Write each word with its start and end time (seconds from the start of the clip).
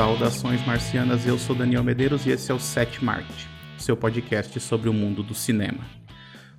Saudações 0.00 0.66
marcianas, 0.66 1.26
eu 1.26 1.38
sou 1.38 1.54
Daniel 1.54 1.84
Medeiros 1.84 2.24
e 2.24 2.30
esse 2.30 2.50
é 2.50 2.54
o 2.54 2.58
Set 2.58 3.04
Mart, 3.04 3.44
seu 3.76 3.94
podcast 3.94 4.58
sobre 4.58 4.88
o 4.88 4.94
mundo 4.94 5.22
do 5.22 5.34
cinema. 5.34 5.84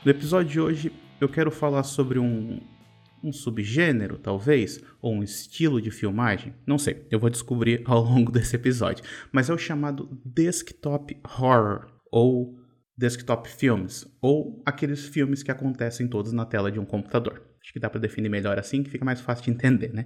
No 0.06 0.12
episódio 0.12 0.52
de 0.52 0.62
hoje 0.62 0.92
eu 1.20 1.28
quero 1.28 1.50
falar 1.50 1.82
sobre 1.82 2.20
um, 2.20 2.62
um 3.24 3.34
subgênero, 3.34 4.20
talvez, 4.20 4.80
ou 5.02 5.16
um 5.16 5.24
estilo 5.24 5.82
de 5.82 5.90
filmagem, 5.90 6.54
não 6.68 6.78
sei, 6.78 7.08
eu 7.10 7.20
vou 7.20 7.32
descobrir 7.32 7.82
ao 7.90 8.04
longo 8.04 8.32
desse 8.32 8.56
episódio, 8.56 9.04
mas 9.32 9.50
é 9.50 9.54
o 9.56 9.58
chamado 9.58 10.22
desktop 10.24 11.20
horror 11.26 11.88
ou 12.12 12.60
desktop 12.96 13.50
films, 13.50 14.06
ou 14.22 14.62
aqueles 14.64 15.08
filmes 15.08 15.42
que 15.42 15.50
acontecem 15.50 16.08
todos 16.08 16.32
na 16.32 16.46
tela 16.46 16.72
de 16.72 16.80
um 16.80 16.86
computador. 16.86 17.51
Acho 17.72 17.74
que 17.74 17.80
dá 17.80 17.90
para 17.90 18.02
definir 18.02 18.28
melhor 18.28 18.60
assim, 18.60 18.84
que 18.84 18.90
fica 18.90 19.06
mais 19.06 19.22
fácil 19.22 19.46
de 19.46 19.52
entender, 19.52 19.94
né? 19.94 20.06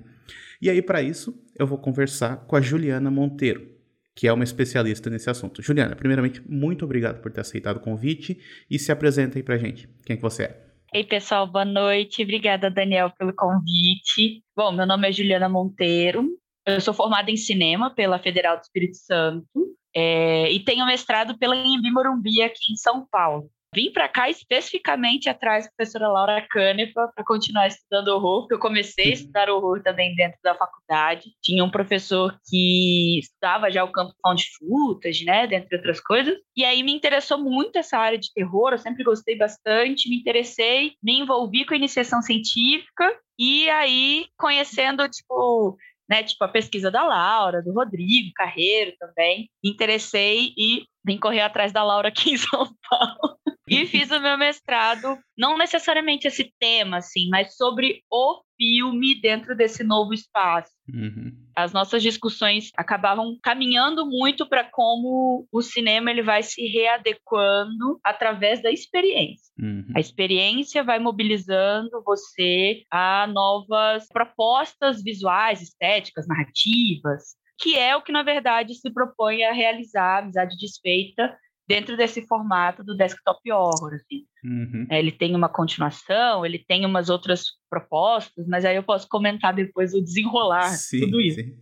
E 0.61 0.69
aí, 0.69 0.83
para 0.83 1.01
isso, 1.01 1.35
eu 1.57 1.65
vou 1.65 1.79
conversar 1.79 2.45
com 2.45 2.55
a 2.55 2.61
Juliana 2.61 3.09
Monteiro, 3.09 3.67
que 4.15 4.27
é 4.27 4.31
uma 4.31 4.43
especialista 4.43 5.09
nesse 5.09 5.31
assunto. 5.31 5.63
Juliana, 5.63 5.95
primeiramente, 5.95 6.43
muito 6.47 6.85
obrigado 6.85 7.21
por 7.23 7.31
ter 7.31 7.41
aceitado 7.41 7.77
o 7.77 7.79
convite 7.79 8.39
e 8.69 8.77
se 8.77 8.91
apresenta 8.91 9.39
aí 9.39 9.43
pra 9.43 9.57
gente. 9.57 9.89
Quem 10.05 10.13
é 10.13 10.17
que 10.17 10.21
você 10.21 10.43
é? 10.43 10.65
Ei, 10.93 11.03
pessoal, 11.03 11.47
boa 11.47 11.65
noite. 11.65 12.21
Obrigada, 12.21 12.69
Daniel, 12.69 13.11
pelo 13.17 13.33
convite. 13.33 14.43
Bom, 14.55 14.71
meu 14.71 14.85
nome 14.85 15.09
é 15.09 15.11
Juliana 15.11 15.49
Monteiro. 15.49 16.29
Eu 16.67 16.79
sou 16.79 16.93
formada 16.93 17.31
em 17.31 17.35
cinema 17.35 17.89
pela 17.89 18.19
Federal 18.19 18.57
do 18.57 18.61
Espírito 18.61 18.97
Santo 18.97 19.75
é, 19.95 20.51
e 20.51 20.59
tenho 20.59 20.85
mestrado 20.85 21.35
pela 21.39 21.55
Embi 21.55 21.89
Morumbi 21.89 22.43
aqui 22.43 22.71
em 22.71 22.75
São 22.75 23.07
Paulo. 23.09 23.49
Vim 23.75 23.91
para 23.91 24.07
cá 24.07 24.29
especificamente 24.29 25.27
atrás 25.27 25.65
da 25.65 25.71
professora 25.75 26.07
Laura 26.07 26.47
Canepa 26.49 27.11
para 27.13 27.25
continuar 27.25 27.67
estudando 27.67 28.07
horror, 28.07 28.43
porque 28.43 28.53
eu 28.53 28.59
comecei 28.59 29.03
a 29.03 29.07
uhum. 29.07 29.13
estudar 29.13 29.49
horror 29.49 29.83
também 29.83 30.15
dentro 30.15 30.39
da 30.41 30.55
faculdade. 30.55 31.25
Tinha 31.43 31.61
um 31.61 31.69
professor 31.69 32.39
que 32.49 33.19
estudava 33.19 33.69
já 33.69 33.83
o 33.83 33.91
campo 33.91 34.13
found 34.21 34.41
footage, 34.57 35.25
né, 35.25 35.45
dentre 35.45 35.75
outras 35.75 35.99
coisas. 35.99 36.37
E 36.55 36.63
aí 36.63 36.83
me 36.83 36.93
interessou 36.93 37.37
muito 37.37 37.77
essa 37.77 37.97
área 37.97 38.17
de 38.17 38.31
terror, 38.33 38.71
eu 38.71 38.77
sempre 38.77 39.03
gostei 39.03 39.37
bastante, 39.37 40.09
me 40.09 40.15
interessei, 40.15 40.93
me 41.03 41.19
envolvi 41.19 41.65
com 41.65 41.73
a 41.73 41.77
iniciação 41.77 42.21
científica 42.21 43.13
e 43.37 43.69
aí 43.69 44.27
conhecendo 44.37 45.05
tipo 45.09 45.77
né, 46.09 46.23
tipo 46.23 46.41
a 46.45 46.47
pesquisa 46.47 46.89
da 46.89 47.03
Laura, 47.03 47.61
do 47.61 47.73
Rodrigo 47.73 48.31
Carreiro 48.35 48.95
também, 48.97 49.49
me 49.61 49.71
interessei 49.71 50.53
e 50.57 50.85
vim 51.03 51.17
correr 51.17 51.41
atrás 51.41 51.73
da 51.73 51.83
Laura 51.83 52.07
aqui 52.07 52.31
em 52.31 52.37
São 52.37 52.69
Paulo. 52.89 53.37
E 53.67 53.85
fiz 53.87 54.11
o 54.11 54.19
meu 54.19 54.37
mestrado, 54.37 55.17
não 55.35 55.57
necessariamente 55.57 56.27
esse 56.27 56.53
tema, 56.59 56.97
assim, 56.97 57.29
mas 57.29 57.55
sobre 57.55 58.03
o 58.11 58.41
filme 58.55 59.19
dentro 59.19 59.55
desse 59.55 59.83
novo 59.83 60.13
espaço. 60.13 60.71
Uhum. 60.87 61.31
As 61.55 61.73
nossas 61.73 62.03
discussões 62.03 62.69
acabavam 62.77 63.37
caminhando 63.41 64.05
muito 64.05 64.47
para 64.47 64.63
como 64.63 65.47
o 65.51 65.61
cinema 65.61 66.11
ele 66.11 66.21
vai 66.21 66.43
se 66.43 66.67
readequando 66.67 67.99
através 68.03 68.61
da 68.61 68.71
experiência. 68.71 69.51
Uhum. 69.59 69.87
A 69.95 69.99
experiência 69.99 70.83
vai 70.83 70.99
mobilizando 70.99 72.03
você 72.05 72.83
a 72.91 73.25
novas 73.27 74.07
propostas 74.09 75.03
visuais, 75.03 75.61
estéticas, 75.61 76.27
narrativas, 76.27 77.35
que 77.57 77.77
é 77.77 77.95
o 77.95 78.01
que, 78.01 78.11
na 78.11 78.21
verdade, 78.21 78.75
se 78.75 78.93
propõe 78.93 79.43
a 79.43 79.53
realizar 79.53 80.17
a 80.17 80.19
Amizade 80.19 80.57
Desfeita 80.57 81.35
dentro 81.67 81.97
desse 81.97 82.21
formato 82.27 82.83
do 82.83 82.95
desktop 82.95 83.51
horror. 83.51 83.93
Assim. 83.93 84.25
Uhum. 84.43 84.85
É, 84.89 84.99
ele 84.99 85.11
tem 85.11 85.35
uma 85.35 85.49
continuação, 85.49 86.45
ele 86.45 86.59
tem 86.59 86.85
umas 86.85 87.09
outras 87.09 87.45
propostas, 87.69 88.47
mas 88.47 88.63
aí 88.63 88.75
eu 88.75 88.83
posso 88.83 89.07
comentar 89.09 89.53
depois 89.53 89.93
o 89.93 90.01
desenrolar 90.01 90.69
sim, 90.69 91.01
tudo 91.01 91.19
isso. 91.19 91.39
Sim. 91.39 91.57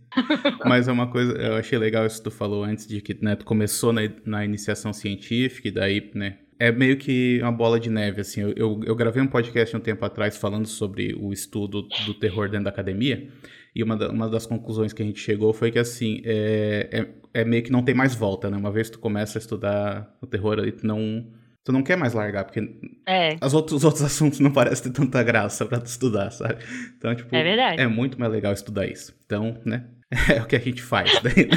mas 0.64 0.86
é 0.86 0.92
uma 0.92 1.10
coisa, 1.10 1.32
eu 1.32 1.56
achei 1.56 1.78
legal 1.78 2.06
isso 2.06 2.18
que 2.18 2.24
tu 2.24 2.30
falou 2.30 2.62
antes 2.62 2.86
de 2.86 3.00
que 3.00 3.14
né, 3.22 3.34
tu 3.34 3.44
começou 3.44 3.92
na, 3.92 4.02
na 4.24 4.44
iniciação 4.44 4.92
científica 4.92 5.68
e 5.68 5.72
daí, 5.72 6.10
né, 6.14 6.38
é 6.64 6.72
meio 6.72 6.96
que 6.96 7.38
uma 7.42 7.52
bola 7.52 7.78
de 7.78 7.90
neve, 7.90 8.22
assim. 8.22 8.40
Eu, 8.40 8.54
eu, 8.56 8.80
eu, 8.86 8.96
gravei 8.96 9.22
um 9.22 9.26
podcast 9.26 9.76
um 9.76 9.80
tempo 9.80 10.02
atrás 10.02 10.36
falando 10.36 10.66
sobre 10.66 11.14
o 11.14 11.30
estudo 11.30 11.82
do 12.06 12.14
terror 12.14 12.48
dentro 12.48 12.64
da 12.64 12.70
academia. 12.70 13.28
E 13.74 13.82
uma, 13.82 13.94
da, 13.96 14.10
uma 14.10 14.30
das 14.30 14.46
conclusões 14.46 14.92
que 14.92 15.02
a 15.02 15.04
gente 15.04 15.20
chegou 15.20 15.52
foi 15.52 15.70
que, 15.70 15.78
assim, 15.78 16.22
é, 16.24 16.88
é, 16.90 17.40
é, 17.42 17.44
meio 17.44 17.62
que 17.62 17.70
não 17.70 17.82
tem 17.82 17.94
mais 17.94 18.14
volta, 18.14 18.48
né? 18.48 18.56
Uma 18.56 18.70
vez 18.72 18.88
que 18.88 18.96
tu 18.96 19.00
começa 19.00 19.36
a 19.36 19.40
estudar 19.40 20.16
o 20.22 20.26
terror 20.26 20.58
ali, 20.58 20.72
tu 20.72 20.86
não, 20.86 21.26
tu 21.62 21.70
não 21.70 21.82
quer 21.82 21.98
mais 21.98 22.14
largar, 22.14 22.44
porque 22.44 22.60
é. 23.06 23.36
as 23.42 23.52
outros, 23.52 23.78
os 23.78 23.84
outros 23.84 24.02
assuntos 24.04 24.40
não 24.40 24.50
parecem 24.50 24.90
ter 24.90 24.98
tanta 24.98 25.22
graça 25.22 25.66
pra 25.66 25.78
tu 25.78 25.86
estudar, 25.86 26.30
sabe? 26.30 26.64
Então, 26.96 27.14
tipo, 27.14 27.34
é, 27.36 27.42
verdade. 27.42 27.82
é 27.82 27.86
muito 27.86 28.18
mais 28.18 28.32
legal 28.32 28.54
estudar 28.54 28.86
isso. 28.86 29.14
Então, 29.26 29.60
né? 29.66 29.84
É 30.32 30.40
o 30.40 30.46
que 30.46 30.56
a 30.56 30.60
gente 30.60 30.80
faz. 30.80 31.20
Daí, 31.20 31.50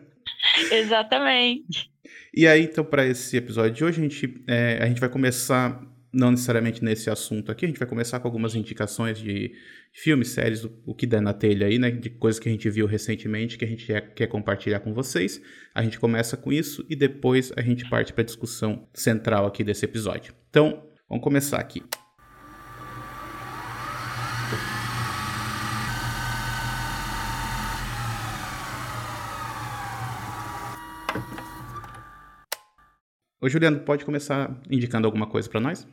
Exatamente. 0.72 1.90
E 2.38 2.46
aí, 2.46 2.62
então, 2.62 2.84
para 2.84 3.04
esse 3.04 3.36
episódio 3.36 3.72
de 3.72 3.84
hoje, 3.84 3.98
a 3.98 4.02
gente, 4.04 4.44
é, 4.46 4.78
a 4.80 4.86
gente 4.86 5.00
vai 5.00 5.08
começar 5.08 5.84
não 6.12 6.30
necessariamente 6.30 6.84
nesse 6.84 7.10
assunto 7.10 7.50
aqui, 7.50 7.64
a 7.64 7.68
gente 7.68 7.80
vai 7.80 7.88
começar 7.88 8.20
com 8.20 8.28
algumas 8.28 8.54
indicações 8.54 9.18
de 9.18 9.50
filmes, 9.92 10.28
séries, 10.28 10.64
o 10.86 10.94
que 10.94 11.04
der 11.04 11.20
na 11.20 11.34
telha 11.34 11.66
aí, 11.66 11.80
né? 11.80 11.90
De 11.90 12.08
coisas 12.08 12.38
que 12.38 12.48
a 12.48 12.52
gente 12.52 12.70
viu 12.70 12.86
recentemente 12.86 13.58
que 13.58 13.64
a 13.64 13.68
gente 13.68 13.84
quer 14.14 14.28
compartilhar 14.28 14.78
com 14.78 14.94
vocês. 14.94 15.42
A 15.74 15.82
gente 15.82 15.98
começa 15.98 16.36
com 16.36 16.52
isso 16.52 16.86
e 16.88 16.94
depois 16.94 17.50
a 17.56 17.60
gente 17.60 17.90
parte 17.90 18.12
para 18.12 18.22
a 18.22 18.26
discussão 18.26 18.88
central 18.94 19.44
aqui 19.44 19.64
desse 19.64 19.84
episódio. 19.84 20.32
Então, 20.48 20.84
vamos 21.08 21.24
começar 21.24 21.58
aqui. 21.58 21.82
Ô, 33.40 33.48
Juliano, 33.48 33.80
pode 33.80 34.04
começar 34.04 34.50
indicando 34.70 35.06
alguma 35.06 35.26
coisa 35.26 35.48
para 35.48 35.60
nós? 35.60 35.86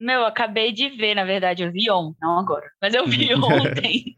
Meu, 0.00 0.20
eu 0.20 0.26
acabei 0.26 0.72
de 0.72 0.88
ver, 0.90 1.14
na 1.14 1.24
verdade, 1.24 1.62
eu 1.62 1.72
vi 1.72 1.90
ontem, 1.90 2.18
não 2.20 2.38
agora, 2.38 2.70
mas 2.80 2.94
eu 2.94 3.06
vi 3.06 3.32
ontem. 3.36 4.14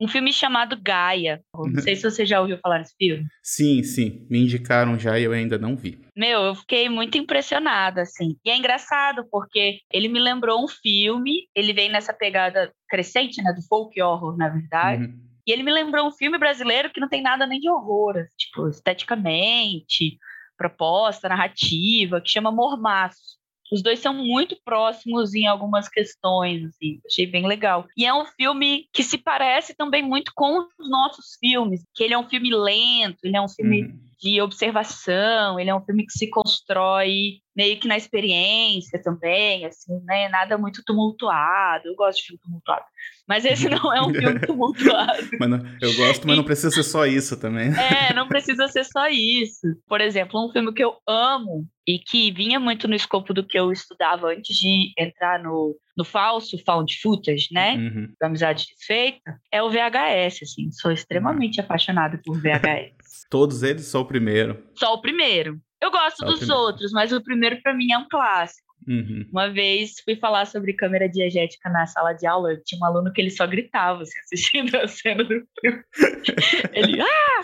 um 0.00 0.08
filme 0.08 0.32
chamado 0.32 0.80
Gaia. 0.80 1.42
Não 1.54 1.82
sei 1.82 1.94
se 1.94 2.02
você 2.02 2.24
já 2.24 2.40
ouviu 2.40 2.58
falar 2.58 2.78
desse 2.78 2.94
filme. 2.96 3.26
Sim, 3.42 3.82
sim. 3.82 4.26
Me 4.30 4.38
indicaram 4.38 4.98
já 4.98 5.18
e 5.18 5.24
eu 5.24 5.32
ainda 5.32 5.58
não 5.58 5.76
vi. 5.76 6.00
Meu, 6.16 6.40
eu 6.40 6.54
fiquei 6.54 6.88
muito 6.88 7.18
impressionada, 7.18 8.00
assim. 8.00 8.36
E 8.42 8.50
é 8.50 8.56
engraçado, 8.56 9.26
porque 9.30 9.80
ele 9.92 10.08
me 10.08 10.18
lembrou 10.18 10.64
um 10.64 10.68
filme, 10.68 11.48
ele 11.54 11.74
vem 11.74 11.90
nessa 11.90 12.14
pegada 12.14 12.72
crescente, 12.88 13.42
né, 13.42 13.52
do 13.52 13.62
folk 13.62 14.00
horror, 14.00 14.36
na 14.38 14.48
verdade. 14.48 15.04
Uhum. 15.04 15.20
E 15.46 15.52
ele 15.52 15.62
me 15.62 15.72
lembrou 15.72 16.06
um 16.06 16.12
filme 16.12 16.38
brasileiro 16.38 16.90
que 16.90 17.00
não 17.00 17.08
tem 17.08 17.22
nada 17.22 17.46
nem 17.46 17.60
de 17.60 17.68
horror, 17.68 18.16
assim, 18.16 18.34
tipo, 18.38 18.68
esteticamente, 18.68 20.18
proposta, 20.60 21.26
narrativa, 21.26 22.20
que 22.20 22.28
chama 22.28 22.52
Mormaço. 22.52 23.40
Os 23.72 23.82
dois 23.82 23.98
são 23.98 24.12
muito 24.12 24.58
próximos 24.62 25.32
em 25.32 25.46
algumas 25.46 25.88
questões, 25.88 26.66
assim, 26.66 27.00
achei 27.06 27.24
bem 27.26 27.46
legal. 27.46 27.86
E 27.96 28.04
é 28.04 28.12
um 28.12 28.26
filme 28.26 28.86
que 28.92 29.02
se 29.02 29.16
parece 29.16 29.74
também 29.74 30.02
muito 30.02 30.32
com 30.34 30.58
os 30.78 30.90
nossos 30.90 31.38
filmes, 31.40 31.82
que 31.94 32.04
ele 32.04 32.12
é 32.12 32.18
um 32.18 32.28
filme 32.28 32.50
lento, 32.52 33.18
ele 33.24 33.36
é 33.36 33.40
um 33.40 33.48
filme 33.48 33.84
uhum. 33.84 34.09
De 34.20 34.40
observação, 34.40 35.58
ele 35.58 35.70
é 35.70 35.74
um 35.74 35.84
filme 35.84 36.04
que 36.04 36.12
se 36.12 36.28
constrói 36.28 37.40
meio 37.56 37.78
que 37.80 37.88
na 37.88 37.96
experiência 37.96 39.00
também, 39.02 39.64
assim, 39.64 39.98
né? 40.04 40.28
Nada 40.28 40.56
muito 40.56 40.82
tumultuado. 40.84 41.88
Eu 41.88 41.94
gosto 41.94 42.18
de 42.18 42.26
filme 42.26 42.40
tumultuado. 42.42 42.84
Mas 43.26 43.44
esse 43.44 43.68
não 43.68 43.92
é 43.92 44.00
um 44.02 44.12
filme 44.12 44.40
tumultuado. 44.46 45.28
mas 45.38 45.50
não, 45.50 45.58
eu 45.80 45.94
gosto, 45.94 46.26
mas 46.26 46.36
não 46.36 46.44
precisa 46.44 46.70
ser 46.70 46.82
só 46.82 47.06
isso 47.06 47.38
também. 47.38 47.70
É, 47.90 48.14
não 48.14 48.28
precisa 48.28 48.68
ser 48.68 48.84
só 48.84 49.08
isso. 49.08 49.66
Por 49.86 50.00
exemplo, 50.00 50.44
um 50.44 50.52
filme 50.52 50.72
que 50.72 50.82
eu 50.82 50.96
amo 51.06 51.66
e 51.86 51.98
que 51.98 52.30
vinha 52.30 52.60
muito 52.60 52.86
no 52.86 52.94
escopo 52.94 53.34
do 53.34 53.44
que 53.44 53.58
eu 53.58 53.72
estudava 53.72 54.28
antes 54.28 54.56
de 54.56 54.92
entrar 54.98 55.42
no, 55.42 55.76
no 55.96 56.04
falso 56.04 56.56
found 56.64 56.94
footage, 57.00 57.48
né? 57.52 57.74
Uhum. 57.74 58.12
Da 58.20 58.26
amizade 58.26 58.66
desfeita, 58.66 59.38
é 59.52 59.62
o 59.62 59.70
VHS, 59.70 60.42
assim. 60.42 60.70
Sou 60.72 60.92
extremamente 60.92 61.58
uhum. 61.58 61.64
apaixonada 61.64 62.20
por 62.24 62.40
VHS. 62.40 62.99
Todos 63.30 63.62
eles, 63.62 63.86
só 63.86 64.00
o 64.00 64.04
primeiro? 64.04 64.60
Só 64.74 64.92
o 64.92 65.00
primeiro. 65.00 65.60
Eu 65.80 65.90
gosto 65.90 66.18
Só 66.18 66.26
dos 66.26 66.50
outros, 66.50 66.92
mas 66.92 67.12
o 67.12 67.22
primeiro 67.22 67.62
para 67.62 67.72
mim 67.72 67.92
é 67.92 67.96
um 67.96 68.08
clássico. 68.08 68.68
Uhum. 68.88 69.26
Uma 69.30 69.48
vez 69.48 69.94
fui 70.04 70.16
falar 70.16 70.46
sobre 70.46 70.72
câmera 70.72 71.08
diegética 71.08 71.70
na 71.70 71.86
sala 71.86 72.12
de 72.12 72.26
aula, 72.26 72.56
tinha 72.64 72.80
um 72.80 72.84
aluno 72.84 73.12
que 73.12 73.20
ele 73.20 73.30
só 73.30 73.46
gritava 73.46 74.02
assim, 74.02 74.18
assistindo 74.20 74.74
a 74.76 74.88
cena 74.88 75.22
do 75.22 75.42
filme. 75.60 75.82
ele, 76.74 77.00
ah! 77.00 77.42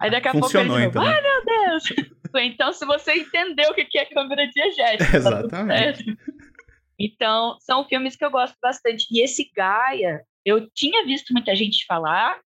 Aí 0.00 0.10
daqui 0.10 0.28
a 0.28 0.32
Funcionou, 0.32 0.78
pouco 0.78 0.80
ele 0.80 0.88
então. 0.88 1.02
ai 1.02 1.20
meu 1.20 1.44
Deus! 1.44 1.84
então, 2.36 2.72
se 2.72 2.86
você 2.86 3.14
entendeu 3.14 3.70
o 3.70 3.74
que 3.74 3.98
é 3.98 4.04
câmera 4.04 4.46
diegética, 4.46 5.10
tá 5.10 5.16
Exatamente. 5.16 6.14
Tá 6.14 6.22
então, 6.98 7.56
são 7.60 7.84
filmes 7.88 8.16
que 8.16 8.24
eu 8.24 8.30
gosto 8.30 8.56
bastante. 8.60 9.06
E 9.10 9.22
esse 9.22 9.50
Gaia, 9.56 10.22
eu 10.44 10.68
tinha 10.74 11.04
visto 11.04 11.32
muita 11.32 11.54
gente 11.54 11.86
falar, 11.86 12.38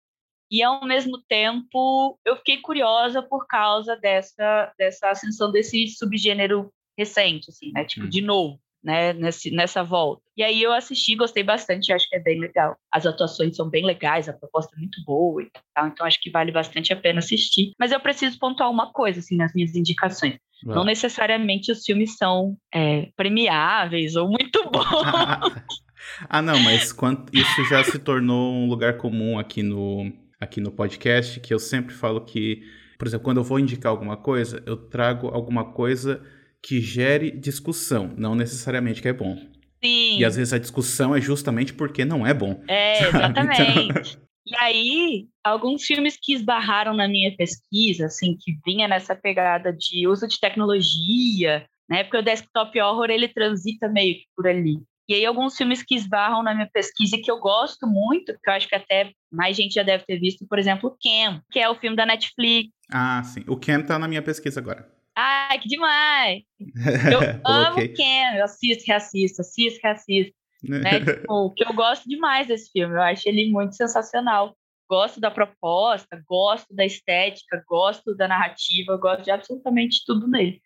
e 0.52 0.62
ao 0.62 0.84
mesmo 0.84 1.18
tempo 1.26 2.18
eu 2.24 2.36
fiquei 2.36 2.58
curiosa 2.58 3.22
por 3.22 3.46
causa 3.46 3.96
dessa 3.96 4.72
dessa 4.78 5.10
ascensão 5.10 5.50
desse 5.50 5.88
subgênero 5.88 6.70
recente 6.96 7.50
assim 7.50 7.72
né 7.72 7.84
tipo 7.84 8.06
hum. 8.06 8.10
de 8.10 8.20
novo 8.20 8.60
né, 8.82 9.12
nesse, 9.12 9.50
nessa 9.50 9.84
volta. 9.84 10.22
E 10.36 10.42
aí 10.42 10.62
eu 10.62 10.72
assisti, 10.72 11.14
gostei 11.14 11.42
bastante, 11.42 11.92
acho 11.92 12.08
que 12.08 12.16
é 12.16 12.20
bem 12.20 12.40
legal. 12.40 12.76
As 12.90 13.06
atuações 13.06 13.54
são 13.54 13.68
bem 13.68 13.84
legais, 13.84 14.28
a 14.28 14.32
proposta 14.32 14.74
é 14.74 14.78
muito 14.80 15.02
boa 15.04 15.42
e 15.42 15.48
tal, 15.74 15.86
então 15.86 16.04
acho 16.04 16.20
que 16.20 16.30
vale 16.30 16.50
bastante 16.50 16.92
a 16.92 16.96
pena 16.96 17.20
assistir. 17.20 17.72
Mas 17.78 17.92
eu 17.92 18.00
preciso 18.00 18.38
pontuar 18.38 18.70
uma 18.70 18.92
coisa, 18.92 19.20
assim, 19.20 19.36
nas 19.36 19.52
minhas 19.54 19.74
indicações. 19.74 20.36
Não 20.64 20.84
necessariamente 20.84 21.72
os 21.72 21.84
filmes 21.84 22.16
são 22.16 22.56
é, 22.72 23.08
premiáveis 23.16 24.14
ou 24.14 24.28
muito 24.28 24.62
bons. 24.70 24.84
ah, 26.28 26.40
não, 26.40 26.58
mas 26.60 26.92
quanto, 26.92 27.36
isso 27.36 27.64
já 27.64 27.82
se 27.82 27.98
tornou 27.98 28.52
um 28.52 28.68
lugar 28.68 28.96
comum 28.96 29.38
aqui 29.38 29.62
no, 29.62 30.12
aqui 30.42 30.60
no 30.60 30.72
podcast, 30.72 31.38
que 31.38 31.54
eu 31.54 31.58
sempre 31.60 31.94
falo 31.94 32.20
que, 32.24 32.62
por 32.98 33.06
exemplo, 33.06 33.24
quando 33.24 33.36
eu 33.36 33.44
vou 33.44 33.60
indicar 33.60 33.90
alguma 33.90 34.16
coisa, 34.16 34.60
eu 34.66 34.76
trago 34.76 35.28
alguma 35.28 35.72
coisa 35.72 36.20
que 36.60 36.80
gere 36.80 37.30
discussão, 37.30 38.12
não 38.16 38.34
necessariamente 38.34 39.00
que 39.00 39.08
é 39.08 39.12
bom. 39.12 39.36
Sim. 39.82 40.18
E 40.18 40.24
às 40.24 40.34
vezes 40.34 40.52
a 40.52 40.58
discussão 40.58 41.14
é 41.14 41.20
justamente 41.20 41.72
porque 41.72 42.04
não 42.04 42.26
é 42.26 42.34
bom. 42.34 42.60
É, 42.68 43.06
exatamente. 43.08 43.62
Então... 43.62 44.22
E 44.44 44.56
aí, 44.56 45.28
alguns 45.44 45.84
filmes 45.84 46.18
que 46.20 46.34
esbarraram 46.34 46.92
na 46.92 47.06
minha 47.06 47.34
pesquisa, 47.36 48.06
assim, 48.06 48.36
que 48.36 48.58
vinha 48.66 48.88
nessa 48.88 49.14
pegada 49.14 49.72
de 49.72 50.08
uso 50.08 50.26
de 50.26 50.38
tecnologia, 50.40 51.64
né? 51.88 52.02
Porque 52.02 52.16
o 52.16 52.22
desktop 52.22 52.78
horror 52.80 53.08
ele 53.08 53.28
transita 53.28 53.88
meio 53.88 54.16
que 54.16 54.26
por 54.36 54.48
ali. 54.48 54.80
E 55.08 55.14
aí, 55.14 55.26
alguns 55.26 55.56
filmes 55.56 55.82
que 55.82 55.94
esbarram 55.94 56.42
na 56.42 56.54
minha 56.54 56.68
pesquisa 56.72 57.16
e 57.16 57.20
que 57.20 57.30
eu 57.30 57.38
gosto 57.40 57.86
muito, 57.86 58.32
que 58.42 58.48
eu 58.48 58.54
acho 58.54 58.68
que 58.68 58.74
até 58.74 59.10
mais 59.30 59.56
gente 59.56 59.74
já 59.74 59.82
deve 59.82 60.04
ter 60.04 60.18
visto, 60.18 60.46
por 60.46 60.58
exemplo, 60.58 60.90
o 60.90 60.96
Cam, 60.96 61.42
que 61.50 61.58
é 61.58 61.68
o 61.68 61.74
filme 61.74 61.96
da 61.96 62.06
Netflix. 62.06 62.70
Ah, 62.90 63.22
sim. 63.24 63.44
O 63.48 63.56
Cam 63.56 63.82
tá 63.82 63.98
na 63.98 64.06
minha 64.06 64.22
pesquisa 64.22 64.60
agora. 64.60 64.88
Ai, 65.16 65.58
que 65.58 65.68
demais! 65.68 66.42
Eu 66.58 67.20
amo 67.44 67.78
o 67.80 67.94
Cam, 67.94 68.36
eu 68.36 68.44
assisto, 68.44 68.84
reassisto, 68.86 69.40
assisto, 69.42 69.80
reassisto. 69.82 70.34
Né? 70.62 71.00
tipo, 71.04 71.50
que 71.50 71.64
eu 71.64 71.72
gosto 71.74 72.08
demais 72.08 72.46
desse 72.46 72.70
filme, 72.70 72.94
eu 72.94 73.02
acho 73.02 73.28
ele 73.28 73.50
muito 73.50 73.74
sensacional. 73.74 74.56
Gosto 74.88 75.20
da 75.20 75.30
proposta, 75.30 76.22
gosto 76.28 76.74
da 76.74 76.84
estética, 76.84 77.62
gosto 77.66 78.14
da 78.14 78.28
narrativa, 78.28 78.96
gosto 78.96 79.24
de 79.24 79.30
absolutamente 79.30 80.04
tudo 80.06 80.28
nele. 80.28 80.60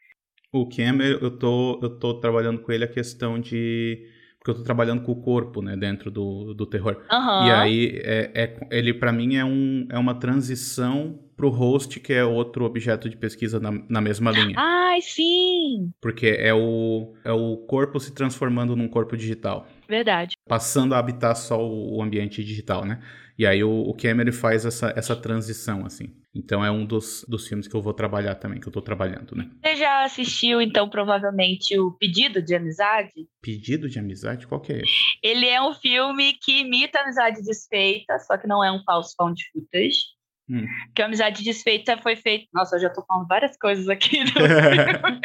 O 0.53 0.69
Cam, 0.69 1.01
eu 1.01 1.39
tô, 1.39 1.81
eu 1.83 1.99
tô 1.99 2.21
trabalhando 2.21 2.61
com 2.61 2.73
ele 2.73 2.85
a 2.85 2.89
questão 2.89 3.41
de 3.41 4.16
porque 4.47 4.51
eu 4.51 4.55
tô 4.55 4.63
trabalhando 4.63 5.03
com 5.03 5.11
o 5.11 5.17
corpo, 5.17 5.61
né, 5.61 5.77
dentro 5.77 6.09
do, 6.09 6.55
do 6.55 6.67
terror. 6.67 6.97
Uhum. 7.11 7.47
E 7.47 7.51
aí, 7.51 8.01
é, 8.05 8.31
é 8.35 8.57
ele 8.71 8.95
para 8.95 9.13
mim 9.13 9.35
é, 9.35 9.45
um, 9.45 9.89
é 9.91 9.99
uma 9.99 10.15
transição 10.15 11.19
pro 11.37 11.49
host, 11.49 11.99
que 11.99 12.13
é 12.13 12.25
outro 12.25 12.65
objeto 12.65 13.11
de 13.11 13.17
pesquisa 13.17 13.59
na, 13.59 13.73
na 13.89 14.01
mesma 14.01 14.31
linha. 14.31 14.55
Ai, 14.57 15.01
sim! 15.03 15.91
Porque 16.01 16.29
é 16.29 16.55
o, 16.55 17.13
é 17.25 17.33
o 17.33 17.57
corpo 17.67 17.99
se 17.99 18.15
transformando 18.15 18.77
num 18.77 18.89
corpo 18.89 19.17
digital. 19.17 19.67
Verdade. 19.89 20.37
Passando 20.49 20.95
a 20.95 20.99
habitar 20.99 21.35
só 21.35 21.61
o, 21.61 21.97
o 21.97 22.03
ambiente 22.03 22.45
digital, 22.45 22.85
né? 22.85 23.01
E 23.37 23.45
aí 23.45 23.63
o, 23.65 23.71
o 23.71 23.95
Cameron 23.95 24.33
faz 24.33 24.65
essa, 24.65 24.95
essa 24.97 25.17
transição, 25.17 25.85
assim. 25.85 26.15
Então 26.37 26.63
é 26.63 26.71
um 26.71 26.85
dos, 26.85 27.25
dos 27.27 27.49
filmes 27.49 27.67
que 27.67 27.75
eu 27.75 27.81
vou 27.81 27.95
trabalhar 27.95 28.35
também, 28.35 28.61
que 28.61 28.69
eu 28.69 28.73
tô 28.73 28.83
trabalhando, 28.83 29.35
né? 29.35 29.51
Você 29.65 29.77
já 29.77 30.05
assistiu, 30.05 30.61
então, 30.61 30.89
provavelmente, 30.89 31.79
o 31.79 31.93
Pedido 31.93 32.43
de 32.43 32.55
Amizade? 32.55 33.27
Pedido 33.41 33.89
de 33.89 33.99
Amizade? 33.99 34.47
Qual 34.47 34.61
que 34.61 34.73
é 34.73 34.77
esse? 34.83 34.93
Ele 35.23 35.47
é 35.47 35.63
um 35.63 35.73
filme 35.73 36.35
que 36.35 36.61
imita 36.61 37.01
Amizade 37.01 37.43
Desfeita, 37.43 38.19
só 38.19 38.37
que 38.37 38.47
não 38.47 38.63
é 38.63 38.71
um 38.71 38.83
falso 38.85 39.15
found 39.17 39.43
footage. 39.51 40.01
Hum. 40.49 40.67
Que 40.95 41.03
a 41.03 41.07
Amizade 41.07 41.43
Desfeita 41.43 41.97
foi 41.97 42.17
feito... 42.17 42.47
Nossa, 42.53 42.77
eu 42.77 42.81
já 42.81 42.91
tô 42.91 43.03
falando 43.05 43.27
várias 43.27 43.57
coisas 43.57 43.89
aqui 43.89 44.23
do 44.25 44.33
filme. 44.37 45.21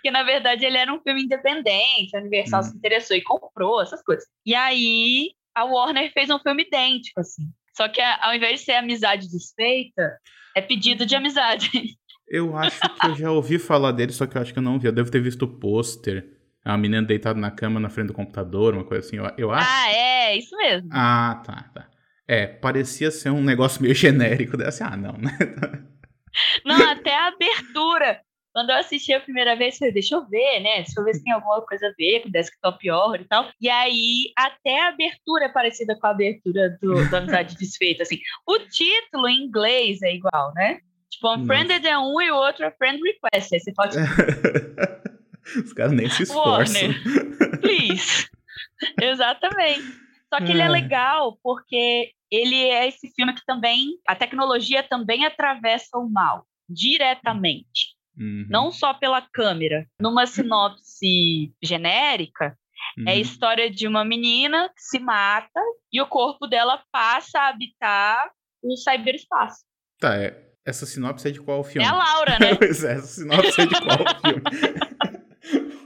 que 0.00 0.10
na 0.10 0.22
verdade 0.22 0.64
ele 0.64 0.78
era 0.78 0.92
um 0.92 1.00
filme 1.00 1.24
independente, 1.24 2.16
a 2.16 2.20
Universal 2.20 2.60
hum. 2.60 2.64
se 2.64 2.76
interessou 2.76 3.16
e 3.16 3.22
comprou 3.22 3.82
essas 3.82 4.02
coisas. 4.02 4.24
E 4.46 4.54
aí 4.54 5.32
a 5.54 5.64
Warner 5.64 6.10
fez 6.12 6.30
um 6.30 6.38
filme 6.38 6.64
idêntico, 6.64 7.20
assim. 7.20 7.42
Só 7.80 7.88
que 7.88 7.98
ao 7.98 8.34
invés 8.34 8.60
de 8.60 8.66
ser 8.66 8.72
amizade 8.72 9.26
desfeita, 9.30 10.18
é 10.54 10.60
pedido 10.60 11.06
de 11.06 11.16
amizade. 11.16 11.70
Eu 12.28 12.54
acho 12.54 12.78
que 12.78 13.06
eu 13.06 13.14
já 13.16 13.30
ouvi 13.32 13.58
falar 13.58 13.90
dele, 13.90 14.12
só 14.12 14.26
que 14.26 14.36
eu 14.36 14.42
acho 14.42 14.52
que 14.52 14.58
eu 14.58 14.62
não 14.62 14.78
vi. 14.78 14.86
Eu 14.86 14.92
devo 14.92 15.10
ter 15.10 15.20
visto 15.20 15.42
o 15.42 15.48
pôster. 15.48 16.24
A 16.62 16.76
menina 16.76 17.02
deitada 17.02 17.40
na 17.40 17.50
cama 17.50 17.80
na 17.80 17.88
frente 17.88 18.08
do 18.08 18.12
computador, 18.12 18.74
uma 18.74 18.84
coisa 18.84 19.04
assim, 19.04 19.16
eu, 19.16 19.24
eu 19.38 19.50
acho. 19.50 19.68
Ah, 19.68 19.90
é, 19.90 20.36
isso 20.36 20.54
mesmo. 20.58 20.90
Ah, 20.92 21.42
tá, 21.44 21.70
tá. 21.74 21.88
É, 22.28 22.46
parecia 22.46 23.10
ser 23.10 23.30
um 23.30 23.42
negócio 23.42 23.82
meio 23.82 23.94
genérico. 23.96 24.62
Assim, 24.62 24.84
ah, 24.84 24.96
não, 24.96 25.14
né? 25.14 25.36
Não, 26.64 26.88
até 26.88 27.16
a 27.16 27.28
abertura. 27.28 28.20
Quando 28.52 28.70
eu 28.70 28.76
assisti 28.76 29.12
a 29.12 29.20
primeira 29.20 29.54
vez, 29.54 29.74
eu 29.74 29.78
falei, 29.78 29.94
deixa 29.94 30.16
eu 30.16 30.26
ver, 30.26 30.60
né? 30.60 30.82
Deixa 30.82 30.98
eu 30.98 31.04
ver 31.04 31.14
se 31.14 31.22
tem 31.22 31.32
alguma 31.32 31.64
coisa 31.64 31.86
a 31.86 31.92
ver 31.96 32.20
com 32.20 32.30
desktop 32.30 32.90
horror 32.90 33.20
e 33.20 33.24
tal. 33.24 33.48
E 33.60 33.68
aí, 33.68 34.32
até 34.36 34.80
a 34.80 34.88
abertura 34.88 35.44
é 35.44 35.48
parecida 35.48 35.96
com 35.96 36.06
a 36.06 36.10
abertura 36.10 36.76
do, 36.82 37.08
do 37.08 37.16
Amizade 37.16 37.56
Desfeita, 37.56 38.02
assim. 38.02 38.18
O 38.46 38.58
título 38.58 39.28
em 39.28 39.44
inglês 39.44 40.02
é 40.02 40.14
igual, 40.14 40.52
né? 40.54 40.80
Tipo, 41.10 41.34
Unfriended 41.34 41.86
é 41.86 41.96
um 41.96 42.20
e 42.20 42.30
o 42.32 42.36
outro 42.36 42.64
é 42.64 42.72
Friend 42.72 43.00
Request. 43.00 43.54
Aí 43.54 43.60
você 43.60 43.72
pode... 43.72 43.96
Os 45.64 45.72
caras 45.72 45.92
nem 45.92 46.08
se 46.10 46.24
esforçam. 46.24 46.82
Warner, 46.82 47.60
please. 47.60 48.28
Exatamente. 49.00 49.82
Só 50.32 50.38
que 50.38 50.52
ele 50.52 50.62
é 50.62 50.68
legal 50.68 51.38
porque 51.42 52.10
ele 52.30 52.56
é 52.56 52.88
esse 52.88 53.12
filme 53.14 53.32
que 53.32 53.44
também... 53.46 53.90
A 54.08 54.16
tecnologia 54.16 54.82
também 54.82 55.24
atravessa 55.24 55.98
o 55.98 56.08
mal 56.08 56.46
diretamente. 56.68 57.99
Uhum. 58.20 58.46
Não 58.50 58.70
só 58.70 58.92
pela 58.92 59.22
câmera. 59.22 59.86
Numa 59.98 60.26
sinopse 60.26 61.52
genérica, 61.62 62.56
uhum. 62.98 63.04
é 63.08 63.12
a 63.12 63.16
história 63.16 63.70
de 63.70 63.88
uma 63.88 64.04
menina 64.04 64.68
que 64.68 64.82
se 64.82 64.98
mata 64.98 65.60
e 65.90 66.00
o 66.00 66.06
corpo 66.06 66.46
dela 66.46 66.82
passa 66.92 67.38
a 67.38 67.48
habitar 67.48 68.30
o 68.62 68.76
cyberespaço. 68.76 69.64
Tá, 69.98 70.16
é. 70.16 70.50
Essa 70.66 70.84
sinopse 70.84 71.26
é 71.26 71.30
de 71.30 71.40
qual 71.40 71.64
filme? 71.64 71.86
É 71.86 71.90
a 71.90 71.94
Laura, 71.94 72.38
né? 72.38 72.54
pois 72.60 72.84
é, 72.84 72.92
essa 72.92 73.06
sinopse 73.06 73.62
é 73.62 73.66
de 73.66 73.80
qual 73.80 73.98
filme? 74.20 74.42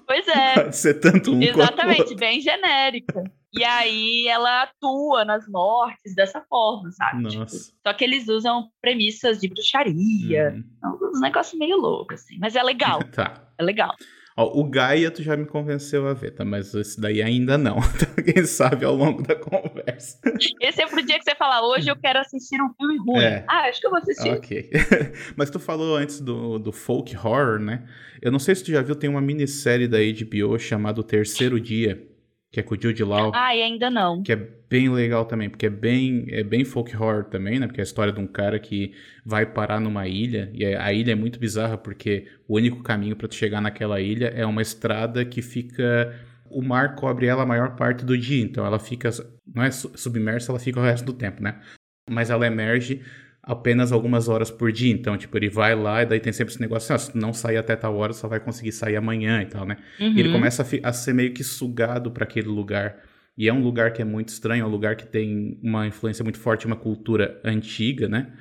Pois 0.07 0.29
é. 0.29 0.55
Pode 0.55 0.77
ser 0.77 0.95
tanto 1.01 1.35
um 1.35 1.43
Exatamente, 1.43 2.15
bem 2.15 2.41
genérica. 2.41 3.25
E 3.57 3.63
aí 3.63 4.27
ela 4.29 4.63
atua 4.63 5.25
nas 5.25 5.47
mortes 5.49 6.15
dessa 6.15 6.41
forma, 6.43 6.91
sabe? 6.91 7.29
Tipo, 7.29 7.47
só 7.49 7.93
que 7.93 8.05
eles 8.05 8.29
usam 8.29 8.69
premissas 8.81 9.39
de 9.39 9.49
bruxaria. 9.49 10.55
Então, 10.77 10.99
uns 11.03 11.21
negócios 11.21 11.59
meio 11.59 11.77
loucos, 11.77 12.23
assim. 12.23 12.37
Mas 12.39 12.57
é 12.57 12.63
legal. 12.63 13.01
tá. 13.13 13.49
É 13.59 13.63
legal. 13.63 13.95
Ó, 14.37 14.61
o 14.61 14.65
Gaia 14.65 15.13
tu 15.13 15.23
já 15.23 15.37
me 15.37 15.47
convenceu 15.47 16.09
a 16.09 16.13
ver, 16.13 16.33
tá? 16.33 16.45
Mas 16.45 16.75
esse 16.75 17.01
daí 17.01 17.23
ainda 17.23 17.57
não. 17.57 17.79
Então, 17.95 18.25
quem 18.25 18.45
sabe 18.45 18.85
ao 18.85 18.95
longo 18.95 19.23
da 19.23 19.37
conversa. 19.37 20.19
Esse 20.61 20.83
é 20.83 20.87
pro 20.87 21.05
dia 21.05 21.19
que 21.19 21.25
você 21.25 21.37
falar, 21.37 21.63
hoje 21.63 21.89
eu 21.89 21.97
quero 21.97 22.19
assistir 22.19 22.61
um 22.61 22.73
filme 22.75 22.99
ruim. 22.99 23.23
É. 23.23 23.45
Ah, 23.49 23.69
acho 23.69 23.81
que 23.81 23.87
eu 23.87 23.91
vou 23.91 24.01
assistir. 24.01 24.31
Ok. 24.31 24.71
Mas 25.37 25.51
tu 25.51 25.61
falou 25.61 25.97
antes 25.97 26.21
do, 26.21 26.59
do 26.59 26.73
folk 26.73 27.17
horror, 27.17 27.61
né? 27.61 27.87
Eu 28.21 28.33
não 28.33 28.41
sei 28.41 28.57
se 28.57 28.65
tu 28.65 28.73
já 28.73 28.83
viu, 28.83 28.97
tem 28.97 29.09
uma 29.09 29.21
minissérie 29.21 29.87
da 29.87 29.99
HBO 29.99 30.59
chamada 30.59 31.01
O 31.01 31.05
Terceiro 31.05 31.61
Dia 31.61 32.14
que 32.55 32.61
é 32.61 32.63
com 32.63 32.77
o 32.77 32.81
Jude 32.81 33.03
Law. 33.03 33.33
Ah, 33.35 33.55
e 33.55 33.61
ainda 33.61 33.91
não. 33.91 34.23
Que 34.23 34.33
é 34.33 34.37
bem 34.71 34.89
legal 34.89 35.25
também, 35.25 35.51
porque 35.51 35.67
é 35.67 35.71
bem, 35.71 36.27
é 36.29 36.45
bem 36.45 36.65
folk 36.65 36.97
horror 36.97 37.25
também, 37.25 37.59
né? 37.59 37.67
Porque 37.67 37.81
é 37.81 37.83
a 37.83 37.85
história 37.85 38.13
de 38.13 38.21
um 38.21 38.29
cara 38.29 38.61
que 38.61 38.95
vai 39.27 39.45
parar 39.45 39.81
numa 39.81 40.07
ilha, 40.07 40.51
e 40.55 40.65
a 40.65 40.93
ilha 40.93 41.13
é 41.13 41.15
muito 41.17 41.41
bizarra 41.41 41.77
porque 41.77 42.29
o 42.47 42.55
único 42.55 42.81
caminho 42.81 43.17
para 43.17 43.27
tu 43.27 43.35
chegar 43.35 43.61
naquela 43.61 44.01
ilha 44.01 44.29
é 44.29 44.47
uma 44.47 44.63
estrada 44.63 45.25
que 45.25 45.43
fica 45.43 46.15
o 46.49 46.63
mar 46.63 46.95
cobre 46.95 47.27
ela 47.27 47.43
a 47.43 47.47
maior 47.47 47.75
parte 47.75 48.05
do 48.05 48.17
dia, 48.17 48.41
então 48.41 48.65
ela 48.65 48.79
fica 48.79 49.11
não 49.53 49.65
é 49.65 49.73
submersa, 49.73 50.53
ela 50.53 50.61
fica 50.61 50.79
o 50.79 50.83
resto 50.83 51.05
do 51.05 51.13
tempo, 51.13 51.43
né? 51.43 51.61
Mas 52.09 52.31
ela 52.31 52.47
emerge 52.47 53.03
apenas 53.47 53.93
algumas 53.93 54.29
horas 54.29 54.51
por 54.51 54.73
dia. 54.73 54.93
Então, 54.93 55.17
tipo, 55.17 55.37
ele 55.37 55.49
vai 55.49 55.75
lá 55.75 56.03
e 56.03 56.07
daí 56.07 56.21
tem 56.21 56.33
sempre 56.33 56.53
esse 56.53 56.61
negócio 56.61 56.95
assim, 56.95 57.13
se 57.13 57.19
não 57.19 57.33
sair 57.33 57.59
até 57.59 57.77
tal 57.77 57.95
hora, 57.97 58.13
só 58.13 58.27
vai 58.27 58.41
conseguir 58.41 58.73
sair 58.73 58.97
amanhã 58.97 59.43
e 59.43 59.47
tal, 59.47 59.67
né? 59.67 59.77
Uhum. 60.01 60.13
E 60.13 60.21
ele 60.21 60.29
uhum. 60.29 60.35
começa 60.35 60.63
a, 60.63 60.89
a, 60.89 60.93
ser 60.93 61.13
meio 61.13 61.33
que 61.33 61.45
sugado 61.45 62.11
para 62.11 62.25
aquele 62.25 62.49
lugar. 62.49 62.97
E 63.37 63.49
é 63.49 63.53
um 63.53 63.63
lugar 63.63 63.93
que 63.93 64.01
é 64.01 64.05
muito 64.05 64.29
estranho, 64.29 64.63
é 64.63 64.67
um 64.67 64.71
lugar 64.71 64.97
que 64.97 65.07
tem 65.07 65.59
uma 65.63 65.87
influência 65.87 66.23
muito 66.23 66.39
forte, 66.39 66.67
uma 66.67 66.77
cultura 66.77 67.41
antiga, 67.45 68.09
né? 68.09 68.33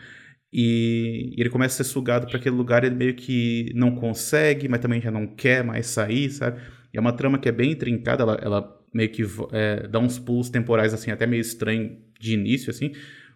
E, 0.52 1.34
e 1.36 1.42
ele 1.42 1.50
começa 1.50 1.82
a 1.82 1.84
ser 1.84 1.92
sugado 1.92 2.28
para 2.28 2.38
aquele 2.38 2.56
lugar, 2.56 2.84
ele 2.84 2.96
meio 2.96 3.16
que 3.16 3.72
não 3.76 3.96
consegue, 3.96 4.70
mas 4.70 4.80
também 4.80 5.02
já 5.02 5.12
não 5.12 5.28
quer 5.28 5.64
mais 5.64 5.88
sair, 5.88 6.30
sabe? 6.30 6.62
E 6.94 6.98
é 6.98 7.02
uma 7.02 7.12
trama 7.12 7.40
que 7.40 7.50
é 7.50 7.52
bem 7.52 7.72
intrincada, 7.72 8.22
ela, 8.22 8.40
ela 8.42 8.84
meio 8.94 9.10
que 9.10 9.24
é, 9.52 9.88
dá 9.88 10.00
uns 10.00 10.20
pulos 10.20 10.50
temporais, 10.50 10.94
assim, 10.94 11.10
até 11.10 11.26
meio 11.26 11.42
estranho 11.42 11.98
de 12.20 12.34
início, 12.36 12.70
assim, 12.70 12.94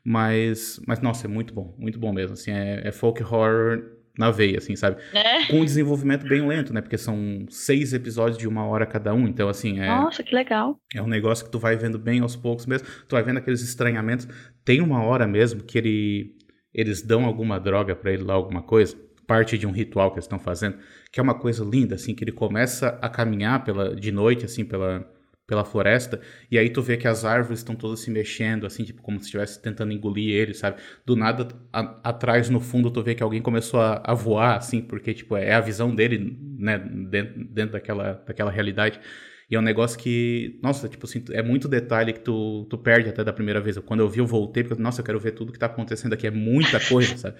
mas, 0.09 0.79
mas 0.87 1.01
nossa, 1.01 1.27
é 1.27 1.29
muito 1.29 1.53
bom, 1.53 1.75
muito 1.77 1.99
bom 1.99 2.13
mesmo. 2.13 2.31
Assim, 2.31 2.49
é, 2.49 2.87
é 2.87 2.91
folk 2.93 3.21
horror 3.21 3.83
na 4.17 4.31
veia, 4.31 4.57
assim, 4.57 4.73
sabe? 4.73 5.01
É. 5.13 5.47
Com 5.47 5.59
um 5.59 5.65
desenvolvimento 5.65 6.25
bem 6.25 6.47
lento, 6.47 6.73
né? 6.73 6.79
Porque 6.79 6.97
são 6.97 7.45
seis 7.49 7.91
episódios 7.91 8.37
de 8.37 8.47
uma 8.47 8.65
hora 8.65 8.85
cada 8.85 9.13
um, 9.13 9.27
então, 9.27 9.49
assim, 9.49 9.81
é... 9.81 9.87
Nossa, 9.87 10.23
que 10.23 10.33
legal! 10.33 10.79
É 10.95 11.01
um 11.01 11.07
negócio 11.07 11.43
que 11.43 11.51
tu 11.51 11.59
vai 11.59 11.75
vendo 11.75 11.99
bem 11.99 12.21
aos 12.21 12.37
poucos 12.37 12.65
mesmo, 12.65 12.87
tu 13.05 13.17
vai 13.17 13.21
vendo 13.21 13.39
aqueles 13.39 13.61
estranhamentos. 13.61 14.29
Tem 14.63 14.79
uma 14.79 15.03
hora 15.03 15.27
mesmo 15.27 15.61
que 15.61 15.77
ele, 15.77 16.37
eles 16.73 17.01
dão 17.01 17.25
alguma 17.25 17.59
droga 17.59 17.93
para 17.93 18.13
ele 18.13 18.23
lá, 18.23 18.33
alguma 18.33 18.61
coisa, 18.61 18.95
parte 19.27 19.57
de 19.57 19.67
um 19.67 19.71
ritual 19.71 20.11
que 20.11 20.19
eles 20.19 20.25
estão 20.25 20.39
fazendo, 20.39 20.77
que 21.11 21.19
é 21.19 21.23
uma 21.23 21.37
coisa 21.37 21.65
linda, 21.65 21.95
assim, 21.95 22.15
que 22.15 22.23
ele 22.23 22.31
começa 22.31 22.97
a 23.01 23.09
caminhar 23.09 23.65
pela, 23.65 23.93
de 23.93 24.13
noite, 24.13 24.45
assim, 24.45 24.63
pela, 24.63 25.05
pela 25.47 25.63
floresta, 25.63 26.19
e 26.51 26.59
aí 26.59 26.69
tu 26.69 26.81
vê 26.81 26.97
que 26.97 27.07
as 27.07 27.23
árvores 27.23 27.59
estão 27.59 27.73
todas 27.73 28.01
se 28.01 28.11
mexendo, 28.11 28.65
assim, 28.65 28.83
tipo, 28.83 29.01
como 29.01 29.17
se 29.17 29.25
estivesse 29.25 29.61
tentando 29.61 29.93
engolir 29.93 30.35
ele, 30.35 30.53
sabe? 30.53 30.81
Do 31.05 31.15
nada, 31.15 31.47
a, 31.71 32.09
atrás, 32.09 32.49
no 32.49 32.59
fundo, 32.59 32.91
tu 32.91 33.01
vê 33.01 33.15
que 33.15 33.23
alguém 33.23 33.41
começou 33.41 33.79
a, 33.79 34.01
a, 34.03 34.13
voar, 34.13 34.57
assim, 34.57 34.81
porque, 34.81 35.13
tipo, 35.13 35.37
é 35.37 35.53
a 35.53 35.61
visão 35.61 35.95
dele, 35.95 36.37
né, 36.59 36.77
dentro, 36.77 37.45
dentro 37.45 37.71
daquela, 37.73 38.21
daquela 38.27 38.51
realidade. 38.51 38.99
E 39.49 39.55
é 39.55 39.59
um 39.59 39.61
negócio 39.61 39.97
que, 39.97 40.59
nossa, 40.61 40.89
tipo 40.89 41.05
assim, 41.05 41.23
é 41.31 41.41
muito 41.41 41.69
detalhe 41.69 42.11
que 42.11 42.19
tu, 42.19 42.67
tu 42.69 42.77
perde 42.77 43.09
até 43.09 43.23
da 43.23 43.31
primeira 43.31 43.61
vez. 43.61 43.77
Quando 43.77 44.01
eu 44.01 44.09
vi, 44.09 44.19
eu 44.19 44.27
voltei, 44.27 44.65
porque, 44.65 44.81
nossa, 44.81 44.99
eu 44.99 45.05
quero 45.05 45.19
ver 45.19 45.31
tudo 45.31 45.53
que 45.53 45.59
tá 45.59 45.67
acontecendo 45.67 46.11
aqui. 46.11 46.27
É 46.27 46.31
muita 46.31 46.77
coisa, 46.85 47.15
sabe? 47.15 47.37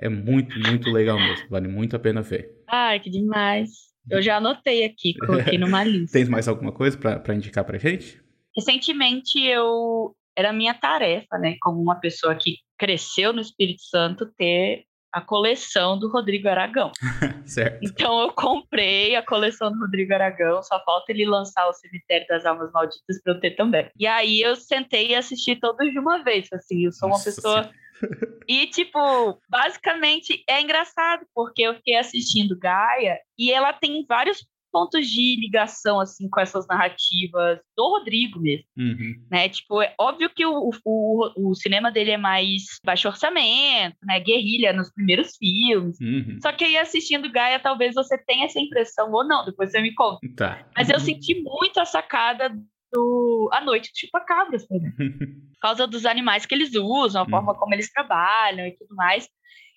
É 0.00 0.08
muito, 0.08 0.56
muito 0.60 0.88
legal 0.92 1.18
mesmo. 1.18 1.48
Vale 1.50 1.66
muito 1.66 1.96
a 1.96 1.98
pena 1.98 2.22
ver. 2.22 2.62
Ai, 2.68 3.00
que 3.00 3.10
demais. 3.10 3.87
Eu 4.10 4.22
já 4.22 4.36
anotei 4.36 4.84
aqui, 4.84 5.14
coloquei 5.14 5.58
numa 5.58 5.82
lista. 5.84 6.18
Tem 6.18 6.28
mais 6.28 6.48
alguma 6.48 6.72
coisa 6.72 6.96
para 6.96 7.34
indicar 7.34 7.64
pra 7.64 7.78
gente? 7.78 8.22
Recentemente 8.56 9.40
eu 9.40 10.14
era 10.36 10.52
minha 10.52 10.74
tarefa, 10.74 11.36
né, 11.38 11.56
como 11.60 11.80
uma 11.80 11.96
pessoa 11.96 12.34
que 12.34 12.58
cresceu 12.78 13.32
no 13.32 13.40
Espírito 13.40 13.82
Santo, 13.82 14.26
ter 14.36 14.84
a 15.12 15.20
coleção 15.20 15.98
do 15.98 16.10
Rodrigo 16.10 16.48
Aragão. 16.48 16.92
certo. 17.46 17.80
Então 17.82 18.20
eu 18.20 18.32
comprei 18.32 19.16
a 19.16 19.22
coleção 19.22 19.72
do 19.72 19.80
Rodrigo 19.80 20.12
Aragão, 20.14 20.62
só 20.62 20.82
falta 20.84 21.10
ele 21.12 21.26
lançar 21.26 21.66
o 21.66 21.72
Cemitério 21.72 22.26
das 22.28 22.44
Almas 22.44 22.70
Malditas 22.72 23.20
para 23.22 23.32
eu 23.32 23.40
ter 23.40 23.52
também. 23.52 23.90
E 23.98 24.06
aí 24.06 24.40
eu 24.40 24.54
sentei 24.54 25.08
e 25.08 25.14
assisti 25.14 25.56
todos 25.56 25.90
de 25.90 25.98
uma 25.98 26.22
vez, 26.22 26.46
assim, 26.52 26.84
eu 26.84 26.92
sou 26.92 27.08
Nossa 27.08 27.30
uma 27.30 27.34
pessoa 27.34 27.62
senhora. 27.62 27.78
E, 28.46 28.66
tipo, 28.68 29.38
basicamente 29.48 30.42
é 30.48 30.60
engraçado, 30.62 31.26
porque 31.34 31.62
eu 31.62 31.74
fiquei 31.74 31.96
assistindo 31.96 32.58
Gaia 32.58 33.18
e 33.38 33.52
ela 33.52 33.74
tem 33.74 34.06
vários 34.08 34.46
pontos 34.72 35.06
de 35.06 35.36
ligação, 35.40 36.00
assim, 36.00 36.28
com 36.28 36.40
essas 36.40 36.66
narrativas 36.66 37.58
do 37.76 37.88
Rodrigo 37.88 38.38
mesmo, 38.40 38.64
uhum. 38.76 39.14
né? 39.30 39.48
Tipo, 39.48 39.82
é 39.82 39.94
óbvio 39.98 40.30
que 40.30 40.44
o, 40.46 40.70
o, 40.84 41.50
o 41.50 41.54
cinema 41.54 41.90
dele 41.90 42.12
é 42.12 42.16
mais 42.16 42.64
baixo 42.84 43.08
orçamento, 43.08 43.96
né? 44.02 44.20
Guerrilha 44.20 44.72
nos 44.72 44.92
primeiros 44.92 45.36
filmes. 45.36 45.98
Uhum. 46.00 46.38
Só 46.42 46.52
que 46.52 46.64
aí 46.64 46.76
assistindo 46.76 47.30
Gaia, 47.30 47.58
talvez 47.58 47.94
você 47.94 48.16
tenha 48.18 48.46
essa 48.46 48.60
impressão 48.60 49.10
ou 49.12 49.26
não, 49.26 49.44
depois 49.44 49.70
você 49.70 49.80
me 49.80 49.94
conta. 49.94 50.20
Tá. 50.36 50.66
Mas 50.76 50.88
eu 50.88 51.00
senti 51.00 51.42
muito 51.42 51.80
a 51.80 51.84
sacada 51.84 52.54
do 52.92 53.48
A 53.52 53.60
Noite 53.60 53.90
do 53.92 53.98
Chupacabras, 53.98 54.66
por 54.68 54.76
exemplo. 54.76 55.06
por 55.08 55.60
causa 55.60 55.86
dos 55.86 56.06
animais 56.06 56.46
que 56.46 56.54
eles 56.54 56.74
usam, 56.74 57.22
a 57.22 57.24
uhum. 57.24 57.30
forma 57.30 57.54
como 57.54 57.74
eles 57.74 57.92
trabalham 57.92 58.66
e 58.66 58.76
tudo 58.76 58.94
mais. 58.94 59.28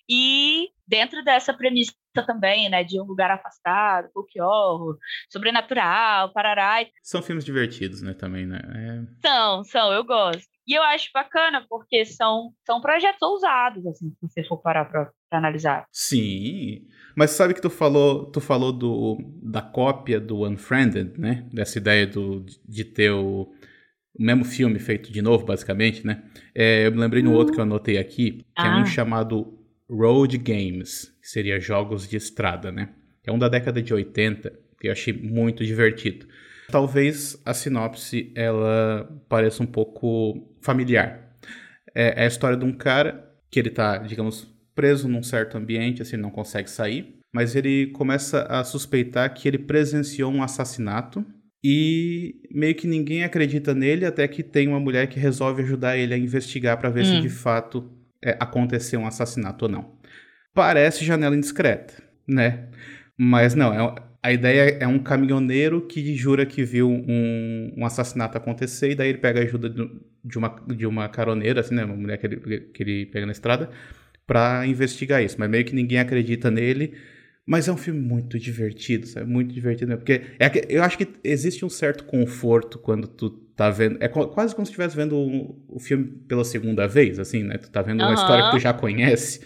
E 0.08 0.68
dentro 0.86 1.22
dessa 1.24 1.54
premissa 1.54 1.92
também, 2.12 2.68
né, 2.68 2.84
de 2.84 3.00
um 3.00 3.04
lugar 3.04 3.30
afastado, 3.30 4.10
folk 4.12 4.40
horror, 4.40 4.98
sobrenatural, 5.30 6.32
parará. 6.32 6.86
São 7.02 7.22
filmes 7.22 7.44
divertidos, 7.44 8.02
né, 8.02 8.12
também, 8.12 8.46
né? 8.46 8.60
É... 8.74 9.26
São, 9.26 9.64
são, 9.64 9.92
eu 9.92 10.04
gosto. 10.04 10.52
E 10.66 10.74
eu 10.74 10.82
acho 10.82 11.10
bacana 11.12 11.64
porque 11.68 12.04
são, 12.04 12.52
são 12.64 12.80
projetos 12.80 13.20
ousados, 13.22 13.84
assim, 13.86 14.10
se 14.10 14.16
você 14.20 14.44
for 14.44 14.58
parar 14.58 14.84
pra, 14.84 15.10
pra 15.28 15.38
analisar. 15.38 15.86
Sim, 15.90 16.86
mas 17.16 17.32
sabe 17.32 17.54
que 17.54 17.60
tu 17.60 17.70
falou, 17.70 18.30
tu 18.30 18.40
falou 18.40 18.72
do, 18.72 19.18
da 19.42 19.60
cópia 19.60 20.20
do 20.20 20.46
Unfriended, 20.46 21.18
né? 21.18 21.48
Dessa 21.52 21.78
ideia 21.78 22.06
do, 22.06 22.44
de 22.66 22.84
ter 22.84 23.10
o, 23.10 23.52
o 24.14 24.22
mesmo 24.22 24.44
filme 24.44 24.78
feito 24.78 25.10
de 25.10 25.20
novo, 25.20 25.44
basicamente, 25.44 26.06
né? 26.06 26.22
É, 26.54 26.86
eu 26.86 26.92
me 26.92 26.98
lembrei 26.98 27.22
no 27.22 27.32
outro 27.32 27.52
que 27.52 27.58
eu 27.58 27.64
anotei 27.64 27.98
aqui, 27.98 28.32
que 28.32 28.44
ah. 28.56 28.66
é 28.66 28.70
um 28.76 28.82
ah. 28.82 28.86
chamado 28.86 29.58
Road 29.90 30.38
Games, 30.38 31.11
que 31.22 31.28
seria 31.28 31.60
jogos 31.60 32.08
de 32.08 32.16
estrada, 32.16 32.72
né? 32.72 32.88
É 33.24 33.30
um 33.30 33.38
da 33.38 33.48
década 33.48 33.80
de 33.80 33.94
80, 33.94 34.52
que 34.80 34.88
eu 34.88 34.92
achei 34.92 35.12
muito 35.12 35.64
divertido. 35.64 36.26
Talvez 36.68 37.40
a 37.44 37.54
sinopse 37.54 38.32
ela 38.34 39.08
pareça 39.28 39.62
um 39.62 39.66
pouco 39.66 40.56
familiar. 40.60 41.36
É, 41.94 42.22
é 42.22 42.24
a 42.24 42.26
história 42.26 42.56
de 42.56 42.64
um 42.64 42.72
cara 42.72 43.30
que 43.48 43.60
ele 43.60 43.70
tá, 43.70 43.98
digamos, 43.98 44.52
preso 44.74 45.06
num 45.06 45.22
certo 45.22 45.56
ambiente, 45.56 46.02
assim, 46.02 46.16
não 46.16 46.30
consegue 46.30 46.68
sair, 46.68 47.20
mas 47.32 47.54
ele 47.54 47.88
começa 47.88 48.42
a 48.44 48.64
suspeitar 48.64 49.32
que 49.32 49.46
ele 49.46 49.58
presenciou 49.58 50.32
um 50.32 50.42
assassinato 50.42 51.24
e 51.62 52.34
meio 52.50 52.74
que 52.74 52.88
ninguém 52.88 53.22
acredita 53.22 53.72
nele 53.72 54.04
até 54.04 54.26
que 54.26 54.42
tem 54.42 54.66
uma 54.66 54.80
mulher 54.80 55.06
que 55.06 55.20
resolve 55.20 55.62
ajudar 55.62 55.96
ele 55.96 56.12
a 56.12 56.18
investigar 56.18 56.76
para 56.78 56.90
ver 56.90 57.02
hum. 57.02 57.16
se 57.16 57.20
de 57.20 57.28
fato 57.28 57.88
é, 58.24 58.36
aconteceu 58.40 59.00
um 59.00 59.06
assassinato 59.06 59.66
ou 59.66 59.70
não. 59.70 60.01
Parece 60.54 61.04
janela 61.04 61.36
indiscreta, 61.36 61.94
né? 62.26 62.68
Mas 63.16 63.54
não, 63.54 63.72
é, 63.72 63.94
a 64.22 64.32
ideia 64.32 64.76
é 64.80 64.86
um 64.86 64.98
caminhoneiro 64.98 65.80
que 65.82 66.14
jura 66.14 66.46
que 66.46 66.62
viu 66.62 66.88
um, 66.88 67.72
um 67.76 67.84
assassinato 67.84 68.36
acontecer 68.36 68.90
e 68.90 68.94
daí 68.94 69.08
ele 69.08 69.18
pega 69.18 69.40
a 69.40 69.42
ajuda 69.42 69.68
de 69.68 70.38
uma, 70.38 70.56
de 70.68 70.86
uma 70.86 71.08
caroneira, 71.08 71.60
assim, 71.60 71.74
né? 71.74 71.84
Uma 71.84 71.96
mulher 71.96 72.18
que 72.18 72.26
ele, 72.26 72.60
que 72.72 72.82
ele 72.82 73.06
pega 73.06 73.26
na 73.26 73.32
estrada 73.32 73.70
para 74.26 74.66
investigar 74.66 75.22
isso. 75.22 75.36
Mas 75.38 75.50
meio 75.50 75.64
que 75.64 75.74
ninguém 75.74 75.98
acredita 75.98 76.50
nele. 76.50 76.94
Mas 77.44 77.66
é 77.66 77.72
um 77.72 77.76
filme 77.76 78.00
muito 78.00 78.38
divertido, 78.38 79.06
sabe? 79.06 79.28
Muito 79.28 79.52
divertido 79.52 79.88
mesmo. 79.88 80.04
Porque 80.04 80.22
é, 80.38 80.50
eu 80.68 80.82
acho 80.84 80.96
que 80.96 81.08
existe 81.24 81.64
um 81.64 81.68
certo 81.68 82.04
conforto 82.04 82.78
quando 82.78 83.08
tu 83.08 83.30
tá 83.56 83.68
vendo. 83.68 83.98
É 84.00 84.06
quase 84.06 84.54
como 84.54 84.64
se 84.64 84.70
estivesse 84.70 84.96
vendo 84.96 85.16
o, 85.16 85.60
o, 85.68 85.80
filme 85.80 86.04
pela 86.28 86.44
segunda 86.44 86.86
vez, 86.86 87.18
assim, 87.18 87.42
né? 87.42 87.58
Tu 87.58 87.68
tá 87.68 87.82
vendo 87.82 88.00
uma 88.00 88.08
uhum. 88.08 88.14
história 88.14 88.44
que 88.44 88.50
tu 88.52 88.60
já 88.60 88.72
conhece. 88.72 89.40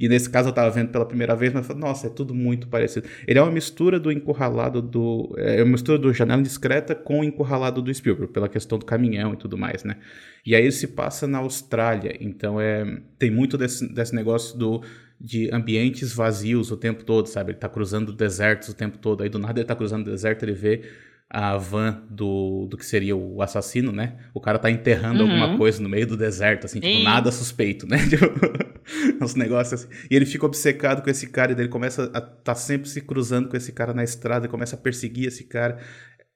E 0.00 0.08
nesse 0.08 0.30
caso 0.30 0.48
eu 0.48 0.52
tava 0.54 0.70
vendo 0.70 0.88
pela 0.88 1.04
primeira 1.04 1.36
vez, 1.36 1.52
mas 1.52 1.66
falei, 1.66 1.82
nossa, 1.82 2.06
é 2.06 2.10
tudo 2.10 2.34
muito 2.34 2.66
parecido. 2.68 3.06
Ele 3.26 3.38
é 3.38 3.42
uma 3.42 3.52
mistura 3.52 4.00
do 4.00 4.10
encurralado 4.10 4.80
do. 4.80 5.34
É 5.36 5.62
uma 5.62 5.72
mistura 5.72 5.98
do 5.98 6.10
Janela 6.14 6.42
Discreta 6.42 6.94
com 6.94 7.20
o 7.20 7.24
encurralado 7.24 7.82
do 7.82 7.92
Spielberg, 7.92 8.32
pela 8.32 8.48
questão 8.48 8.78
do 8.78 8.86
caminhão 8.86 9.34
e 9.34 9.36
tudo 9.36 9.58
mais, 9.58 9.84
né? 9.84 9.98
E 10.44 10.54
aí 10.54 10.62
ele 10.62 10.72
se 10.72 10.88
passa 10.88 11.26
na 11.26 11.38
Austrália, 11.38 12.16
então 12.18 12.58
é, 12.58 13.02
tem 13.18 13.30
muito 13.30 13.58
desse, 13.58 13.92
desse 13.92 14.14
negócio 14.14 14.58
do 14.58 14.82
de 15.20 15.50
ambientes 15.52 16.14
vazios 16.14 16.70
o 16.70 16.78
tempo 16.78 17.04
todo, 17.04 17.26
sabe? 17.26 17.50
Ele 17.50 17.58
tá 17.58 17.68
cruzando 17.68 18.10
desertos 18.10 18.70
o 18.70 18.74
tempo 18.74 18.96
todo, 18.96 19.22
aí 19.22 19.28
do 19.28 19.38
nada 19.38 19.60
ele 19.60 19.66
tá 19.66 19.76
cruzando 19.76 20.10
deserto, 20.10 20.44
ele 20.44 20.54
vê 20.54 20.82
a 21.32 21.56
van 21.56 22.02
do, 22.10 22.66
do 22.68 22.76
que 22.76 22.84
seria 22.84 23.16
o 23.16 23.40
assassino, 23.40 23.92
né? 23.92 24.16
O 24.34 24.40
cara 24.40 24.58
tá 24.58 24.68
enterrando 24.68 25.22
uhum. 25.22 25.30
alguma 25.30 25.56
coisa 25.56 25.80
no 25.80 25.88
meio 25.88 26.04
do 26.04 26.16
deserto, 26.16 26.66
assim, 26.66 26.80
tipo, 26.80 27.04
nada 27.04 27.30
suspeito, 27.30 27.86
né? 27.86 27.98
Tipo, 28.10 29.24
uns 29.24 29.36
negócios 29.36 29.84
assim. 29.84 29.94
E 30.10 30.16
ele 30.16 30.26
fica 30.26 30.44
obcecado 30.44 31.02
com 31.02 31.08
esse 31.08 31.28
cara, 31.28 31.52
e 31.52 31.54
daí 31.54 31.64
ele 31.64 31.72
começa 31.72 32.10
a 32.12 32.20
tá 32.20 32.56
sempre 32.56 32.88
se 32.88 33.00
cruzando 33.00 33.48
com 33.48 33.56
esse 33.56 33.70
cara 33.70 33.94
na 33.94 34.02
estrada, 34.02 34.46
e 34.46 34.48
começa 34.48 34.74
a 34.74 34.78
perseguir 34.78 35.28
esse 35.28 35.44
cara. 35.44 35.78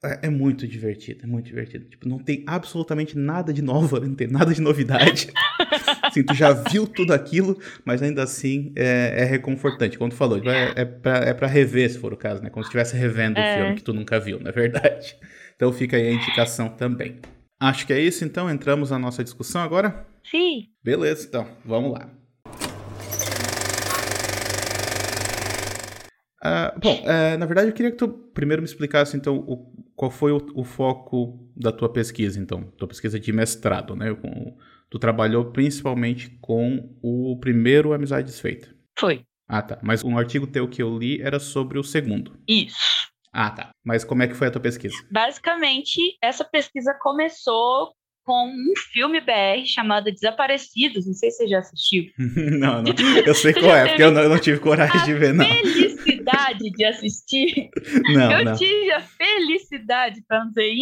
É, 0.01 0.27
é 0.27 0.29
muito 0.29 0.65
divertido, 0.65 1.23
é 1.23 1.27
muito 1.27 1.47
divertido. 1.47 1.85
Tipo, 1.85 2.07
não 2.07 2.19
tem 2.19 2.45
absolutamente 2.47 3.17
nada 3.17 3.51
de 3.51 3.61
novo, 3.61 3.99
não 4.05 4.15
tem 4.15 4.27
nada 4.27 4.53
de 4.53 4.61
novidade. 4.61 5.29
assim, 6.15 6.23
tu 6.23 6.33
já 6.33 6.53
viu 6.53 6.87
tudo 6.87 7.13
aquilo, 7.13 7.59
mas 7.83 8.01
ainda 8.01 8.23
assim 8.23 8.71
é, 8.75 9.13
é 9.17 9.25
reconfortante. 9.25 9.97
Como 9.97 10.09
tu 10.09 10.15
falou, 10.15 10.37
é, 10.49 10.73
é, 10.75 10.85
pra, 10.85 11.17
é 11.17 11.33
pra 11.33 11.47
rever, 11.47 11.89
se 11.89 11.99
for 11.99 12.13
o 12.13 12.17
caso, 12.17 12.41
né? 12.41 12.49
Como 12.49 12.63
se 12.63 12.69
estivesse 12.69 12.95
revendo 12.95 13.37
o 13.37 13.43
é. 13.43 13.57
filme 13.57 13.75
que 13.75 13.83
tu 13.83 13.93
nunca 13.93 14.19
viu, 14.19 14.39
na 14.39 14.49
é 14.49 14.53
verdade. 14.53 15.15
Então 15.55 15.71
fica 15.71 15.97
aí 15.97 16.07
a 16.07 16.11
indicação 16.11 16.69
também. 16.69 17.19
Acho 17.59 17.85
que 17.85 17.93
é 17.93 17.99
isso, 17.99 18.23
então. 18.23 18.49
Entramos 18.49 18.91
na 18.91 18.99
nossa 18.99 19.23
discussão 19.23 19.61
agora? 19.61 20.05
Sim. 20.29 20.67
Beleza, 20.83 21.25
então. 21.27 21.47
Vamos 21.63 21.93
lá. 21.93 22.09
Uh, 26.43 26.79
bom, 26.79 27.01
uh, 27.01 27.37
na 27.39 27.45
verdade 27.47 27.69
eu 27.69 27.73
queria 27.73 27.89
que 27.91 27.97
tu 27.97 28.07
primeiro 28.07 28.61
me 28.61 28.67
explicasse 28.67 29.17
então 29.17 29.37
o, 29.37 29.65
qual 29.95 30.11
foi 30.11 30.31
o, 30.31 30.37
o, 30.53 30.63
foco 30.63 31.49
da 31.57 31.71
tua 31.71 31.89
pesquisa, 31.89 32.39
então, 32.39 32.61
tua 32.77 32.87
pesquisa 32.87 33.19
de 33.19 33.33
mestrado, 33.33 33.95
né? 33.95 34.13
Com, 34.13 34.55
tu 34.95 34.99
trabalhou 34.99 35.51
principalmente 35.51 36.29
com 36.39 36.89
o 37.03 37.37
primeiro 37.37 37.91
Amizade 37.91 38.27
Desfeita. 38.27 38.73
Foi. 38.97 39.23
Ah, 39.45 39.61
tá. 39.61 39.77
Mas 39.83 40.01
um 40.05 40.17
artigo 40.17 40.47
teu 40.47 40.69
que 40.69 40.81
eu 40.81 40.97
li 40.97 41.21
era 41.21 41.37
sobre 41.37 41.77
o 41.77 41.83
segundo. 41.83 42.39
Isso. 42.47 42.77
Ah, 43.33 43.49
tá. 43.49 43.71
Mas 43.83 44.05
como 44.05 44.23
é 44.23 44.27
que 44.27 44.33
foi 44.33 44.47
a 44.47 44.51
tua 44.51 44.61
pesquisa? 44.61 44.95
Basicamente, 45.11 45.99
essa 46.23 46.45
pesquisa 46.45 46.97
começou 47.01 47.91
com 48.23 48.47
um 48.47 48.73
filme 48.93 49.19
BR 49.19 49.65
chamado 49.65 50.05
Desaparecidos. 50.05 51.05
Não 51.05 51.13
sei 51.13 51.29
se 51.29 51.37
você 51.39 51.47
já 51.49 51.59
assistiu. 51.59 52.05
não, 52.57 52.81
não. 52.81 52.93
Eu 53.27 53.35
sei 53.35 53.53
qual 53.53 53.75
é, 53.75 53.89
porque 53.89 54.01
eu 54.01 54.11
não, 54.11 54.21
eu 54.21 54.29
não 54.29 54.39
tive 54.39 54.59
coragem 54.59 55.03
de 55.03 55.13
ver, 55.13 55.33
não. 55.33 55.45
felicidade 55.45 56.71
de 56.71 56.85
assistir. 56.85 57.69
Não, 58.13 58.31
eu 58.31 58.45
não. 58.45 58.55
tive 58.55 58.91
a 58.93 59.01
felicidade, 59.01 60.23
para 60.25 60.45
não 60.45 60.49
dizer 60.49 60.73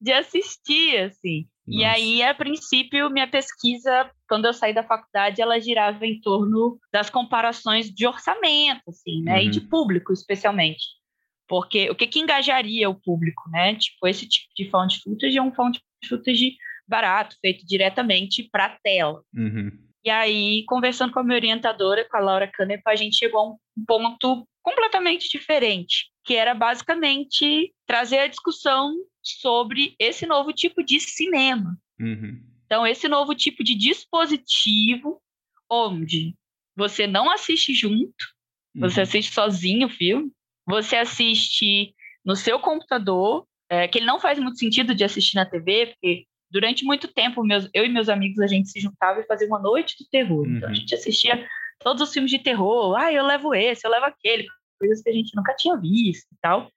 de 0.00 0.12
assistir, 0.12 0.98
assim. 0.98 1.46
Nossa. 1.68 1.82
E 1.82 1.84
aí, 1.84 2.22
a 2.22 2.34
princípio, 2.34 3.10
minha 3.10 3.28
pesquisa, 3.28 4.10
quando 4.28 4.46
eu 4.46 4.54
saí 4.54 4.72
da 4.72 4.82
faculdade, 4.82 5.42
ela 5.42 5.60
girava 5.60 6.06
em 6.06 6.20
torno 6.20 6.78
das 6.92 7.10
comparações 7.10 7.90
de 7.90 8.06
orçamento, 8.06 8.82
assim, 8.88 9.22
né? 9.22 9.36
Uhum. 9.36 9.42
E 9.42 9.50
de 9.50 9.58
uhum. 9.60 9.68
público, 9.68 10.12
especialmente. 10.12 10.82
Porque 11.46 11.90
o 11.90 11.94
que, 11.94 12.06
que 12.06 12.20
engajaria 12.20 12.88
o 12.88 12.94
público, 12.94 13.42
né? 13.50 13.74
Tipo, 13.74 14.06
esse 14.06 14.26
tipo 14.26 14.48
de 14.56 14.70
found 14.70 14.98
footage 15.02 15.36
é 15.36 15.42
um 15.42 15.54
found 15.54 15.78
footage 16.08 16.56
barato, 16.86 17.36
feito 17.40 17.66
diretamente 17.66 18.48
para 18.50 18.66
a 18.66 18.78
tela. 18.82 19.22
Uhum. 19.34 19.70
E 20.04 20.10
aí, 20.10 20.64
conversando 20.66 21.12
com 21.12 21.20
a 21.20 21.24
minha 21.24 21.36
orientadora, 21.36 22.08
com 22.08 22.16
a 22.16 22.20
Laura 22.20 22.50
Canepa, 22.50 22.90
a 22.90 22.96
gente 22.96 23.16
chegou 23.16 23.40
a 23.40 23.50
um 23.50 23.56
ponto 23.86 24.48
completamente 24.62 25.28
diferente, 25.28 26.10
que 26.24 26.34
era 26.34 26.54
basicamente 26.54 27.72
trazer 27.86 28.18
a 28.18 28.26
discussão 28.26 28.94
sobre 29.22 29.94
esse 29.98 30.26
novo 30.26 30.52
tipo 30.52 30.82
de 30.82 31.00
cinema. 31.00 31.76
Uhum. 32.00 32.40
Então, 32.66 32.86
esse 32.86 33.08
novo 33.08 33.34
tipo 33.34 33.64
de 33.64 33.74
dispositivo, 33.74 35.20
onde 35.70 36.34
você 36.76 37.06
não 37.06 37.30
assiste 37.30 37.74
junto, 37.74 38.12
você 38.74 39.00
uhum. 39.00 39.02
assiste 39.02 39.32
sozinho 39.32 39.86
o 39.86 39.90
filme, 39.90 40.30
você 40.66 40.96
assiste 40.96 41.94
no 42.24 42.36
seu 42.36 42.60
computador, 42.60 43.46
é, 43.70 43.88
que 43.88 43.98
ele 43.98 44.06
não 44.06 44.20
faz 44.20 44.38
muito 44.38 44.58
sentido 44.58 44.94
de 44.94 45.02
assistir 45.02 45.36
na 45.36 45.46
TV, 45.46 45.86
porque 45.86 46.26
durante 46.50 46.84
muito 46.84 47.08
tempo 47.08 47.44
meus, 47.44 47.68
eu 47.74 47.84
e 47.84 47.88
meus 47.88 48.08
amigos 48.08 48.40
a 48.40 48.46
gente 48.46 48.70
se 48.70 48.80
juntava 48.80 49.20
e 49.20 49.26
fazia 49.26 49.46
uma 49.46 49.58
noite 49.58 49.96
do 49.98 50.08
terror. 50.10 50.46
Uhum. 50.46 50.56
Então 50.56 50.68
a 50.68 50.72
uhum. 50.72 50.74
gente 50.74 50.94
assistia 50.94 51.46
todos 51.78 52.02
os 52.02 52.12
filmes 52.12 52.30
de 52.30 52.38
terror, 52.38 52.96
ah, 52.96 53.12
eu 53.12 53.24
levo 53.24 53.54
esse, 53.54 53.86
eu 53.86 53.90
levo 53.90 54.06
aquele, 54.06 54.46
coisas 54.78 55.02
que 55.02 55.10
a 55.10 55.12
gente 55.12 55.34
nunca 55.36 55.54
tinha 55.54 55.76
visto 55.76 56.26
e 56.32 56.36
tal. 56.40 56.70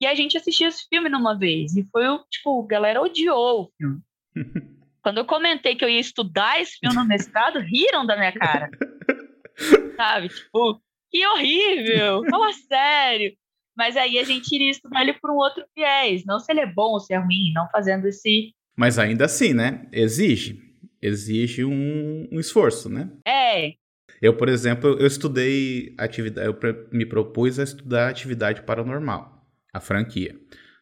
E 0.00 0.06
a 0.06 0.14
gente 0.14 0.36
assistia 0.36 0.68
esse 0.68 0.86
filme 0.88 1.08
numa 1.08 1.38
vez, 1.38 1.76
e 1.76 1.84
foi 1.90 2.08
o, 2.08 2.18
tipo, 2.30 2.62
a 2.62 2.66
galera 2.66 3.00
odiou 3.00 3.62
o 3.62 3.70
filme. 3.76 4.00
Quando 5.02 5.18
eu 5.18 5.24
comentei 5.26 5.76
que 5.76 5.84
eu 5.84 5.88
ia 5.88 6.00
estudar 6.00 6.60
esse 6.60 6.78
filme 6.78 6.96
no 6.96 7.04
mestrado, 7.04 7.58
riram 7.58 8.06
da 8.06 8.16
minha 8.16 8.32
cara. 8.32 8.70
Sabe? 9.96 10.30
Tipo, 10.30 10.82
que 11.10 11.26
horrível, 11.26 12.24
fala 12.30 12.52
sério. 12.52 13.36
Mas 13.76 13.96
aí 13.96 14.18
a 14.18 14.24
gente 14.24 14.52
iria 14.54 14.70
estudar 14.70 15.02
ele 15.02 15.12
por 15.14 15.30
um 15.30 15.36
outro 15.36 15.64
viés, 15.76 16.24
não 16.24 16.38
se 16.38 16.50
ele 16.50 16.60
é 16.60 16.66
bom 16.66 16.92
ou 16.92 17.00
se 17.00 17.12
é 17.12 17.18
ruim, 17.18 17.52
não 17.52 17.68
fazendo 17.68 18.06
esse. 18.06 18.54
Mas 18.76 18.98
ainda 18.98 19.24
assim, 19.24 19.52
né? 19.52 19.86
Exige. 19.92 20.62
Exige 21.00 21.64
um, 21.64 22.28
um 22.32 22.40
esforço, 22.40 22.88
né? 22.88 23.10
É. 23.26 23.74
Eu, 24.20 24.34
por 24.36 24.48
exemplo, 24.48 24.96
eu 24.98 25.06
estudei 25.06 25.94
atividade, 25.98 26.48
eu 26.48 26.58
me 26.92 27.04
propus 27.04 27.58
a 27.58 27.62
estudar 27.62 28.08
atividade 28.08 28.62
paranormal, 28.62 29.46
a 29.72 29.80
franquia. 29.80 30.34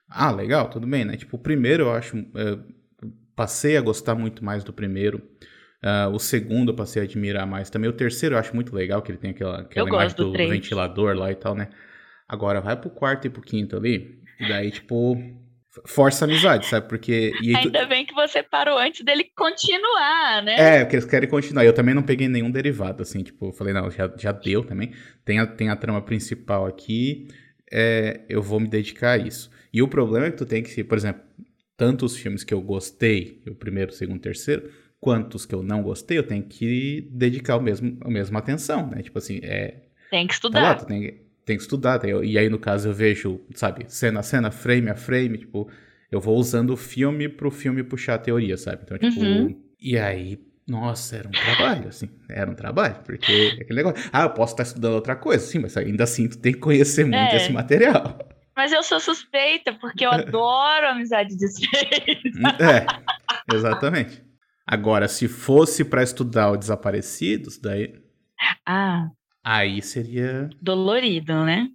Ah, 0.08 0.30
legal, 0.30 0.68
tudo 0.68 0.87
bem, 0.87 1.04
né? 1.04 1.16
Tipo, 1.16 1.37
o 1.37 1.40
primeiro 1.40 1.84
eu 1.84 1.92
acho. 1.92 2.16
Eu 2.34 2.62
passei 3.34 3.76
a 3.76 3.80
gostar 3.80 4.14
muito 4.14 4.44
mais 4.44 4.62
do 4.62 4.72
primeiro. 4.72 5.22
Uh, 5.82 6.14
o 6.14 6.18
segundo 6.18 6.70
eu 6.70 6.76
passei 6.76 7.02
a 7.02 7.04
admirar 7.04 7.46
mais 7.46 7.68
também. 7.68 7.90
O 7.90 7.92
terceiro 7.92 8.34
eu 8.34 8.38
acho 8.38 8.54
muito 8.54 8.75
legal, 8.75 9.02
que 9.02 9.11
ele 9.11 9.18
tem 9.18 9.30
aquela, 9.30 9.62
aquela 9.62 9.88
imagem 9.88 10.16
do, 10.16 10.30
do 10.30 10.49
ventilador 10.49 11.16
lá 11.16 11.32
e 11.32 11.34
tal, 11.34 11.54
né? 11.54 11.68
Agora 12.28 12.61
vai 12.61 12.76
pro 12.76 12.90
quarto 12.90 13.26
e 13.26 13.30
pro 13.30 13.42
quinto 13.42 13.76
ali, 13.76 14.22
e 14.38 14.49
daí, 14.49 14.70
tipo, 14.70 15.16
força 15.86 16.24
a 16.24 16.28
amizade, 16.28 16.66
sabe? 16.66 16.88
Porque. 16.88 17.32
Ainda 17.56 17.82
tu... 17.82 17.88
bem 17.88 18.04
que 18.04 18.14
você 18.14 18.42
parou 18.42 18.78
antes 18.78 19.04
dele 19.04 19.24
continuar, 19.36 20.42
né? 20.42 20.54
É, 20.58 20.80
porque 20.80 20.96
eles 20.96 21.06
querem 21.06 21.28
continuar. 21.28 21.64
Eu 21.64 21.72
também 21.72 21.94
não 21.94 22.02
peguei 22.02 22.28
nenhum 22.28 22.50
derivado, 22.50 23.02
assim, 23.02 23.22
tipo, 23.22 23.46
eu 23.46 23.52
falei, 23.52 23.72
não, 23.72 23.90
já, 23.90 24.12
já 24.16 24.32
deu 24.32 24.64
também. 24.64 24.92
Tem 25.24 25.38
a, 25.38 25.46
tem 25.46 25.68
a 25.68 25.76
trama 25.76 26.02
principal 26.02 26.66
aqui, 26.66 27.28
é, 27.70 28.20
eu 28.28 28.42
vou 28.42 28.60
me 28.60 28.68
dedicar 28.68 29.12
a 29.12 29.18
isso. 29.18 29.50
E 29.72 29.82
o 29.82 29.88
problema 29.88 30.26
é 30.26 30.30
que 30.30 30.36
tu 30.36 30.46
tem 30.46 30.62
que, 30.62 30.84
por 30.84 30.98
exemplo, 30.98 31.22
tantos 31.76 32.16
filmes 32.16 32.44
que 32.44 32.52
eu 32.52 32.60
gostei, 32.60 33.42
o 33.46 33.54
primeiro, 33.54 33.90
o 33.90 33.94
segundo, 33.94 34.18
o 34.18 34.22
terceiro 34.22 34.70
quantos 35.02 35.44
que 35.44 35.52
eu 35.52 35.64
não 35.64 35.82
gostei, 35.82 36.16
eu 36.16 36.22
tenho 36.22 36.44
que 36.44 37.08
dedicar 37.10 37.56
o 37.56 37.60
mesmo, 37.60 37.98
a 38.02 38.08
mesma 38.08 38.38
atenção, 38.38 38.86
né? 38.86 39.02
Tipo 39.02 39.18
assim, 39.18 39.40
é... 39.42 39.82
Tem 40.08 40.28
que 40.28 40.34
estudar. 40.34 40.60
Tá 40.60 40.68
lá, 40.68 40.74
tem, 40.84 41.21
tem 41.44 41.56
que 41.56 41.62
estudar. 41.62 41.99
Tem, 41.99 42.11
e 42.25 42.38
aí, 42.38 42.49
no 42.49 42.58
caso, 42.58 42.88
eu 42.88 42.92
vejo, 42.92 43.40
sabe, 43.54 43.84
cena 43.88 44.20
a 44.20 44.22
cena, 44.22 44.50
frame 44.50 44.90
a 44.90 44.94
frame, 44.94 45.38
tipo... 45.38 45.68
Eu 46.11 46.20
vou 46.20 46.37
usando 46.37 46.70
o 46.70 46.76
filme 46.76 47.26
pro 47.26 47.50
filme 47.50 47.82
puxar 47.82 48.16
a 48.16 48.18
teoria, 48.18 48.56
sabe? 48.58 48.82
Então, 48.84 48.99
tipo... 48.99 49.20
Uhum. 49.20 49.58
E 49.80 49.99
aí, 49.99 50.38
nossa, 50.68 51.16
era 51.16 51.28
um 51.28 51.32
trabalho, 51.32 51.88
assim. 51.88 52.08
Era 52.28 52.50
um 52.50 52.54
trabalho, 52.54 52.96
porque 53.04 53.58
aquele 53.61 53.82
negócio... 53.82 54.11
Ah, 54.12 54.25
eu 54.25 54.30
posso 54.30 54.52
estar 54.52 54.62
estudando 54.62 54.94
outra 54.94 55.16
coisa, 55.16 55.44
sim, 55.44 55.58
mas 55.58 55.76
ainda 55.76 56.04
assim 56.04 56.28
tu 56.28 56.38
tem 56.38 56.52
que 56.52 56.58
conhecer 56.58 57.04
muito 57.04 57.16
é. 57.16 57.37
esse 57.37 57.50
material. 57.52 58.18
Mas 58.54 58.72
eu 58.72 58.82
sou 58.82 59.00
suspeita, 59.00 59.72
porque 59.72 60.04
eu 60.04 60.11
adoro 60.11 60.88
amizade 60.88 61.37
desfeita. 61.37 62.28
É, 62.61 63.55
exatamente. 63.55 64.22
Agora, 64.66 65.09
se 65.09 65.26
fosse 65.28 65.85
para 65.85 66.02
estudar 66.02 66.50
o 66.50 66.57
Desaparecidos, 66.57 67.59
daí. 67.59 67.94
Ah. 68.66 69.09
Aí 69.44 69.83
seria. 69.83 70.48
Dolorido, 70.61 71.44
né? 71.44 71.68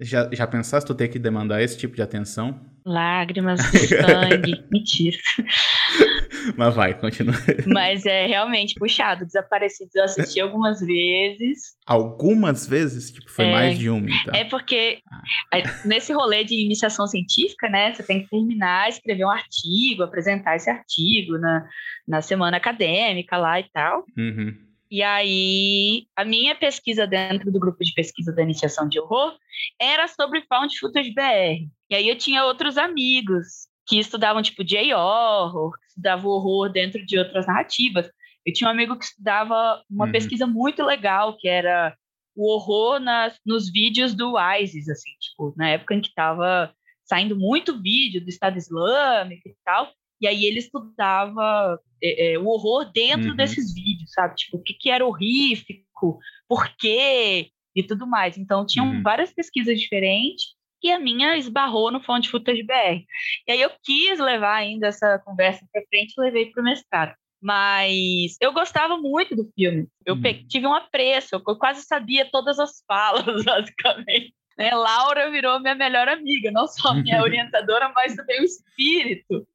Já, 0.00 0.28
já 0.32 0.46
pensaste 0.46 0.86
tu 0.86 0.94
ter 0.94 1.08
que 1.08 1.18
demandar 1.18 1.62
esse 1.62 1.76
tipo 1.76 1.94
de 1.94 2.02
atenção? 2.02 2.60
Lágrimas, 2.84 3.60
sangue. 3.86 4.64
Mentira. 4.70 5.18
Mas 6.56 6.74
vai, 6.74 6.98
continua. 6.98 7.34
Mas 7.66 8.04
é 8.04 8.26
realmente 8.26 8.74
puxado. 8.74 9.24
Desaparecidos 9.24 9.94
eu 9.94 10.04
assisti 10.04 10.40
algumas 10.40 10.80
vezes. 10.80 11.76
Algumas 11.86 12.66
vezes? 12.66 13.12
Tipo, 13.12 13.30
foi 13.30 13.44
é, 13.44 13.52
mais 13.52 13.78
de 13.78 13.88
uma, 13.88 14.08
então. 14.10 14.34
É 14.34 14.44
porque 14.44 14.98
ah. 15.08 15.58
nesse 15.84 16.12
rolê 16.12 16.42
de 16.42 16.54
iniciação 16.64 17.06
científica, 17.06 17.68
né? 17.68 17.94
Você 17.94 18.02
tem 18.02 18.22
que 18.22 18.30
terminar, 18.30 18.88
escrever 18.88 19.24
um 19.24 19.30
artigo, 19.30 20.02
apresentar 20.02 20.56
esse 20.56 20.68
artigo 20.68 21.38
na, 21.38 21.68
na 22.08 22.22
semana 22.22 22.56
acadêmica 22.56 23.36
lá 23.36 23.60
e 23.60 23.64
tal. 23.72 24.04
Uhum. 24.16 24.71
E 24.92 25.02
aí, 25.02 26.06
a 26.14 26.22
minha 26.22 26.54
pesquisa 26.54 27.06
dentro 27.06 27.50
do 27.50 27.58
grupo 27.58 27.82
de 27.82 27.94
pesquisa 27.94 28.30
da 28.30 28.42
iniciação 28.42 28.86
de 28.86 29.00
horror 29.00 29.34
era 29.80 30.06
sobre 30.06 30.42
found 30.42 30.78
footage 30.78 31.14
BR. 31.14 31.66
E 31.88 31.94
aí 31.94 32.06
eu 32.06 32.18
tinha 32.18 32.44
outros 32.44 32.76
amigos 32.76 33.68
que 33.86 33.98
estudavam 33.98 34.42
tipo 34.42 34.62
J-horror, 34.62 35.72
que 35.80 35.86
estudavam 35.86 36.30
horror 36.30 36.70
dentro 36.70 37.02
de 37.06 37.16
outras 37.18 37.46
narrativas. 37.46 38.10
Eu 38.44 38.52
tinha 38.52 38.68
um 38.68 38.70
amigo 38.70 38.98
que 38.98 39.06
estudava 39.06 39.82
uma 39.88 40.04
uhum. 40.04 40.12
pesquisa 40.12 40.46
muito 40.46 40.84
legal, 40.84 41.38
que 41.38 41.48
era 41.48 41.96
o 42.36 42.52
horror 42.52 43.00
nas, 43.00 43.40
nos 43.46 43.72
vídeos 43.72 44.12
do 44.14 44.34
ISIS, 44.60 44.90
assim, 44.90 45.12
tipo, 45.18 45.54
na 45.56 45.70
época 45.70 45.94
em 45.94 46.02
que 46.02 46.08
estava 46.08 46.70
saindo 47.02 47.34
muito 47.34 47.80
vídeo 47.80 48.22
do 48.22 48.28
Estado 48.28 48.58
Islâmico 48.58 49.48
e 49.48 49.56
tal, 49.64 49.90
e 50.22 50.26
aí 50.26 50.46
ele 50.46 50.60
estudava 50.60 51.78
é, 52.00 52.32
é, 52.32 52.38
o 52.38 52.46
horror 52.46 52.90
dentro 52.92 53.30
uhum. 53.30 53.36
desses 53.36 53.74
vídeos, 53.74 54.12
sabe? 54.12 54.36
Tipo, 54.36 54.58
o 54.58 54.62
que, 54.62 54.72
que 54.72 54.88
era 54.88 55.04
horrífico, 55.04 56.18
por 56.48 56.68
quê 56.76 57.50
e 57.74 57.82
tudo 57.82 58.06
mais. 58.06 58.38
Então, 58.38 58.64
tinham 58.64 58.86
uhum. 58.86 59.02
várias 59.02 59.32
pesquisas 59.32 59.80
diferentes, 59.80 60.54
e 60.82 60.90
a 60.90 60.98
minha 60.98 61.36
esbarrou 61.36 61.90
no 61.92 62.02
Fonte 62.02 62.28
Footage 62.28 62.62
BR. 62.62 63.04
E 63.46 63.52
aí 63.52 63.60
eu 63.60 63.70
quis 63.82 64.18
levar 64.18 64.56
ainda 64.56 64.88
essa 64.88 65.18
conversa 65.24 65.64
para 65.72 65.82
frente 65.86 66.14
e 66.16 66.20
levei 66.20 66.46
para 66.46 66.60
o 66.60 66.64
mestrado. 66.64 67.14
Mas 67.40 68.36
eu 68.40 68.52
gostava 68.52 68.96
muito 68.96 69.34
do 69.34 69.48
filme. 69.54 69.86
Eu 70.04 70.14
uhum. 70.14 70.46
tive 70.48 70.66
um 70.66 70.74
apreço, 70.74 71.34
eu 71.34 71.56
quase 71.56 71.82
sabia 71.82 72.28
todas 72.30 72.58
as 72.58 72.82
falas, 72.86 73.24
basicamente. 73.44 74.34
Né? 74.58 74.74
Laura 74.74 75.30
virou 75.30 75.60
minha 75.60 75.74
melhor 75.74 76.08
amiga, 76.08 76.50
não 76.50 76.66
só 76.66 76.94
minha 76.94 77.22
orientadora, 77.22 77.90
mas 77.94 78.14
também 78.14 78.40
o 78.40 78.44
espírito, 78.44 79.46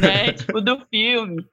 né? 0.00 0.32
tipo, 0.32 0.60
do 0.60 0.80
filme. 0.86 1.44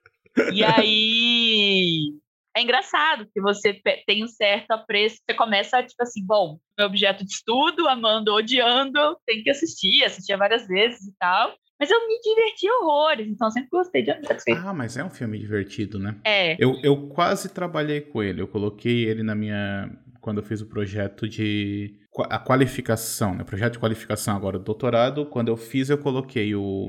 E 0.54 0.64
aí 0.64 2.14
é 2.56 2.62
engraçado 2.62 3.28
que 3.32 3.40
você 3.40 3.80
tem 4.06 4.24
um 4.24 4.28
certo 4.28 4.72
apreço, 4.72 5.18
você 5.18 5.36
começa, 5.36 5.84
tipo 5.84 6.02
assim, 6.02 6.26
bom, 6.26 6.60
meu 6.78 6.88
objeto 6.88 7.24
de 7.24 7.32
estudo, 7.32 7.88
amando, 7.88 8.34
odiando, 8.34 9.18
tem 9.26 9.44
que 9.44 9.50
assistir, 9.50 10.04
assistia 10.04 10.38
várias 10.38 10.68
vezes 10.68 11.08
e 11.08 11.14
tal. 11.20 11.54
Mas 11.80 11.92
eu 11.92 12.08
me 12.08 12.20
diverti 12.20 12.68
horrores, 12.70 13.28
então 13.28 13.52
sempre 13.52 13.70
gostei 13.70 14.02
de 14.02 14.12
Ah, 14.56 14.74
mas 14.74 14.98
é 14.98 15.04
um 15.04 15.10
filme 15.12 15.38
divertido, 15.38 16.00
né? 16.00 16.16
É. 16.24 16.56
Eu, 16.60 16.80
eu 16.82 17.08
quase 17.10 17.50
trabalhei 17.50 18.02
com 18.02 18.24
ele, 18.24 18.42
eu 18.42 18.48
coloquei 18.48 19.06
ele 19.06 19.22
na 19.22 19.36
minha. 19.36 19.92
Quando 20.20 20.40
eu 20.40 20.44
fiz 20.44 20.60
o 20.60 20.66
projeto 20.66 21.30
de. 21.30 22.00
A 22.32 22.40
qualificação, 22.40 23.36
né? 23.36 23.44
Projeto 23.44 23.74
de 23.74 23.80
qualificação 23.80 24.36
agora, 24.36 24.58
o 24.58 24.60
doutorado. 24.60 25.28
Quando 25.28 25.50
eu 25.50 25.58
fiz, 25.58 25.92
eu 25.92 26.00
coloquei 26.00 26.56
o. 26.56 26.88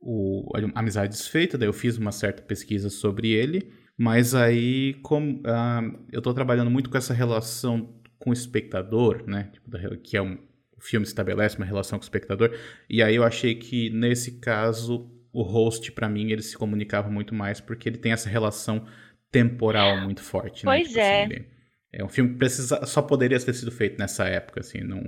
o 0.00 0.50
Amizades 0.74 1.26
Feitas, 1.26 1.58
daí 1.58 1.68
eu 1.68 1.72
fiz 1.72 1.96
uma 1.96 2.12
certa 2.12 2.42
pesquisa 2.42 2.90
sobre 2.90 3.30
ele. 3.30 3.72
Mas 3.98 4.34
aí, 4.34 4.94
como, 5.02 5.40
uh, 5.40 6.06
eu 6.12 6.18
estou 6.18 6.34
trabalhando 6.34 6.70
muito 6.70 6.90
com 6.90 6.98
essa 6.98 7.14
relação 7.14 7.94
com 8.18 8.30
o 8.30 8.32
espectador, 8.32 9.24
né? 9.26 9.50
Tipo, 9.52 9.96
que 9.98 10.16
é 10.16 10.22
um 10.22 10.38
o 10.76 10.80
filme 10.80 11.06
estabelece 11.06 11.56
uma 11.56 11.64
relação 11.64 11.98
com 11.98 12.02
o 12.02 12.04
espectador. 12.04 12.54
E 12.88 13.02
aí 13.02 13.16
eu 13.16 13.24
achei 13.24 13.54
que 13.54 13.90
nesse 13.90 14.38
caso 14.38 15.10
o 15.32 15.42
host 15.42 15.90
para 15.92 16.08
mim 16.08 16.30
ele 16.30 16.42
se 16.42 16.56
comunicava 16.56 17.10
muito 17.10 17.34
mais 17.34 17.60
porque 17.60 17.88
ele 17.88 17.98
tem 17.98 18.12
essa 18.12 18.28
relação 18.28 18.86
temporal 19.30 20.00
muito 20.00 20.22
forte. 20.22 20.64
Né? 20.64 20.72
Pois 20.72 20.88
tipo, 20.88 21.00
é. 21.00 21.24
Assim, 21.24 21.44
é 21.92 22.04
um 22.04 22.08
filme 22.08 22.30
que 22.32 22.36
precisa, 22.36 22.84
só 22.84 23.00
poderia 23.00 23.40
ter 23.40 23.54
sido 23.54 23.70
feito 23.70 23.98
nessa 23.98 24.26
época, 24.26 24.60
assim, 24.60 24.80
não, 24.80 25.02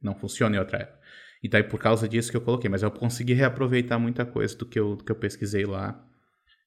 não 0.00 0.14
funciona 0.14 0.54
em 0.54 0.58
outra 0.60 0.78
época. 0.78 0.99
E 1.42 1.48
daí 1.48 1.62
por 1.62 1.78
causa 1.80 2.08
disso 2.08 2.30
que 2.30 2.36
eu 2.36 2.40
coloquei, 2.40 2.68
mas 2.68 2.82
eu 2.82 2.90
consegui 2.90 3.32
reaproveitar 3.32 3.98
muita 3.98 4.24
coisa 4.26 4.56
do 4.56 4.66
que 4.66 4.78
eu, 4.78 4.96
do 4.96 5.04
que 5.04 5.10
eu 5.10 5.16
pesquisei 5.16 5.64
lá 5.64 5.98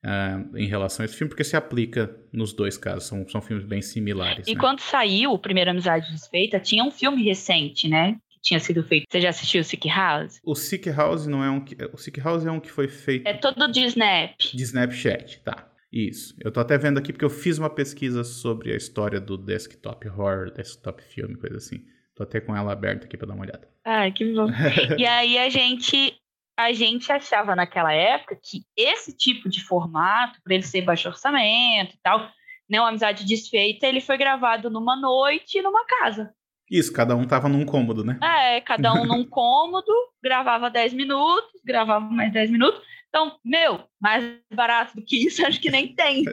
uh, 0.04 0.58
em 0.58 0.68
relação 0.68 1.04
a 1.04 1.06
esse 1.06 1.16
filme, 1.16 1.30
porque 1.30 1.44
se 1.44 1.56
aplica 1.56 2.16
nos 2.32 2.54
dois 2.54 2.78
casos, 2.78 3.06
são, 3.06 3.28
são 3.28 3.42
filmes 3.42 3.66
bem 3.66 3.82
similares. 3.82 4.48
E 4.48 4.54
né? 4.54 4.60
quando 4.60 4.80
saiu 4.80 5.32
o 5.32 5.40
Primeira 5.40 5.72
Amizade 5.72 6.12
Desfeita, 6.12 6.60
tinha 6.60 6.84
um 6.84 6.92
filme 6.92 7.24
recente, 7.24 7.88
né? 7.88 8.18
Que 8.30 8.40
tinha 8.42 8.60
sido 8.60 8.84
feito. 8.84 9.06
Você 9.10 9.22
já 9.22 9.30
assistiu 9.30 9.62
o 9.62 9.64
Sick 9.64 9.88
House? 9.88 10.40
O 10.44 10.56
Sick 10.56 10.90
House 10.90 11.28
não 11.28 11.44
é 11.44 11.50
um 11.50 11.64
que. 11.64 11.78
O 11.94 11.98
Sick 11.98 12.20
House 12.20 12.46
é 12.46 12.52
um 12.52 12.60
que 12.60 12.72
foi 12.72 12.88
feito. 12.88 13.28
É 13.28 13.34
todo 13.34 13.72
de 13.72 13.86
Snap. 13.86 14.32
De 14.40 14.64
Snapchat, 14.64 15.42
tá. 15.44 15.70
Isso. 15.92 16.36
Eu 16.40 16.52
tô 16.52 16.60
até 16.60 16.76
vendo 16.76 16.98
aqui 16.98 17.14
porque 17.14 17.24
eu 17.24 17.30
fiz 17.30 17.60
uma 17.60 17.70
pesquisa 17.70 18.24
sobre 18.24 18.74
a 18.74 18.76
história 18.76 19.22
do 19.22 19.38
desktop 19.38 20.10
horror, 20.10 20.52
desktop 20.52 21.04
filme, 21.04 21.36
coisa 21.36 21.58
assim. 21.58 21.86
Tô 22.16 22.24
até 22.24 22.40
com 22.40 22.56
ela 22.56 22.72
aberta 22.72 23.06
aqui 23.06 23.18
pra 23.18 23.28
dar 23.28 23.34
uma 23.34 23.44
olhada. 23.44 23.68
Ah, 23.84 24.10
que 24.12 24.34
bom. 24.34 24.48
e 24.98 25.06
aí 25.06 25.38
a 25.38 25.50
gente 25.50 26.16
a 26.58 26.72
gente 26.72 27.12
achava 27.12 27.56
naquela 27.56 27.92
época 27.92 28.38
que 28.42 28.64
esse 28.78 29.16
tipo 29.16 29.50
de 29.50 29.64
formato, 29.64 30.40
para 30.44 30.54
ele 30.54 30.64
ser 30.64 30.82
baixo 30.82 31.10
orçamento 31.10 31.96
e 31.96 32.00
tal, 32.02 32.30
né, 32.70 32.80
uma 32.80 32.90
amizade 32.90 33.26
desfeita, 33.26 33.88
ele 33.88 34.00
foi 34.00 34.18
gravado 34.18 34.70
numa 34.70 34.96
noite 34.96 35.62
numa 35.62 35.86
casa. 35.86 36.34
Isso, 36.70 36.94
cada 36.94 37.16
um 37.16 37.26
tava 37.26 37.50
num 37.50 37.66
cômodo, 37.66 38.04
né? 38.04 38.20
É, 38.22 38.62
cada 38.62 38.94
um 38.94 39.06
num 39.06 39.26
cômodo, 39.28 39.92
gravava 40.24 40.70
10 40.70 40.94
minutos, 40.94 41.62
gravava 41.66 42.06
mais 42.06 42.32
10 42.32 42.52
minutos. 42.52 42.82
Então, 43.10 43.38
meu, 43.44 43.84
mais 44.02 44.24
barato 44.54 44.96
do 44.96 45.04
que 45.04 45.26
isso, 45.28 45.44
acho 45.46 45.60
que 45.60 45.70
nem 45.70 45.94
tem. 45.94 46.24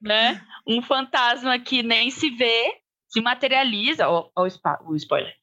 né? 0.00 0.40
Um 0.66 0.82
fantasma 0.82 1.58
que 1.58 1.82
nem 1.82 2.10
se 2.10 2.30
vê, 2.30 2.79
se 3.10 3.20
materializa, 3.20 4.08
ó, 4.08 4.30
ó 4.34 4.46
o 4.86 4.96
spoiler. 4.96 5.34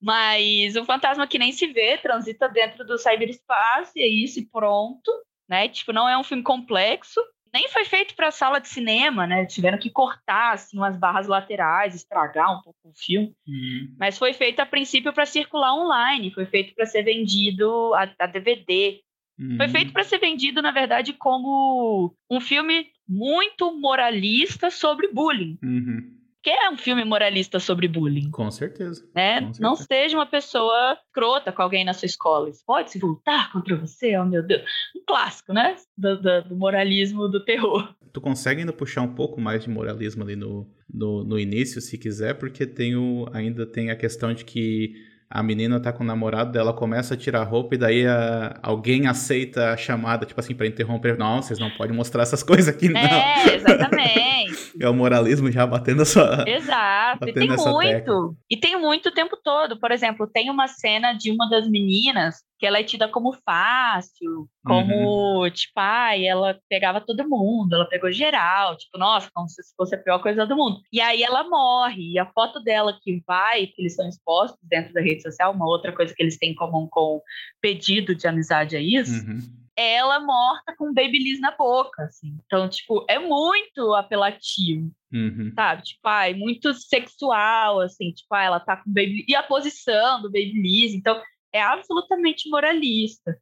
Mas 0.00 0.76
um 0.76 0.84
fantasma 0.84 1.26
que 1.26 1.38
nem 1.38 1.52
se 1.52 1.66
vê, 1.66 1.98
transita 1.98 2.48
dentro 2.48 2.84
do 2.86 2.96
cyberespaço, 2.96 3.92
e 3.96 4.02
é 4.02 4.06
isso, 4.06 4.38
e 4.38 4.46
pronto. 4.46 5.10
Né? 5.48 5.68
Tipo, 5.68 5.92
não 5.92 6.08
é 6.08 6.16
um 6.16 6.22
filme 6.22 6.42
complexo, 6.42 7.20
nem 7.52 7.68
foi 7.68 7.84
feito 7.84 8.14
para 8.14 8.30
sala 8.30 8.60
de 8.60 8.68
cinema, 8.68 9.26
né? 9.26 9.46
Tiveram 9.46 9.78
que 9.78 9.90
cortar 9.90 10.52
assim 10.52 10.76
umas 10.76 10.96
barras 10.96 11.26
laterais, 11.26 11.94
estragar 11.94 12.52
um 12.52 12.62
pouco 12.62 12.78
o 12.84 12.92
filme. 12.94 13.34
Uhum. 13.46 13.96
Mas 13.98 14.18
foi 14.18 14.34
feito 14.34 14.60
a 14.60 14.66
princípio 14.66 15.12
para 15.12 15.24
circular 15.24 15.74
online, 15.74 16.30
foi 16.30 16.44
feito 16.44 16.74
para 16.74 16.84
ser 16.84 17.02
vendido 17.02 17.94
a, 17.94 18.02
a 18.18 18.26
DVD. 18.26 19.00
Uhum. 19.38 19.56
Foi 19.56 19.68
feito 19.68 19.92
para 19.92 20.04
ser 20.04 20.18
vendido, 20.18 20.60
na 20.60 20.70
verdade, 20.70 21.14
como 21.14 22.14
um 22.30 22.40
filme 22.40 22.90
muito 23.08 23.74
moralista 23.78 24.70
sobre 24.70 25.08
bullying. 25.08 25.58
Uhum 25.62 26.17
que 26.42 26.50
é 26.50 26.70
um 26.70 26.76
filme 26.76 27.04
moralista 27.04 27.58
sobre 27.58 27.88
bullying. 27.88 28.30
Com 28.30 28.50
certeza. 28.50 29.04
Né? 29.14 29.40
Com 29.40 29.46
certeza. 29.46 29.62
Não 29.62 29.76
seja 29.76 30.16
uma 30.16 30.26
pessoa 30.26 30.98
crota 31.12 31.52
com 31.52 31.62
alguém 31.62 31.84
na 31.84 31.92
sua 31.92 32.06
escola. 32.06 32.48
Isso 32.48 32.62
pode 32.66 32.90
se 32.90 32.98
voltar 32.98 33.50
contra 33.52 33.76
você, 33.76 34.16
oh 34.16 34.24
meu 34.24 34.42
Deus. 34.42 34.62
Um 34.96 35.04
clássico, 35.06 35.52
né? 35.52 35.76
Do, 35.96 36.20
do, 36.20 36.42
do, 36.44 36.56
moralismo 36.56 37.28
do 37.28 37.44
terror. 37.44 37.94
Tu 38.12 38.20
consegue 38.20 38.60
ainda 38.60 38.72
puxar 38.72 39.02
um 39.02 39.14
pouco 39.14 39.40
mais 39.40 39.64
de 39.64 39.70
moralismo 39.70 40.22
ali 40.22 40.36
no, 40.36 40.68
no, 40.92 41.24
no 41.24 41.38
início, 41.38 41.80
se 41.80 41.98
quiser, 41.98 42.34
porque 42.34 42.66
tem 42.66 42.96
o, 42.96 43.28
ainda 43.32 43.66
tem 43.66 43.90
a 43.90 43.96
questão 43.96 44.32
de 44.32 44.44
que 44.44 44.94
a 45.30 45.42
menina 45.42 45.78
tá 45.78 45.92
com 45.92 46.02
o 46.02 46.06
namorado 46.06 46.52
dela, 46.52 46.72
começa 46.72 47.12
a 47.12 47.16
tirar 47.16 47.42
a 47.42 47.44
roupa 47.44 47.74
e 47.74 47.78
daí 47.78 48.06
a, 48.06 48.58
alguém 48.62 49.06
aceita 49.06 49.72
a 49.72 49.76
chamada, 49.76 50.24
tipo 50.24 50.40
assim, 50.40 50.54
para 50.54 50.66
interromper. 50.66 51.18
Não, 51.18 51.42
vocês 51.42 51.58
não 51.58 51.70
podem 51.70 51.94
mostrar 51.94 52.22
essas 52.22 52.42
coisas 52.42 52.68
aqui, 52.68 52.88
não. 52.88 53.00
É, 53.00 53.56
exatamente. 53.56 54.37
É 54.80 54.88
o 54.88 54.94
moralismo 54.94 55.50
já 55.50 55.66
batendo 55.66 56.02
a 56.02 56.04
sua. 56.04 56.44
Exato, 56.46 57.20
batendo 57.20 57.44
e 57.44 57.48
tem 57.48 57.56
muito. 57.56 57.80
Tecla. 57.80 58.34
E 58.50 58.56
tem 58.56 58.80
muito 58.80 59.08
o 59.08 59.14
tempo 59.14 59.36
todo. 59.42 59.78
Por 59.78 59.90
exemplo, 59.90 60.26
tem 60.26 60.50
uma 60.50 60.68
cena 60.68 61.12
de 61.12 61.30
uma 61.30 61.48
das 61.48 61.68
meninas 61.68 62.36
que 62.58 62.66
ela 62.66 62.78
é 62.78 62.82
tida 62.82 63.08
como 63.08 63.32
fácil, 63.44 64.48
como, 64.64 65.42
uhum. 65.42 65.50
tipo, 65.50 65.72
ai, 65.76 66.26
ela 66.26 66.58
pegava 66.68 67.00
todo 67.00 67.28
mundo, 67.28 67.74
ela 67.74 67.88
pegou 67.88 68.10
geral, 68.10 68.76
tipo, 68.76 68.98
nossa, 68.98 69.30
como 69.32 69.48
se 69.48 69.62
fosse 69.76 69.94
a 69.94 69.98
pior 69.98 70.20
coisa 70.20 70.44
do 70.44 70.56
mundo. 70.56 70.80
E 70.92 71.00
aí 71.00 71.22
ela 71.22 71.48
morre, 71.48 72.14
e 72.14 72.18
a 72.18 72.26
foto 72.26 72.60
dela 72.60 72.98
que 73.00 73.22
vai, 73.24 73.68
que 73.68 73.80
eles 73.80 73.94
são 73.94 74.08
expostos 74.08 74.58
dentro 74.64 74.92
da 74.92 75.00
rede 75.00 75.22
social, 75.22 75.52
uma 75.52 75.66
outra 75.66 75.92
coisa 75.92 76.12
que 76.12 76.20
eles 76.20 76.36
têm 76.36 76.50
em 76.50 76.56
comum 76.56 76.88
com 76.90 77.22
pedido 77.60 78.14
de 78.14 78.26
amizade 78.26 78.74
é 78.74 78.82
isso, 78.82 79.24
uhum. 79.24 79.38
Ela 79.78 80.18
morta 80.18 80.74
com 80.76 80.88
um 80.88 80.94
babyliss 80.94 81.40
na 81.40 81.52
boca, 81.52 82.02
assim. 82.02 82.36
Então, 82.44 82.68
tipo, 82.68 83.06
é 83.08 83.18
muito 83.18 83.94
apelativo. 83.94 84.90
Uhum. 85.12 85.52
Sabe? 85.54 85.82
Tipo, 85.82 86.08
ai, 86.08 86.34
muito 86.34 86.74
sexual, 86.74 87.80
assim, 87.80 88.12
tipo, 88.12 88.34
ah, 88.34 88.42
ela 88.42 88.60
tá 88.60 88.76
com 88.76 88.92
baby. 88.92 89.24
E 89.28 89.34
a 89.36 89.42
posição 89.42 90.20
do 90.20 90.30
babyliss. 90.30 90.94
Então, 90.94 91.22
é 91.52 91.62
absolutamente 91.62 92.48
moralista. 92.50 93.38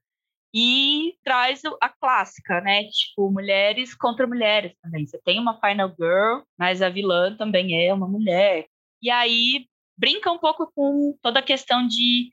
E 0.55 1.15
traz 1.25 1.63
a 1.83 1.89
clássica, 1.89 2.61
né? 2.61 2.85
Tipo, 2.85 3.31
mulheres 3.31 3.95
contra 3.95 4.27
mulheres 4.27 4.73
também. 4.83 5.07
Você 5.07 5.19
tem 5.25 5.39
uma 5.39 5.61
Final 5.61 5.89
Girl, 5.99 6.43
mas 6.59 6.83
a 6.83 6.89
vilã 6.89 7.35
também 7.37 7.87
é 7.87 7.93
uma 7.93 8.09
mulher. 8.09 8.67
E 9.03 9.11
aí 9.11 9.67
brinca 9.99 10.31
um 10.31 10.39
pouco 10.39 10.71
com 10.75 11.17
toda 11.23 11.41
a 11.41 11.43
questão 11.43 11.87
de, 11.87 12.31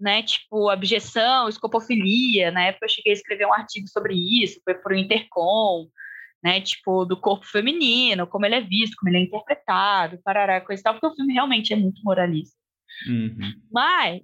né, 0.00 0.22
tipo, 0.22 0.68
abjeção, 0.68 1.48
escopofilia. 1.48 2.50
Na 2.50 2.66
época 2.66 2.86
eu 2.86 2.90
cheguei 2.90 3.12
a 3.12 3.16
escrever 3.16 3.46
um 3.46 3.54
artigo 3.54 3.88
sobre 3.88 4.14
isso, 4.14 4.60
foi 4.64 4.74
para 4.74 4.92
o 4.92 4.96
Intercom, 4.96 5.88
né, 6.42 6.60
tipo, 6.60 7.04
do 7.04 7.18
corpo 7.18 7.46
feminino, 7.46 8.26
como 8.26 8.46
ele 8.46 8.56
é 8.56 8.60
visto, 8.60 8.96
como 8.96 9.10
ele 9.10 9.18
é 9.18 9.22
interpretado, 9.22 10.20
parará, 10.22 10.60
coisa 10.60 10.80
e 10.80 10.82
tal, 10.82 10.94
porque 10.94 11.06
o 11.06 11.14
filme 11.14 11.32
realmente 11.32 11.72
é 11.72 11.76
muito 11.76 12.02
moralista. 12.04 12.56
Uhum. 13.08 13.52
Mas 13.70 14.22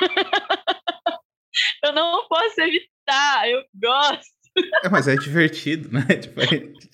eu 1.84 1.92
não 1.92 2.26
posso 2.28 2.60
evitar, 2.60 3.48
eu 3.48 3.64
gosto. 3.74 4.36
É, 4.84 4.88
mas 4.88 5.06
é 5.06 5.16
divertido, 5.16 5.90
né? 5.92 6.02
Tipo, 6.16 6.40
a, 6.40 6.46
gente, 6.46 6.88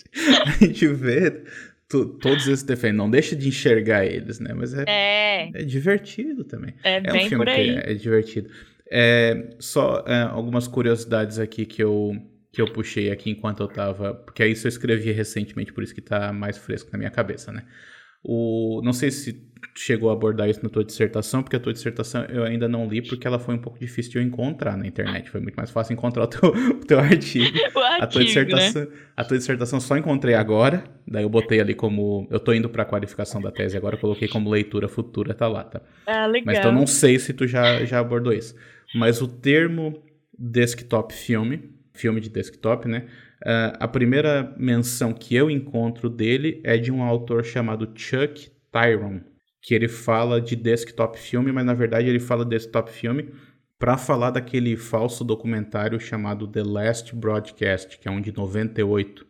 a 0.46 0.50
gente 0.64 0.88
vê 0.88 1.44
tu, 1.92 2.07
todos 2.07 2.48
esses 2.48 2.62
defeitos, 2.62 2.96
não 2.96 3.11
deixa 3.11 3.37
de 3.37 3.46
enxergar 3.46 4.07
eles, 4.07 4.40
né? 4.40 4.55
Mas 4.55 4.72
é, 4.72 4.85
é. 4.88 5.50
é 5.52 5.62
divertido 5.62 6.42
também. 6.42 6.74
É, 6.83 6.96
é 6.96 7.00
bem 7.00 7.26
um 7.26 7.28
filme 7.28 7.44
por 7.44 7.52
aí. 7.52 7.74
que 7.74 7.78
é, 7.78 7.92
é 7.92 7.94
divertido. 7.94 8.50
É, 8.90 9.50
só 9.59 10.02
é, 10.07 10.22
algumas 10.22 10.66
curiosidades 10.66 11.38
aqui 11.38 11.66
que 11.66 11.83
eu, 11.83 12.16
que 12.50 12.62
eu 12.62 12.72
puxei 12.72 13.11
aqui 13.11 13.31
enquanto 13.31 13.62
eu 13.62 13.68
tava. 13.68 14.14
Porque 14.14 14.44
isso 14.46 14.66
eu 14.66 14.70
escrevi 14.70 15.12
recentemente, 15.12 15.70
por 15.70 15.85
isso 15.85 15.94
que 15.94 16.00
tá 16.00 16.33
mais 16.33 16.57
fresco 16.57 16.88
na 16.90 16.98
minha 16.98 17.11
cabeça, 17.11 17.52
né? 17.52 17.62
O, 18.24 18.80
não 18.85 18.92
sei 18.92 19.11
se 19.11 19.52
chegou 19.74 20.11
a 20.11 20.12
abordar 20.12 20.48
isso 20.48 20.61
na 20.62 20.68
tua 20.68 20.85
dissertação, 20.85 21.42
porque 21.42 21.56
a 21.56 21.61
tua 21.61 21.72
dissertação 21.72 22.24
eu 22.24 22.44
ainda 22.44 22.68
não 22.68 22.87
li 22.87 23.00
porque 23.00 23.26
ela 23.26 23.38
foi 23.38 23.54
um 23.54 23.58
pouco 23.58 23.78
difícil 23.78 24.12
de 24.12 24.18
eu 24.18 24.22
encontrar 24.22 24.76
na 24.76 24.87
internet. 24.87 25.30
Foi 25.30 25.40
muito 25.40 25.54
mais 25.54 25.70
fácil 25.70 25.94
encontrar 25.94 26.24
o 26.24 26.26
teu, 26.26 26.50
o 26.50 26.85
teu 26.85 26.98
artigo. 26.98 27.52
O 27.74 27.78
artigo, 27.78 28.04
a 28.04 28.06
tua 28.06 28.24
dissertação, 28.24 28.82
né? 28.82 28.88
a 29.16 29.24
tua 29.24 29.38
dissertação 29.38 29.80
só 29.80 29.96
encontrei 29.96 30.35
agora, 30.35 30.85
daí 31.06 31.22
eu 31.22 31.28
botei 31.28 31.61
ali 31.61 31.74
como 31.74 32.26
eu 32.30 32.38
tô 32.40 32.52
indo 32.52 32.68
para 32.68 32.82
a 32.82 32.87
qualificação 32.87 33.40
da 33.40 33.50
tese 33.50 33.76
agora, 33.76 33.96
eu 33.96 34.00
coloquei 34.00 34.28
como 34.28 34.50
leitura 34.50 34.88
futura, 34.88 35.35
tá 35.35 35.48
lá, 35.48 35.64
tá? 35.64 35.80
Ah, 36.06 36.26
legal. 36.26 36.46
Mas 36.46 36.58
então 36.58 36.72
não 36.72 36.87
sei 36.87 37.18
se 37.18 37.32
tu 37.32 37.46
já 37.46 37.85
já 37.85 37.98
abordou 37.98 38.32
isso. 38.32 38.54
Mas 38.94 39.20
o 39.22 39.28
termo 39.28 40.02
desktop 40.38 41.14
filme, 41.14 41.70
filme 41.92 42.20
de 42.20 42.28
desktop, 42.28 42.88
né? 42.88 43.07
Uh, 43.42 43.76
a 43.81 43.88
primeira 43.88 44.55
menção 44.57 45.12
que 45.12 45.35
eu 45.35 45.50
encontro 45.50 46.09
dele 46.09 46.61
é 46.64 46.76
de 46.76 46.92
um 46.92 47.02
autor 47.02 47.44
chamado 47.44 47.92
Chuck 47.94 48.50
Tyron, 48.70 49.20
que 49.61 49.74
ele 49.74 49.88
fala 49.88 50.40
de 50.40 50.57
desktop 50.57 51.18
filme, 51.18 51.52
mas 51.52 51.64
na 51.64 51.74
verdade 51.74 52.09
ele 52.09 52.20
fala 52.20 52.44
desktop 52.44 52.90
filme 52.90 53.31
para 53.78 53.98
falar 53.98 54.31
daquele 54.31 54.76
falso 54.76 55.24
documentário 55.24 55.98
chamado 55.98 56.46
The 56.46 56.62
Last 56.62 57.14
Broadcast, 57.16 57.98
que 57.98 58.07
é 58.07 58.11
um 58.11 58.20
de 58.20 58.33
98, 58.33 59.26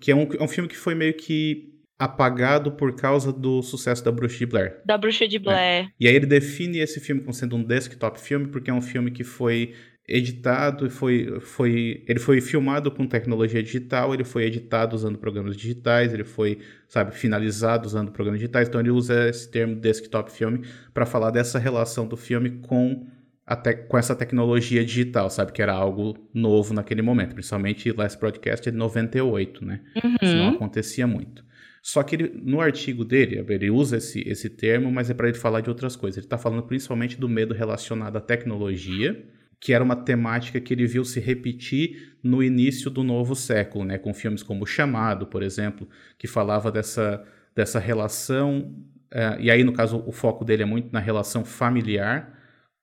que 0.00 0.10
é 0.10 0.16
um, 0.16 0.28
é 0.38 0.42
um 0.42 0.48
filme 0.48 0.68
que 0.68 0.76
foi 0.76 0.96
meio 0.96 1.14
que 1.14 1.72
apagado 1.96 2.72
por 2.72 2.96
causa 2.96 3.32
do 3.32 3.62
sucesso 3.62 4.04
da 4.04 4.10
Bruxa 4.10 4.38
de 4.38 4.46
Blair. 4.46 4.80
Da 4.84 4.98
Bruxa 4.98 5.28
de 5.28 5.38
Blair. 5.38 5.84
É. 5.84 5.88
E 6.00 6.08
aí 6.08 6.14
ele 6.16 6.26
define 6.26 6.78
esse 6.78 6.98
filme 6.98 7.20
como 7.20 7.32
sendo 7.32 7.54
um 7.54 7.62
desktop 7.62 8.20
filme 8.20 8.48
porque 8.48 8.68
é 8.68 8.74
um 8.74 8.82
filme 8.82 9.12
que 9.12 9.22
foi 9.22 9.74
editado 10.06 10.86
e 10.86 10.90
foi, 10.90 11.38
foi 11.40 12.02
ele 12.08 12.18
foi 12.18 12.40
filmado 12.40 12.90
com 12.90 13.06
tecnologia 13.06 13.62
digital, 13.62 14.12
ele 14.12 14.24
foi 14.24 14.44
editado 14.44 14.96
usando 14.96 15.18
programas 15.18 15.56
digitais, 15.56 16.12
ele 16.12 16.24
foi, 16.24 16.58
sabe, 16.88 17.14
finalizado 17.14 17.86
usando 17.86 18.10
programas 18.10 18.40
digitais. 18.40 18.68
Então 18.68 18.80
ele 18.80 18.90
usa 18.90 19.28
esse 19.28 19.50
termo 19.50 19.76
desktop 19.76 20.30
filme 20.30 20.62
para 20.92 21.06
falar 21.06 21.30
dessa 21.30 21.58
relação 21.58 22.06
do 22.06 22.16
filme 22.16 22.50
com 22.50 23.06
até 23.44 23.74
com 23.74 23.98
essa 23.98 24.14
tecnologia 24.14 24.84
digital, 24.84 25.28
sabe, 25.28 25.52
que 25.52 25.60
era 25.60 25.72
algo 25.72 26.16
novo 26.32 26.72
naquele 26.72 27.02
momento, 27.02 27.34
principalmente 27.34 27.92
Last 27.92 28.18
Broadcast 28.18 28.70
de 28.70 28.76
98, 28.76 29.64
né? 29.64 29.80
Uhum. 30.02 30.16
Isso 30.22 30.36
não 30.36 30.48
acontecia 30.50 31.06
muito. 31.06 31.44
Só 31.82 32.04
que 32.04 32.14
ele, 32.14 32.40
no 32.42 32.60
artigo 32.60 33.04
dele, 33.04 33.44
ele 33.48 33.68
usa 33.68 33.96
esse, 33.96 34.22
esse 34.26 34.48
termo, 34.48 34.90
mas 34.92 35.10
é 35.10 35.14
para 35.14 35.28
ele 35.28 35.36
falar 35.36 35.60
de 35.60 35.68
outras 35.68 35.96
coisas. 35.96 36.18
Ele 36.18 36.26
está 36.26 36.38
falando 36.38 36.62
principalmente 36.62 37.18
do 37.18 37.28
medo 37.28 37.52
relacionado 37.52 38.16
à 38.16 38.20
tecnologia 38.20 39.20
que 39.62 39.72
era 39.72 39.84
uma 39.84 39.94
temática 39.94 40.60
que 40.60 40.74
ele 40.74 40.88
viu 40.88 41.04
se 41.04 41.20
repetir 41.20 42.16
no 42.20 42.42
início 42.42 42.90
do 42.90 43.04
novo 43.04 43.36
século, 43.36 43.84
né, 43.84 43.96
com 43.96 44.12
filmes 44.12 44.42
como 44.42 44.64
O 44.64 44.66
Chamado, 44.66 45.24
por 45.24 45.40
exemplo, 45.40 45.88
que 46.18 46.26
falava 46.26 46.72
dessa, 46.72 47.22
dessa 47.54 47.78
relação, 47.78 48.74
uh, 49.14 49.38
e 49.38 49.52
aí 49.52 49.62
no 49.62 49.72
caso 49.72 50.02
o 50.04 50.10
foco 50.10 50.44
dele 50.44 50.64
é 50.64 50.66
muito 50.66 50.92
na 50.92 50.98
relação 50.98 51.44
familiar 51.44 52.36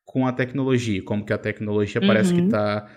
com 0.06 0.26
a 0.26 0.32
tecnologia, 0.32 1.04
como 1.04 1.26
que 1.26 1.34
a 1.34 1.38
tecnologia 1.38 2.00
uhum. 2.00 2.08
parece 2.08 2.34
que 2.34 2.42
está... 2.44 2.90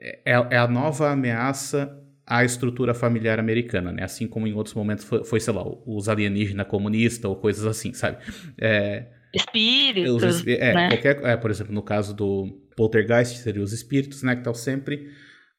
É, 0.00 0.18
é, 0.24 0.58
a 0.58 0.66
nova 0.66 1.08
ameaça 1.08 1.96
à 2.26 2.44
estrutura 2.44 2.92
familiar 2.92 3.38
americana, 3.38 3.92
né? 3.92 4.02
Assim 4.02 4.26
como 4.26 4.48
em 4.48 4.52
outros 4.52 4.74
momentos 4.74 5.04
foi, 5.04 5.22
foi 5.24 5.38
sei 5.38 5.54
lá, 5.54 5.62
os 5.86 6.08
alienígenas 6.08 6.66
comunistas 6.66 7.24
ou 7.24 7.36
coisas 7.36 7.64
assim, 7.64 7.94
sabe? 7.94 8.18
É, 8.60 9.06
Espíritos, 9.32 10.46
é, 10.46 10.74
né? 10.74 10.88
qualquer, 10.88 11.24
é, 11.24 11.36
por 11.36 11.50
exemplo, 11.50 11.72
no 11.72 11.82
caso 11.82 12.14
do 12.14 12.67
Poltergeist 12.78 13.38
seria 13.38 13.60
os 13.60 13.72
espíritos, 13.72 14.22
né, 14.22 14.34
que 14.34 14.40
estão 14.40 14.54
sempre 14.54 15.10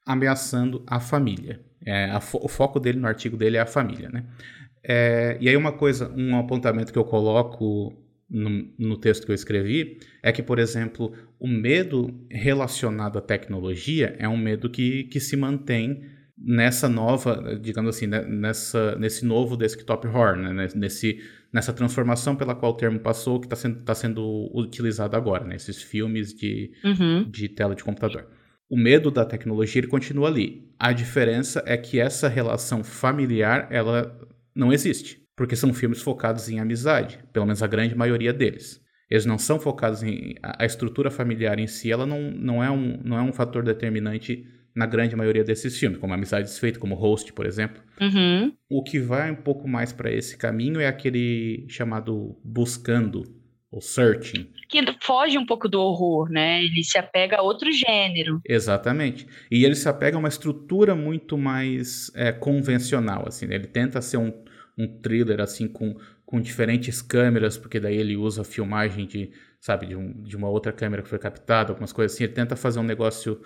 ameaçando 0.06 0.82
a 0.88 1.02
família. 1.02 1.60
É, 1.86 2.06
a 2.06 2.22
fo 2.22 2.40
o 2.42 2.48
foco 2.48 2.80
dele 2.80 2.98
no 2.98 3.08
artigo 3.08 3.36
dele 3.36 3.58
é 3.58 3.60
a 3.60 3.66
família, 3.66 4.08
né? 4.10 4.24
É, 4.82 5.38
e 5.42 5.50
aí 5.50 5.58
uma 5.58 5.74
coisa, 5.74 6.10
um 6.16 6.38
apontamento 6.38 6.94
que 6.94 6.98
eu 6.98 7.04
coloco 7.04 7.94
no, 8.30 8.74
no, 8.80 8.98
texto 8.98 9.26
que 9.26 9.32
eu 9.32 9.36
escrevi 9.36 10.00
é 10.24 10.32
que, 10.32 10.42
por 10.42 10.60
exemplo, 10.60 11.14
o 11.38 11.48
medo 11.48 12.26
relacionado 12.32 13.18
à 13.18 13.22
tecnologia 13.22 14.16
é 14.18 14.30
um 14.30 14.38
medo 14.38 14.70
que, 14.70 15.04
que 15.06 15.20
se 15.20 15.36
mantém 15.36 16.02
nessa 16.38 16.88
nova, 16.88 17.60
digamos 17.62 17.96
assim, 17.96 18.08
né, 18.08 18.22
nessa, 18.22 18.96
nesse 18.96 19.26
novo 19.26 19.58
desktop 19.58 20.08
horror, 20.08 20.38
né, 20.38 20.70
nesse, 20.74 21.22
nessa 21.54 21.74
transformação 21.74 22.36
pela 22.36 22.56
qual 22.56 22.72
o 22.72 22.76
termo 22.76 23.00
passou, 23.00 23.40
que 23.40 23.48
está 23.48 23.56
sendo, 23.56 23.82
tá 23.82 23.96
sendo 23.96 24.50
utilizado 24.54 25.16
agora, 25.16 25.46
nesses 25.46 25.78
né, 25.78 25.84
filmes 25.84 26.34
de, 26.34 26.72
uhum. 26.84 27.30
de 27.30 27.50
tela 27.50 27.76
de 27.76 27.84
computador. 27.84 28.28
O 28.70 28.78
medo 28.78 29.10
da 29.10 29.26
tecnologia 29.26 29.80
ele 29.80 29.88
continua 29.88 30.28
ali. 30.28 30.70
A 30.78 30.94
diferença 30.94 31.64
é 31.66 31.76
que 31.76 32.00
essa 32.00 32.28
relação 32.28 32.84
familiar 32.84 33.68
ela 33.72 34.16
não 34.56 34.72
existe, 34.72 35.20
porque 35.36 35.56
são 35.56 35.74
filmes 35.74 36.02
focados 36.02 36.50
em 36.50 36.60
amizade, 36.60 37.20
pelo 37.34 37.46
menos 37.46 37.64
a 37.64 37.68
grande 37.68 37.96
maioria 37.96 38.32
deles. 38.32 38.80
Eles 39.10 39.26
não 39.26 39.40
são 39.40 39.60
focados 39.60 40.04
em 40.04 40.36
a 40.44 40.64
estrutura 40.66 41.10
familiar 41.10 41.58
em 41.58 41.66
si, 41.66 41.92
ela 41.92 42.06
não, 42.06 42.30
não, 42.30 42.64
é, 42.64 42.70
um, 42.70 43.02
não 43.04 43.18
é 43.18 43.22
um 43.24 43.34
fator 43.34 43.64
determinante 43.64 44.46
na 44.76 44.86
grande 44.86 45.16
maioria 45.16 45.44
desses 45.44 45.78
filmes, 45.78 46.00
como 46.00 46.14
Amizade 46.14 46.48
Desfeita, 46.48 46.80
como 46.80 46.96
Host, 46.96 47.34
por 47.34 47.46
exemplo. 47.46 47.82
Uhum. 48.00 48.54
O 48.70 48.84
que 48.84 49.00
vai 49.00 49.32
um 49.32 49.36
pouco 49.36 49.68
mais 49.68 49.92
para 49.92 50.12
esse 50.12 50.38
caminho 50.38 50.80
é 50.80 50.88
aquele 50.88 51.66
chamado 51.68 52.38
Buscando, 52.44 53.24
ou 53.72 53.82
Searching. 53.82 54.50
Que 54.68 54.84
foge 55.02 55.38
um 55.38 55.46
pouco 55.46 55.68
do 55.68 55.80
horror, 55.80 56.30
né? 56.30 56.64
Ele 56.64 56.84
se 56.84 56.98
apega 56.98 57.38
a 57.38 57.42
outro 57.42 57.72
gênero. 57.72 58.42
Exatamente. 58.48 59.28
E 59.50 59.64
ele 59.64 59.76
se 59.76 59.88
apega 59.88 60.18
a 60.18 60.20
uma 60.20 60.28
estrutura 60.28 60.96
muito 60.96 61.38
mais 61.38 62.12
é, 62.16 62.32
convencional, 62.32 63.28
assim. 63.28 63.46
Né? 63.46 63.56
Ele 63.56 63.68
tenta 63.68 64.02
ser 64.02 64.18
um, 64.18 64.34
um 64.78 64.88
thriller, 64.88 65.40
assim, 65.40 65.68
com, 65.68 65.96
com 66.26 66.42
diferentes 66.42 67.02
câmeras, 67.02 67.58
porque 67.58 67.80
daí 67.80 67.98
ele 67.98 68.16
usa 68.16 68.44
filmagem 68.44 69.06
de, 69.06 69.32
sabe, 69.60 69.88
de, 69.88 69.96
um, 69.96 70.14
de 70.24 70.36
uma 70.36 70.50
outra 70.50 70.72
câmera 70.72 71.04
que 71.04 71.10
foi 71.10 71.20
captada, 71.20 71.72
algumas 71.72 71.94
coisas 71.94 72.16
assim. 72.16 72.24
Ele 72.24 72.34
tenta 72.34 72.56
fazer 72.56 72.80
um 72.80 72.84
negócio 72.84 73.40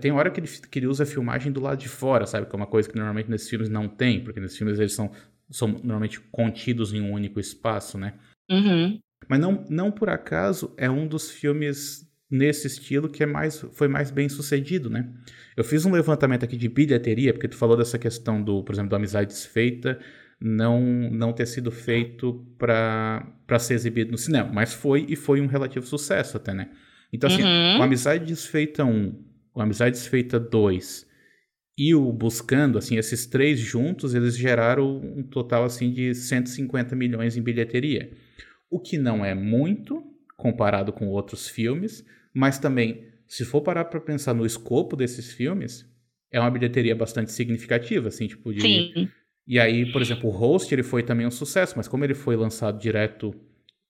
tem 0.00 0.12
hora 0.12 0.30
que 0.30 0.40
ele, 0.40 0.48
que 0.48 0.78
ele 0.78 0.86
usa 0.86 1.04
a 1.04 1.06
filmagem 1.06 1.52
do 1.52 1.60
lado 1.60 1.78
de 1.78 1.88
fora, 1.88 2.26
sabe? 2.26 2.46
Que 2.46 2.54
é 2.54 2.56
uma 2.56 2.66
coisa 2.66 2.88
que 2.88 2.96
normalmente 2.96 3.30
nesses 3.30 3.48
filmes 3.48 3.68
não 3.68 3.88
tem, 3.88 4.22
porque 4.22 4.40
nesses 4.40 4.56
filmes 4.56 4.78
eles 4.78 4.92
são, 4.92 5.10
são 5.50 5.68
normalmente 5.68 6.20
contidos 6.20 6.92
em 6.92 7.00
um 7.00 7.12
único 7.12 7.38
espaço, 7.38 7.96
né? 7.98 8.14
Uhum. 8.50 8.98
Mas 9.28 9.38
não, 9.38 9.64
não 9.68 9.90
por 9.90 10.10
acaso 10.10 10.74
é 10.76 10.90
um 10.90 11.06
dos 11.06 11.30
filmes 11.30 12.10
nesse 12.28 12.66
estilo 12.66 13.08
que 13.08 13.22
é 13.22 13.26
mais, 13.26 13.60
foi 13.72 13.86
mais 13.86 14.10
bem 14.10 14.28
sucedido, 14.28 14.88
né? 14.88 15.08
Eu 15.56 15.62
fiz 15.62 15.84
um 15.84 15.92
levantamento 15.92 16.44
aqui 16.44 16.56
de 16.56 16.68
bilheteria, 16.68 17.32
porque 17.32 17.48
tu 17.48 17.56
falou 17.56 17.76
dessa 17.76 17.98
questão 17.98 18.42
do, 18.42 18.64
por 18.64 18.74
exemplo, 18.74 18.90
da 18.90 18.96
amizade 18.96 19.28
desfeita 19.28 19.98
não, 20.42 20.80
não 21.10 21.32
ter 21.32 21.46
sido 21.46 21.70
feito 21.70 22.44
para 22.58 23.58
ser 23.60 23.74
exibido 23.74 24.10
no 24.10 24.18
cinema, 24.18 24.50
mas 24.52 24.74
foi 24.74 25.06
e 25.08 25.14
foi 25.14 25.40
um 25.40 25.46
relativo 25.46 25.86
sucesso 25.86 26.36
até, 26.36 26.52
né? 26.52 26.70
Então, 27.12 27.28
assim, 27.28 27.42
uhum. 27.42 27.78
o 27.78 27.82
Amizade 27.82 28.24
Desfeita 28.24 28.84
1, 28.84 29.14
o 29.54 29.60
Amizade 29.60 29.96
Desfeita 29.96 30.40
2 30.40 31.06
e 31.76 31.94
o 31.94 32.12
Buscando, 32.12 32.78
assim, 32.78 32.96
esses 32.96 33.26
três 33.26 33.58
juntos, 33.58 34.14
eles 34.14 34.36
geraram 34.36 34.98
um 34.98 35.22
total, 35.22 35.64
assim, 35.64 35.90
de 35.92 36.14
150 36.14 36.94
milhões 36.94 37.36
em 37.36 37.42
bilheteria. 37.42 38.10
O 38.70 38.80
que 38.80 38.98
não 38.98 39.24
é 39.24 39.34
muito, 39.34 40.02
comparado 40.36 40.92
com 40.92 41.08
outros 41.08 41.48
filmes, 41.48 42.04
mas 42.34 42.58
também, 42.58 43.06
se 43.26 43.44
for 43.44 43.60
parar 43.60 43.86
para 43.86 44.00
pensar 44.00 44.34
no 44.34 44.46
escopo 44.46 44.96
desses 44.96 45.32
filmes, 45.32 45.86
é 46.30 46.40
uma 46.40 46.50
bilheteria 46.50 46.94
bastante 46.94 47.32
significativa, 47.32 48.08
assim, 48.08 48.26
tipo 48.26 48.52
de... 48.52 48.60
Sim. 48.60 49.08
E 49.46 49.58
aí, 49.58 49.90
por 49.90 50.00
exemplo, 50.00 50.30
o 50.30 50.32
Host, 50.32 50.72
ele 50.72 50.82
foi 50.82 51.02
também 51.02 51.26
um 51.26 51.30
sucesso, 51.30 51.74
mas 51.76 51.88
como 51.88 52.04
ele 52.04 52.14
foi 52.14 52.36
lançado 52.36 52.78
direto 52.78 53.34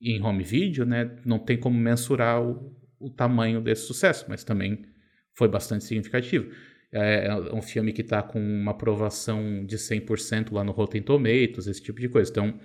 em 0.01 0.21
home 0.21 0.43
video, 0.43 0.85
né, 0.85 1.15
não 1.23 1.39
tem 1.39 1.57
como 1.57 1.77
mensurar 1.77 2.41
o, 2.41 2.75
o 3.03 3.09
tamanho 3.09 3.61
desse 3.61 3.85
sucesso, 3.85 4.25
mas 4.29 4.43
também 4.43 4.85
foi 5.35 5.47
bastante 5.47 5.83
significativo. 5.83 6.51
É, 6.91 7.27
é 7.27 7.53
um 7.53 7.61
filme 7.61 7.91
que 7.91 8.01
está 8.01 8.21
com 8.21 8.39
uma 8.39 8.71
aprovação 8.71 9.65
de 9.65 9.77
100% 9.77 10.51
lá 10.51 10.63
no 10.63 10.71
Rotten 10.71 11.01
Tomatoes, 11.01 11.67
esse 11.67 11.81
tipo 11.81 11.99
de 11.99 12.07
coisa. 12.07 12.29
Então, 12.29 12.59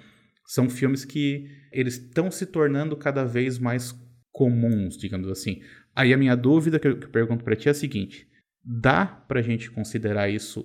são 0.47 0.69
filmes 0.69 1.05
que 1.05 1.51
eles 1.73 1.99
estão 1.99 2.31
se 2.31 2.47
tornando 2.47 2.97
cada 2.97 3.25
vez 3.25 3.59
mais 3.59 3.93
comuns, 4.33 4.97
digamos 4.97 5.29
assim. 5.29 5.63
Aí 5.95 6.13
a 6.13 6.17
minha 6.17 6.37
dúvida 6.37 6.79
que 6.79 6.87
eu, 6.87 6.99
que 6.99 7.07
eu 7.07 7.11
pergunto 7.11 7.45
para 7.45 7.57
ti 7.57 7.69
é 7.69 7.73
a 7.73 7.75
seguinte: 7.75 8.29
dá 8.63 9.07
para 9.07 9.41
a 9.41 9.43
gente 9.43 9.71
considerar 9.71 10.29
isso 10.29 10.65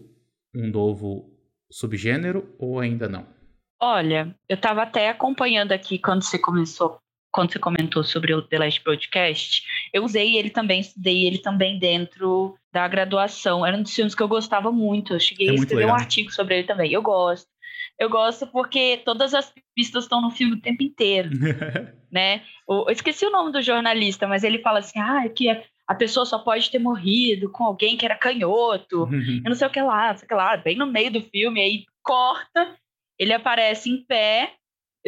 um 0.55 0.67
novo 0.67 1.33
subgênero 1.71 2.53
ou 2.59 2.79
ainda 2.79 3.09
não? 3.09 3.27
Olha, 3.81 4.35
eu 4.47 4.55
estava 4.55 4.83
até 4.83 5.09
acompanhando 5.09 5.71
aqui 5.71 5.97
quando 5.97 6.23
você 6.23 6.37
começou 6.37 6.97
quando 7.33 7.51
você 7.51 7.59
comentou 7.59 8.03
sobre 8.03 8.33
o 8.33 8.43
The 8.43 8.59
Last 8.59 8.81
Podcast, 8.81 9.63
eu 9.91 10.05
usei 10.05 10.37
ele 10.37 10.51
também, 10.51 10.79
estudei 10.79 11.25
ele 11.25 11.39
também 11.39 11.79
dentro 11.79 12.55
da 12.71 12.87
graduação. 12.87 13.65
Era 13.65 13.75
um 13.75 13.81
dos 13.81 13.93
filmes 13.93 14.13
que 14.13 14.21
eu 14.21 14.27
gostava 14.27 14.71
muito. 14.71 15.13
Eu 15.13 15.19
cheguei 15.19 15.47
é 15.47 15.51
a 15.51 15.55
escrever 15.55 15.81
legal. 15.81 15.97
um 15.97 15.99
artigo 15.99 16.31
sobre 16.31 16.59
ele 16.59 16.67
também. 16.67 16.93
Eu 16.93 17.01
gosto. 17.01 17.47
Eu 17.99 18.09
gosto 18.09 18.45
porque 18.47 19.01
todas 19.03 19.33
as 19.33 19.51
pistas 19.75 20.03
estão 20.03 20.21
no 20.21 20.29
filme 20.29 20.53
o 20.53 20.61
tempo 20.61 20.83
inteiro, 20.83 21.29
né? 22.11 22.43
Eu 22.69 22.85
esqueci 22.89 23.25
o 23.25 23.31
nome 23.31 23.51
do 23.51 23.61
jornalista, 23.61 24.27
mas 24.27 24.43
ele 24.43 24.59
fala 24.59 24.79
assim, 24.79 24.99
ah, 24.99 25.25
é 25.25 25.29
que 25.29 25.49
a 25.87 25.95
pessoa 25.95 26.25
só 26.25 26.39
pode 26.39 26.69
ter 26.69 26.79
morrido 26.79 27.51
com 27.51 27.63
alguém 27.63 27.97
que 27.97 28.05
era 28.05 28.15
canhoto, 28.15 29.07
eu 29.43 29.49
não 29.49 29.55
sei 29.55 29.67
o 29.67 29.71
que 29.71 29.81
lá, 29.81 30.15
sei 30.15 30.25
o 30.25 30.27
que 30.27 30.33
lá, 30.33 30.57
bem 30.57 30.75
no 30.75 30.87
meio 30.87 31.11
do 31.11 31.21
filme, 31.21 31.61
aí 31.61 31.83
corta, 32.01 32.75
ele 33.19 33.33
aparece 33.33 33.89
em 33.89 34.03
pé, 34.03 34.53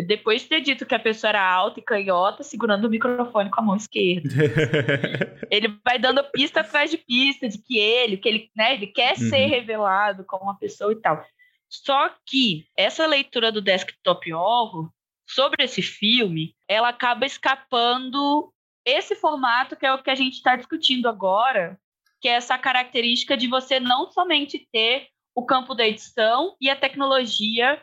depois 0.02 0.42
de 0.42 0.50
ter 0.50 0.62
dito 0.62 0.86
que 0.86 0.94
a 0.94 1.00
pessoa 1.00 1.30
era 1.30 1.54
alta 1.54 1.80
e 1.80 1.84
canhota, 1.84 2.44
segurando 2.44 2.86
o 2.86 2.90
microfone 2.90 3.50
com 3.50 3.62
a 3.62 3.64
mão 3.64 3.76
esquerda. 3.76 4.30
ele 5.50 5.80
vai 5.84 5.98
dando 5.98 6.24
pista 6.32 6.60
atrás 6.60 6.92
de 6.92 6.98
pista 6.98 7.48
de 7.48 7.58
que 7.58 7.80
ele, 7.80 8.18
que 8.18 8.28
ele, 8.28 8.52
né, 8.56 8.74
ele 8.74 8.88
quer 8.88 9.18
uhum. 9.18 9.30
ser 9.30 9.46
revelado 9.46 10.26
como 10.26 10.44
uma 10.44 10.58
pessoa 10.58 10.92
e 10.92 10.98
tal. 10.98 11.26
Só 11.70 12.10
que 12.26 12.68
essa 12.78 13.06
leitura 13.06 13.52
do 13.52 13.62
desktop 13.62 14.34
horror 14.34 14.90
sobre 15.28 15.64
esse 15.64 15.82
filme, 15.82 16.56
ela 16.68 16.90
acaba 16.90 17.26
escapando 17.26 18.52
esse 18.86 19.16
formato 19.16 19.76
que 19.76 19.86
é 19.86 19.94
o 19.94 20.02
que 20.02 20.12
a 20.12 20.16
gente 20.16 20.34
está 20.34 20.56
discutindo 20.56 21.08
agora, 21.08 21.80
que 22.22 22.28
é 22.28 22.34
essa 22.34 22.58
característica 22.58 23.36
de 23.36 23.48
você 23.48 23.80
não 23.80 24.12
somente 24.12 24.68
ter 24.72 25.08
o 25.34 25.46
campo 25.46 25.74
da 25.74 25.88
edição 25.88 26.56
e 26.62 26.70
a 26.70 26.76
tecnologia 26.76 27.82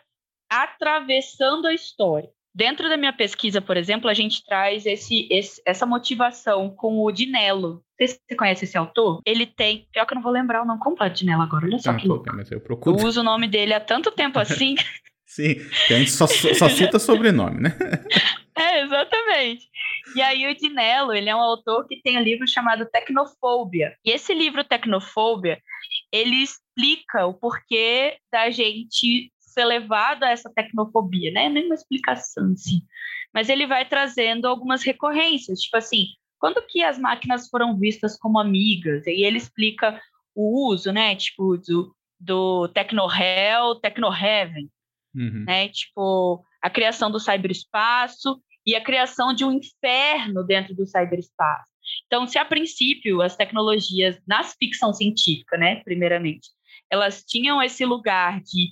atravessando 0.52 1.66
a 1.66 1.74
história. 1.74 2.28
Dentro 2.54 2.86
da 2.88 2.98
minha 2.98 3.14
pesquisa, 3.14 3.62
por 3.62 3.78
exemplo, 3.78 4.10
a 4.10 4.14
gente 4.14 4.44
traz 4.44 4.84
esse, 4.84 5.26
esse, 5.30 5.62
essa 5.64 5.86
motivação 5.86 6.68
com 6.68 7.02
o 7.02 7.10
Dinello. 7.10 7.82
Você, 7.98 8.18
você 8.28 8.36
conhece 8.36 8.64
esse 8.66 8.76
autor? 8.76 9.22
Ele 9.24 9.46
tem. 9.46 9.88
Pior 9.90 10.04
que 10.04 10.12
eu 10.12 10.16
não 10.16 10.22
vou 10.22 10.32
lembrar 10.32 10.62
o 10.62 10.66
nome 10.66 10.78
completo 10.78 11.14
de 11.14 11.20
Dinello 11.20 11.42
agora, 11.42 11.64
olha 11.64 11.78
só 11.78 11.92
ah, 11.92 11.94
que 11.94 12.06
louco. 12.06 12.26
Mas 12.34 12.50
eu, 12.50 12.60
procuro. 12.60 12.98
eu 12.98 13.06
uso 13.06 13.20
o 13.20 13.24
nome 13.24 13.48
dele 13.48 13.72
há 13.72 13.80
tanto 13.80 14.10
tempo 14.10 14.38
assim. 14.40 14.74
Sim, 15.26 15.54
que 15.86 15.94
a 15.94 15.98
gente 15.98 16.10
só, 16.10 16.26
só 16.26 16.68
cita 16.68 16.98
sobrenome, 16.98 17.62
né? 17.62 17.70
É, 18.54 18.82
exatamente. 18.82 19.66
E 20.14 20.20
aí 20.20 20.46
o 20.46 20.54
Dinello, 20.54 21.14
ele 21.14 21.30
é 21.30 21.34
um 21.34 21.40
autor 21.40 21.86
que 21.86 22.02
tem 22.02 22.18
um 22.18 22.22
livro 22.22 22.46
chamado 22.46 22.84
Tecnofobia. 22.84 23.96
E 24.04 24.10
esse 24.10 24.34
livro 24.34 24.62
Tecnofobia, 24.62 25.58
ele 26.12 26.36
explica 26.42 27.24
o 27.24 27.32
porquê 27.32 28.18
da 28.30 28.50
gente 28.50 29.31
ser 29.52 29.64
levado 29.64 30.24
a 30.24 30.30
essa 30.30 30.50
tecnofobia, 30.52 31.30
né? 31.30 31.48
Nem 31.48 31.66
uma 31.66 31.74
explicação, 31.74 32.52
assim. 32.52 32.82
Mas 33.32 33.48
ele 33.48 33.66
vai 33.66 33.88
trazendo 33.88 34.46
algumas 34.46 34.82
recorrências, 34.82 35.60
tipo 35.60 35.76
assim, 35.76 36.06
quando 36.38 36.64
que 36.66 36.82
as 36.82 36.98
máquinas 36.98 37.48
foram 37.48 37.78
vistas 37.78 38.18
como 38.18 38.38
amigas? 38.38 39.06
E 39.06 39.24
ele 39.24 39.38
explica 39.38 40.00
o 40.34 40.68
uso, 40.68 40.92
né? 40.92 41.14
Tipo, 41.14 41.56
do, 41.56 41.94
do 42.18 42.68
Techno-Hell, 42.68 43.76
Techno-Heaven, 43.80 44.68
uhum. 45.14 45.44
né? 45.46 45.68
Tipo, 45.68 46.44
a 46.60 46.68
criação 46.68 47.10
do 47.10 47.20
cyberespaço 47.20 48.42
e 48.66 48.74
a 48.74 48.82
criação 48.82 49.32
de 49.32 49.44
um 49.44 49.52
inferno 49.52 50.44
dentro 50.44 50.74
do 50.74 50.86
cyberespaço. 50.86 51.72
Então, 52.06 52.26
se 52.26 52.38
a 52.38 52.44
princípio 52.44 53.20
as 53.20 53.36
tecnologias 53.36 54.20
nas 54.26 54.54
ficção 54.58 54.92
científica, 54.92 55.56
né, 55.56 55.76
primeiramente, 55.82 56.48
elas 56.90 57.24
tinham 57.24 57.62
esse 57.62 57.84
lugar 57.84 58.40
de 58.40 58.70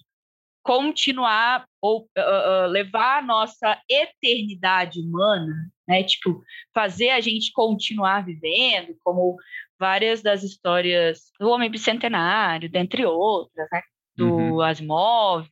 continuar 0.62 1.66
ou 1.80 2.08
uh, 2.18 2.66
levar 2.68 3.18
a 3.18 3.22
nossa 3.22 3.80
eternidade 3.88 5.00
humana, 5.00 5.54
né? 5.88 6.02
Tipo, 6.04 6.42
fazer 6.74 7.10
a 7.10 7.20
gente 7.20 7.52
continuar 7.52 8.24
vivendo, 8.24 8.96
como 9.02 9.36
várias 9.78 10.22
das 10.22 10.42
histórias 10.42 11.30
do 11.40 11.48
Homem 11.48 11.70
Bicentenário, 11.70 12.70
dentre 12.70 13.04
outras, 13.04 13.68
né? 13.72 13.80
Do 14.16 14.34
uhum. 14.34 14.60
Asimov, 14.60 15.48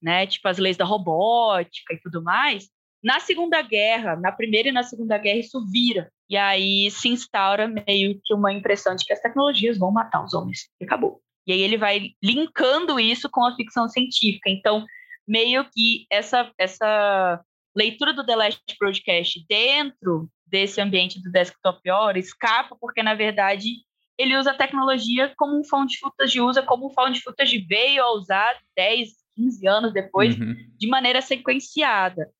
né? 0.00 0.26
Tipo, 0.26 0.48
as 0.48 0.58
leis 0.58 0.76
da 0.76 0.84
robótica 0.84 1.92
e 1.92 2.00
tudo 2.00 2.22
mais. 2.22 2.68
Na 3.02 3.18
Segunda 3.18 3.60
Guerra, 3.62 4.16
na 4.16 4.30
Primeira 4.32 4.68
e 4.68 4.72
na 4.72 4.82
Segunda 4.82 5.18
Guerra, 5.18 5.38
isso 5.38 5.66
vira. 5.70 6.10
E 6.28 6.36
aí 6.36 6.90
se 6.90 7.08
instaura 7.08 7.66
meio 7.66 8.20
que 8.24 8.32
uma 8.32 8.52
impressão 8.52 8.94
de 8.94 9.04
que 9.04 9.12
as 9.12 9.20
tecnologias 9.20 9.78
vão 9.78 9.90
matar 9.90 10.24
os 10.24 10.32
homens. 10.32 10.68
E 10.80 10.84
acabou. 10.84 11.20
E 11.50 11.52
aí 11.52 11.62
ele 11.62 11.76
vai 11.76 12.12
linkando 12.22 13.00
isso 13.00 13.28
com 13.28 13.44
a 13.44 13.56
ficção 13.56 13.88
científica. 13.88 14.48
Então, 14.48 14.86
meio 15.26 15.68
que 15.68 16.06
essa, 16.08 16.48
essa 16.56 17.44
leitura 17.74 18.14
do 18.14 18.24
The 18.24 18.36
Last 18.36 18.76
Broadcast 18.78 19.44
dentro 19.48 20.30
desse 20.46 20.80
ambiente 20.80 21.20
do 21.20 21.28
desktop 21.28 21.90
horror 21.90 22.16
escapa, 22.16 22.76
porque, 22.80 23.02
na 23.02 23.14
verdade, 23.14 23.68
ele 24.16 24.36
usa 24.36 24.52
a 24.52 24.56
tecnologia 24.56 25.34
como 25.36 25.58
um 25.58 25.64
found 25.64 25.98
footage 25.98 26.40
usa, 26.40 26.62
como 26.62 26.86
um 26.86 26.90
found 26.90 27.20
footage 27.20 27.58
veio 27.58 28.04
a 28.04 28.12
usar 28.12 28.56
10, 28.76 29.08
15 29.34 29.66
anos 29.66 29.92
depois, 29.92 30.38
uhum. 30.38 30.54
de 30.78 30.86
maneira 30.86 31.20
sequenciada. 31.20 32.30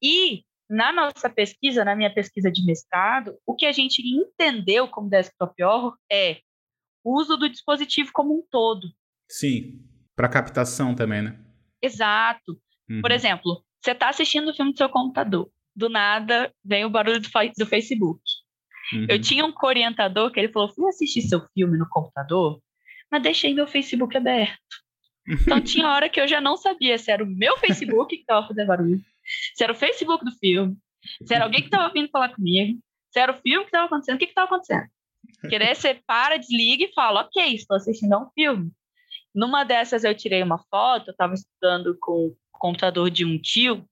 E 0.00 0.44
na 0.68 0.92
nossa 0.92 1.28
pesquisa, 1.28 1.84
na 1.84 1.96
minha 1.96 2.14
pesquisa 2.14 2.52
de 2.52 2.64
mestrado, 2.64 3.36
o 3.44 3.56
que 3.56 3.66
a 3.66 3.72
gente 3.72 4.00
entendeu 4.00 4.86
como 4.86 5.10
desktop 5.10 5.60
horror 5.60 5.96
é 6.08 6.38
uso 7.04 7.36
do 7.36 7.48
dispositivo 7.48 8.10
como 8.12 8.34
um 8.34 8.42
todo. 8.50 8.88
Sim, 9.28 9.80
para 10.16 10.28
captação 10.28 10.94
também, 10.94 11.22
né? 11.22 11.38
Exato. 11.82 12.60
Uhum. 12.88 13.00
Por 13.00 13.10
exemplo, 13.10 13.64
você 13.80 13.92
está 13.92 14.08
assistindo 14.08 14.50
o 14.50 14.54
filme 14.54 14.72
do 14.72 14.78
seu 14.78 14.88
computador, 14.88 15.50
do 15.74 15.88
nada 15.88 16.52
vem 16.64 16.84
o 16.84 16.90
barulho 16.90 17.20
do, 17.20 17.28
do 17.56 17.66
Facebook. 17.66 18.20
Uhum. 18.92 19.06
Eu 19.08 19.20
tinha 19.20 19.46
um 19.46 19.54
orientador 19.62 20.30
que 20.30 20.40
ele 20.40 20.52
falou: 20.52 20.72
fui 20.74 20.88
assistir 20.88 21.22
seu 21.22 21.40
filme 21.54 21.78
no 21.78 21.88
computador, 21.88 22.60
mas 23.10 23.22
deixei 23.22 23.54
meu 23.54 23.66
Facebook 23.66 24.16
aberto. 24.16 24.58
Então 25.26 25.60
tinha 25.62 25.88
hora 25.88 26.08
que 26.08 26.20
eu 26.20 26.28
já 26.28 26.40
não 26.40 26.56
sabia 26.56 26.98
se 26.98 27.10
era 27.10 27.22
o 27.22 27.26
meu 27.26 27.56
Facebook 27.58 28.14
que 28.14 28.22
estava 28.22 28.46
fazendo 28.46 28.66
barulho, 28.66 29.00
se 29.54 29.62
era 29.62 29.72
o 29.72 29.76
Facebook 29.76 30.24
do 30.24 30.32
filme, 30.32 30.76
se 31.24 31.34
era 31.34 31.44
alguém 31.44 31.60
que 31.60 31.68
estava 31.68 31.92
vindo 31.92 32.10
falar 32.10 32.34
comigo, 32.34 32.78
se 33.10 33.20
era 33.20 33.32
o 33.32 33.40
filme 33.40 33.64
que 33.64 33.68
estava 33.68 33.86
acontecendo, 33.86 34.16
o 34.16 34.18
que 34.18 34.24
estava 34.24 34.46
acontecendo. 34.46 34.88
Querer 35.48 35.74
você 35.74 35.94
para, 36.06 36.36
desliga 36.36 36.84
e 36.84 36.92
fala, 36.92 37.22
ok, 37.22 37.54
estou 37.54 37.76
assistindo 37.76 38.12
a 38.12 38.22
um 38.22 38.30
filme. 38.34 38.70
Numa 39.34 39.64
dessas 39.64 40.04
eu 40.04 40.14
tirei 40.14 40.42
uma 40.42 40.58
foto, 40.70 41.08
eu 41.08 41.12
estava 41.12 41.34
estudando 41.34 41.96
com 42.00 42.26
o 42.26 42.36
computador 42.52 43.10
de 43.10 43.24
um 43.24 43.38
tio, 43.38 43.84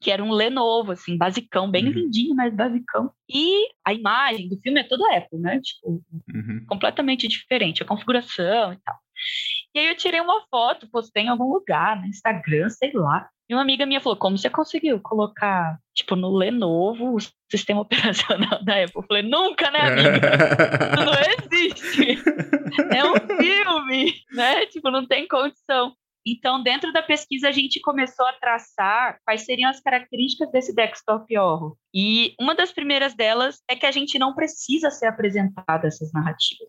que 0.00 0.10
era 0.10 0.22
um 0.22 0.30
Lenovo, 0.30 0.92
assim, 0.92 1.16
basicão, 1.16 1.70
bem 1.70 1.86
uhum. 1.86 1.92
lindinho, 1.92 2.34
mas 2.34 2.54
basicão. 2.54 3.10
E 3.28 3.68
a 3.84 3.92
imagem 3.92 4.48
do 4.48 4.58
filme 4.60 4.80
é 4.80 4.84
toda 4.84 5.16
Apple, 5.16 5.38
né? 5.38 5.60
Tipo, 5.60 6.02
uhum. 6.32 6.64
completamente 6.68 7.26
diferente, 7.26 7.82
a 7.82 7.86
configuração 7.86 8.72
e 8.72 8.76
tal. 8.84 8.96
E 9.74 9.78
aí 9.78 9.88
eu 9.88 9.96
tirei 9.96 10.20
uma 10.20 10.46
foto, 10.50 10.88
postei 10.90 11.24
em 11.24 11.28
algum 11.28 11.52
lugar, 11.52 12.00
no 12.00 12.06
Instagram, 12.06 12.68
sei 12.68 12.92
lá. 12.92 13.28
E 13.48 13.54
uma 13.54 13.62
amiga 13.62 13.86
minha 13.86 14.00
falou: 14.00 14.18
Como 14.18 14.36
você 14.36 14.50
conseguiu 14.50 15.00
colocar, 15.00 15.78
tipo, 15.94 16.16
no 16.16 16.36
Lenovo 16.36 17.14
o 17.14 17.18
sistema 17.50 17.80
operacional 17.82 18.62
da 18.64 18.82
Apple? 18.82 18.96
Eu 18.96 19.02
falei: 19.02 19.22
Nunca, 19.22 19.70
né, 19.70 19.80
amiga? 19.80 20.30
Isso 20.92 21.04
não 21.04 21.58
existe. 21.60 22.18
É 22.94 23.04
um 23.04 23.14
filme, 23.36 24.14
né? 24.32 24.66
Tipo, 24.66 24.90
não 24.90 25.06
tem 25.06 25.28
condição. 25.28 25.94
Então, 26.28 26.60
dentro 26.60 26.92
da 26.92 27.04
pesquisa, 27.04 27.48
a 27.48 27.52
gente 27.52 27.80
começou 27.80 28.26
a 28.26 28.32
traçar 28.32 29.20
quais 29.24 29.44
seriam 29.44 29.70
as 29.70 29.80
características 29.80 30.50
desse 30.50 30.74
desktop 30.74 31.38
horror. 31.38 31.76
E 31.94 32.34
uma 32.40 32.52
das 32.52 32.72
primeiras 32.72 33.14
delas 33.14 33.62
é 33.70 33.76
que 33.76 33.86
a 33.86 33.92
gente 33.92 34.18
não 34.18 34.34
precisa 34.34 34.90
ser 34.90 35.06
apresentado 35.06 35.84
essas 35.84 36.12
narrativas 36.12 36.66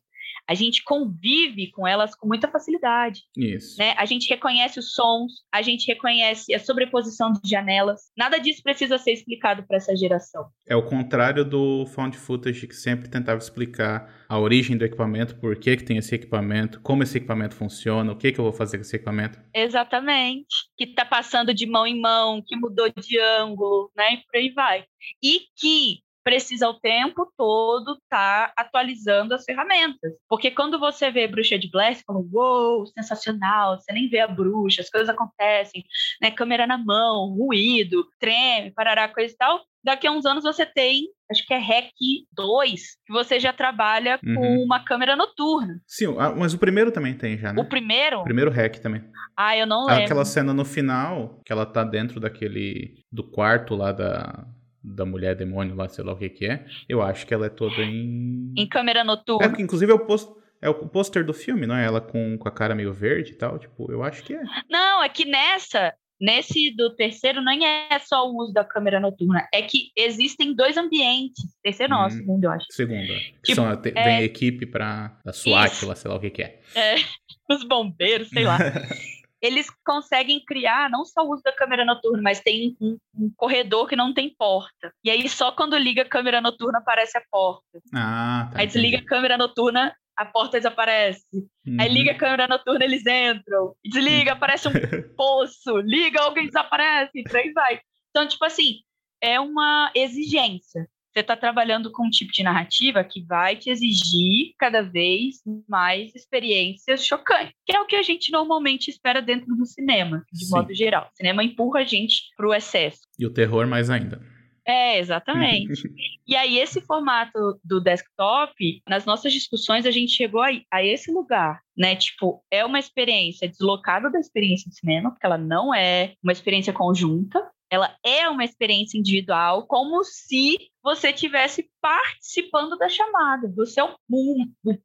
a 0.47 0.53
gente 0.53 0.83
convive 0.83 1.69
com 1.71 1.85
elas 1.85 2.15
com 2.15 2.27
muita 2.27 2.47
facilidade. 2.47 3.23
Isso. 3.35 3.77
Né? 3.77 3.93
A 3.97 4.05
gente 4.05 4.29
reconhece 4.29 4.79
os 4.79 4.93
sons, 4.93 5.43
a 5.51 5.61
gente 5.61 5.87
reconhece 5.87 6.53
a 6.53 6.59
sobreposição 6.59 7.33
de 7.33 7.49
janelas. 7.49 8.11
Nada 8.17 8.37
disso 8.37 8.63
precisa 8.63 8.97
ser 8.97 9.11
explicado 9.11 9.63
para 9.63 9.77
essa 9.77 9.95
geração. 9.95 10.47
É 10.65 10.75
o 10.75 10.83
contrário 10.83 11.43
do 11.43 11.85
found 11.87 12.15
footage 12.17 12.67
que 12.67 12.75
sempre 12.75 13.09
tentava 13.09 13.39
explicar 13.39 14.25
a 14.29 14.39
origem 14.39 14.77
do 14.77 14.85
equipamento, 14.85 15.35
por 15.35 15.57
que, 15.57 15.77
que 15.77 15.83
tem 15.83 15.97
esse 15.97 16.15
equipamento, 16.15 16.79
como 16.81 17.03
esse 17.03 17.17
equipamento 17.17 17.55
funciona, 17.55 18.11
o 18.11 18.15
que, 18.15 18.31
que 18.31 18.39
eu 18.39 18.43
vou 18.43 18.53
fazer 18.53 18.77
com 18.77 18.81
esse 18.81 18.95
equipamento. 18.95 19.39
Exatamente. 19.53 20.47
Que 20.77 20.85
está 20.85 21.05
passando 21.05 21.53
de 21.53 21.65
mão 21.65 21.85
em 21.85 21.99
mão, 21.99 22.41
que 22.45 22.55
mudou 22.55 22.89
de 22.89 23.19
ângulo, 23.19 23.91
né? 23.95 24.13
E 24.13 24.17
por 24.17 24.35
aí 24.35 24.51
vai. 24.51 24.85
E 25.21 25.41
que 25.55 25.99
precisa 26.27 26.67
o 26.67 26.73
tempo 26.73 27.31
todo 27.37 27.93
estar 27.93 28.47
tá 28.47 28.53
atualizando 28.57 29.33
as 29.33 29.45
ferramentas. 29.45 30.11
Porque 30.27 30.51
quando 30.51 30.77
você 30.77 31.09
vê 31.09 31.25
Bruxa 31.25 31.57
de 31.57 31.71
Blair, 31.71 31.95
você 31.95 32.03
fala, 32.05 32.19
uou, 32.19 32.79
wow, 32.79 32.85
sensacional, 32.87 33.79
você 33.79 33.93
nem 33.93 34.09
vê 34.09 34.19
a 34.19 34.27
bruxa, 34.27 34.81
as 34.81 34.89
coisas 34.89 35.07
acontecem, 35.07 35.85
né? 36.21 36.29
Câmera 36.29 36.67
na 36.67 36.77
mão, 36.77 37.33
ruído, 37.33 38.05
treme, 38.19 38.71
parará, 38.71 39.07
coisa 39.07 39.33
e 39.33 39.37
tal. 39.37 39.61
Daqui 39.81 40.05
a 40.05 40.11
uns 40.11 40.25
anos 40.25 40.43
você 40.43 40.65
tem, 40.65 41.07
acho 41.31 41.47
que 41.47 41.53
é 41.53 41.59
REC 41.59 41.93
2, 42.33 42.81
que 43.05 43.13
você 43.13 43.39
já 43.39 43.53
trabalha 43.53 44.19
uhum. 44.21 44.35
com 44.35 44.63
uma 44.65 44.83
câmera 44.83 45.15
noturna. 45.15 45.79
Sim, 45.87 46.07
mas 46.35 46.53
o 46.53 46.57
primeiro 46.57 46.91
também 46.91 47.13
tem 47.13 47.37
já, 47.37 47.53
né? 47.53 47.61
O 47.61 47.63
primeiro? 47.63 48.19
O 48.19 48.23
primeiro 48.25 48.51
REC 48.51 48.81
também. 48.81 49.01
Ah, 49.37 49.55
eu 49.55 49.65
não 49.65 49.85
lembro. 49.85 50.03
Aquela 50.03 50.25
cena 50.25 50.53
no 50.53 50.65
final, 50.65 51.39
que 51.45 51.53
ela 51.53 51.65
tá 51.65 51.85
dentro 51.85 52.19
daquele. 52.19 52.95
do 53.09 53.23
quarto 53.23 53.75
lá 53.75 53.93
da 53.93 54.45
da 54.95 55.05
mulher 55.05 55.35
demônio 55.35 55.75
lá, 55.75 55.87
sei 55.89 56.03
lá 56.03 56.13
o 56.13 56.17
que 56.17 56.29
que 56.29 56.45
é, 56.45 56.65
eu 56.87 57.01
acho 57.01 57.25
que 57.25 57.33
ela 57.33 57.47
é 57.47 57.49
toda 57.49 57.81
em... 57.81 58.53
Em 58.57 58.67
câmera 58.67 59.03
noturna. 59.03 59.55
É, 59.57 59.61
inclusive 59.61 59.91
é 59.91 59.95
o 59.95 59.99
post... 59.99 60.31
É 60.59 60.69
o 60.69 60.73
pôster 60.73 61.23
do 61.23 61.35
filme, 61.35 61.67
não 61.67 61.75
é? 61.75 61.85
Ela 61.85 62.01
com, 62.01 62.35
com 62.35 62.47
a 62.47 62.51
cara 62.51 62.73
meio 62.73 62.91
verde 62.91 63.33
e 63.33 63.35
tal, 63.35 63.59
tipo, 63.59 63.91
eu 63.91 64.01
acho 64.01 64.23
que 64.23 64.33
é. 64.33 64.41
Não, 64.67 65.03
é 65.03 65.07
que 65.07 65.23
nessa, 65.23 65.93
nesse 66.19 66.75
do 66.75 66.95
terceiro, 66.95 67.43
nem 67.43 67.63
é 67.63 67.99
só 67.99 68.27
o 68.27 68.35
uso 68.41 68.53
da 68.53 68.63
câmera 68.63 68.99
noturna, 68.99 69.47
é 69.53 69.61
que 69.61 69.91
existem 69.95 70.55
dois 70.55 70.75
ambientes. 70.75 71.45
Terceiro 71.61 71.93
não, 71.93 72.07
hum, 72.07 72.09
segundo, 72.09 72.43
eu 72.43 72.51
acho. 72.51 72.65
Segundo, 72.71 73.11
é. 73.11 73.19
tipo, 73.43 73.55
são, 73.55 73.71
é... 73.71 73.75
vem 73.75 74.15
a 74.15 74.23
equipe 74.23 74.65
pra 74.65 75.15
a 75.23 75.31
SWAT, 75.31 75.85
lá, 75.85 75.95
sei 75.95 76.09
lá 76.09 76.17
o 76.17 76.19
que 76.19 76.31
que 76.31 76.41
é. 76.41 76.59
É, 76.75 76.95
os 77.53 77.63
bombeiros, 77.63 78.29
sei 78.29 78.43
lá. 78.43 78.57
eles 79.47 79.67
conseguem 79.85 80.43
criar 80.45 80.89
não 80.89 81.05
só 81.05 81.23
o 81.23 81.31
uso 81.31 81.41
da 81.43 81.51
câmera 81.51 81.85
noturna, 81.85 82.21
mas 82.21 82.39
tem 82.39 82.75
um, 82.79 82.97
um, 83.15 83.31
corredor 83.35 83.87
que 83.87 83.95
não 83.95 84.13
tem 84.13 84.33
porta. 84.37 84.93
E 85.03 85.09
aí 85.09 85.27
só 85.29 85.51
quando 85.51 85.77
liga 85.77 86.03
a 86.03 86.09
câmera 86.09 86.41
noturna 86.41 86.79
aparece 86.79 87.17
a 87.17 87.21
porta. 87.31 87.79
Ah, 87.93 88.49
tá. 88.51 88.59
Aí 88.59 88.67
desliga 88.67 88.99
a 88.99 89.05
câmera 89.05 89.37
noturna, 89.37 89.95
a 90.15 90.25
porta 90.25 90.57
desaparece. 90.57 91.25
Uhum. 91.33 91.77
Aí 91.79 91.89
liga 91.89 92.11
a 92.11 92.17
câmera 92.17 92.47
noturna, 92.47 92.83
eles 92.83 93.05
entram. 93.05 93.75
Desliga, 93.83 94.33
aparece 94.33 94.67
um 94.67 94.71
poço. 95.15 95.77
Liga, 95.77 96.21
alguém 96.21 96.47
desaparece. 96.47 97.11
E 97.15 97.23
por 97.23 97.37
aí 97.37 97.51
vai. 97.53 97.79
Então, 98.09 98.27
tipo 98.27 98.43
assim, 98.43 98.81
é 99.21 99.39
uma 99.39 99.91
exigência 99.95 100.87
você 101.17 101.21
está 101.21 101.35
trabalhando 101.35 101.91
com 101.91 102.05
um 102.05 102.09
tipo 102.09 102.31
de 102.31 102.43
narrativa 102.43 103.03
que 103.03 103.23
vai 103.25 103.55
te 103.55 103.71
exigir 103.71 104.53
cada 104.59 104.83
vez 104.83 105.37
mais 105.67 106.13
experiências 106.13 107.03
chocantes, 107.03 107.53
que 107.65 107.75
é 107.75 107.81
o 107.81 107.87
que 107.87 107.95
a 107.95 108.03
gente 108.03 108.31
normalmente 108.31 108.89
espera 108.89 109.19
dentro 109.19 109.55
do 109.55 109.65
cinema, 109.65 110.23
de 110.31 110.45
Sim. 110.45 110.51
modo 110.51 110.73
geral. 110.75 111.09
O 111.11 111.17
cinema 111.17 111.43
empurra 111.43 111.79
a 111.79 111.83
gente 111.83 112.21
para 112.35 112.47
o 112.47 112.53
excesso. 112.53 112.99
E 113.17 113.25
o 113.25 113.33
terror 113.33 113.65
mais 113.65 113.89
ainda. 113.89 114.21
É, 114.67 114.99
exatamente. 114.99 115.81
e 116.27 116.35
aí, 116.35 116.59
esse 116.59 116.81
formato 116.81 117.59
do 117.63 117.79
desktop, 117.79 118.81
nas 118.87 119.05
nossas 119.05 119.33
discussões, 119.33 119.85
a 119.85 119.91
gente 119.91 120.11
chegou 120.11 120.43
a, 120.43 120.49
a, 120.71 120.83
esse 120.83 121.11
lugar, 121.11 121.61
né? 121.75 121.95
Tipo, 121.95 122.43
é 122.51 122.63
uma 122.65 122.77
experiência 122.77 123.47
deslocada 123.47 124.11
da 124.11 124.19
experiência 124.19 124.69
de 124.69 124.75
cinema, 124.75 125.09
porque 125.09 125.25
ela 125.25 125.37
não 125.37 125.73
é 125.73 126.13
uma 126.21 126.33
experiência 126.33 126.73
conjunta, 126.73 127.39
ela 127.69 127.95
é 128.03 128.27
uma 128.29 128.43
experiência 128.43 128.97
individual, 128.97 129.65
como 129.67 130.03
se 130.03 130.57
você 130.83 131.11
tivesse 131.11 131.69
participando 131.81 132.77
da 132.77 132.87
chamada. 132.87 133.51
Você 133.55 133.79
é 133.79 133.83
um, 133.83 133.95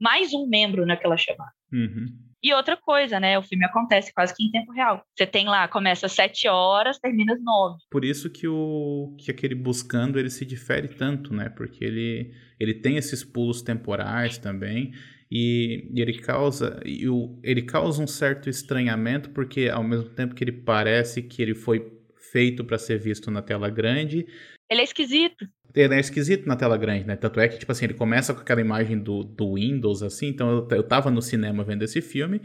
mais 0.01 0.33
um 0.33 0.47
membro 0.47 0.85
naquela 0.85 1.17
chamada. 1.17 1.53
Uhum. 1.73 2.07
E 2.43 2.53
outra 2.53 2.77
coisa, 2.77 3.21
né? 3.21 3.39
O 3.39 3.43
filme 3.43 3.65
acontece 3.65 4.13
quase 4.13 4.35
que 4.35 4.45
em 4.45 4.51
tempo 4.51 4.73
real. 4.73 5.05
Você 5.17 5.25
tem 5.25 5.47
lá, 5.47 5.69
começa 5.69 6.07
às 6.07 6.13
sete 6.13 6.49
horas, 6.49 6.99
termina 6.99 7.35
às 7.35 7.43
nove. 7.43 7.79
Por 7.89 8.05
isso 8.05 8.29
que 8.29 8.49
o 8.49 9.15
que 9.17 9.31
aquele 9.31 9.55
buscando 9.55 10.19
ele 10.19 10.29
se 10.29 10.45
difere 10.45 10.89
tanto, 10.89 11.33
né? 11.33 11.49
Porque 11.49 11.85
ele, 11.85 12.35
ele 12.59 12.75
tem 12.75 12.97
esses 12.97 13.23
pulos 13.23 13.63
temporais 13.63 14.39
também. 14.39 14.93
E, 15.31 15.89
e 15.95 16.03
ele 16.03 16.19
causa 16.19 16.81
e 16.85 17.09
o, 17.09 17.39
ele 17.43 17.63
causa 17.63 18.03
um 18.03 18.07
certo 18.07 18.51
estranhamento 18.51 19.31
porque 19.31 19.67
ao 19.71 19.83
mesmo 19.83 20.11
tempo 20.11 20.35
que 20.35 20.45
ele 20.45 20.53
parece 20.53 21.23
que 21.23 21.41
ele 21.41 21.55
foi 21.55 22.02
feito 22.33 22.65
para 22.65 22.79
ser 22.79 22.99
visto 22.99 23.31
na 23.31 23.43
tela 23.43 23.69
grande. 23.69 24.27
Ele 24.71 24.81
é 24.81 24.85
esquisito. 24.85 25.47
Ele 25.75 25.95
é 25.95 26.01
esquisito 26.01 26.47
na 26.47 26.57
tela 26.57 26.77
grande, 26.77 27.07
né? 27.07 27.15
Tanto 27.15 27.39
é 27.39 27.47
que, 27.47 27.59
tipo 27.59 27.71
assim, 27.71 27.85
ele 27.85 27.95
começa 27.95 28.33
com 28.33 28.41
aquela 28.41 28.61
imagem 28.61 28.99
do, 28.99 29.23
do 29.23 29.55
Windows, 29.55 30.03
assim. 30.03 30.29
Então 30.29 30.51
eu, 30.51 30.77
eu 30.77 30.83
tava 30.83 31.11
no 31.11 31.21
cinema 31.21 31.63
vendo 31.63 31.83
esse 31.83 32.01
filme. 32.01 32.41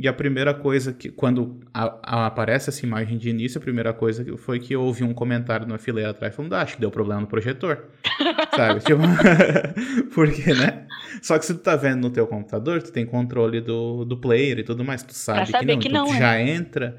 E 0.00 0.06
a 0.06 0.12
primeira 0.12 0.54
coisa 0.54 0.92
que, 0.92 1.10
quando 1.10 1.60
a, 1.74 1.98
a, 2.02 2.26
aparece 2.26 2.70
essa 2.70 2.86
imagem 2.86 3.18
de 3.18 3.30
início, 3.30 3.58
a 3.58 3.60
primeira 3.60 3.92
coisa 3.92 4.24
foi 4.36 4.60
que 4.60 4.72
eu 4.72 4.82
ouvi 4.82 5.02
um 5.02 5.12
comentário 5.12 5.66
na 5.66 5.76
fileira 5.76 6.10
atrás 6.10 6.34
falando, 6.34 6.52
ah, 6.54 6.62
acho 6.62 6.76
que 6.76 6.80
deu 6.80 6.90
problema 6.90 7.22
no 7.22 7.26
projetor. 7.26 7.88
Sabe? 8.54 8.80
Tipo, 8.80 9.02
porque, 10.14 10.54
né? 10.54 10.86
Só 11.20 11.38
que 11.38 11.46
se 11.46 11.54
tu 11.54 11.60
tá 11.60 11.74
vendo 11.74 12.02
no 12.02 12.10
teu 12.10 12.26
computador, 12.26 12.82
tu 12.82 12.92
tem 12.92 13.04
controle 13.04 13.60
do, 13.60 14.04
do 14.04 14.16
player 14.16 14.60
e 14.60 14.62
tudo 14.62 14.84
mais, 14.84 15.02
tu 15.02 15.14
sabe 15.14 15.46
que 15.46 15.64
não. 15.64 15.78
Que 15.78 15.88
então 15.88 16.04
não, 16.04 16.06
tu 16.06 16.14
é. 16.14 16.18
já 16.18 16.40
entra 16.40 16.96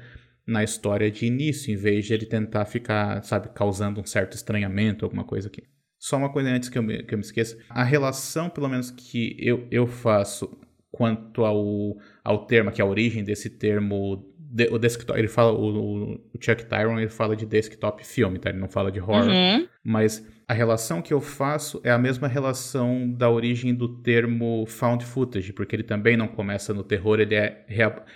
na 0.50 0.64
história 0.64 1.10
de 1.10 1.26
início, 1.26 1.72
em 1.72 1.76
vez 1.76 2.04
de 2.04 2.12
ele 2.12 2.26
tentar 2.26 2.64
ficar, 2.64 3.22
sabe, 3.22 3.50
causando 3.54 4.00
um 4.00 4.04
certo 4.04 4.34
estranhamento, 4.34 5.04
alguma 5.04 5.22
coisa 5.22 5.48
aqui. 5.48 5.62
Só 5.96 6.16
uma 6.16 6.32
coisa 6.32 6.50
antes 6.50 6.68
que 6.68 6.76
eu 6.76 6.82
me, 6.82 7.02
que 7.04 7.14
eu 7.14 7.18
me 7.18 7.24
esqueça. 7.24 7.56
A 7.68 7.84
relação, 7.84 8.50
pelo 8.50 8.68
menos, 8.68 8.90
que 8.90 9.36
eu, 9.38 9.68
eu 9.70 9.86
faço 9.86 10.58
quanto 10.90 11.44
ao, 11.44 11.96
ao 12.24 12.46
termo, 12.46 12.72
que 12.72 12.80
é 12.80 12.84
a 12.84 12.88
origem 12.88 13.22
desse 13.22 13.48
termo 13.48 14.26
de, 14.36 14.66
o 14.72 14.78
desktop, 14.78 15.16
ele 15.16 15.28
fala, 15.28 15.52
o, 15.52 16.14
o, 16.14 16.38
Chuck 16.40 16.64
Tyron, 16.64 16.98
ele 16.98 17.08
fala 17.08 17.36
de 17.36 17.46
desktop 17.46 18.04
filme, 18.04 18.38
tá? 18.40 18.50
Ele 18.50 18.58
não 18.58 18.68
fala 18.68 18.90
de 18.90 18.98
horror. 18.98 19.28
Uhum. 19.28 19.68
Mas 19.84 20.26
a 20.50 20.52
relação 20.52 21.00
que 21.00 21.14
eu 21.14 21.20
faço 21.20 21.80
é 21.84 21.92
a 21.92 21.96
mesma 21.96 22.26
relação 22.26 23.08
da 23.08 23.30
origem 23.30 23.72
do 23.72 23.88
termo 23.88 24.66
found 24.66 25.04
footage, 25.04 25.52
porque 25.52 25.76
ele 25.76 25.84
também 25.84 26.16
não 26.16 26.26
começa 26.26 26.74
no 26.74 26.82
terror, 26.82 27.20
ele 27.20 27.36
é, 27.36 27.64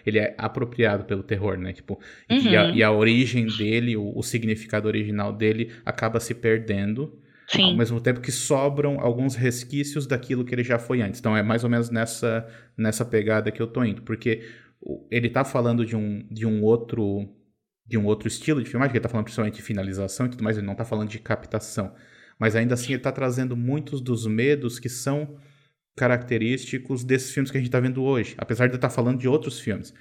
ele 0.05 0.19
é 0.19 0.35
apropriado 0.37 1.05
pelo 1.05 1.23
terror, 1.23 1.57
né? 1.57 1.73
Tipo, 1.73 1.97
uhum. 2.29 2.39
e, 2.39 2.57
a, 2.57 2.71
e, 2.71 2.83
a, 2.83 2.91
origem 2.91 3.47
dele, 3.47 3.97
o, 3.97 4.19
o 4.19 4.21
significado 4.21 4.89
original 4.89 5.33
dele 5.33 5.71
acaba 5.87 6.19
se 6.19 6.35
perdendo. 6.35 7.17
Sim. 7.47 7.71
Ao 7.71 7.77
mesmo 7.77 8.01
tempo 8.01 8.21
que 8.21 8.33
sobram 8.33 8.99
alguns 8.99 9.37
resquícios 9.37 10.05
daquilo 10.05 10.45
que 10.45 10.53
ele 10.53 10.65
já 10.65 10.77
foi 10.77 11.03
antes. 11.03 11.21
Então 11.21 11.37
é 11.37 11.43
mais 11.43 11.63
ou 11.63 11.71
menos 11.71 11.89
nessa, 11.89 12.49
nessa 12.77 13.05
pegada 13.05 13.53
que 13.53 13.63
eu 13.63 13.69
tô 13.69 13.85
indo. 13.85 14.03
Porque 14.03 14.43
ele 15.09 15.31
tá 15.31 15.45
falando 15.45 15.87
de 15.87 15.95
um, 15.95 16.27
de 16.29 16.45
um 16.45 16.65
outro 16.65 17.29
de 17.87 17.97
um 17.97 18.07
outro 18.07 18.27
estilo 18.27 18.61
de 18.61 18.69
filmagem, 18.69 18.93
ele 18.93 19.03
tá 19.03 19.11
falando 19.11 19.25
principalmente 19.25 19.57
de 19.57 19.63
finalização 19.63 20.25
e 20.27 20.31
tudo 20.31 20.43
mais, 20.43 20.57
ele 20.57 20.67
não 20.67 20.75
tá 20.75 20.87
falando 20.87 21.11
de 21.11 21.19
captação. 21.19 21.95
Mas 22.45 22.55
ainda 22.55 22.75
assim 22.75 22.93
ele 22.93 23.01
tá 23.01 23.11
trazendo 23.11 23.57
muitos 23.57 24.03
dos 24.03 24.27
medos 24.27 24.79
que 24.79 24.91
são 24.91 25.39
característicos 25.97 27.03
desses 27.03 27.31
filmes 27.31 27.51
que 27.51 27.57
a 27.57 27.61
gente 27.63 27.71
tá 27.71 27.81
vendo 27.81 28.03
hoje, 28.03 28.35
apesar 28.37 28.67
de 28.67 28.73
ele 28.73 28.77
estar 28.77 28.91
tá 28.91 28.95
falando 28.95 29.19
de 29.19 29.27
outros 29.27 29.59
filmes. 29.59 29.95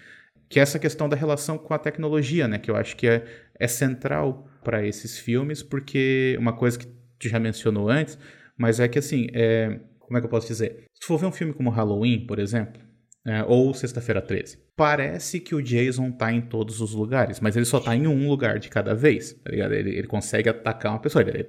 Que 0.50 0.60
é 0.60 0.62
essa 0.62 0.78
questão 0.78 1.08
da 1.08 1.16
relação 1.16 1.58
com 1.58 1.74
a 1.74 1.80
tecnologia, 1.80 2.46
né? 2.46 2.60
Que 2.60 2.70
eu 2.70 2.76
acho 2.76 2.98
que 2.98 3.08
é, 3.08 3.24
é 3.58 3.66
central 3.66 4.46
para 4.62 4.86
esses 4.86 5.18
filmes, 5.18 5.64
porque 5.64 6.36
uma 6.38 6.52
coisa 6.52 6.78
que 6.78 6.86
tu 7.18 7.30
já 7.30 7.40
mencionou 7.40 7.90
antes, 7.90 8.20
mas 8.58 8.78
é 8.82 8.90
que 8.90 9.00
assim, 9.00 9.28
é, 9.32 9.80
como 9.98 10.18
é 10.18 10.20
que 10.20 10.26
eu 10.26 10.30
posso 10.30 10.46
dizer? 10.46 10.84
Se 11.00 11.08
for 11.08 11.18
ver 11.18 11.28
um 11.28 11.32
filme 11.32 11.54
como 11.54 11.70
Halloween, 11.70 12.28
por 12.28 12.40
exemplo, 12.40 12.82
é, 13.26 13.42
ou 13.46 13.74
Sexta-feira 13.74 14.22
13. 14.22 14.62
Parece 14.76 15.40
que 15.40 15.56
o 15.56 15.62
Jason 15.62 16.12
tá 16.12 16.30
em 16.30 16.42
todos 16.42 16.82
os 16.82 16.94
lugares, 16.94 17.40
mas 17.40 17.56
ele 17.56 17.64
só 17.64 17.80
tá 17.80 17.96
em 17.96 18.06
um 18.06 18.28
lugar 18.28 18.60
de 18.60 18.68
cada 18.68 18.94
vez, 18.94 19.32
tá 19.32 19.50
ligado? 19.50 19.74
Ele, 19.74 19.92
ele 19.92 20.08
consegue 20.08 20.50
atacar 20.50 20.92
uma 20.92 21.00
pessoa. 21.00 21.22
Ele, 21.22 21.48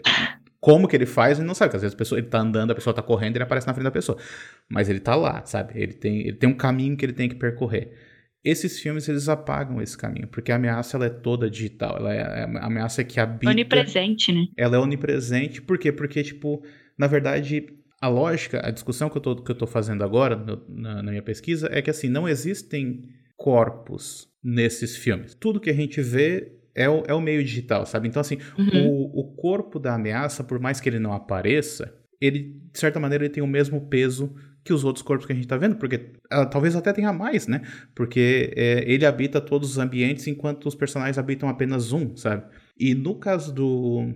como 0.65 0.89
que 0.89 0.97
ele 0.97 1.05
faz, 1.05 1.39
ele 1.39 1.47
não 1.47 1.55
sabe, 1.55 1.69
porque 1.69 1.77
às 1.77 1.83
vezes 1.83 1.95
a 1.95 1.99
pessoa, 1.99 2.19
ele 2.19 2.27
tá 2.27 2.39
andando, 2.39 2.71
a 2.71 2.75
pessoa 2.75 2.95
tá 2.95 3.03
correndo 3.03 3.35
e 3.35 3.37
ele 3.37 3.45
aparece 3.45 3.67
na 3.67 3.75
frente 3.75 3.85
da 3.85 3.91
pessoa. 3.91 4.17
Mas 4.67 4.89
ele 4.89 4.99
tá 4.99 5.15
lá, 5.15 5.45
sabe? 5.45 5.75
Ele 5.77 5.93
tem, 5.93 6.21
ele 6.21 6.39
tem 6.39 6.49
um 6.49 6.57
caminho 6.57 6.97
que 6.97 7.05
ele 7.05 7.13
tem 7.13 7.29
que 7.29 7.35
percorrer. 7.35 7.93
Esses 8.43 8.81
filmes, 8.81 9.07
eles 9.07 9.29
apagam 9.29 9.83
esse 9.83 9.95
caminho, 9.95 10.27
porque 10.27 10.51
a 10.51 10.57
ameaça, 10.57 10.97
ela 10.97 11.05
é 11.05 11.11
toda 11.11 11.51
digital. 11.51 11.99
Ela 11.99 12.15
é, 12.15 12.17
é 12.17 12.45
a 12.45 12.65
ameaça 12.65 13.05
que 13.05 13.21
habita... 13.21 13.51
Onipresente, 13.51 14.33
né? 14.33 14.47
Ela 14.57 14.77
é 14.77 14.79
onipresente, 14.79 15.61
por 15.61 15.77
quê? 15.77 15.93
Porque, 15.93 16.23
tipo, 16.23 16.65
na 16.99 17.09
verdade, 17.09 17.67
a 18.01 18.09
lógica, 18.09 18.67
a 18.67 18.71
discussão 18.71 19.11
que 19.11 19.19
eu 19.19 19.21
tô, 19.21 19.37
que 19.37 19.51
eu 19.51 19.57
tô 19.57 19.67
fazendo 19.67 20.03
agora 20.03 20.35
no, 20.35 20.65
na, 20.67 21.03
na 21.03 21.11
minha 21.11 21.23
pesquisa 21.23 21.69
é 21.71 21.83
que 21.83 21.91
assim, 21.91 22.09
não 22.09 22.27
existem 22.27 23.03
corpos 23.37 24.31
nesses 24.43 24.97
filmes. 24.97 25.35
Tudo 25.35 25.61
que 25.61 25.69
a 25.69 25.75
gente 25.75 26.01
vê 26.01 26.55
é 26.75 26.89
o, 26.89 27.03
é 27.07 27.15
o 27.15 27.21
meio 27.21 27.43
digital, 27.45 27.87
sabe? 27.87 28.09
Então, 28.09 28.21
assim, 28.21 28.39
uhum. 28.59 28.89
o, 28.89 29.21
o 29.21 29.25
corpo 29.37 29.79
da 29.79 29.95
ameaça, 29.95 30.43
por 30.43 30.59
mais 30.59 30.81
que 30.81 30.89
ele 30.89 30.99
não 30.99 31.13
apareça, 31.13 31.95
ele, 32.21 32.61
de 32.73 32.79
certa 32.79 32.99
maneira, 32.99 33.25
ele 33.25 33.33
tem 33.33 33.43
o 33.43 33.47
mesmo 33.47 33.89
peso 33.89 34.35
que 34.65 34.73
os 34.73 34.83
outros 34.83 35.03
corpos 35.03 35.27
que 35.27 35.33
a 35.33 35.37
gente 35.37 35.47
tá 35.47 35.59
vendo, 35.59 35.77
porque 35.77 35.97
uh, 36.33 36.49
talvez 36.51 36.75
até 36.75 36.93
tenha 36.93 37.13
mais, 37.13 37.47
né? 37.47 37.61
Porque 37.95 38.51
é, 38.57 38.83
ele 38.91 39.05
habita 39.05 39.41
todos 39.41 39.71
os 39.71 39.79
ambientes 39.79 40.27
enquanto 40.27 40.67
os 40.67 40.75
personagens 40.75 41.19
habitam 41.19 41.49
apenas 41.49 41.93
um, 41.93 42.17
sabe? 42.17 42.45
E 42.79 42.95
no 42.95 43.15
caso 43.17 43.53
do, 43.53 44.11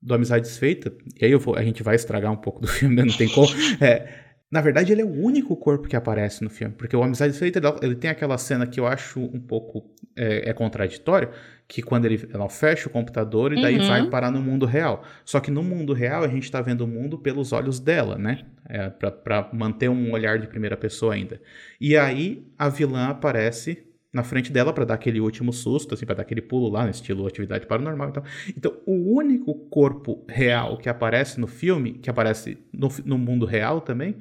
do 0.00 0.14
Amizade 0.14 0.46
Desfeita, 0.46 0.92
e 1.18 1.24
aí 1.24 1.34
vou, 1.34 1.56
a 1.56 1.62
gente 1.62 1.82
vai 1.82 1.96
estragar 1.96 2.30
um 2.30 2.36
pouco 2.36 2.60
do 2.60 2.68
filme, 2.68 2.94
né? 2.94 3.04
não 3.04 3.16
tem 3.16 3.28
como. 3.28 3.48
É, 3.80 4.25
na 4.50 4.60
verdade, 4.60 4.92
ele 4.92 5.02
é 5.02 5.04
o 5.04 5.12
único 5.12 5.56
corpo 5.56 5.88
que 5.88 5.96
aparece 5.96 6.44
no 6.44 6.50
filme, 6.50 6.72
porque 6.72 6.96
o 6.96 7.02
Amizade 7.02 7.32
Desfeita 7.32 7.60
ele, 7.82 7.96
tem 7.96 8.08
aquela 8.08 8.38
cena 8.38 8.64
que 8.64 8.78
eu 8.78 8.86
acho 8.86 9.18
um 9.20 9.40
pouco 9.40 9.90
é, 10.14 10.50
é 10.50 10.52
contraditório, 10.52 11.30
que 11.66 11.82
quando 11.82 12.04
ele 12.04 12.28
ela 12.32 12.48
fecha 12.48 12.88
o 12.88 12.90
computador 12.90 13.52
e 13.52 13.60
daí 13.60 13.76
uhum. 13.76 13.88
vai 13.88 14.08
parar 14.08 14.30
no 14.30 14.40
mundo 14.40 14.64
real. 14.64 15.02
Só 15.24 15.40
que 15.40 15.50
no 15.50 15.64
mundo 15.64 15.92
real 15.92 16.22
a 16.22 16.28
gente 16.28 16.44
está 16.44 16.60
vendo 16.60 16.82
o 16.82 16.86
mundo 16.86 17.18
pelos 17.18 17.52
olhos 17.52 17.80
dela, 17.80 18.16
né? 18.16 18.44
É, 18.68 18.88
para 18.88 19.50
manter 19.52 19.88
um 19.88 20.12
olhar 20.12 20.38
de 20.38 20.46
primeira 20.46 20.76
pessoa 20.76 21.14
ainda. 21.14 21.40
E 21.80 21.96
aí 21.96 22.46
a 22.56 22.68
vilã 22.68 23.08
aparece 23.08 23.84
na 24.12 24.22
frente 24.22 24.50
dela 24.50 24.72
para 24.72 24.84
dar 24.84 24.94
aquele 24.94 25.20
último 25.20 25.52
susto, 25.52 25.92
assim, 25.92 26.06
para 26.06 26.14
dar 26.14 26.22
aquele 26.22 26.40
pulo 26.40 26.70
lá, 26.70 26.84
no 26.84 26.90
estilo 26.90 27.26
atividade 27.26 27.66
paranormal. 27.66 28.08
Então, 28.08 28.22
então, 28.56 28.72
o 28.86 29.14
único 29.14 29.54
corpo 29.68 30.24
real 30.26 30.78
que 30.78 30.88
aparece 30.88 31.38
no 31.38 31.46
filme, 31.46 31.94
que 31.94 32.08
aparece 32.08 32.56
no, 32.72 32.88
no 33.04 33.18
mundo 33.18 33.44
real 33.44 33.80
também, 33.80 34.16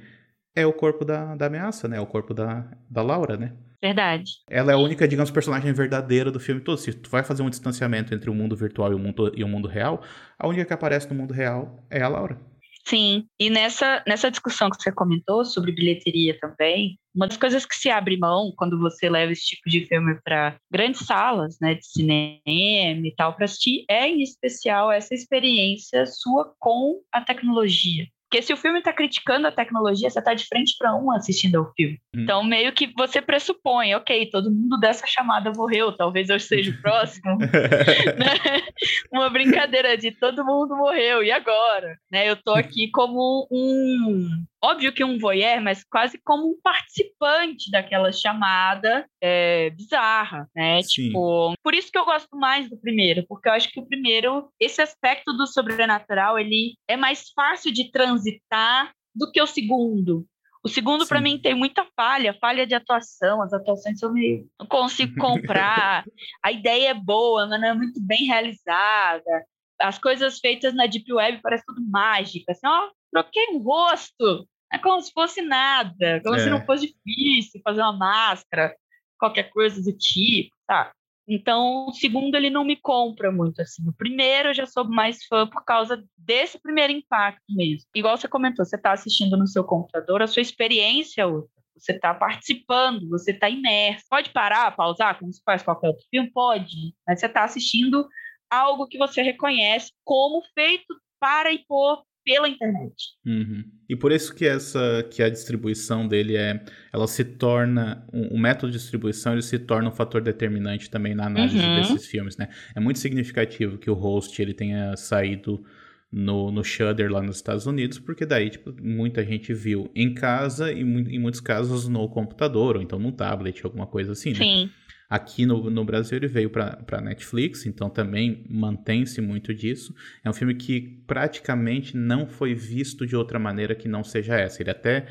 é 0.56 0.66
o 0.66 0.74
corpo 0.74 1.04
da, 1.04 1.36
da 1.36 1.48
ameaça, 1.48 1.88
né? 1.88 1.98
É 1.98 2.02
o 2.02 2.06
corpo 2.06 2.34
da, 2.34 2.66
da 2.90 3.02
Laura, 3.02 3.36
né? 3.38 3.54
Verdade. 3.82 4.32
Ela 4.50 4.72
é 4.72 4.76
a 4.76 4.80
única, 4.80 5.08
digamos, 5.08 5.30
personagem 5.30 5.72
verdadeira 5.74 6.32
do 6.32 6.40
filme 6.40 6.62
todo. 6.62 6.78
Se 6.78 6.94
tu 6.94 7.10
vai 7.10 7.24
fazer 7.24 7.44
um 7.44 7.50
distanciamento 7.50 8.14
entre 8.16 8.30
o 8.30 8.34
mundo 8.34 8.56
virtual 8.56 8.92
e 8.92 8.96
o 8.96 9.00
mundo, 9.00 9.32
e 9.36 9.44
o 9.44 9.48
mundo 9.48 9.68
real, 9.68 10.02
a 10.40 10.48
única 10.48 10.66
que 10.66 10.74
aparece 10.74 11.08
no 11.10 11.16
mundo 11.16 11.34
real 11.34 11.86
é 11.90 12.02
a 12.02 12.08
Laura. 12.08 12.40
Sim, 12.88 13.26
e 13.40 13.50
nessa, 13.50 14.04
nessa 14.08 14.30
discussão 14.30 14.70
que 14.70 14.82
você 14.82 14.92
comentou 14.92 15.44
sobre 15.44 15.72
bilheteria 15.72 16.38
também, 16.40 17.00
uma 17.16 17.28
das 17.28 17.36
coisas 17.36 17.66
que 17.66 17.76
se 17.76 17.90
abre 17.90 18.16
mão 18.16 18.54
quando 18.56 18.80
você 18.80 19.10
leva 19.10 19.32
esse 19.32 19.44
tipo 19.44 19.68
de 19.68 19.86
filme 19.88 20.20
para 20.24 20.56
grandes 20.72 21.02
salas, 21.04 21.58
né, 21.60 21.74
de 21.74 21.86
cinema 21.86 22.42
e 22.46 23.14
tal, 23.18 23.34
para 23.34 23.46
assistir, 23.46 23.86
é 23.90 24.08
em 24.08 24.22
especial 24.22 24.92
essa 24.92 25.16
experiência 25.16 26.06
sua 26.06 26.54
com 26.60 27.02
a 27.12 27.22
tecnologia. 27.22 28.06
Porque 28.36 28.48
se 28.48 28.52
o 28.52 28.58
filme 28.58 28.80
está 28.80 28.92
criticando 28.92 29.48
a 29.48 29.52
tecnologia, 29.52 30.10
você 30.10 30.20
está 30.20 30.34
de 30.34 30.46
frente 30.46 30.76
para 30.78 30.94
um 30.94 31.10
assistindo 31.10 31.56
ao 31.56 31.72
filme. 31.72 32.02
Hum. 32.14 32.24
Então, 32.24 32.44
meio 32.44 32.74
que 32.74 32.92
você 32.94 33.22
pressupõe, 33.22 33.96
ok, 33.96 34.30
todo 34.30 34.52
mundo 34.52 34.78
dessa 34.78 35.08
chamada 35.08 35.54
morreu, 35.56 35.96
talvez 35.96 36.28
eu 36.28 36.38
seja 36.38 36.72
o 36.72 36.82
próximo. 36.82 37.38
né? 37.40 38.62
Uma 39.10 39.30
brincadeira 39.30 39.98
de 39.98 40.12
todo 40.12 40.44
mundo 40.44 40.76
morreu, 40.76 41.24
e 41.24 41.32
agora? 41.32 41.98
Né? 42.12 42.28
Eu 42.28 42.34
estou 42.34 42.56
aqui 42.56 42.92
como 42.92 43.48
um 43.50 44.28
óbvio 44.66 44.94
que 44.94 45.04
um 45.04 45.20
voyeur, 45.20 45.62
mas 45.62 45.84
quase 45.84 46.20
como 46.24 46.50
um 46.50 46.60
participante 46.62 47.70
daquela 47.70 48.12
chamada 48.12 49.06
é, 49.22 49.70
bizarra, 49.72 50.50
né? 50.56 50.82
Sim. 50.82 51.08
Tipo, 51.08 51.54
por 51.64 51.74
isso 51.74 51.92
que 51.92 51.98
eu 51.98 52.06
gosto 52.06 52.36
mais 52.36 52.70
do 52.70 52.78
primeiro, 52.78 53.26
porque 53.28 53.48
eu 53.48 53.54
acho 53.54 53.70
que 53.72 53.80
o 53.80 53.86
primeiro, 53.86 54.50
esse 54.60 54.82
aspecto 54.82 55.34
do 55.34 55.48
sobrenatural, 55.48 56.40
ele 56.40 56.76
é 56.88 56.98
mais 56.98 57.30
fácil 57.36 57.72
de 57.72 57.92
transitar 57.92 58.92
do 59.14 59.32
que 59.32 59.42
o 59.42 59.48
segundo. 59.48 60.26
O 60.66 60.68
segundo, 60.68 61.06
para 61.06 61.22
mim, 61.22 61.38
tem 61.38 61.54
muita 61.54 61.86
falha, 61.96 62.36
falha 62.42 62.66
de 62.66 62.74
atuação. 62.74 63.40
As 63.44 63.54
atuações 63.54 64.00
são 64.00 64.12
meio. 64.12 64.48
Não 64.60 64.66
consigo 64.66 65.14
comprar. 65.22 66.04
a 66.44 66.52
ideia 66.52 66.90
é 66.90 66.94
boa, 66.96 67.46
mas 67.46 67.62
não 67.62 67.68
é 67.68 67.74
muito 67.76 68.02
bem 68.02 68.26
realizada. 68.26 69.46
As 69.80 70.00
coisas 70.00 70.40
feitas 70.40 70.74
na 70.74 70.88
Deep 70.88 71.14
Web 71.14 71.40
parecem 71.44 71.66
tudo 71.68 71.88
mágica. 71.88 72.52
Assim, 72.52 72.66
ó, 72.66 72.90
troquei 73.12 73.50
um 73.52 73.60
rosto. 73.60 74.48
É 74.72 74.78
como 74.78 75.02
se 75.02 75.12
fosse 75.12 75.42
nada, 75.42 76.22
como 76.24 76.36
é. 76.36 76.40
se 76.40 76.50
não 76.50 76.66
fosse 76.66 76.88
difícil 76.88 77.62
fazer 77.64 77.82
uma 77.82 77.96
máscara, 77.96 78.76
qualquer 79.18 79.50
coisa 79.52 79.82
do 79.82 79.96
tipo, 79.98 80.56
tá? 80.68 80.92
Então, 81.28 81.88
o 81.88 81.94
segundo 81.94 82.36
ele 82.36 82.52
não 82.52 82.64
me 82.64 82.76
compra 82.76 83.32
muito 83.32 83.62
assim. 83.62 83.88
O 83.88 83.94
primeiro 83.94 84.50
eu 84.50 84.54
já 84.54 84.66
sou 84.66 84.86
mais 84.86 85.26
fã 85.26 85.48
por 85.48 85.64
causa 85.64 86.04
desse 86.16 86.60
primeiro 86.60 86.94
impacto 86.94 87.44
mesmo. 87.50 87.88
Igual 87.96 88.16
você 88.16 88.28
comentou, 88.28 88.64
você 88.64 88.76
está 88.76 88.92
assistindo 88.92 89.36
no 89.36 89.48
seu 89.48 89.64
computador, 89.64 90.22
a 90.22 90.28
sua 90.28 90.42
experiência 90.42 91.24
é 91.24 91.26
outra. 91.26 91.50
Você 91.76 91.92
está 91.92 92.14
participando, 92.14 93.10
você 93.10 93.32
está 93.32 93.50
imerso. 93.50 94.06
Pode 94.10 94.30
parar, 94.30 94.76
pausar, 94.76 95.20
como 95.20 95.34
se 95.34 95.42
faz 95.44 95.62
qualquer 95.64 95.88
outro 95.88 96.06
filme? 96.10 96.32
Pode. 96.32 96.94
Mas 97.08 97.20
você 97.20 97.26
está 97.26 97.44
assistindo 97.44 98.08
algo 98.50 98.88
que 98.88 98.98
você 98.98 99.22
reconhece 99.22 99.92
como 100.04 100.42
feito 100.54 100.96
para 101.20 101.52
e 101.52 101.66
por 101.68 102.04
pela 102.26 102.50
internet. 102.50 102.94
Uhum. 103.26 103.64
E 103.88 103.96
por 103.96 104.12
isso 104.12 104.34
que 104.34 104.46
essa 104.46 105.08
que 105.12 105.22
a 105.22 105.30
distribuição 105.30 106.08
dele 106.08 106.36
é, 106.36 106.64
ela 106.92 107.08
se 107.08 107.24
torna 107.24 108.04
o 108.12 108.18
um, 108.18 108.34
um 108.34 108.40
método 108.40 108.72
de 108.72 108.80
distribuição 108.80 109.34
ele 109.34 109.44
se 109.44 109.60
torna 109.60 109.90
um 109.90 109.92
fator 109.92 110.22
determinante 110.22 110.90
também 110.90 111.14
na 111.14 111.28
análise 111.28 111.58
uhum. 111.58 111.76
desses 111.76 112.08
filmes, 112.08 112.36
né? 112.36 112.50
É 112.76 112.80
muito 112.80 112.98
significativo 113.00 113.78
que 113.78 113.90
o 113.90 113.94
host 113.94 114.42
ele 114.42 114.54
tenha 114.54 114.98
saído 114.98 115.64
no, 116.12 116.50
no 116.50 116.64
Shudder 116.64 117.12
lá 117.12 117.22
nos 117.22 117.36
Estados 117.36 117.68
Unidos, 117.68 118.00
porque 118.00 118.26
daí 118.26 118.50
tipo, 118.50 118.74
muita 118.82 119.24
gente 119.24 119.54
viu 119.54 119.92
em 119.94 120.14
casa 120.14 120.72
e 120.72 120.82
em 120.82 121.20
muitos 121.20 121.42
casos 121.42 121.88
no 121.88 122.10
computador 122.10 122.78
ou 122.78 122.82
então 122.82 122.98
no 122.98 123.12
tablet, 123.12 123.64
alguma 123.64 123.86
coisa 123.86 124.14
assim, 124.14 124.32
né? 124.32 124.38
Sim. 124.38 124.72
Aqui 125.10 125.46
no, 125.46 125.70
no 125.70 125.86
Brasil 125.86 126.18
ele 126.18 126.28
veio 126.28 126.50
para 126.50 127.02
Netflix, 127.02 127.66
então 127.66 127.90
também 127.90 128.46
mantém-se 128.50 129.22
muito 129.22 129.54
disso. 129.54 129.94
É 130.24 130.30
um 130.30 130.34
filme 130.34 130.56
que 130.56 131.04
praticamente 131.06 131.96
não 131.96 132.28
foi 132.28 132.54
visto 132.54 133.06
de 133.06 133.16
outra 133.16 133.38
maneira 133.38 133.76
que 133.76 133.88
não 133.88 134.04
seja 134.04 134.36
essa. 134.36 134.62
Ele 134.62 134.72
até 134.72 135.08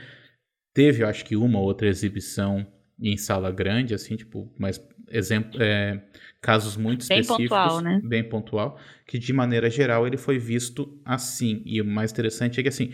teve, 0.74 1.02
eu 1.02 1.08
acho 1.08 1.24
que 1.24 1.36
uma 1.36 1.60
outra 1.60 1.86
exibição 1.86 2.66
em 3.00 3.16
sala 3.16 3.50
grande, 3.50 3.94
assim, 3.94 4.16
tipo, 4.16 4.52
mas 4.58 4.80
exemplo, 5.10 5.62
é, 5.62 6.00
casos 6.40 6.76
muito 6.76 7.06
bem 7.06 7.20
específicos, 7.20 7.58
pontual, 7.58 7.80
né? 7.80 8.00
bem 8.02 8.24
pontual, 8.24 8.78
que 9.06 9.18
de 9.18 9.32
maneira 9.32 9.70
geral 9.70 10.06
ele 10.06 10.16
foi 10.16 10.38
visto 10.38 11.00
assim. 11.04 11.62
E 11.64 11.80
o 11.80 11.84
mais 11.84 12.10
interessante 12.10 12.58
é 12.58 12.62
que 12.62 12.68
assim, 12.68 12.92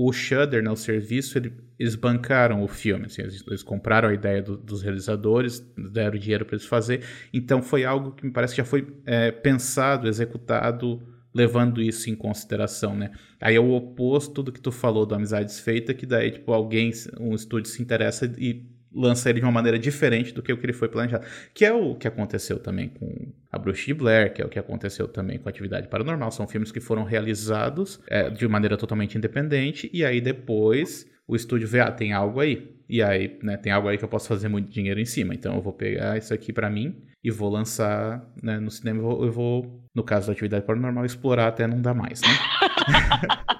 o 0.00 0.12
Shudder, 0.12 0.62
né, 0.62 0.70
o 0.70 0.76
serviço, 0.76 1.36
ele, 1.36 1.52
eles 1.76 1.96
bancaram 1.96 2.62
o 2.62 2.68
filme, 2.68 3.06
assim, 3.06 3.20
eles, 3.20 3.42
eles, 3.44 3.64
compraram 3.64 4.08
a 4.08 4.14
ideia 4.14 4.40
do, 4.40 4.56
dos 4.56 4.80
realizadores, 4.80 5.58
deram 5.76 6.16
dinheiro 6.16 6.44
para 6.44 6.54
eles 6.54 6.66
fazer. 6.66 7.02
Então 7.34 7.60
foi 7.60 7.84
algo 7.84 8.12
que 8.12 8.24
me 8.24 8.30
parece 8.30 8.54
que 8.54 8.58
já 8.58 8.64
foi 8.64 8.86
é, 9.04 9.32
pensado, 9.32 10.06
executado 10.06 11.02
levando 11.34 11.82
isso 11.82 12.08
em 12.08 12.14
consideração, 12.14 12.94
né? 12.94 13.10
Aí 13.40 13.56
é 13.56 13.60
o 13.60 13.72
oposto 13.72 14.40
do 14.40 14.52
que 14.52 14.60
tu 14.60 14.70
falou 14.70 15.04
do 15.04 15.16
Amizades 15.16 15.58
Feita, 15.58 15.92
que 15.92 16.06
daí, 16.06 16.30
tipo, 16.30 16.52
alguém, 16.52 16.92
um 17.18 17.34
estúdio 17.34 17.68
se 17.68 17.82
interessa 17.82 18.32
e 18.38 18.68
lança 18.94 19.28
ele 19.30 19.40
de 19.40 19.44
uma 19.44 19.52
maneira 19.52 19.78
diferente 19.78 20.32
do 20.32 20.42
que 20.42 20.52
o 20.52 20.56
que 20.56 20.66
ele 20.66 20.72
foi 20.72 20.88
planejado. 20.88 21.26
Que 21.54 21.64
é 21.64 21.72
o 21.72 21.94
que 21.94 22.08
aconteceu 22.08 22.58
também 22.58 22.88
com 22.88 23.32
A 23.50 23.58
Bruxa 23.58 23.86
de 23.86 23.94
Blair, 23.94 24.32
que 24.32 24.42
é 24.42 24.44
o 24.44 24.48
que 24.48 24.58
aconteceu 24.58 25.08
também 25.08 25.38
com 25.38 25.48
Atividade 25.48 25.88
Paranormal. 25.88 26.30
São 26.30 26.46
filmes 26.46 26.72
que 26.72 26.80
foram 26.80 27.04
realizados 27.04 28.00
é, 28.08 28.30
de 28.30 28.46
maneira 28.48 28.76
totalmente 28.76 29.16
independente, 29.16 29.90
e 29.92 30.04
aí 30.04 30.20
depois 30.20 31.06
o 31.26 31.36
estúdio 31.36 31.68
vê, 31.68 31.80
ah, 31.80 31.90
tem 31.90 32.12
algo 32.12 32.40
aí. 32.40 32.74
E 32.88 33.02
aí, 33.02 33.38
né, 33.42 33.58
tem 33.58 33.70
algo 33.70 33.86
aí 33.86 33.98
que 33.98 34.04
eu 34.04 34.08
posso 34.08 34.26
fazer 34.26 34.48
muito 34.48 34.70
dinheiro 34.70 34.98
em 34.98 35.04
cima. 35.04 35.34
Então 35.34 35.54
eu 35.54 35.60
vou 35.60 35.74
pegar 35.74 36.16
isso 36.16 36.32
aqui 36.32 36.52
para 36.52 36.70
mim 36.70 36.96
e 37.22 37.30
vou 37.30 37.50
lançar 37.50 38.26
né, 38.42 38.58
no 38.58 38.70
cinema. 38.70 39.00
Eu 39.00 39.02
vou, 39.02 39.24
eu 39.26 39.32
vou, 39.32 39.84
no 39.94 40.02
caso 40.02 40.28
da 40.28 40.32
atividade 40.32 40.64
paranormal, 40.64 41.04
explorar 41.04 41.48
até 41.48 41.66
não 41.66 41.82
dar 41.82 41.92
mais, 41.92 42.22
né? 42.22 42.28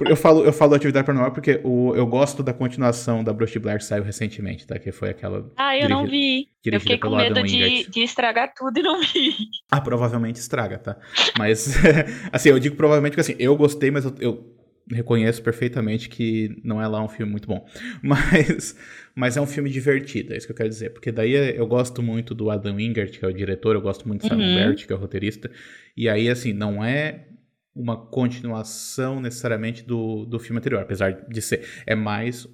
eu 0.00 0.16
falo, 0.16 0.44
eu 0.44 0.52
falo 0.52 0.74
atividade 0.74 1.06
paranormal 1.06 1.32
porque 1.32 1.60
o, 1.64 1.94
eu 1.94 2.06
gosto 2.06 2.42
da 2.42 2.52
continuação 2.52 3.22
da 3.22 3.32
Bruce 3.32 3.58
Blair 3.58 3.78
que 3.78 3.84
saiu 3.84 4.02
recentemente, 4.02 4.66
tá? 4.66 4.78
Que 4.78 4.92
foi 4.92 5.10
aquela. 5.10 5.50
Ah, 5.56 5.76
eu 5.76 5.88
não 5.88 6.06
vi. 6.06 6.48
Eu 6.64 6.80
fiquei 6.80 6.98
com 6.98 7.16
medo 7.16 7.42
de, 7.42 7.88
de, 7.88 8.00
estragar 8.02 8.52
tudo 8.54 8.78
e 8.78 8.82
não 8.82 9.00
vi. 9.00 9.34
Ah, 9.70 9.80
provavelmente 9.80 10.36
estraga, 10.36 10.78
tá? 10.78 10.96
Mas, 11.38 11.74
assim, 12.32 12.50
eu 12.50 12.58
digo 12.58 12.76
provavelmente 12.76 13.12
porque 13.12 13.20
assim, 13.20 13.36
eu 13.38 13.56
gostei, 13.56 13.90
mas 13.90 14.04
eu, 14.04 14.14
eu 14.20 14.60
reconheço 14.90 15.42
perfeitamente 15.42 16.08
que 16.08 16.60
não 16.64 16.82
é 16.82 16.86
lá 16.86 17.02
um 17.02 17.08
filme 17.08 17.30
muito 17.30 17.46
bom. 17.46 17.66
Mas, 18.02 18.76
mas 19.14 19.36
é 19.36 19.40
um 19.40 19.46
filme 19.46 19.68
divertido, 19.68 20.32
é 20.32 20.36
isso 20.36 20.46
que 20.46 20.52
eu 20.52 20.56
quero 20.56 20.68
dizer. 20.68 20.90
Porque 20.90 21.12
daí 21.12 21.32
eu 21.56 21.66
gosto 21.66 22.02
muito 22.02 22.34
do 22.34 22.50
Adam 22.50 22.76
Wingert, 22.76 23.18
que 23.18 23.24
é 23.24 23.28
o 23.28 23.32
diretor, 23.32 23.74
eu 23.74 23.80
gosto 23.80 24.06
muito 24.06 24.22
do 24.22 24.28
Simon 24.28 24.42
uhum. 24.42 24.54
Bert, 24.54 24.86
que 24.86 24.92
é 24.92 24.96
o 24.96 24.98
roteirista. 24.98 25.50
E 25.96 26.08
aí, 26.08 26.28
assim, 26.28 26.52
não 26.52 26.82
é 26.82 27.26
uma 27.74 27.96
continuação 27.96 29.20
necessariamente 29.20 29.82
do, 29.82 30.24
do 30.24 30.38
filme 30.38 30.58
anterior, 30.58 30.82
apesar 30.82 31.26
de 31.28 31.42
ser. 31.42 31.66
É 31.86 31.94
mais 31.94 32.46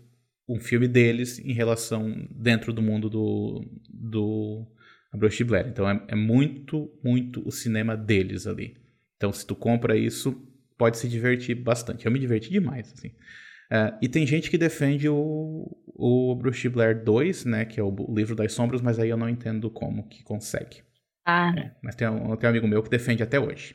um 0.48 0.60
filme 0.60 0.86
deles 0.86 1.38
em 1.38 1.52
relação 1.52 2.26
dentro 2.30 2.72
do 2.72 2.82
mundo 2.82 3.10
do, 3.10 3.64
do 3.88 4.66
Bruce 5.12 5.42
Blair. 5.42 5.66
Então 5.68 5.88
é, 5.88 6.02
é 6.08 6.14
muito, 6.14 6.90
muito 7.02 7.46
o 7.46 7.50
cinema 7.50 7.96
deles 7.96 8.46
ali. 8.46 8.76
Então, 9.16 9.32
se 9.32 9.46
tu 9.46 9.56
compra 9.56 9.96
isso, 9.96 10.32
pode 10.76 10.98
se 10.98 11.08
divertir 11.08 11.54
bastante. 11.54 12.06
Eu 12.06 12.12
me 12.12 12.18
diverti 12.18 12.50
demais, 12.50 12.92
assim. 12.92 13.08
Uh, 13.08 13.98
e 14.00 14.08
tem 14.08 14.26
gente 14.26 14.48
que 14.50 14.58
defende 14.58 15.08
o, 15.08 15.76
o 15.86 16.34
Bruce 16.36 16.68
Blair 16.68 17.02
2, 17.02 17.46
né, 17.46 17.64
que 17.64 17.80
é 17.80 17.82
o 17.82 18.14
livro 18.14 18.36
das 18.36 18.52
sombras, 18.52 18.80
mas 18.80 18.98
aí 18.98 19.08
eu 19.08 19.16
não 19.16 19.28
entendo 19.28 19.68
como 19.70 20.06
que 20.06 20.22
consegue. 20.22 20.82
Ah. 21.24 21.52
É, 21.56 21.72
mas 21.82 21.96
tem 21.96 22.08
um, 22.08 22.36
tem 22.36 22.46
um 22.46 22.50
amigo 22.50 22.68
meu 22.68 22.82
que 22.82 22.90
defende 22.90 23.22
até 23.22 23.40
hoje. 23.40 23.74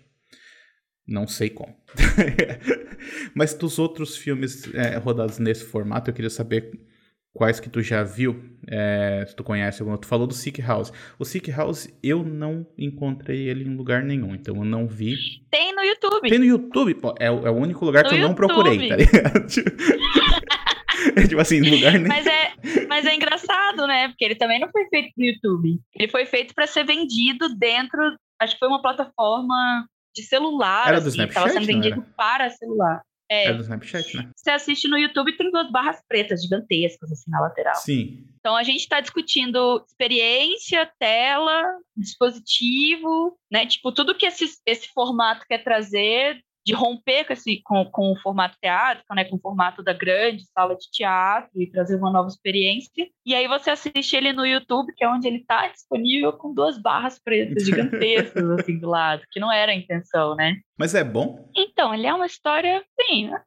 Não 1.08 1.28
sei 1.28 1.49
como. 1.49 1.76
mas 3.36 3.54
dos 3.54 3.80
outros 3.80 4.16
filmes 4.16 4.74
é, 4.74 4.97
rodados 4.97 5.39
nesse 5.39 5.66
formato, 5.66 6.10
eu 6.10 6.14
queria 6.14 6.30
saber 6.30 6.72
quais 7.34 7.60
que 7.60 7.70
tu 7.70 7.82
já 7.82 8.04
viu, 8.04 8.43
é, 8.68 9.26
se 9.28 9.36
tu 9.36 9.43
conhece 9.43 9.82
algum. 9.82 9.95
Tu 9.97 10.08
falou 10.08 10.28
do 10.28 10.34
Sick 10.34 10.62
House. 10.62 10.91
O 11.18 11.26
Sick 11.26 11.49
House, 11.52 11.88
eu 12.04 12.24
não 12.24 12.68
encontrei 12.78 13.49
ele 13.49 13.64
em 13.64 13.76
lugar 13.76 14.04
nenhum, 14.04 14.36
então 14.36 14.56
eu 14.56 14.66
não 14.66 14.88
vi. 14.88 15.16
Tem 15.49 15.74
no 15.74 15.82
YouTube. 15.82 16.30
Tem 16.30 16.39
no 16.39 16.45
YouTube, 16.45 16.95
pô, 16.95 17.16
é, 17.20 17.26
é 17.26 17.32
o 17.32 17.56
único 17.56 17.86
lugar 17.86 18.04
no 18.04 18.10
que 18.10 18.16
eu 18.16 18.20
YouTube. 18.20 18.30
não 18.30 18.36
procurei, 18.36 18.89
tá 18.89 18.95
ligado? 18.95 19.47
é 21.16 21.24
tipo 21.28 21.41
assim, 21.41 21.62
lugar 21.62 21.93
nenhum. 21.93 22.08
Mas 22.08 22.28
é, 22.28 22.52
mas 22.88 23.06
é 23.06 23.16
engraçado, 23.16 23.88
né? 23.88 24.10
Porque 24.10 24.26
ele 24.26 24.36
também 24.36 24.60
não 24.60 24.70
foi 24.70 24.86
feito 24.88 25.12
no 25.18 25.26
YouTube. 25.26 25.80
Ele 25.95 26.08
foi 26.10 26.26
feito 26.26 26.54
para 26.54 26.68
ser 26.68 26.84
vendido 26.86 27.56
dentro, 27.58 27.99
acho 28.39 28.54
que 28.54 28.60
foi 28.60 28.68
uma 28.68 28.82
plataforma 28.82 29.88
de 30.14 30.24
celular. 30.24 30.88
Era 30.88 31.01
do 31.01 31.07
assim, 31.07 31.18
Snapchat, 31.18 31.47
Estava 31.47 31.49
sendo 31.49 31.66
vendido 31.66 32.05
para 32.16 32.49
celular. 32.49 33.01
É. 33.30 33.45
é 33.45 33.53
do 33.53 33.62
Snapchat, 33.62 34.18
né? 34.18 34.30
Você 34.36 34.51
assiste 34.51 34.89
no 34.89 34.97
YouTube 34.97 35.38
tem 35.38 35.49
duas 35.49 35.72
barras 35.72 36.01
pretas 36.05 36.43
gigantescas 36.43 37.09
assim 37.12 37.32
na 37.32 37.39
lateral. 37.39 37.76
Sim. 37.76 38.26
Então 38.39 38.57
a 38.57 38.64
gente 38.64 38.82
está 38.82 38.99
discutindo 38.99 39.86
experiência, 39.88 40.91
tela, 40.99 41.64
dispositivo, 41.95 43.38
né? 43.49 43.66
Tipo, 43.66 43.93
tudo 43.93 44.18
que 44.18 44.26
esse, 44.26 44.45
esse 44.66 44.89
formato 44.89 45.45
quer 45.47 45.64
trazer 45.64 46.43
de 46.66 46.74
romper 46.74 47.26
com, 47.26 47.34
esse, 47.34 47.62
com, 47.64 47.86
com 47.86 48.12
o 48.12 48.20
formato 48.22 48.57
teátrico, 48.62 49.14
né, 49.16 49.26
com 49.26 49.36
o 49.36 49.41
formato 49.41 49.84
da 49.84 49.93
grande 49.93 50.45
sala 50.53 50.76
de 50.76 50.89
teatro 50.91 51.49
e 51.55 51.70
trazer 51.70 51.95
uma 51.95 52.12
nova 52.12 52.28
experiência. 52.28 53.07
E 53.26 53.34
aí 53.34 53.47
você 53.47 53.72
assiste 53.72 54.16
ele 54.16 54.32
no 54.34 54.45
YouTube, 54.45 54.93
que 54.95 55.03
é 55.03 55.09
onde 55.09 55.28
ele 55.28 55.38
está 55.38 55.68
disponível 55.68 56.34
com 56.34 56.53
duas 56.53 56.78
barras 56.78 57.20
pretas 57.20 57.64
gigantescas 57.64 58.43
assim 58.59 58.78
do 58.78 58.88
lado, 58.88 59.24
que 59.32 59.39
não 59.39 59.51
era 59.51 59.72
a 59.72 59.76
intenção, 59.76 60.36
né? 60.36 60.57
Mas 60.78 60.93
é 60.95 61.03
bom? 61.03 61.49
Então, 61.55 61.93
ele 61.93 62.07
é 62.07 62.14
uma 62.14 62.26
história, 62.26 62.84
sim, 62.99 63.32
ah, 63.32 63.41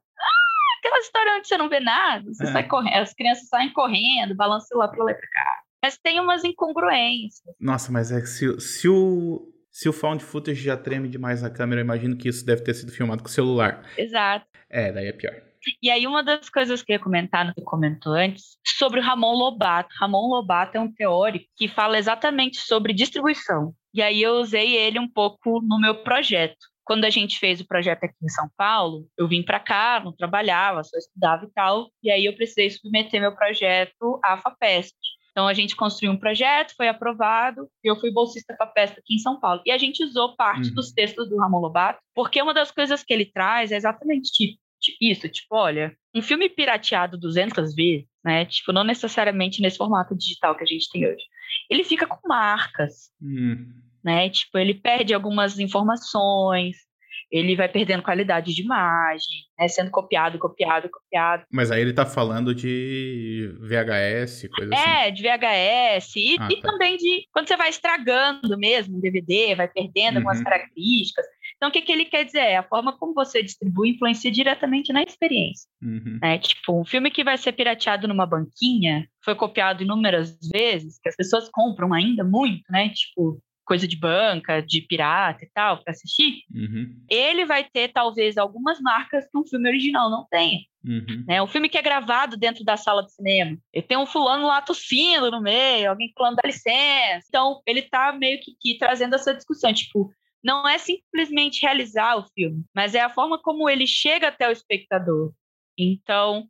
aquela 0.79 0.99
história 0.99 1.37
onde 1.37 1.47
você 1.47 1.57
não 1.57 1.69
vê 1.69 1.79
nada, 1.79 2.25
você 2.25 2.43
é. 2.43 2.51
sai 2.51 2.67
correndo, 2.67 3.01
as 3.01 3.13
crianças 3.13 3.47
saem 3.47 3.71
correndo, 3.71 4.35
balançam 4.35 4.77
lá 4.77 4.87
para 4.87 5.03
lá 5.03 5.13
para 5.13 5.27
cá. 5.29 5.61
Mas 5.83 5.97
tem 5.97 6.19
umas 6.19 6.43
incongruências. 6.43 7.55
Nossa, 7.59 7.91
mas 7.91 8.11
é 8.11 8.19
que 8.19 8.27
se, 8.27 8.59
se 8.59 8.89
o 8.89 9.54
se 9.75 9.89
o 9.89 9.93
found 9.93 10.23
footage 10.23 10.63
já 10.63 10.77
treme 10.77 11.09
demais 11.09 11.41
na 11.41 11.49
câmera, 11.49 11.81
eu 11.81 11.83
imagino 11.83 12.15
que 12.15 12.29
isso 12.29 12.45
deve 12.45 12.63
ter 12.63 12.73
sido 12.73 12.93
filmado 12.93 13.21
com 13.21 13.27
o 13.27 13.31
celular. 13.31 13.85
Exato. 13.97 14.45
É, 14.69 14.89
daí 14.89 15.07
é 15.07 15.11
pior. 15.11 15.35
E 15.83 15.89
aí, 15.89 16.07
uma 16.07 16.23
das 16.23 16.49
coisas 16.49 16.81
que 16.81 16.93
eu 16.93 16.95
ia 16.95 17.03
comentar 17.03 17.45
no 17.45 17.53
que 17.53 17.59
eu 17.59 17.65
comentou 17.65 18.13
antes, 18.13 18.57
sobre 18.65 19.01
o 19.01 19.03
Ramon 19.03 19.33
Lobato. 19.33 19.89
Ramon 19.99 20.29
Lobato 20.29 20.77
é 20.77 20.79
um 20.79 20.89
teórico 20.89 21.47
que 21.57 21.67
fala 21.67 21.97
exatamente 21.97 22.59
sobre 22.59 22.93
distribuição. 22.93 23.73
E 23.93 24.01
aí 24.01 24.21
eu 24.21 24.35
usei 24.35 24.77
ele 24.77 24.97
um 24.97 25.09
pouco 25.09 25.59
no 25.61 25.77
meu 25.77 26.03
projeto. 26.03 26.55
Quando 26.85 27.03
a 27.03 27.09
gente 27.09 27.37
fez 27.37 27.59
o 27.59 27.67
projeto 27.67 28.05
aqui 28.05 28.15
em 28.23 28.29
São 28.29 28.47
Paulo, 28.55 29.05
eu 29.17 29.27
vim 29.27 29.43
para 29.43 29.59
cá, 29.59 30.01
não 30.01 30.15
trabalhava, 30.15 30.85
só 30.85 30.97
estudava 30.97 31.43
e 31.43 31.49
tal. 31.53 31.89
E 32.01 32.09
aí 32.09 32.23
eu 32.23 32.35
precisei 32.35 32.69
submeter 32.69 33.19
meu 33.19 33.35
projeto 33.35 34.21
à 34.23 34.37
FAPESP. 34.37 34.95
Então, 35.35 35.49
a 35.49 35.53
gente 35.53 35.75
construiu 35.75 36.13
um 36.13 36.17
projeto, 36.17 36.73
foi 36.77 36.87
aprovado, 36.87 37.69
e 37.83 37.91
eu 37.91 37.99
fui 37.99 38.09
bolsista 38.09 38.55
para 38.57 38.67
a 38.67 38.71
festa 38.71 39.01
aqui 39.01 39.15
em 39.15 39.19
São 39.19 39.37
Paulo. 39.37 39.61
E 39.65 39.71
a 39.71 39.77
gente 39.77 40.01
usou 40.01 40.33
parte 40.33 40.69
uhum. 40.69 40.75
dos 40.75 40.93
textos 40.93 41.27
do 41.27 41.37
Ramon 41.37 41.59
Lobato, 41.59 41.99
porque 42.15 42.41
uma 42.41 42.53
das 42.53 42.71
coisas 42.71 43.03
que 43.03 43.13
ele 43.13 43.25
traz 43.25 43.69
é 43.73 43.75
exatamente 43.75 44.31
tipo, 44.31 44.57
isso, 45.01 45.27
tipo, 45.27 45.53
olha, 45.57 45.93
um 46.15 46.21
filme 46.21 46.47
pirateado 46.47 47.17
200 47.17 47.75
vezes, 47.75 48.07
né, 48.23 48.45
tipo, 48.45 48.71
não 48.71 48.85
necessariamente 48.85 49.61
nesse 49.61 49.77
formato 49.77 50.15
digital 50.15 50.55
que 50.55 50.63
a 50.63 50.67
gente 50.67 50.89
tem 50.89 51.05
hoje, 51.05 51.25
ele 51.69 51.83
fica 51.83 52.07
com 52.07 52.25
marcas, 52.25 53.11
uhum. 53.21 53.73
né, 54.01 54.29
tipo, 54.29 54.57
ele 54.57 54.73
perde 54.73 55.13
algumas 55.13 55.59
informações, 55.59 56.77
ele 57.35 57.55
vai 57.55 57.67
perdendo 57.67 58.01
qualidade 58.01 58.53
de 58.53 58.61
imagem, 58.61 59.43
né, 59.59 59.67
sendo 59.67 59.91
copiado, 59.91 60.39
copiado, 60.39 60.89
copiado. 60.89 61.43
Mas 61.51 61.69
aí 61.69 61.81
ele 61.81 61.93
tá 61.93 62.05
falando 62.05 62.55
de 62.55 63.53
VHS, 63.59 64.47
coisa 64.49 64.73
é, 64.73 64.77
assim. 64.77 64.89
É, 64.89 65.11
de 65.11 65.21
VHS 65.21 66.15
e, 66.15 66.37
ah, 66.39 66.47
e 66.49 66.61
tá. 66.61 66.71
também 66.71 66.95
de 66.95 67.27
quando 67.33 67.47
você 67.47 67.57
vai 67.57 67.69
estragando 67.69 68.57
mesmo 68.57 68.97
o 68.97 69.01
DVD, 69.01 69.53
vai 69.55 69.67
perdendo 69.67 70.13
uhum. 70.13 70.17
algumas 70.19 70.41
características. 70.41 71.25
Então, 71.57 71.69
o 71.69 71.71
que, 71.71 71.81
que 71.81 71.91
ele 71.91 72.05
quer 72.05 72.23
dizer? 72.25 72.39
É 72.39 72.57
a 72.57 72.63
forma 72.63 72.97
como 72.97 73.13
você 73.13 73.41
distribui 73.41 73.89
influencia 73.89 74.31
diretamente 74.31 74.91
na 74.93 75.03
experiência. 75.03 75.67
Uhum. 75.81 76.19
Né? 76.21 76.37
Tipo, 76.37 76.81
um 76.81 76.85
filme 76.85 77.11
que 77.11 77.23
vai 77.23 77.37
ser 77.37 77.53
pirateado 77.53 78.07
numa 78.07 78.25
banquinha, 78.25 79.07
foi 79.23 79.35
copiado 79.35 79.83
inúmeras 79.83 80.37
vezes, 80.51 80.99
que 80.99 81.09
as 81.09 81.15
pessoas 81.15 81.49
compram 81.49 81.93
ainda 81.93 82.23
muito, 82.23 82.63
né? 82.69 82.89
Tipo, 82.89 83.41
coisa 83.65 83.87
de 83.87 83.97
banca, 83.97 84.61
de 84.61 84.81
pirata 84.81 85.43
e 85.43 85.49
tal, 85.53 85.83
para 85.83 85.91
assistir, 85.91 86.43
uhum. 86.53 87.03
ele 87.09 87.45
vai 87.45 87.63
ter 87.63 87.91
talvez 87.91 88.37
algumas 88.37 88.79
marcas 88.79 89.27
que 89.29 89.37
um 89.37 89.45
filme 89.45 89.67
original 89.67 90.09
não 90.09 90.25
tenha. 90.29 90.59
Uhum. 90.83 91.25
Né? 91.27 91.41
Um 91.41 91.47
filme 91.47 91.67
que 91.67 91.77
é 91.77 91.81
gravado 91.81 92.37
dentro 92.37 92.63
da 92.63 92.77
sala 92.77 93.03
de 93.03 93.11
cinema. 93.11 93.57
Ele 93.73 93.85
tem 93.85 93.97
um 93.97 94.05
fulano 94.05 94.45
lá 94.45 94.61
tossindo 94.61 95.31
no 95.31 95.41
meio, 95.41 95.89
alguém 95.89 96.13
falando 96.15 96.35
dá 96.35 96.43
licença. 96.45 97.25
Então, 97.27 97.61
ele 97.65 97.81
tá 97.81 98.13
meio 98.13 98.39
que, 98.39 98.55
que 98.59 98.77
trazendo 98.77 99.15
essa 99.15 99.33
discussão, 99.33 99.73
tipo, 99.73 100.11
não 100.43 100.67
é 100.67 100.77
simplesmente 100.77 101.63
realizar 101.63 102.17
o 102.17 102.27
filme, 102.35 102.63
mas 102.73 102.93
é 102.93 103.01
a 103.01 103.09
forma 103.09 103.41
como 103.41 103.67
ele 103.67 103.87
chega 103.87 104.27
até 104.27 104.47
o 104.47 104.51
espectador. 104.51 105.33
Então, 105.75 106.47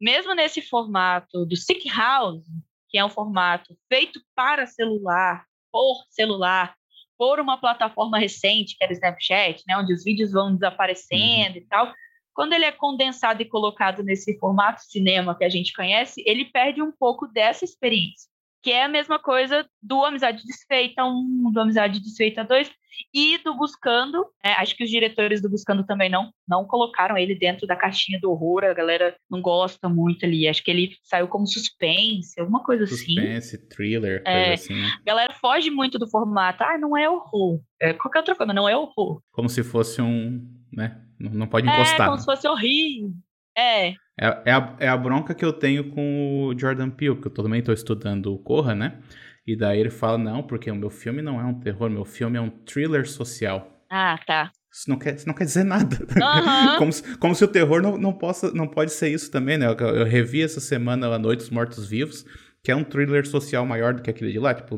mesmo 0.00 0.34
nesse 0.34 0.60
formato 0.60 1.46
do 1.46 1.56
Sick 1.56 1.88
House, 1.88 2.44
que 2.88 2.98
é 2.98 3.04
um 3.04 3.10
formato 3.10 3.76
feito 3.88 4.20
para 4.34 4.66
celular, 4.66 5.44
por 5.72 6.04
celular, 6.08 6.74
por 7.16 7.40
uma 7.40 7.58
plataforma 7.58 8.18
recente, 8.18 8.76
que 8.76 8.84
era 8.84 8.92
o 8.92 8.94
Snapchat, 8.94 9.62
né, 9.66 9.76
onde 9.76 9.92
os 9.92 10.04
vídeos 10.04 10.32
vão 10.32 10.54
desaparecendo 10.54 11.56
uhum. 11.56 11.62
e 11.62 11.66
tal, 11.66 11.92
quando 12.32 12.52
ele 12.52 12.64
é 12.64 12.70
condensado 12.70 13.42
e 13.42 13.44
colocado 13.44 14.04
nesse 14.04 14.38
formato 14.38 14.80
cinema 14.82 15.36
que 15.36 15.44
a 15.44 15.48
gente 15.48 15.72
conhece, 15.72 16.22
ele 16.24 16.44
perde 16.44 16.80
um 16.80 16.92
pouco 16.92 17.26
dessa 17.26 17.64
experiência. 17.64 18.30
Que 18.62 18.70
é 18.72 18.84
a 18.84 18.88
mesma 18.88 19.18
coisa 19.18 19.66
do 19.82 20.04
Amizade 20.04 20.44
Desfeita 20.44 21.04
1, 21.04 21.50
do 21.52 21.60
Amizade 21.60 22.00
Desfeita 22.00 22.44
2 22.44 22.70
e 23.14 23.38
do 23.38 23.54
Buscando. 23.56 24.26
É, 24.44 24.52
acho 24.54 24.76
que 24.76 24.84
os 24.84 24.90
diretores 24.90 25.40
do 25.40 25.48
Buscando 25.48 25.84
também 25.84 26.10
não, 26.10 26.32
não 26.48 26.64
colocaram 26.64 27.16
ele 27.16 27.34
dentro 27.34 27.66
da 27.66 27.76
caixinha 27.76 28.18
do 28.20 28.30
horror, 28.30 28.64
a 28.64 28.74
galera 28.74 29.16
não 29.30 29.40
gosta 29.40 29.88
muito 29.88 30.26
ali. 30.26 30.48
Acho 30.48 30.62
que 30.62 30.70
ele 30.70 30.96
saiu 31.04 31.28
como 31.28 31.46
suspense, 31.46 32.40
alguma 32.40 32.62
coisa 32.62 32.86
suspense, 32.86 33.12
assim. 33.12 33.40
Suspense, 33.40 33.68
thriller, 33.68 34.22
é, 34.24 34.46
coisa 34.46 34.54
assim. 34.54 34.74
Né? 34.74 34.88
A 35.00 35.04
galera 35.04 35.34
foge 35.34 35.70
muito 35.70 35.98
do 35.98 36.08
formato. 36.08 36.64
Ah, 36.64 36.78
não 36.78 36.96
é 36.96 37.08
horror. 37.08 37.60
É 37.80 37.92
qualquer 37.92 38.20
outra 38.20 38.34
coisa, 38.34 38.52
não 38.52 38.68
é 38.68 38.76
horror. 38.76 39.22
Como 39.30 39.48
se 39.48 39.62
fosse 39.62 40.02
um. 40.02 40.44
né? 40.72 41.00
Não 41.18 41.48
pode 41.48 41.66
encostar. 41.66 42.02
É, 42.02 42.06
como 42.06 42.18
se 42.18 42.24
fosse 42.24 42.46
horrível. 42.46 43.12
É. 43.58 43.88
É, 44.20 44.42
é, 44.46 44.52
a, 44.52 44.76
é 44.78 44.88
a 44.88 44.96
bronca 44.96 45.34
que 45.34 45.44
eu 45.44 45.52
tenho 45.52 45.90
com 45.90 46.46
o 46.46 46.58
Jordan 46.58 46.90
Peele, 46.90 47.16
porque 47.16 47.28
eu 47.28 47.44
também 47.44 47.58
estou 47.58 47.74
estudando 47.74 48.32
o 48.32 48.38
Corra, 48.38 48.74
né? 48.74 49.00
E 49.46 49.56
daí 49.56 49.80
ele 49.80 49.90
fala, 49.90 50.18
não, 50.18 50.42
porque 50.42 50.70
o 50.70 50.76
meu 50.76 50.90
filme 50.90 51.22
não 51.22 51.40
é 51.40 51.44
um 51.44 51.58
terror, 51.58 51.90
meu 51.90 52.04
filme 52.04 52.36
é 52.36 52.40
um 52.40 52.50
thriller 52.50 53.08
social. 53.08 53.82
Ah, 53.90 54.18
tá. 54.26 54.50
Isso 54.72 54.88
não 54.88 54.98
quer, 54.98 55.14
isso 55.14 55.26
não 55.26 55.34
quer 55.34 55.44
dizer 55.44 55.64
nada. 55.64 55.96
Uhum. 55.96 56.76
como, 56.78 56.92
se, 56.92 57.18
como 57.18 57.34
se 57.34 57.44
o 57.44 57.48
terror 57.48 57.82
não, 57.82 57.96
não, 57.96 58.12
possa, 58.12 58.52
não 58.52 58.68
pode 58.68 58.92
ser 58.92 59.08
isso 59.08 59.30
também, 59.30 59.58
né? 59.58 59.66
Eu, 59.66 59.74
eu 59.74 60.04
revi 60.04 60.42
essa 60.42 60.60
semana 60.60 61.08
A 61.08 61.18
Noite 61.18 61.40
dos 61.40 61.50
Mortos 61.50 61.88
Vivos, 61.88 62.24
que 62.62 62.70
é 62.70 62.76
um 62.76 62.84
thriller 62.84 63.26
social 63.26 63.64
maior 63.64 63.94
do 63.94 64.02
que 64.02 64.10
aquele 64.10 64.30
de 64.30 64.38
lá, 64.38 64.54
tipo, 64.54 64.76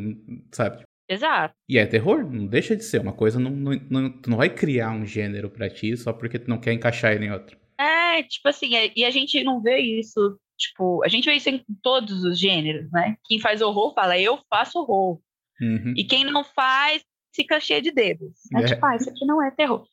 sabe? 0.52 0.84
Exato. 1.08 1.52
E 1.68 1.76
é 1.76 1.84
terror, 1.84 2.24
não 2.30 2.46
deixa 2.46 2.76
de 2.76 2.84
ser. 2.84 3.00
Uma 3.00 3.12
coisa 3.12 3.40
não, 3.40 3.50
não, 3.50 3.72
não, 3.90 4.10
tu 4.10 4.30
não 4.30 4.36
vai 4.36 4.48
criar 4.48 4.92
um 4.92 5.04
gênero 5.04 5.50
para 5.50 5.68
ti 5.68 5.96
só 5.96 6.12
porque 6.12 6.38
tu 6.38 6.48
não 6.48 6.58
quer 6.58 6.72
encaixar 6.72 7.12
ele 7.12 7.26
em 7.26 7.32
outro. 7.32 7.59
É, 7.80 8.22
tipo 8.22 8.48
assim, 8.48 8.74
é, 8.76 8.92
e 8.94 9.04
a 9.04 9.10
gente 9.10 9.42
não 9.42 9.62
vê 9.62 9.78
isso, 9.78 10.38
tipo, 10.58 11.02
a 11.04 11.08
gente 11.08 11.24
vê 11.24 11.34
isso 11.34 11.48
em 11.48 11.64
todos 11.82 12.22
os 12.24 12.38
gêneros, 12.38 12.90
né? 12.92 13.16
Quem 13.26 13.38
faz 13.40 13.62
horror 13.62 13.94
fala, 13.94 14.18
eu 14.18 14.38
faço 14.50 14.78
horror. 14.78 15.18
Uhum. 15.60 15.94
E 15.96 16.04
quem 16.04 16.24
não 16.24 16.44
faz, 16.44 17.02
fica 17.34 17.58
cheio 17.60 17.80
de 17.80 17.90
dedos. 17.90 18.32
Né? 18.52 18.62
É. 18.62 18.66
Tipo, 18.66 18.84
ah, 18.84 18.96
isso 18.96 19.08
aqui 19.08 19.24
não 19.24 19.42
é 19.42 19.50
terror. 19.50 19.86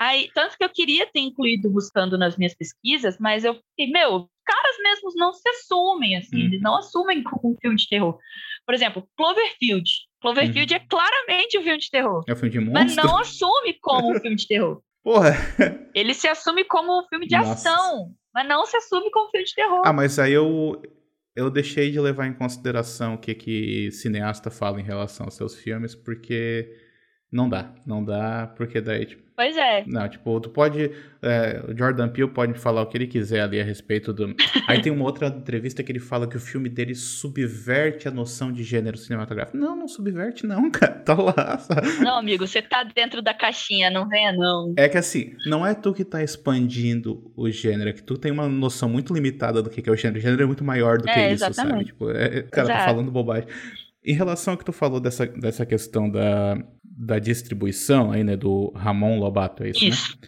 Aí, 0.00 0.30
tanto 0.34 0.56
que 0.56 0.64
eu 0.64 0.70
queria 0.70 1.06
ter 1.06 1.20
incluído 1.20 1.70
buscando 1.70 2.16
nas 2.18 2.36
minhas 2.36 2.54
pesquisas, 2.54 3.18
mas 3.20 3.44
eu 3.44 3.54
fiquei, 3.54 3.92
meu, 3.92 4.28
caras 4.44 4.76
mesmos 4.82 5.14
não 5.16 5.32
se 5.32 5.48
assumem, 5.48 6.16
assim, 6.16 6.36
Uhum. 6.36 6.44
eles 6.46 6.60
não 6.62 6.76
assumem 6.76 7.22
como 7.22 7.52
um 7.52 7.56
filme 7.60 7.76
de 7.76 7.88
terror. 7.88 8.18
Por 8.66 8.74
exemplo, 8.74 9.06
Cloverfield. 9.16 9.88
Cloverfield 10.20 10.74
é 10.74 10.80
claramente 10.80 11.58
um 11.58 11.62
filme 11.62 11.78
de 11.78 11.90
terror. 11.90 12.24
É 12.26 12.32
um 12.32 12.36
filme 12.36 12.50
de 12.50 12.60
Mas 12.60 12.96
monstro? 12.96 13.04
não 13.06 13.18
assume 13.18 13.74
como 13.80 14.10
um 14.10 14.20
filme 14.20 14.36
de 14.36 14.46
terror. 14.48 14.82
Porra! 15.02 15.32
Ele 15.94 16.14
se 16.14 16.28
assume 16.28 16.64
como 16.64 17.00
um 17.00 17.06
filme 17.08 17.26
de 17.26 17.36
Nossa. 17.36 17.52
ação, 17.52 18.14
mas 18.34 18.46
não 18.46 18.66
se 18.66 18.76
assume 18.76 19.10
como 19.10 19.28
um 19.28 19.30
filme 19.30 19.46
de 19.46 19.54
terror. 19.54 19.82
Ah, 19.84 19.92
mas 19.92 20.18
aí 20.18 20.32
eu, 20.32 20.80
eu 21.34 21.50
deixei 21.50 21.90
de 21.90 22.00
levar 22.00 22.26
em 22.26 22.34
consideração 22.34 23.14
o 23.14 23.18
que, 23.18 23.34
que 23.34 23.90
cineasta 23.92 24.50
fala 24.50 24.80
em 24.80 24.84
relação 24.84 25.26
aos 25.26 25.34
seus 25.34 25.54
filmes, 25.54 25.94
porque 25.94 26.87
não 27.30 27.48
dá. 27.48 27.70
Não 27.86 28.04
dá, 28.04 28.52
porque 28.56 28.80
daí, 28.80 29.06
tipo, 29.06 29.28
Pois 29.38 29.56
é. 29.56 29.84
Não, 29.86 30.08
tipo, 30.08 30.40
tu 30.40 30.50
pode. 30.50 30.90
é, 31.22 31.62
o 31.68 31.76
Jordan 31.78 32.08
Peele 32.08 32.28
pode 32.28 32.54
falar 32.54 32.82
o 32.82 32.86
que 32.86 32.96
ele 32.96 33.06
quiser 33.06 33.40
ali 33.42 33.60
a 33.60 33.62
respeito 33.64 34.12
do. 34.12 34.34
Aí 34.66 34.82
tem 34.82 34.90
uma 34.90 35.04
outra 35.04 35.28
entrevista 35.28 35.80
que 35.80 35.92
ele 35.92 36.00
fala 36.00 36.26
que 36.26 36.36
o 36.36 36.40
filme 36.40 36.68
dele 36.68 36.92
subverte 37.32 38.08
a 38.08 38.10
noção 38.10 38.50
de 38.50 38.64
gênero 38.64 38.98
cinematográfico. 38.98 39.56
Não, 39.56 39.76
não 39.76 39.86
subverte, 39.86 40.44
não, 40.44 40.68
cara. 40.72 40.92
Tá 40.92 41.14
lá. 41.14 41.56
sabe? 41.58 41.88
Não, 42.00 42.18
amigo, 42.18 42.44
você 42.48 42.60
tá 42.60 42.82
dentro 42.82 43.22
da 43.22 43.32
caixinha, 43.32 43.88
não 43.90 44.08
venha 44.08 44.32
não. 44.32 44.74
É 44.76 44.88
que 44.88 44.98
assim, 44.98 45.34
não 45.46 45.64
é 45.64 45.72
tu 45.72 45.94
que 45.94 46.04
tá 46.04 46.20
expandindo 46.20 47.30
o 47.36 47.48
gênero, 47.48 47.90
é 47.90 47.92
que 47.92 48.02
tu 48.02 48.18
tem 48.18 48.32
uma 48.32 48.48
noção 48.48 48.88
muito 48.88 49.14
limitada 49.14 49.62
do 49.62 49.70
que 49.70 49.88
é 49.88 49.92
o 49.92 49.96
gênero. 49.96 50.18
O 50.18 50.22
gênero 50.22 50.42
é 50.42 50.46
muito 50.46 50.64
maior 50.64 50.98
do 50.98 51.04
que 51.04 51.10
É, 51.10 51.32
isso, 51.32 51.40
sabe? 51.44 51.52
exatamente. 51.52 51.86
Tipo, 51.86 52.10
é, 52.10 52.38
é- 52.38 52.42
cara, 52.42 52.66
tá 52.66 52.74
Exato. 52.74 52.84
falando 52.90 53.10
bobagem. 53.12 53.48
Em 54.04 54.14
relação 54.14 54.54
ao 54.54 54.58
que 54.58 54.64
tu 54.64 54.72
falou 54.72 54.98
dessa, 55.00 55.26
dessa 55.26 55.66
questão 55.66 56.08
da, 56.10 56.56
da 57.00 57.18
distribuição 57.18 58.10
aí, 58.10 58.24
né, 58.24 58.36
do 58.36 58.72
Ramon 58.74 59.18
Lobato, 59.18 59.62
é 59.62 59.70
isso, 59.70 59.84
né? 59.84 59.90
Isso. 59.90 60.18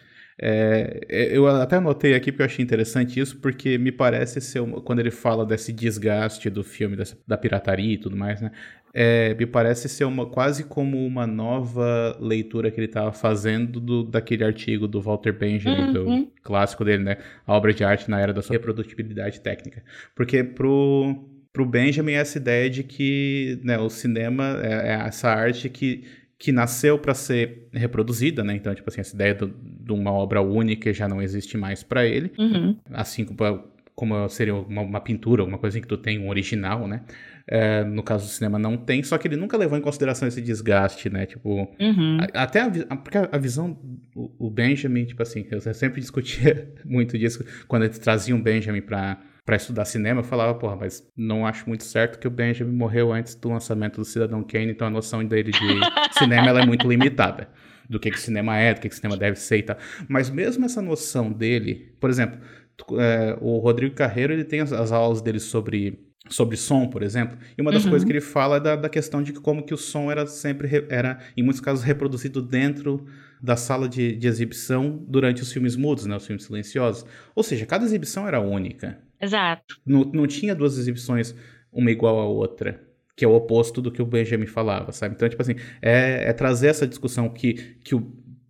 É, 0.43 1.01
é, 1.09 1.37
eu 1.37 1.47
até 1.47 1.77
anotei 1.77 2.15
aqui 2.15 2.33
porque 2.33 2.43
eu 2.43 2.47
achei 2.47 2.65
interessante 2.65 3.21
isso, 3.21 3.39
porque 3.41 3.77
me 3.77 3.93
parece 3.93 4.41
ser, 4.41 4.61
uma- 4.61 4.81
quando 4.81 5.01
ele 5.01 5.11
fala 5.11 5.45
desse 5.45 5.71
desgaste 5.73 6.49
do 6.49 6.65
filme, 6.65 6.97
dessa- 6.97 7.19
da 7.27 7.37
pirataria 7.37 7.93
e 7.95 7.99
tudo 7.99 8.17
mais, 8.17 8.41
né? 8.41 8.51
É, 8.95 9.35
me 9.35 9.47
parece 9.47 9.89
ser 9.89 10.05
uma, 10.05 10.27
quase 10.27 10.65
como 10.65 11.05
uma 11.07 11.27
nova 11.27 12.17
leitura 12.21 12.71
que 12.71 12.81
ele 12.81 12.87
estava 12.87 13.13
fazendo 13.13 13.79
do, 13.79 14.03
daquele 14.03 14.43
artigo 14.43 14.89
do 14.89 15.01
Walter 15.01 15.33
Benjamin, 15.33 15.83
Uhum. 15.89 15.93
do 16.25 16.33
clássico 16.43 16.85
dele, 16.85 17.05
né? 17.05 17.19
A 17.47 17.55
obra 17.55 17.73
de 17.75 17.85
arte 17.85 18.09
na 18.11 18.19
era 18.19 18.33
da 18.33 18.41
sua 18.43 18.55
reprodutibilidade 18.55 19.41
técnica. 19.43 19.85
Porque 20.17 20.43
pro, 20.43 21.23
pro 21.53 21.65
Benjamin 21.67 22.15
essa 22.15 22.39
ideia 22.39 22.69
de 22.71 22.83
que 22.83 23.61
né, 23.63 23.79
o 23.79 23.89
cinema 23.91 24.59
é, 24.63 24.89
é 24.89 25.07
essa 25.07 25.29
arte 25.29 25.69
que 25.69 26.03
que 26.41 26.51
nasceu 26.53 26.99
para 26.99 27.13
ser 27.13 27.69
reproduzida, 27.71 28.43
né? 28.43 28.55
Então, 28.57 28.75
tipo 28.75 28.89
assim, 28.89 29.03
essa 29.03 29.15
ideia 29.15 29.35
do- 29.35 29.55
de 29.55 29.93
uma 29.93 30.11
obra 30.11 30.41
única 30.41 30.91
já 30.93 31.07
não 31.07 31.21
existe 31.21 31.57
mais 31.59 31.83
para 31.83 32.07
ele, 32.07 32.33
Uhum. 32.39 32.75
assim 32.93 33.27
como, 33.27 33.65
como 33.95 34.27
seria 34.31 34.55
uma, 34.55 34.81
uma 34.81 35.01
pintura, 35.03 35.43
alguma 35.43 35.59
coisa 35.59 35.77
em 35.77 35.83
que 35.83 35.87
tu 35.87 35.99
tem 35.99 36.19
um 36.19 36.31
original, 36.31 36.89
né? 36.89 37.03
É, 37.47 37.85
no 37.85 38.03
caso 38.03 38.25
do 38.27 38.31
cinema 38.31 38.59
não 38.59 38.77
tem, 38.79 39.03
só 39.03 39.19
que 39.19 39.29
ele 39.29 39.37
nunca 39.37 39.57
levou 39.59 39.77
em 39.77 39.83
consideração 39.83 40.27
esse 40.27 40.41
desgaste, 40.41 41.11
né? 41.11 41.27
Tipo, 41.27 41.69
Uhum. 41.79 42.17
a- 42.35 42.43
até 42.45 42.61
a, 42.63 42.73
a- 42.89 42.97
porque 42.97 43.19
a 43.19 43.37
visão, 43.39 43.79
o, 44.17 44.47
o 44.47 44.51
Benjamin, 44.51 45.05
tipo 45.05 45.23
assim, 45.23 45.45
eu 45.51 45.61
sempre 45.75 46.01
discutia 46.01 46.73
muito 46.87 47.19
disso 47.19 47.45
quando 47.69 47.83
eles 47.85 47.99
traziam 47.99 48.39
o 48.39 48.43
Benjamin 48.43 48.81
pra, 48.81 49.21
pra 49.51 49.57
estudar 49.57 49.85
cinema, 49.85 50.21
eu 50.21 50.25
falava, 50.25 50.55
porra, 50.55 50.77
mas 50.77 51.05
não 51.17 51.45
acho 51.45 51.69
muito 51.69 51.83
certo 51.83 52.21
que 52.21 52.29
o 52.29 52.31
Benjamin 52.31 52.73
morreu 52.73 53.13
antes 53.13 53.35
do 53.35 53.49
lançamento 53.49 53.97
do 53.97 54.05
Cidadão 54.05 54.45
Kane, 54.45 54.71
então 54.71 54.87
a 54.87 54.91
noção 54.91 55.25
dele 55.25 55.51
de 55.51 55.59
cinema 56.17 56.49
ela 56.51 56.61
é 56.61 56.67
muito 56.67 56.87
limitada. 56.89 57.49
Do 57.89 57.99
que, 57.99 58.13
que 58.13 58.21
cinema 58.21 58.57
é, 58.57 58.73
do 58.73 58.81
que, 58.81 58.89
que 58.89 58.95
cinema 58.95 59.17
deve 59.17 59.37
ser 59.37 59.57
e 59.59 59.63
tal. 59.65 59.77
Mas 60.09 60.31
mesmo 60.31 60.65
essa 60.65 60.81
noção 60.81 61.33
dele, 61.33 61.93
por 61.99 62.09
exemplo, 62.09 62.39
é, 62.97 63.37
o 63.41 63.59
Rodrigo 63.59 63.93
Carreiro 63.97 64.33
ele 64.33 64.45
tem 64.45 64.61
as, 64.61 64.73
as 64.73 64.93
aulas 64.93 65.21
dele 65.21 65.41
sobre 65.41 66.07
sobre 66.29 66.57
som, 66.57 66.87
por 66.87 67.03
exemplo, 67.03 67.37
e 67.59 67.61
uma 67.61 67.73
das 67.73 67.83
Uhum. 67.83 67.91
coisas 67.91 68.07
que 68.07 68.13
ele 68.13 68.21
fala 68.21 68.59
é 68.59 68.61
da, 68.61 68.77
da 68.77 68.89
questão 68.89 69.21
de 69.21 69.33
como 69.33 69.65
que 69.65 69.75
o 69.75 69.77
som 69.77 70.13
era 70.13 70.25
sempre, 70.27 70.69
re- 70.69 70.87
era 70.89 71.19
em 71.37 71.43
muitos 71.43 71.61
casos 71.61 71.83
reproduzido 71.85 72.41
dentro 72.41 73.05
da 73.43 73.57
sala 73.57 73.89
de, 73.89 74.15
de 74.15 74.29
exibição 74.29 75.05
durante 75.09 75.43
os 75.43 75.51
filmes 75.53 75.75
mudos, 75.75 76.07
né, 76.07 76.15
os 76.15 76.25
filmes 76.25 76.45
silenciosos. 76.45 77.05
Ou 77.35 77.43
seja, 77.43 77.67
cada 77.67 77.85
exibição 77.85 78.29
era 78.29 78.39
única. 78.41 79.01
Exato. 79.21 79.81
Não, 79.85 80.05
não 80.05 80.27
tinha 80.27 80.55
duas 80.55 80.79
exibições, 80.79 81.35
uma 81.73 81.91
igual 81.91 82.19
à 82.19 82.25
outra, 82.25 82.81
que 83.17 83.25
é 83.25 83.29
o 83.29 83.35
oposto 83.35 83.83
do 83.83 83.93
que 83.93 84.01
o 84.01 84.07
Benjamin 84.07 84.47
falava, 84.47 84.93
sabe? 84.93 85.15
Então, 85.15 85.29
tipo 85.29 85.43
assim, 85.43 85.57
é, 85.83 86.29
é 86.29 86.33
trazer 86.33 86.69
essa 86.69 86.87
discussão 86.87 87.29
que, 87.29 87.55
que 87.85 87.95
o, 87.95 88.01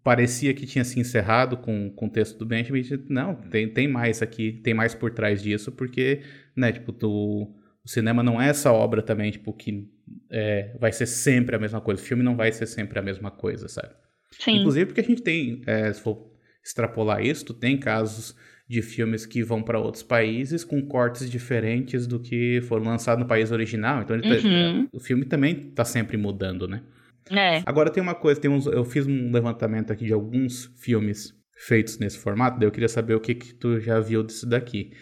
parecia 0.03 0.55
que 0.55 0.67
tinha 0.67 0.85
se 0.85 0.99
encerrado 0.99 1.57
com, 1.57 1.91
com 1.91 2.07
o 2.07 2.11
texto 2.11 2.39
do 2.39 2.47
Benjamin. 2.47 2.83
Não, 3.09 3.35
tem, 3.35 3.69
tem 3.69 3.89
mais 3.89 4.23
aqui, 4.23 4.53
tem 4.53 4.73
mais 4.73 4.95
por 4.95 5.11
trás 5.11 5.43
disso, 5.43 5.73
porque, 5.73 6.23
né, 6.57 6.73
tipo, 6.73 6.93
tu, 6.93 7.53
o 7.85 7.89
cinema 7.89 8.23
não 8.23 8.41
é 8.41 8.49
essa 8.49 8.73
obra 8.73 9.03
também, 9.03 9.31
tipo, 9.31 9.53
que 9.53 9.89
é, 10.31 10.75
vai 10.79 10.93
ser 10.93 11.07
sempre 11.07 11.57
a 11.57 11.59
mesma 11.59 11.81
coisa. 11.81 12.01
O 12.01 12.05
filme 12.05 12.23
não 12.23 12.37
vai 12.37 12.53
ser 12.53 12.67
sempre 12.67 12.99
a 12.99 13.03
mesma 13.03 13.31
coisa, 13.31 13.69
sabe? 13.69 13.95
Sim. 14.39 14.59
Inclusive 14.59 14.87
porque 14.87 15.01
a 15.01 15.05
gente 15.05 15.23
tem, 15.23 15.63
é, 15.67 15.93
se 15.93 16.01
for 16.01 16.31
extrapolar 16.65 17.25
isso, 17.25 17.45
tu 17.45 17.55
tem 17.55 17.79
casos 17.79 18.37
de 18.71 18.83
filmes 18.83 19.27
que 19.27 19.43
vão 19.43 19.61
para 19.65 19.81
outros 19.81 20.05
países 20.05 20.63
com 20.63 20.81
cortes 20.81 21.29
diferentes 21.29 22.07
do 22.07 22.21
que 22.21 22.61
foram 22.69 22.85
lançados 22.85 23.21
no 23.21 23.29
país 23.29 23.51
original. 23.51 24.03
Então 24.03 24.21
tá- 24.21 24.29
Uhum. 24.29 24.87
o 24.93 25.01
filme 25.01 25.25
também 25.25 25.73
tá 25.73 25.85
sempre 25.85 26.17
mudando, 26.17 26.69
né? 26.69 26.81
É. 27.29 27.63
Agora 27.67 27.91
tem 27.91 28.01
uma 28.01 28.15
coisa, 28.15 28.41
tem 28.41 28.49
uns, 28.49 28.67
eu 28.67 28.85
fiz 28.85 29.09
um 29.09 29.33
levantamento 29.33 29.93
aqui 29.93 30.05
de 30.05 30.13
alguns 30.13 30.67
filmes 30.81 31.35
feitos 31.67 31.99
nesse 31.99 32.17
formato, 32.19 32.61
daí 32.61 32.69
eu 32.69 32.73
queria 32.73 32.89
saber 32.89 33.15
o 33.17 33.21
que 33.21 33.35
que 33.35 33.53
tu 33.55 33.81
já 33.81 33.99
viu 33.99 34.23
disso 34.23 34.49
daqui. 34.49 34.93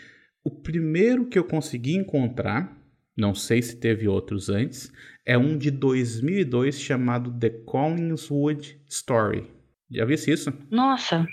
O 0.43 0.51
primeiro 0.51 1.27
que 1.27 1.39
eu 1.39 1.45
consegui 1.45 1.95
encontrar, 1.95 2.75
não 3.15 3.35
sei 3.35 3.61
se 3.61 3.77
teve 3.79 4.09
outros 4.09 4.49
antes, 4.49 4.91
é 5.27 5.37
um 5.37 5.59
de 5.59 5.71
2002 5.71 6.81
chamado 6.81 7.31
The 7.39 7.51
Collingswood 7.67 8.81
Story. 8.89 9.45
Já 9.91 10.07
viu 10.07 10.15
isso? 10.15 10.53
Nossa, 10.71 11.27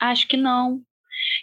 acho 0.00 0.26
que 0.26 0.36
não. 0.36 0.82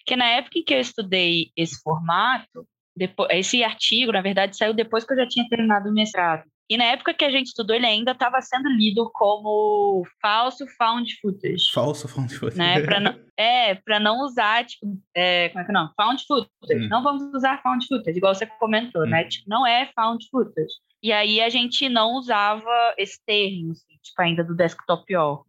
Porque 0.07 0.15
na 0.15 0.25
época 0.25 0.57
em 0.57 0.63
que 0.63 0.73
eu 0.73 0.79
estudei 0.79 1.51
esse 1.53 1.81
formato, 1.81 2.65
depois, 2.95 3.29
esse 3.29 3.61
artigo, 3.61 4.13
na 4.13 4.21
verdade, 4.21 4.55
saiu 4.55 4.73
depois 4.73 5.03
que 5.03 5.11
eu 5.11 5.17
já 5.17 5.27
tinha 5.27 5.45
terminado 5.49 5.89
o 5.89 5.93
mestrado. 5.93 6.45
E 6.69 6.77
na 6.77 6.85
época 6.85 7.13
que 7.13 7.25
a 7.25 7.29
gente 7.29 7.47
estudou, 7.47 7.75
ele 7.75 7.85
ainda 7.85 8.11
estava 8.11 8.41
sendo 8.41 8.69
lido 8.69 9.11
como 9.13 10.07
falso 10.21 10.65
found 10.77 11.13
footage. 11.19 11.71
Falso 11.73 12.07
found 12.07 12.33
footage. 12.33 12.57
né? 12.57 12.81
Pra 12.83 13.01
não, 13.01 13.19
é, 13.35 13.75
para 13.75 13.99
não 13.99 14.21
usar, 14.21 14.65
tipo, 14.65 14.97
é, 15.13 15.49
como 15.49 15.61
é 15.61 15.65
que 15.65 15.73
não? 15.73 15.91
Found 15.97 16.23
footage. 16.25 16.85
Hum. 16.85 16.87
Não 16.87 17.03
vamos 17.03 17.23
usar 17.33 17.61
found 17.61 17.85
footage, 17.85 18.17
igual 18.17 18.33
você 18.33 18.45
comentou, 18.45 19.05
né? 19.05 19.25
Hum. 19.25 19.27
Tipo, 19.27 19.49
não 19.49 19.67
é 19.67 19.91
found 19.93 20.25
footage. 20.31 20.73
E 21.03 21.11
aí 21.11 21.41
a 21.41 21.49
gente 21.49 21.89
não 21.89 22.13
usava 22.13 22.95
esse 22.97 23.19
termo, 23.25 23.73
assim, 23.73 23.99
tipo, 24.01 24.21
ainda 24.21 24.41
do 24.41 24.55
desktop 24.55 25.13
horror. 25.17 25.45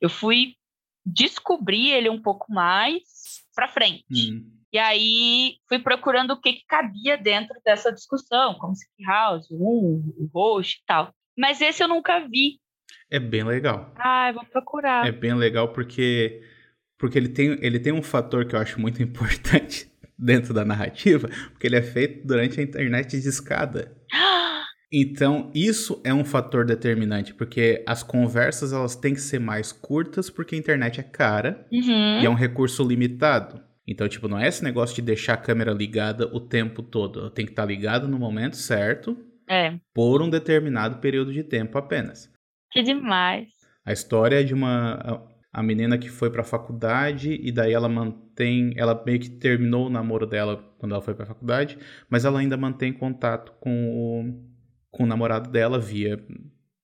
Eu 0.00 0.08
fui 0.08 0.54
descobrir 1.04 1.90
ele 1.90 2.08
um 2.08 2.20
pouco 2.20 2.50
mais 2.50 3.02
pra 3.60 3.68
frente. 3.68 4.04
Hum. 4.10 4.50
E 4.72 4.78
aí 4.78 5.56
fui 5.68 5.78
procurando 5.78 6.30
o 6.30 6.40
que, 6.40 6.54
que 6.54 6.64
cabia 6.66 7.18
dentro 7.18 7.54
dessa 7.62 7.92
discussão, 7.92 8.54
como 8.54 8.74
Sick 8.74 9.04
House, 9.04 9.50
um, 9.50 10.14
o 10.16 10.30
Host 10.32 10.78
e 10.78 10.86
tal. 10.86 11.12
Mas 11.36 11.60
esse 11.60 11.82
eu 11.82 11.88
nunca 11.88 12.20
vi. 12.20 12.58
É 13.10 13.18
bem 13.18 13.44
legal. 13.44 13.92
Ah, 13.98 14.30
eu 14.30 14.34
vou 14.34 14.44
procurar. 14.46 15.06
É 15.06 15.12
bem 15.12 15.34
legal 15.34 15.72
porque 15.72 16.42
porque 16.96 17.18
ele 17.18 17.28
tem, 17.28 17.58
ele 17.60 17.80
tem 17.80 17.92
um 17.92 18.02
fator 18.02 18.46
que 18.46 18.54
eu 18.54 18.60
acho 18.60 18.80
muito 18.80 19.02
importante 19.02 19.90
dentro 20.18 20.54
da 20.54 20.64
narrativa, 20.64 21.28
porque 21.50 21.66
ele 21.66 21.76
é 21.76 21.82
feito 21.82 22.26
durante 22.26 22.60
a 22.60 22.62
internet 22.62 23.20
de 23.20 23.28
escada. 23.28 23.94
Então, 24.92 25.50
isso 25.54 26.00
é 26.04 26.12
um 26.12 26.24
fator 26.24 26.64
determinante, 26.64 27.32
porque 27.32 27.82
as 27.86 28.02
conversas 28.02 28.72
elas 28.72 28.96
têm 28.96 29.14
que 29.14 29.20
ser 29.20 29.38
mais 29.38 29.70
curtas, 29.70 30.28
porque 30.28 30.54
a 30.54 30.58
internet 30.58 30.98
é 31.00 31.02
cara 31.04 31.64
Uhum. 31.70 32.20
e 32.20 32.26
é 32.26 32.30
um 32.30 32.34
recurso 32.34 32.82
limitado. 32.86 33.60
Então, 33.86 34.08
tipo, 34.08 34.26
não 34.28 34.38
é 34.38 34.48
esse 34.48 34.62
negócio 34.64 34.94
de 34.96 35.02
deixar 35.02 35.34
a 35.34 35.36
câmera 35.36 35.72
ligada 35.72 36.26
o 36.34 36.40
tempo 36.40 36.82
todo. 36.82 37.20
Ela 37.20 37.30
tem 37.30 37.44
que 37.46 37.52
estar 37.52 37.64
ligada 37.64 38.06
no 38.08 38.18
momento 38.18 38.56
certo, 38.56 39.16
É, 39.48 39.78
por 39.94 40.22
um 40.22 40.30
determinado 40.30 40.98
período 40.98 41.32
de 41.32 41.42
tempo 41.42 41.76
apenas. 41.78 42.30
que 42.72 42.82
demais. 42.82 43.48
A 43.84 43.92
história 43.92 44.40
é 44.40 44.44
de 44.44 44.54
uma 44.54 44.94
a, 45.52 45.60
a 45.60 45.62
menina 45.62 45.98
que 45.98 46.08
foi 46.08 46.30
pra 46.30 46.44
faculdade 46.44 47.36
e 47.42 47.50
daí 47.50 47.72
ela 47.72 47.88
mantém, 47.88 48.72
ela 48.76 49.00
meio 49.04 49.18
que 49.18 49.28
terminou 49.30 49.86
o 49.86 49.90
namoro 49.90 50.24
dela 50.26 50.62
quando 50.78 50.92
ela 50.92 51.02
foi 51.02 51.14
pra 51.14 51.26
faculdade, 51.26 51.76
mas 52.08 52.24
ela 52.24 52.38
ainda 52.38 52.56
mantém 52.56 52.92
contato 52.92 53.52
com 53.60 53.88
o, 53.88 54.49
com 54.90 55.04
o 55.04 55.06
namorado 55.06 55.50
dela 55.50 55.78
via 55.78 56.18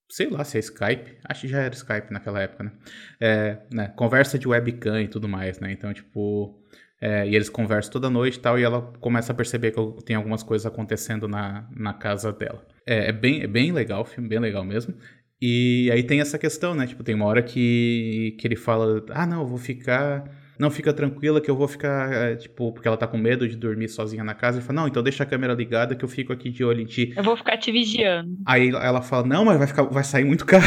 sei 0.09 0.31
lá 0.31 0.45
se 0.45 0.57
é 0.57 0.61
Skype, 0.61 1.19
acho 1.25 1.43
que 1.43 1.49
já 1.49 1.63
era 1.63 1.75
Skype 1.75 2.13
naquela 2.13 2.41
época, 2.41 2.65
né? 2.65 2.73
É, 3.21 3.59
né, 3.73 3.89
Conversa 3.89 4.39
de 4.39 4.47
webcam 4.47 5.01
e 5.03 5.09
tudo 5.09 5.29
mais, 5.29 5.59
né? 5.59 5.73
Então, 5.73 5.93
tipo, 5.93 6.63
é, 7.01 7.27
e 7.29 7.35
eles 7.35 7.49
conversam 7.49 7.93
toda 7.93 8.09
noite 8.09 8.37
e 8.37 8.41
tal, 8.41 8.59
e 8.59 8.63
ela 8.63 8.81
começa 9.01 9.33
a 9.33 9.35
perceber 9.35 9.73
que 9.73 10.05
tem 10.05 10.17
algumas 10.17 10.43
coisas 10.43 10.67
acontecendo 10.67 11.29
na, 11.29 11.69
na 11.71 11.93
casa 11.93 12.33
dela. 12.33 12.65
É, 12.87 13.09
é 13.09 13.13
bem, 13.13 13.43
é 13.43 13.47
bem 13.47 13.73
legal 13.73 14.03
o 14.03 14.05
filme, 14.05 14.29
bem 14.29 14.39
legal 14.39 14.65
mesmo. 14.65 14.95
E 15.41 15.91
aí 15.93 16.03
tem 16.03 16.21
essa 16.21 16.39
questão, 16.39 16.75
né? 16.75 16.87
Tipo, 16.87 17.05
tem 17.05 17.15
uma 17.15 17.27
hora 17.27 17.43
que, 17.43 18.37
que 18.39 18.47
ele 18.47 18.57
fala: 18.57 19.05
Ah, 19.11 19.27
não, 19.27 19.41
eu 19.43 19.47
vou 19.47 19.59
ficar. 19.59 20.25
Não, 20.59 20.71
fica 20.71 20.93
tranquila 20.93 21.41
que 21.41 21.51
eu 21.51 21.57
vou 21.57 21.69
ficar, 21.69 22.13
é, 22.13 22.37
tipo, 22.37 22.73
porque 22.73 22.89
ela 22.89 22.97
tá 22.97 23.07
com 23.07 23.19
medo 23.19 23.47
de 23.47 23.57
dormir 23.57 23.89
sozinha 23.89 24.25
na 24.25 24.35
casa. 24.35 24.59
Ele 24.59 24.67
fala: 24.67 24.81
Não, 24.81 24.89
então 24.89 25.03
deixa 25.03 25.23
a 25.23 25.27
câmera 25.27 25.53
ligada 25.53 25.95
que 25.95 26.05
eu 26.05 26.09
fico 26.09 26.33
aqui 26.33 26.51
de 26.51 26.65
olho 26.65 26.81
em 26.81 26.87
ti. 26.87 27.13
Eu 27.17 27.23
vou 27.23 27.37
ficar 27.37 27.59
te 27.59 27.71
vigiando. 27.71 28.37
Aí 28.47 28.71
ela 28.71 29.03
fala: 29.03 29.27
Não, 29.27 29.45
mas 29.45 29.59
vai, 29.59 29.67
ficar, 29.67 29.83
vai 29.85 30.05
sair 30.05 30.25
muito 30.25 30.47
caro. 30.47 30.65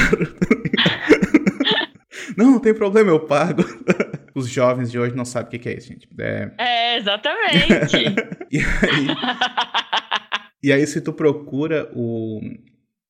não, 2.38 2.52
não 2.52 2.60
tem 2.60 2.74
problema, 2.74 3.10
eu 3.10 3.20
pago. 3.22 3.64
Os 4.36 4.48
jovens 4.48 4.92
de 4.92 5.00
hoje 5.00 5.16
não 5.16 5.26
sabem 5.26 5.48
o 5.48 5.52
que 5.52 5.60
que 5.60 5.70
é 5.70 5.78
isso, 5.78 5.88
gente. 5.88 6.08
É, 6.20 6.52
É, 6.58 6.98
exatamente. 6.98 7.98
e 8.52 8.60
aí, 8.60 9.08
e 10.64 10.72
aí, 10.72 10.86
se 10.88 11.02
tu 11.02 11.12
procura 11.12 11.90
o, 11.94 12.40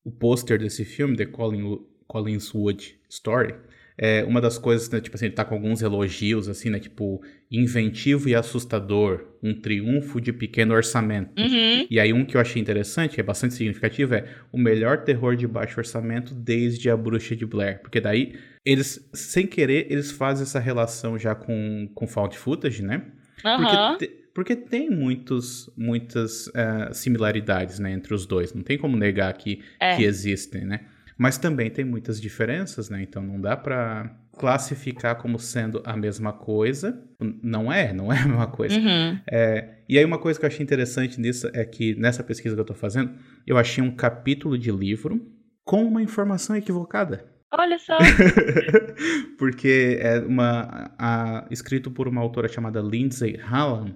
o 0.03 0.11
pôster 0.11 0.57
desse 0.57 0.85
filme, 0.85 1.17
The 1.17 1.25
Colin, 1.25 1.79
Collinswood 2.07 2.97
Story, 3.09 3.53
é 4.01 4.23
uma 4.23 4.39
das 4.39 4.57
coisas, 4.57 4.89
né, 4.89 5.01
tipo 5.01 5.17
assim, 5.17 5.25
ele 5.25 5.33
tá 5.35 5.43
com 5.43 5.53
alguns 5.55 5.81
elogios, 5.81 6.47
assim, 6.47 6.69
né, 6.69 6.79
tipo, 6.79 7.21
inventivo 7.51 8.29
e 8.29 8.33
assustador, 8.35 9.25
um 9.43 9.53
triunfo 9.53 10.21
de 10.21 10.31
pequeno 10.31 10.73
orçamento. 10.73 11.37
Uhum. 11.37 11.85
E 11.89 11.99
aí 11.99 12.13
um 12.13 12.23
que 12.23 12.37
eu 12.37 12.41
achei 12.41 12.61
interessante, 12.61 13.15
que 13.15 13.19
é 13.19 13.23
bastante 13.23 13.55
significativo, 13.55 14.13
é 14.15 14.25
o 14.53 14.57
melhor 14.57 15.03
terror 15.03 15.35
de 15.35 15.45
baixo 15.45 15.79
orçamento 15.79 16.33
desde 16.33 16.89
A 16.89 16.95
Bruxa 16.95 17.35
de 17.35 17.45
Blair. 17.45 17.81
Porque 17.81 17.99
daí, 17.99 18.35
eles, 18.65 19.09
sem 19.13 19.45
querer, 19.45 19.87
eles 19.89 20.11
fazem 20.11 20.43
essa 20.43 20.59
relação 20.59 21.19
já 21.19 21.35
com, 21.35 21.89
com 21.93 22.07
found 22.07 22.37
footage, 22.37 22.81
né? 22.81 23.01
Aham. 23.43 23.91
Porque, 23.97 24.05
te- 24.07 24.13
porque 24.33 24.55
tem 24.55 24.89
muitos, 24.89 25.69
muitas 25.75 26.49
eh, 26.55 26.93
similaridades 26.93 27.79
né, 27.79 27.91
entre 27.91 28.13
os 28.13 28.25
dois. 28.25 28.53
Não 28.53 28.61
tem 28.63 28.77
como 28.77 28.95
negar 28.95 29.33
que, 29.33 29.61
É. 29.79 29.97
que 29.97 30.03
existem, 30.03 30.63
né? 30.63 30.81
Mas 31.19 31.37
também 31.37 31.69
tem 31.69 31.83
muitas 31.83 32.19
diferenças, 32.21 32.89
né? 32.89 33.03
Então 33.03 33.21
não 33.21 33.41
dá 33.41 33.57
pra 33.57 34.17
classificar 34.37 35.17
como 35.17 35.37
sendo 35.37 35.81
a 35.85 35.97
mesma 35.97 36.31
coisa. 36.31 36.97
Não 37.43 37.69
é, 37.71 37.91
não 37.91 38.11
é 38.11 38.19
a 38.19 38.25
mesma 38.25 38.47
coisa. 38.47 38.79
Uhum. 38.79 39.19
É, 39.29 39.79
e 39.89 39.97
aí 39.97 40.05
uma 40.05 40.17
coisa 40.17 40.39
que 40.39 40.45
eu 40.45 40.47
achei 40.47 40.63
interessante 40.63 41.19
nisso 41.19 41.49
é 41.53 41.65
que 41.65 41.93
nessa 41.95 42.23
pesquisa 42.23 42.55
que 42.55 42.61
eu 42.61 42.65
tô 42.65 42.73
fazendo, 42.73 43.11
eu 43.45 43.57
achei 43.57 43.83
um 43.83 43.93
capítulo 43.93 44.57
de 44.57 44.71
livro 44.71 45.19
com 45.65 45.83
uma 45.83 46.01
informação 46.01 46.55
equivocada. 46.55 47.25
Olha 47.51 47.77
só. 47.79 47.97
Porque 49.37 49.97
é 50.01 50.19
uma 50.19 50.91
a- 50.97 51.47
escrito 51.51 51.91
por 51.91 52.07
uma 52.07 52.21
autora 52.21 52.47
chamada 52.47 52.79
Lindsay 52.81 53.35
Hallam, 53.37 53.95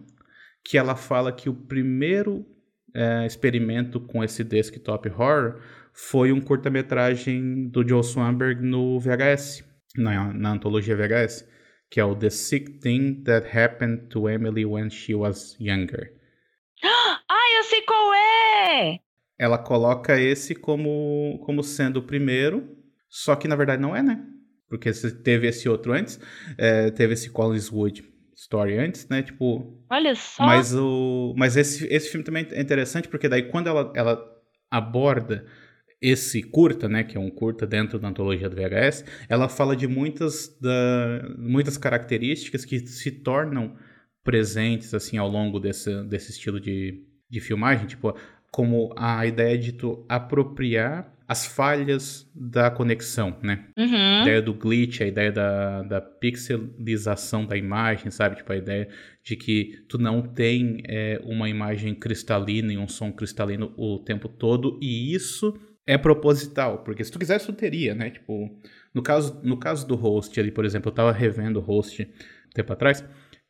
que 0.65 0.77
ela 0.77 0.95
fala 0.95 1.31
que 1.31 1.49
o 1.49 1.53
primeiro 1.53 2.45
é, 2.93 3.25
experimento 3.25 3.99
com 3.99 4.23
esse 4.23 4.43
desktop 4.43 5.09
horror 5.09 5.59
foi 5.93 6.31
um 6.31 6.41
curta-metragem 6.41 7.69
do 7.69 7.87
Joe 7.87 8.03
Swanberg 8.03 8.61
no 8.61 8.99
VHS, 8.99 9.63
na, 9.95 10.33
na 10.33 10.51
antologia 10.51 10.95
VHS, 10.95 11.47
que 11.89 11.99
é 11.99 12.05
o 12.05 12.15
The 12.15 12.31
Sick 12.31 12.79
Thing 12.79 13.23
That 13.23 13.55
Happened 13.55 14.07
to 14.09 14.27
Emily 14.27 14.65
When 14.65 14.89
She 14.89 15.13
Was 15.13 15.55
Younger. 15.59 16.11
Ai, 16.83 17.59
eu 17.59 17.63
sei 17.63 17.81
qual 17.83 18.13
é! 18.13 18.99
Ela 19.37 19.59
coloca 19.59 20.19
esse 20.19 20.55
como, 20.55 21.39
como 21.45 21.63
sendo 21.63 21.97
o 21.97 22.03
primeiro, 22.03 22.75
só 23.07 23.35
que 23.35 23.47
na 23.47 23.55
verdade 23.55 23.81
não 23.81 23.95
é, 23.95 24.01
né? 24.01 24.25
Porque 24.67 24.91
teve 25.23 25.47
esse 25.47 25.69
outro 25.69 25.93
antes, 25.93 26.19
é, 26.57 26.89
teve 26.89 27.13
esse 27.13 27.29
Collinswood 27.29 28.03
Story 28.35 28.79
antes, 28.79 29.07
né? 29.07 29.21
Tipo, 29.21 29.79
Olha 29.91 30.15
só. 30.15 30.43
mas 30.43 30.73
o, 30.73 31.35
mas 31.37 31.55
esse, 31.55 31.85
esse 31.93 32.09
filme 32.09 32.25
também 32.25 32.47
é 32.51 32.61
interessante 32.61 33.07
porque 33.07 33.29
daí 33.29 33.43
quando 33.43 33.67
ela, 33.67 33.93
ela 33.95 34.19
aborda 34.71 35.45
esse 36.03 36.43
curta, 36.43 36.89
né, 36.89 37.01
que 37.03 37.15
é 37.15 37.19
um 37.19 37.29
curta 37.29 37.65
dentro 37.65 37.97
da 37.97 38.09
antologia 38.09 38.49
do 38.49 38.55
VHS, 38.57 39.05
ela 39.29 39.47
fala 39.47 39.73
de 39.73 39.87
muitas 39.87 40.53
da, 40.59 41.33
muitas 41.37 41.77
características 41.77 42.65
que 42.65 42.85
se 42.85 43.09
tornam 43.09 43.75
presentes 44.23 44.93
assim 44.93 45.17
ao 45.17 45.29
longo 45.29 45.59
desse, 45.59 46.03
desse 46.03 46.31
estilo 46.31 46.59
de, 46.59 47.01
de 47.29 47.39
filmagem, 47.39 47.87
tipo 47.87 48.13
como 48.51 48.93
a 48.95 49.25
ideia 49.25 49.57
de 49.57 49.71
tu 49.71 50.05
apropriar 50.07 51.11
as 51.27 51.45
falhas 51.47 52.29
da 52.35 52.69
conexão, 52.69 53.35
né? 53.41 53.65
A 53.75 53.81
Uhum. 53.81 54.21
ideia 54.21 54.41
do 54.41 54.53
glitch, 54.53 55.01
a 55.01 55.07
ideia 55.07 55.31
da, 55.31 55.81
da 55.83 56.01
pixelização 56.01 57.45
da 57.45 57.57
imagem, 57.57 58.11
sabe? 58.11 58.35
Tipo, 58.35 58.51
a 58.53 58.57
ideia 58.57 58.87
de 59.23 59.35
que 59.35 59.83
tu 59.87 59.97
não 59.97 60.21
tem 60.21 60.83
é, 60.85 61.19
uma 61.23 61.49
imagem 61.49 61.95
cristalina 61.95 62.73
e 62.73 62.77
um 62.77 62.87
som 62.87 63.11
cristalino 63.11 63.73
o 63.77 63.99
tempo 63.99 64.27
todo, 64.27 64.77
e 64.81 65.15
isso 65.15 65.57
é 65.85 65.97
proposital, 65.97 66.79
porque 66.83 67.03
se 67.03 67.11
tu 67.11 67.19
quisesse, 67.19 67.45
tu 67.45 67.53
teria, 67.53 67.93
né? 67.93 68.09
Tipo, 68.09 68.49
no 68.93 69.01
caso, 69.01 69.39
no 69.43 69.57
caso 69.57 69.87
do 69.87 69.95
host 69.95 70.39
ali, 70.39 70.51
por 70.51 70.65
exemplo, 70.65 70.89
eu 70.89 70.93
tava 70.95 71.11
revendo 71.11 71.59
o 71.59 71.61
host 71.61 72.03
um 72.03 72.51
tempo 72.53 72.71
atrás, 72.71 73.03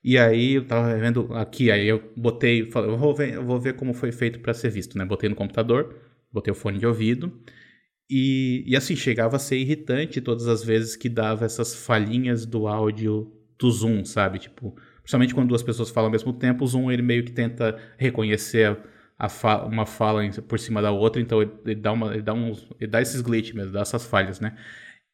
e 0.03 0.17
aí 0.17 0.53
eu 0.55 0.65
tava 0.65 0.87
revendo 0.87 1.33
aqui, 1.33 1.71
aí 1.71 1.87
eu 1.87 2.11
botei, 2.15 2.69
falei, 2.71 2.89
eu 2.91 2.97
vou 2.97 3.15
ver, 3.15 3.33
eu 3.35 3.45
vou 3.45 3.59
ver 3.59 3.75
como 3.75 3.93
foi 3.93 4.11
feito 4.11 4.39
para 4.39 4.53
ser 4.53 4.69
visto, 4.69 4.97
né? 4.97 5.05
Botei 5.05 5.29
no 5.29 5.35
computador, 5.35 5.95
botei 6.31 6.51
o 6.51 6.55
fone 6.55 6.79
de 6.79 6.85
ouvido, 6.87 7.31
e, 8.09 8.63
e 8.67 8.75
assim, 8.75 8.95
chegava 8.95 9.37
a 9.37 9.39
ser 9.39 9.57
irritante 9.57 10.19
todas 10.21 10.47
as 10.47 10.63
vezes 10.63 10.95
que 10.95 11.09
dava 11.09 11.45
essas 11.45 11.73
falhinhas 11.75 12.45
do 12.45 12.67
áudio 12.67 13.31
do 13.57 13.71
Zoom, 13.71 14.03
sabe? 14.03 14.39
Tipo, 14.39 14.75
principalmente 15.01 15.33
quando 15.33 15.49
duas 15.49 15.63
pessoas 15.63 15.89
falam 15.89 16.07
ao 16.07 16.11
mesmo 16.11 16.33
tempo, 16.33 16.63
o 16.63 16.67
Zoom 16.67 16.91
ele 16.91 17.01
meio 17.01 17.23
que 17.23 17.31
tenta 17.31 17.77
reconhecer 17.97 18.67
a 18.67 18.92
fa 19.29 19.63
uma 19.65 19.85
fala 19.85 20.21
por 20.47 20.59
cima 20.59 20.81
da 20.81 20.91
outra, 20.91 21.21
então 21.21 21.41
ele, 21.41 21.51
ele 21.65 21.75
dá 21.75 21.91
uma, 21.91 22.13
ele 22.13 22.21
dá 22.21 22.33
uns, 22.33 22.67
ele 22.79 22.89
dá 22.89 23.01
esses 23.01 23.21
glitches 23.21 23.53
mesmo, 23.53 23.71
dá 23.71 23.81
essas 23.81 24.05
falhas, 24.05 24.39
né? 24.39 24.57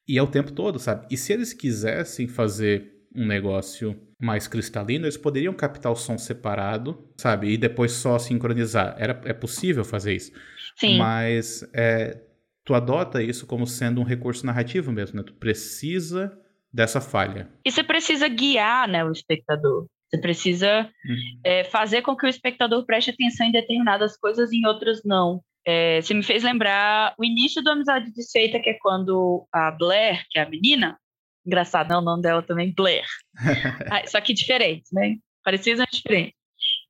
E 0.07 0.17
é 0.17 0.23
o 0.23 0.27
tempo 0.27 0.51
todo, 0.51 0.79
sabe? 0.79 1.05
E 1.11 1.15
se 1.15 1.31
eles 1.31 1.53
quisessem 1.53 2.27
fazer 2.27 2.91
um 3.15 3.25
negócio 3.25 3.95
mais 4.19 4.47
cristalino, 4.47 5.05
eles 5.05 5.17
poderiam 5.17 5.53
captar 5.53 5.91
o 5.91 5.95
som 5.95 6.17
separado, 6.17 7.07
sabe? 7.17 7.51
E 7.51 7.57
depois 7.57 7.91
só 7.91 8.17
sincronizar. 8.17 8.95
Era, 8.97 9.19
é 9.25 9.33
possível 9.33 9.85
fazer 9.85 10.15
isso. 10.15 10.31
Sim. 10.75 10.97
Mas 10.97 11.67
é, 11.73 12.19
tu 12.65 12.73
adota 12.73 13.21
isso 13.21 13.45
como 13.45 13.65
sendo 13.65 14.01
um 14.01 14.03
recurso 14.03 14.45
narrativo 14.45 14.91
mesmo, 14.91 15.17
né? 15.17 15.23
Tu 15.23 15.33
precisa 15.33 16.37
dessa 16.71 17.01
falha. 17.01 17.49
E 17.65 17.71
você 17.71 17.83
precisa 17.83 18.27
guiar 18.27 18.87
né, 18.87 19.03
o 19.03 19.11
espectador. 19.11 19.85
Você 20.09 20.17
precisa 20.19 20.89
Uhum. 21.05 21.39
é, 21.43 21.63
fazer 21.65 22.01
com 22.01 22.15
que 22.15 22.25
o 22.25 22.29
espectador 22.29 22.85
preste 22.85 23.11
atenção 23.11 23.45
em 23.47 23.51
determinadas 23.51 24.17
coisas 24.17 24.51
e 24.51 24.57
em 24.57 24.65
outras 24.65 25.01
não. 25.05 25.41
É, 25.67 26.01
você 26.01 26.13
me 26.13 26.23
fez 26.23 26.43
lembrar 26.43 27.13
o 27.17 27.23
início 27.23 27.61
do 27.61 27.69
Amizade 27.69 28.11
Desfeita, 28.13 28.59
que 28.59 28.69
é 28.71 28.77
quando 28.81 29.45
a 29.53 29.69
Blair, 29.71 30.25
que 30.31 30.39
é 30.39 30.43
a 30.43 30.49
menina, 30.49 30.97
engraçado, 31.45 31.89
né? 31.89 31.97
O 31.97 32.01
nome 32.01 32.23
dela 32.23 32.41
também, 32.41 32.73
Blair. 32.75 33.05
Ah, 33.91 34.07
só 34.07 34.19
que 34.21 34.33
diferente, 34.33 34.85
né? 34.91 35.15
Parecido, 35.43 35.79
mas 35.79 35.89
diferente. 35.91 36.33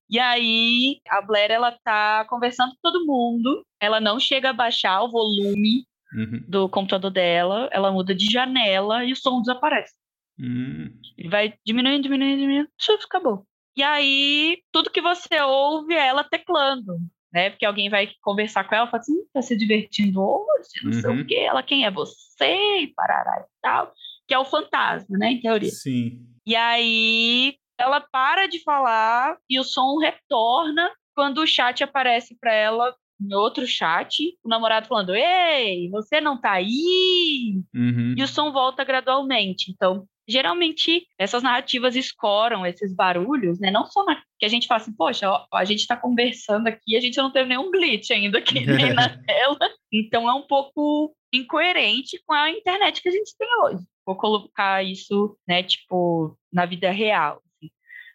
E 0.10 0.18
aí, 0.18 1.00
a 1.10 1.22
Blair, 1.22 1.52
ela 1.52 1.72
tá 1.84 2.26
conversando 2.30 2.72
com 2.72 2.78
todo 2.82 3.06
mundo, 3.06 3.64
ela 3.82 4.00
não 4.00 4.20
chega 4.20 4.50
a 4.50 4.54
baixar 4.54 5.02
o 5.04 5.12
volume 5.12 5.84
Uhum. 6.12 6.44
do 6.48 6.68
computador 6.68 7.12
dela, 7.12 7.70
ela 7.72 7.92
muda 7.92 8.16
de 8.16 8.26
janela 8.26 9.06
e 9.06 9.12
o 9.12 9.16
som 9.16 9.42
desaparece. 9.42 9.94
Hum. 10.40 10.92
Ele 11.18 11.30
vai 11.30 11.54
diminuindo, 11.66 12.04
diminuindo, 12.04 12.40
diminuindo, 12.40 12.70
chuf, 12.80 13.04
acabou. 13.06 13.46
E 13.76 13.84
aí, 13.84 14.62
tudo 14.72 14.92
que 14.92 15.02
você 15.02 15.42
ouve 15.42 15.94
é 15.94 16.08
ela 16.08 16.24
teclando, 16.24 16.98
né? 17.32 17.50
Porque 17.50 17.66
alguém 17.66 17.90
vai 17.90 18.10
conversar 18.22 18.64
com 18.64 18.76
ela 18.76 18.88
e 18.88 18.92
fala 18.92 19.02
assim, 19.02 19.26
tá 19.34 19.42
se 19.42 19.56
divertindo 19.56 20.22
hoje, 20.22 20.70
não 20.84 20.92
uhum. 20.92 21.02
sei 21.02 21.10
o 21.10 21.14
uhum. 21.14 21.26
quê. 21.26 21.36
Ela, 21.36 21.64
quem 21.64 21.86
é 21.86 21.92
você? 21.92 22.80
E 22.82 22.94
parará 22.96 23.42
e 23.42 23.62
tal. 23.62 23.94
Que 24.28 24.34
é 24.34 24.40
o 24.40 24.46
fantasma, 24.46 25.18
né, 25.18 25.32
em 25.32 25.42
teoria. 25.42 25.70
Sim. 25.70 26.26
E 26.46 26.56
aí, 26.56 27.56
ela 27.78 28.02
para 28.02 28.48
de 28.48 28.62
falar 28.64 29.38
e 29.50 29.60
o 29.60 29.64
som 29.64 29.98
retorna 29.98 30.92
quando 31.16 31.40
o 31.40 31.48
chat 31.48 31.84
aparece 31.84 32.38
para 32.40 32.54
ela 32.54 32.96
em 33.22 33.34
outro 33.34 33.68
chat, 33.68 34.38
o 34.44 34.48
namorado 34.48 34.88
falando: 34.88 35.14
Ei, 35.14 35.90
você 35.90 36.22
não 36.22 36.40
tá 36.40 36.54
aí? 36.54 37.62
Uhum. 37.76 38.16
E 38.18 38.24
o 38.24 38.28
som 38.28 38.52
volta 38.52 38.84
gradualmente. 38.84 39.72
Então, 39.72 40.08
geralmente, 40.30 41.08
essas 41.18 41.42
narrativas 41.42 41.96
escoram 41.96 42.66
esses 42.66 42.94
barulhos, 42.94 43.60
né? 43.60 43.72
Não 43.72 43.86
só 43.86 44.06
na, 44.06 44.22
que 44.38 44.46
a 44.46 44.48
gente 44.48 44.68
fala 44.68 44.82
assim, 44.82 44.96
poxa, 44.96 45.30
ó, 45.30 45.46
a 45.52 45.66
gente 45.66 45.88
tá 45.88 45.98
conversando 45.98 46.68
aqui, 46.68 46.96
a 46.96 47.02
gente 47.02 47.18
não 47.18 47.32
teve 47.32 47.50
nenhum 47.50 47.72
glitch 47.72 48.12
ainda 48.12 48.38
aqui 48.38 48.64
nem 48.66 48.94
na 48.94 49.10
tela. 49.10 49.58
Então, 49.92 50.30
é 50.30 50.34
um 50.34 50.46
pouco 50.46 51.16
incoerente 51.34 52.22
com 52.26 52.34
a 52.34 52.52
internet 52.52 53.02
que 53.02 53.10
a 53.10 53.12
gente 53.12 53.36
tem 53.38 53.48
hoje. 53.64 53.84
Vou 54.06 54.16
colocar 54.16 54.84
isso, 54.84 55.36
né, 55.48 55.64
tipo, 55.64 56.38
na 56.54 56.66
vida 56.66 56.92
real. 56.92 57.42
Assim. 57.56 57.72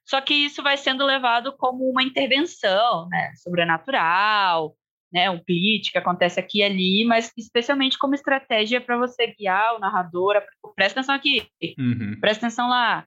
Só 0.07 0.21
que 0.21 0.35
isso 0.35 0.63
vai 0.63 0.77
sendo 0.77 1.05
levado 1.05 1.53
como 1.57 1.89
uma 1.91 2.03
intervenção, 2.03 3.09
né, 3.09 3.33
sobrenatural, 3.43 4.77
né, 5.15 5.31
um 5.31 5.41
glitch 5.49 5.93
que 5.93 5.99
acontece 5.99 6.41
aqui 6.41 6.59
e 6.59 6.65
ali, 6.65 7.05
mas 7.05 7.31
especialmente 7.39 7.97
como 7.97 8.17
estratégia 8.17 8.81
para 8.81 8.99
você 8.99 9.29
guiar 9.29 9.77
o 9.77 9.79
narrador. 9.79 10.43
Presta 10.75 10.99
atenção 10.99 11.15
aqui, 11.15 11.47
uhum. 11.79 12.19
presta 12.21 12.47
atenção 12.47 12.69
lá. 12.69 13.07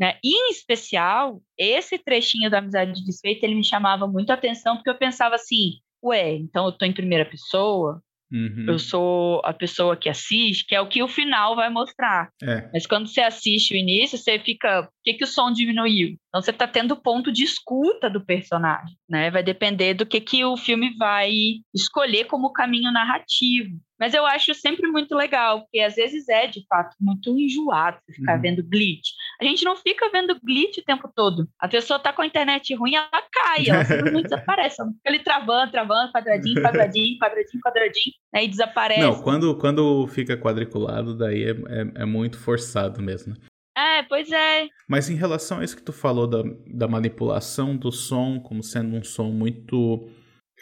Né? 0.00 0.18
E, 0.24 0.48
em 0.48 0.50
especial, 0.50 1.40
esse 1.56 1.98
trechinho 1.98 2.50
da 2.50 2.58
Amizade 2.58 2.94
de 2.94 3.04
Desfeita, 3.04 3.44
ele 3.44 3.54
me 3.54 3.62
chamava 3.62 4.06
muito 4.08 4.30
a 4.30 4.34
atenção, 4.34 4.76
porque 4.76 4.88
eu 4.88 4.96
pensava 4.96 5.34
assim, 5.34 5.74
ué, 6.02 6.34
então 6.34 6.64
eu 6.64 6.70
estou 6.70 6.88
em 6.88 6.94
primeira 6.94 7.26
pessoa, 7.26 8.02
Uhum. 8.32 8.66
Eu 8.68 8.78
sou 8.78 9.40
a 9.44 9.52
pessoa 9.52 9.96
que 9.96 10.08
assiste, 10.08 10.66
que 10.66 10.74
é 10.74 10.80
o 10.80 10.88
que 10.88 11.02
o 11.02 11.08
final 11.08 11.54
vai 11.54 11.70
mostrar. 11.70 12.30
É. 12.42 12.68
Mas 12.72 12.86
quando 12.86 13.06
você 13.06 13.20
assiste 13.20 13.74
o 13.74 13.76
início, 13.76 14.18
você 14.18 14.38
fica. 14.38 14.82
Por 14.82 14.90
que, 15.04 15.14
que 15.14 15.24
o 15.24 15.26
som 15.26 15.52
diminuiu? 15.52 16.16
Então 16.28 16.42
você 16.42 16.50
está 16.50 16.66
tendo 16.66 16.96
ponto 16.96 17.30
de 17.30 17.44
escuta 17.44 18.10
do 18.10 18.24
personagem, 18.24 18.96
né? 19.08 19.30
Vai 19.30 19.42
depender 19.42 19.94
do 19.94 20.06
que, 20.06 20.20
que 20.20 20.44
o 20.44 20.56
filme 20.56 20.96
vai 20.96 21.32
escolher 21.74 22.24
como 22.24 22.52
caminho 22.52 22.90
narrativo. 22.90 23.78
Mas 24.04 24.12
eu 24.12 24.26
acho 24.26 24.52
sempre 24.52 24.86
muito 24.90 25.14
legal, 25.14 25.62
porque 25.62 25.80
às 25.80 25.94
vezes 25.94 26.28
é, 26.28 26.46
de 26.46 26.62
fato, 26.68 26.94
muito 27.00 27.38
enjoado 27.38 27.96
ficar 28.14 28.34
uhum. 28.36 28.42
vendo 28.42 28.62
glitch. 28.62 29.12
A 29.40 29.44
gente 29.46 29.64
não 29.64 29.74
fica 29.76 30.10
vendo 30.10 30.38
glitch 30.44 30.76
o 30.76 30.84
tempo 30.84 31.10
todo. 31.16 31.48
A 31.58 31.66
pessoa 31.66 31.98
tá 31.98 32.12
com 32.12 32.20
a 32.20 32.26
internet 32.26 32.74
ruim, 32.74 32.96
ela 32.96 33.08
cai, 33.32 33.66
ela 33.66 33.82
simplesmente 33.88 34.24
desaparece. 34.24 34.78
Ela 34.78 34.90
fica 34.90 35.08
ali 35.08 35.18
travando, 35.20 35.72
travando, 35.72 36.12
quadradinho, 36.12 36.62
quadradinho, 36.62 37.18
quadradinho, 37.18 37.62
quadradinho, 37.64 38.14
né, 38.30 38.44
e 38.44 38.48
desaparece. 38.48 39.00
Não, 39.00 39.22
quando, 39.22 39.56
quando 39.56 40.06
fica 40.08 40.36
quadriculado, 40.36 41.16
daí 41.16 41.42
é, 41.42 41.52
é, 41.52 42.02
é 42.02 42.04
muito 42.04 42.38
forçado 42.38 43.00
mesmo. 43.00 43.34
É, 43.74 44.02
pois 44.02 44.30
é. 44.30 44.68
Mas 44.86 45.08
em 45.08 45.14
relação 45.14 45.60
a 45.60 45.64
isso 45.64 45.76
que 45.76 45.82
tu 45.82 45.94
falou 45.94 46.26
da, 46.26 46.42
da 46.66 46.86
manipulação 46.86 47.74
do 47.74 47.90
som 47.90 48.38
como 48.38 48.62
sendo 48.62 48.96
um 48.96 49.02
som 49.02 49.30
muito 49.30 50.10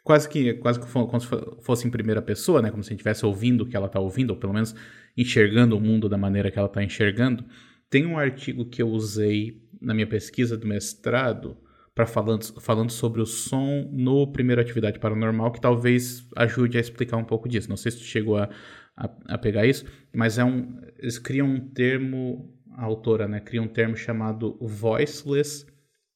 quase 0.03 0.29
que 0.29 0.55
quase 0.55 0.81
que 0.81 0.87
como 0.87 1.21
se 1.21 1.29
fosse 1.63 1.87
em 1.87 1.91
primeira 1.91 2.21
pessoa, 2.21 2.61
né? 2.61 2.71
Como 2.71 2.83
se 2.83 2.89
a 2.89 2.93
gente 2.93 3.01
estivesse 3.01 3.25
ouvindo 3.25 3.63
o 3.63 3.67
que 3.67 3.77
ela 3.77 3.87
está 3.87 4.01
ouvindo, 4.01 4.31
ou 4.31 4.37
pelo 4.37 4.53
menos 4.53 4.75
enxergando 5.17 5.77
o 5.77 5.81
mundo 5.81 6.09
da 6.09 6.19
maneira 6.19 6.51
que 6.51 6.59
ela 6.59 6.69
está 6.69 6.83
enxergando. 6.83 7.45
Tem 7.89 8.07
um 8.07 8.19
artigo 8.19 8.65
que 8.65 8.83
eu 8.83 8.89
usei 8.89 9.63
na 9.81 9.93
minha 9.93 10.07
pesquisa 10.07 10.57
do 10.57 10.67
mestrado 10.67 11.57
para 11.95 12.07
falando, 12.07 12.43
falando 12.61 12.91
sobre 12.91 13.21
o 13.21 13.27
som 13.27 13.89
no 13.93 14.27
primeiro 14.33 14.63
atividade 14.63 14.99
paranormal, 14.99 15.53
que 15.53 15.61
talvez 15.61 16.27
ajude 16.37 16.79
a 16.79 16.81
explicar 16.81 17.19
um 17.19 17.25
pouco 17.25 17.49
disso. 17.49 17.69
Não 17.69 17.77
sei 17.77 17.93
se 17.93 17.99
tu 17.99 18.05
chegou 18.05 18.39
a, 18.39 18.49
a, 18.97 19.11
a 19.29 19.39
pegar 19.39 19.67
isso, 19.67 19.85
mas 20.15 20.39
é 20.39 20.45
um 20.45 20.81
eles 20.99 21.19
criam 21.19 21.47
um 21.47 21.61
termo 21.61 22.51
a 22.75 22.85
autora, 22.85 23.29
né, 23.29 23.41
cria 23.41 23.61
um 23.61 23.69
termo 23.69 23.95
chamado 23.95 24.57
voiceless 24.61 25.67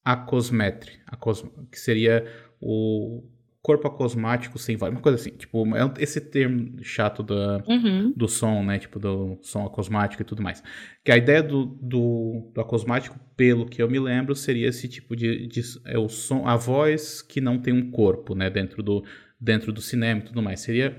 acosmetry, 0.03 0.93
acos, 1.05 1.45
que 1.71 1.79
seria 1.79 2.25
o 2.59 3.23
corpo 3.67 3.85
acosmático 3.85 4.57
sem 4.57 4.77
voz, 4.77 4.93
uma 4.93 5.01
coisa 5.01 5.17
assim, 5.17 5.31
tipo, 5.31 5.75
é 5.75 5.93
esse 5.99 6.21
termo 6.21 6.81
chato 6.81 7.21
da, 7.21 7.61
uhum. 7.67 8.13
do 8.15 8.25
som, 8.25 8.63
né, 8.63 8.79
tipo, 8.79 8.97
do 8.97 9.37
som 9.41 9.65
acosmático 9.65 10.21
e 10.21 10.25
tudo 10.25 10.41
mais. 10.41 10.63
Que 11.03 11.11
a 11.11 11.17
ideia 11.17 11.43
do, 11.43 11.65
do, 11.65 12.49
do 12.55 12.61
acosmático, 12.61 13.19
pelo 13.35 13.65
que 13.65 13.83
eu 13.83 13.89
me 13.89 13.99
lembro, 13.99 14.33
seria 14.35 14.69
esse 14.69 14.87
tipo 14.87 15.17
de, 15.17 15.47
de, 15.47 15.61
é 15.83 15.99
o 15.99 16.07
som, 16.07 16.47
a 16.47 16.55
voz 16.55 17.21
que 17.21 17.41
não 17.41 17.59
tem 17.59 17.73
um 17.73 17.91
corpo, 17.91 18.33
né, 18.33 18.49
dentro 18.49 18.81
do, 18.81 19.03
dentro 19.37 19.73
do 19.73 19.81
cinema 19.81 20.21
e 20.21 20.23
tudo 20.23 20.41
mais. 20.41 20.61
Seria 20.61 20.97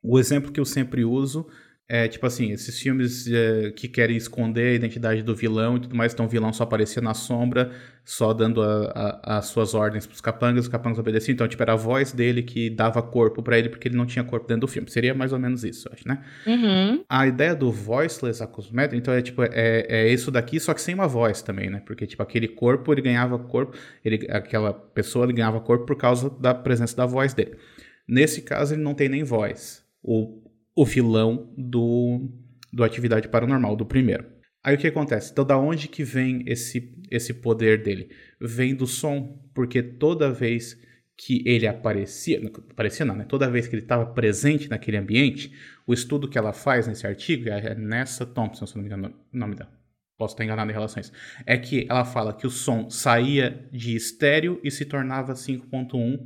o 0.00 0.16
exemplo 0.16 0.52
que 0.52 0.60
eu 0.60 0.64
sempre 0.64 1.04
uso 1.04 1.48
é, 1.86 2.08
tipo 2.08 2.24
assim, 2.26 2.50
esses 2.50 2.80
filmes 2.80 3.26
é, 3.30 3.70
que 3.70 3.88
querem 3.88 4.16
esconder 4.16 4.68
a 4.68 4.74
identidade 4.74 5.22
do 5.22 5.36
vilão 5.36 5.76
e 5.76 5.80
tudo 5.80 5.94
mais, 5.94 6.14
então 6.14 6.24
o 6.24 6.28
vilão 6.28 6.50
só 6.50 6.64
aparecia 6.64 7.02
na 7.02 7.12
sombra, 7.12 7.72
só 8.02 8.32
dando 8.32 8.62
a, 8.62 9.20
a, 9.22 9.38
as 9.38 9.46
suas 9.46 9.74
ordens 9.74 10.06
pros 10.06 10.20
capangas, 10.20 10.64
os 10.64 10.68
capangas 10.68 10.98
obedeciam. 10.98 11.34
Então, 11.34 11.46
tipo, 11.46 11.62
era 11.62 11.74
a 11.74 11.76
voz 11.76 12.10
dele 12.10 12.42
que 12.42 12.70
dava 12.70 13.02
corpo 13.02 13.42
para 13.42 13.58
ele, 13.58 13.68
porque 13.68 13.88
ele 13.88 13.96
não 13.96 14.06
tinha 14.06 14.24
corpo 14.24 14.48
dentro 14.48 14.62
do 14.62 14.68
filme. 14.68 14.90
Seria 14.90 15.12
mais 15.12 15.34
ou 15.34 15.38
menos 15.38 15.62
isso, 15.62 15.86
eu 15.86 15.92
acho, 15.92 16.08
né? 16.08 16.24
Uhum. 16.46 17.04
A 17.06 17.26
ideia 17.26 17.54
do 17.54 17.70
voiceless 17.70 18.42
acosmeter, 18.42 18.98
então 18.98 19.12
é 19.12 19.20
tipo, 19.20 19.42
é, 19.42 19.86
é 19.86 20.08
isso 20.10 20.30
daqui, 20.30 20.58
só 20.58 20.72
que 20.72 20.80
sem 20.80 20.94
uma 20.94 21.06
voz 21.06 21.42
também, 21.42 21.68
né? 21.68 21.82
Porque, 21.84 22.06
tipo, 22.06 22.22
aquele 22.22 22.48
corpo, 22.48 22.92
ele 22.92 23.02
ganhava 23.02 23.38
corpo, 23.38 23.76
ele, 24.02 24.26
aquela 24.30 24.72
pessoa, 24.72 25.26
ele 25.26 25.34
ganhava 25.34 25.60
corpo 25.60 25.84
por 25.84 25.96
causa 25.96 26.30
da 26.30 26.54
presença 26.54 26.96
da 26.96 27.04
voz 27.04 27.34
dele. 27.34 27.58
Nesse 28.08 28.40
caso, 28.40 28.74
ele 28.74 28.82
não 28.82 28.94
tem 28.94 29.08
nem 29.10 29.22
voz. 29.22 29.84
O 30.02 30.43
o 30.74 30.84
vilão 30.84 31.52
do, 31.56 32.28
do 32.72 32.82
Atividade 32.84 33.28
Paranormal, 33.28 33.76
do 33.76 33.86
primeiro. 33.86 34.26
Aí 34.62 34.74
o 34.74 34.78
que 34.78 34.86
acontece? 34.86 35.30
Então, 35.30 35.44
da 35.44 35.58
onde 35.58 35.88
que 35.88 36.02
vem 36.02 36.42
esse, 36.46 36.96
esse 37.10 37.34
poder 37.34 37.82
dele? 37.82 38.10
Vem 38.40 38.74
do 38.74 38.86
som, 38.86 39.38
porque 39.54 39.82
toda 39.82 40.32
vez 40.32 40.78
que 41.16 41.42
ele 41.46 41.66
aparecia, 41.66 42.40
aparecia 42.70 43.04
não, 43.04 43.14
né? 43.14 43.24
Toda 43.24 43.50
vez 43.50 43.68
que 43.68 43.74
ele 43.74 43.82
estava 43.82 44.06
presente 44.06 44.68
naquele 44.68 44.96
ambiente, 44.96 45.52
o 45.86 45.92
estudo 45.92 46.28
que 46.28 46.38
ela 46.38 46.52
faz 46.52 46.86
nesse 46.86 47.06
artigo, 47.06 47.48
é 47.48 47.74
Nessa 47.74 48.26
Thompson, 48.26 48.66
se 48.66 48.74
não 48.74 48.82
me 48.82 48.88
engano 48.88 49.14
o 49.32 49.36
nome 49.36 49.54
dela, 49.54 49.70
posso 50.16 50.34
estar 50.34 50.44
enganado 50.44 50.72
em 50.72 51.00
isso, 51.00 51.12
é 51.46 51.56
que 51.56 51.86
ela 51.88 52.04
fala 52.04 52.32
que 52.32 52.46
o 52.46 52.50
som 52.50 52.88
saía 52.90 53.68
de 53.70 53.94
estéreo 53.94 54.60
e 54.64 54.70
se 54.70 54.84
tornava 54.84 55.34
5.1 55.34 56.18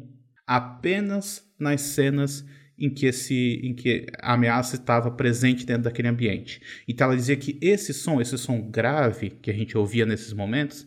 apenas 0.46 1.44
nas 1.58 1.80
cenas 1.80 2.44
em 2.78 2.88
que, 2.88 3.06
esse, 3.06 3.60
em 3.62 3.74
que 3.74 4.06
a 4.20 4.34
ameaça 4.34 4.76
estava 4.76 5.10
presente 5.10 5.66
dentro 5.66 5.84
daquele 5.84 6.08
ambiente. 6.08 6.62
Então 6.86 7.06
ela 7.06 7.16
dizia 7.16 7.36
que 7.36 7.58
esse 7.60 7.92
som, 7.92 8.20
esse 8.20 8.38
som 8.38 8.60
grave 8.60 9.30
que 9.30 9.50
a 9.50 9.54
gente 9.54 9.76
ouvia 9.76 10.06
nesses 10.06 10.32
momentos, 10.32 10.86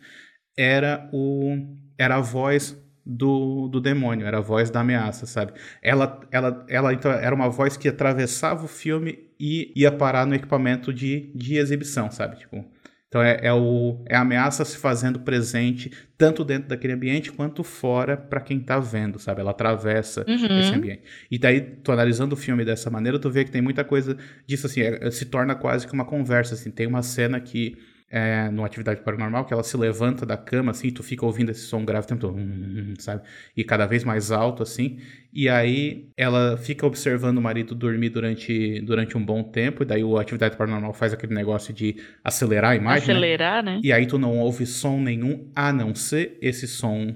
era, 0.58 1.10
o, 1.12 1.58
era 1.98 2.16
a 2.16 2.22
voz 2.22 2.78
do, 3.06 3.68
do 3.68 3.82
demônio, 3.82 4.26
era 4.26 4.38
a 4.38 4.42
voz 4.42 4.70
da 4.70 4.82
ameaça, 4.82 5.26
sabe? 5.26 5.54
Ela, 5.82 6.20
ela, 6.32 6.66
ela 6.70 6.94
então, 6.94 7.12
era 7.12 7.34
uma 7.34 7.50
voz 7.50 7.76
que 7.76 7.88
atravessava 7.88 8.66
o 8.66 8.68
filme 8.68 9.32
e 9.40 9.74
ia 9.76 9.92
parar 9.92 10.26
no 10.26 10.36
equipamento 10.36 10.94
de, 10.94 11.32
de 11.36 11.58
exibição, 11.58 12.12
sabe? 12.12 12.38
Tipo, 12.38 12.66
então 13.12 13.22
é, 13.22 13.40
é, 13.42 13.52
o, 13.52 14.02
é 14.08 14.16
a 14.16 14.22
ameaça 14.22 14.64
se 14.64 14.78
fazendo 14.78 15.20
presente 15.20 15.92
tanto 16.18 16.46
dentro 16.46 16.70
daquele 16.70 16.94
ambiente 16.94 17.30
quanto 17.30 17.62
fora 17.62 18.16
para 18.16 18.40
quem 18.40 18.58
está 18.60 18.80
vendo, 18.80 19.20
sabe? 19.20 19.42
Ela 19.42 19.52
atravessa 19.52 20.24
uhum. 20.26 20.60
esse 20.60 20.74
ambiente. 20.74 21.02
E 21.30 21.38
daí, 21.38 21.60
tu 21.60 21.92
analisando 21.92 22.36
o 22.36 22.38
filme 22.38 22.64
dessa 22.64 22.90
maneira, 22.90 23.20
tu 23.20 23.30
vê 23.30 23.44
que 23.44 23.52
tem 23.52 23.62
muita 23.62 23.84
coisa 23.84 24.16
disso 24.48 24.66
assim, 24.66 24.80
é, 24.80 25.12
se 25.12 25.26
torna 25.26 25.54
quase 25.56 25.86
que 25.86 25.94
uma 25.94 26.06
conversa, 26.06 26.54
assim. 26.54 26.72
Tem 26.72 26.88
uma 26.88 27.04
cena 27.04 27.38
que 27.42 27.78
é, 28.12 28.50
numa 28.50 28.68
atividade 28.68 29.02
paranormal, 29.02 29.46
que 29.46 29.54
ela 29.54 29.64
se 29.64 29.78
levanta 29.78 30.26
da 30.26 30.36
cama, 30.36 30.72
assim, 30.72 30.90
e 30.90 30.92
tu 30.92 31.02
fica 31.02 31.26
ouvindo 31.26 31.50
esse 31.50 31.62
som 31.62 31.86
grave 31.86 32.06
o 32.06 32.08
tempo 32.10 32.22
todo, 32.22 32.36
hum, 32.36 32.42
hum, 32.42 32.88
hum, 32.90 32.94
sabe? 33.00 33.22
E 33.56 33.64
cada 33.64 33.86
vez 33.86 34.04
mais 34.04 34.32
alto, 34.32 34.62
assim. 34.62 35.00
E 35.34 35.48
aí 35.48 36.10
ela 36.18 36.58
fica 36.58 36.86
observando 36.86 37.38
o 37.38 37.42
marido 37.42 37.74
dormir 37.74 38.10
durante, 38.10 38.82
durante 38.82 39.18
um 39.18 39.24
bom 39.24 39.42
tempo, 39.42 39.84
e 39.84 39.86
daí 39.86 40.04
o 40.04 40.18
atividade 40.18 40.58
paranormal 40.58 40.94
faz 40.94 41.14
aquele 41.14 41.34
negócio 41.34 41.74
de 41.74 41.96
acelerar 42.22 42.72
a 42.72 42.76
imagem. 42.76 43.08
Né? 43.08 43.14
Acelerar, 43.14 43.64
né? 43.64 43.76
né? 43.76 43.82
E 43.82 43.94
aí 43.94 44.06
tu 44.06 44.20
não 44.20 44.38
ouve 44.40 44.66
som 44.66 45.00
nenhum, 45.00 45.50
a 45.56 45.72
não 45.72 45.96
ser 45.96 46.38
esse 46.42 46.68
som 46.68 47.16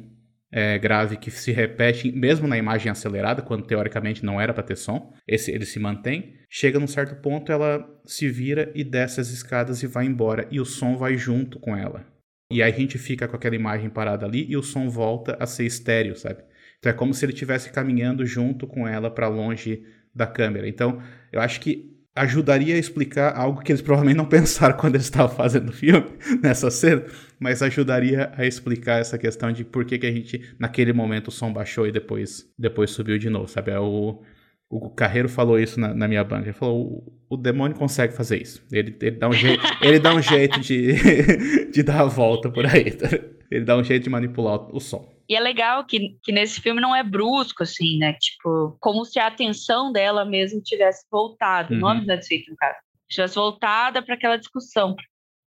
é, 0.58 0.80
grave 0.80 1.18
que 1.18 1.30
se 1.30 1.52
repete 1.52 2.10
mesmo 2.14 2.48
na 2.48 2.58
imagem 2.58 2.90
acelerada, 2.90 3.42
quando 3.42 3.66
teoricamente 3.66 4.24
não 4.24 4.40
era 4.40 4.54
para 4.54 4.64
ter 4.64 4.78
som. 4.78 5.12
Esse, 5.28 5.52
ele 5.52 5.66
se 5.66 5.78
mantém. 5.80 6.38
Chega 6.50 6.80
num 6.80 6.88
certo 6.88 7.22
ponto, 7.22 7.52
ela 7.52 7.86
se 8.06 8.30
vira 8.30 8.72
e 8.74 8.82
desce 8.82 9.20
as 9.20 9.28
escadas 9.28 9.84
e 9.84 9.88
vai 9.88 10.06
embora. 10.06 10.48
E 10.50 10.62
o 10.62 10.64
som 10.64 10.96
vai 10.96 11.18
junto 11.18 11.60
com 11.60 11.76
ela. 11.76 12.08
E 12.50 12.64
aí 12.64 12.72
a 12.72 12.76
gente 12.76 12.98
fica 12.98 13.28
com 13.28 13.36
aquela 13.36 13.56
imagem 13.56 13.90
parada 13.90 14.26
ali 14.26 14.50
e 14.50 14.56
o 14.56 14.64
som 14.64 14.90
volta 14.90 15.36
a 15.42 15.46
ser 15.46 15.66
estéreo, 15.66 16.16
sabe? 16.16 16.42
Então 16.80 16.90
é 16.90 16.96
como 16.96 17.14
se 17.14 17.26
ele 17.26 17.34
estivesse 17.34 17.70
caminhando 17.74 18.26
junto 18.26 18.66
com 18.66 18.88
ela 18.88 19.12
para 19.12 19.28
longe 19.28 19.84
da 20.14 20.26
câmera. 20.26 20.70
Então 20.70 21.02
eu 21.34 21.42
acho 21.42 21.60
que 21.60 21.95
ajudaria 22.16 22.76
a 22.76 22.78
explicar 22.78 23.36
algo 23.36 23.62
que 23.62 23.72
eles 23.72 23.82
provavelmente 23.82 24.18
não 24.18 24.26
pensaram 24.26 24.76
quando 24.80 24.96
eles 24.96 25.06
estavam 25.06 25.36
fazendo 25.36 25.70
o 25.70 25.74
filme, 25.74 26.06
nessa 26.42 26.72
cena, 26.72 27.04
mas 27.40 27.62
ajudaria 27.62 28.32
a 28.38 28.46
explicar 28.46 29.02
essa 29.02 29.18
questão 29.18 29.52
de 29.52 29.66
por 29.66 29.84
que, 29.84 30.00
que 30.00 30.08
a 30.08 30.12
gente, 30.12 30.56
naquele 30.58 30.94
momento, 30.94 31.28
o 31.28 31.32
som 31.32 31.52
baixou 31.52 31.86
e 31.86 31.92
depois, 31.92 32.50
depois 32.58 32.92
subiu 32.92 33.18
de 33.18 33.30
novo, 33.30 33.48
sabe? 33.48 33.72
É 33.72 33.80
o, 33.80 34.22
o 34.70 34.90
Carreiro 34.90 35.28
falou 35.28 35.60
isso 35.60 35.80
na, 35.80 35.94
na 35.94 36.08
minha 36.08 36.24
banda. 36.24 36.46
Ele 36.46 36.54
falou: 36.54 37.04
o, 37.30 37.36
o 37.36 37.38
demônio 37.38 37.78
consegue 37.78 38.14
fazer 38.14 38.42
isso. 38.42 38.66
Ele, 38.72 38.96
ele, 39.02 39.18
dá, 39.18 39.28
um 39.28 39.34
jeito, 39.34 39.64
ele 39.82 40.00
dá 40.00 40.16
um 40.16 40.22
jeito 40.22 40.60
de, 40.60 40.94
de 41.72 41.84
dar 41.84 42.02
a 42.02 42.06
volta 42.06 42.50
por 42.50 42.66
aí. 42.66 42.92
Tá? 42.92 43.10
Ele 43.52 43.66
dá 43.66 43.78
um 43.78 43.84
jeito 43.84 44.04
de 44.04 44.10
manipular 44.10 44.74
o 44.74 44.80
som. 44.80 45.15
E 45.28 45.36
é 45.36 45.40
legal 45.40 45.86
que, 45.86 46.18
que 46.24 46.32
nesse 46.32 46.62
filme 46.62 46.82
não 46.82 46.96
é 46.96 47.04
brusco, 47.04 47.64
assim, 47.64 47.98
né? 47.98 48.14
Tipo, 48.14 48.78
como 48.80 49.04
se 49.06 49.20
a 49.20 49.28
atenção 49.28 49.92
dela 49.92 50.24
mesmo 50.26 50.62
tivesse 50.62 51.06
voltado, 51.12 51.74
uhum. 51.74 51.80
não 51.80 51.90
a 51.90 52.22
feito 52.22 52.52
no 52.52 52.58
caso, 52.58 52.78
tivesse 53.10 53.36
voltada 53.36 54.02
para 54.02 54.16
aquela 54.16 54.38
discussão. 54.38 54.96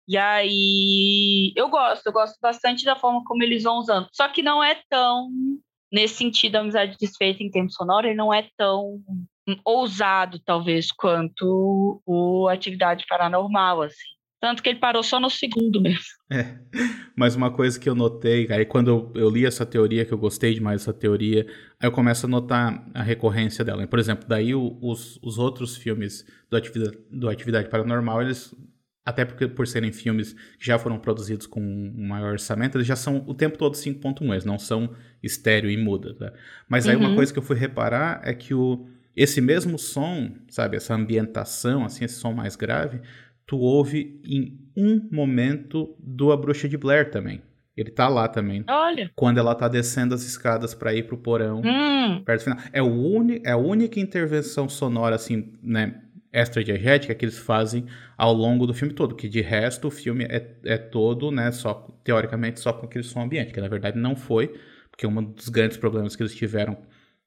E 0.08 0.16
aí, 0.16 1.52
eu 1.56 1.68
gosto, 1.68 2.06
eu 2.06 2.12
gosto 2.12 2.38
bastante 2.40 2.84
da 2.84 2.96
forma 2.96 3.24
como 3.24 3.42
eles 3.42 3.64
vão 3.64 3.78
usando. 3.78 4.08
Só 4.12 4.28
que 4.28 4.42
não 4.42 4.62
é 4.62 4.80
tão 4.88 5.28
nesse 5.92 6.16
sentido, 6.16 6.56
a 6.56 6.60
amizade 6.60 6.96
desfeita 6.98 7.42
em 7.42 7.50
tempo 7.50 7.70
sonoro, 7.70 8.06
ele 8.06 8.16
não 8.16 8.32
é 8.32 8.48
tão 8.56 9.00
ousado, 9.64 10.38
talvez, 10.40 10.90
quanto 10.90 12.02
o 12.04 12.48
Atividade 12.48 13.06
Paranormal, 13.08 13.82
assim. 13.82 14.15
Tanto 14.40 14.62
que 14.62 14.68
ele 14.68 14.78
parou 14.78 15.02
só 15.02 15.18
no 15.18 15.30
segundo 15.30 15.80
mesmo. 15.80 16.04
É, 16.30 16.58
mas 17.16 17.34
uma 17.34 17.50
coisa 17.50 17.80
que 17.80 17.88
eu 17.88 17.94
notei, 17.94 18.46
aí 18.50 18.66
quando 18.66 18.88
eu, 18.88 19.12
eu, 19.14 19.30
li 19.30 19.46
essa 19.46 19.64
teoria, 19.64 20.04
que 20.04 20.12
eu 20.12 20.18
gostei 20.18 20.52
demais 20.52 20.82
dessa 20.82 20.92
teoria, 20.92 21.46
aí 21.80 21.88
eu 21.88 21.92
começo 21.92 22.26
a 22.26 22.28
notar 22.28 22.86
a 22.92 23.02
recorrência 23.02 23.64
dela. 23.64 23.86
Por 23.86 23.98
exemplo, 23.98 24.26
daí 24.28 24.54
o, 24.54 24.78
os, 24.82 25.18
os 25.22 25.38
outros 25.38 25.76
filmes 25.76 26.26
do 26.50 26.56
Atividade, 26.56 26.98
do 27.10 27.28
Atividade 27.28 27.68
Paranormal, 27.68 28.22
eles 28.22 28.54
até 29.06 29.24
porque 29.24 29.46
por 29.46 29.68
serem 29.68 29.92
filmes 29.92 30.32
que 30.32 30.66
já 30.66 30.76
foram 30.80 30.98
produzidos 30.98 31.46
com 31.46 31.60
um 31.60 32.08
maior 32.08 32.32
orçamento, 32.32 32.76
eles 32.76 32.88
já 32.88 32.96
são 32.96 33.22
o 33.24 33.32
tempo 33.32 33.56
todo 33.56 33.74
5.1, 33.74 34.32
eles 34.32 34.44
não 34.44 34.58
são 34.58 34.92
estéreo 35.22 35.70
e 35.70 35.76
muda, 35.76 36.12
tá? 36.14 36.32
Mas 36.68 36.88
aí 36.88 36.96
uhum. 36.96 37.06
uma 37.06 37.14
coisa 37.14 37.32
que 37.32 37.38
eu 37.38 37.42
fui 37.42 37.54
reparar 37.54 38.20
é 38.24 38.34
que 38.34 38.52
o, 38.52 38.84
esse 39.14 39.40
mesmo 39.40 39.78
som, 39.78 40.34
sabe, 40.48 40.76
essa 40.76 40.92
ambientação, 40.92 41.84
assim, 41.84 42.04
esse 42.04 42.16
som 42.16 42.32
mais 42.32 42.56
grave, 42.56 43.00
tu 43.46 43.58
ouve 43.58 44.20
em 44.24 44.58
um 44.76 45.08
momento 45.10 45.96
do 45.98 46.32
A 46.32 46.36
Bruxa 46.36 46.68
de 46.68 46.76
Blair 46.76 47.10
também. 47.10 47.40
Ele 47.76 47.90
tá 47.90 48.08
lá 48.08 48.26
também. 48.26 48.64
Olha. 48.68 49.10
Quando 49.14 49.38
ela 49.38 49.54
tá 49.54 49.68
descendo 49.68 50.14
as 50.14 50.22
escadas 50.22 50.74
para 50.74 50.94
ir 50.94 51.06
pro 51.06 51.18
porão, 51.18 51.60
hum. 51.64 52.22
perto 52.24 52.40
do 52.40 52.44
final. 52.44 52.58
É, 52.72 52.82
o 52.82 52.86
uni, 52.86 53.42
é 53.44 53.52
a 53.52 53.56
única 53.56 54.00
intervenção 54.00 54.68
sonora, 54.68 55.14
assim, 55.14 55.52
né, 55.62 56.00
extra-diegética 56.32 57.14
que 57.14 57.24
eles 57.24 57.38
fazem 57.38 57.86
ao 58.16 58.32
longo 58.32 58.66
do 58.66 58.72
filme 58.72 58.94
todo, 58.94 59.14
que 59.14 59.28
de 59.28 59.42
resto 59.42 59.88
o 59.88 59.90
filme 59.90 60.24
é, 60.24 60.56
é 60.64 60.78
todo, 60.78 61.30
né, 61.30 61.52
só, 61.52 61.86
teoricamente, 62.02 62.60
só 62.60 62.72
com 62.72 62.86
aquele 62.86 63.04
som 63.04 63.22
ambiente, 63.22 63.52
que 63.52 63.60
na 63.60 63.68
verdade 63.68 63.98
não 63.98 64.16
foi, 64.16 64.54
porque 64.90 65.06
um 65.06 65.22
dos 65.22 65.50
grandes 65.50 65.76
problemas 65.76 66.16
que 66.16 66.22
eles 66.22 66.34
tiveram 66.34 66.78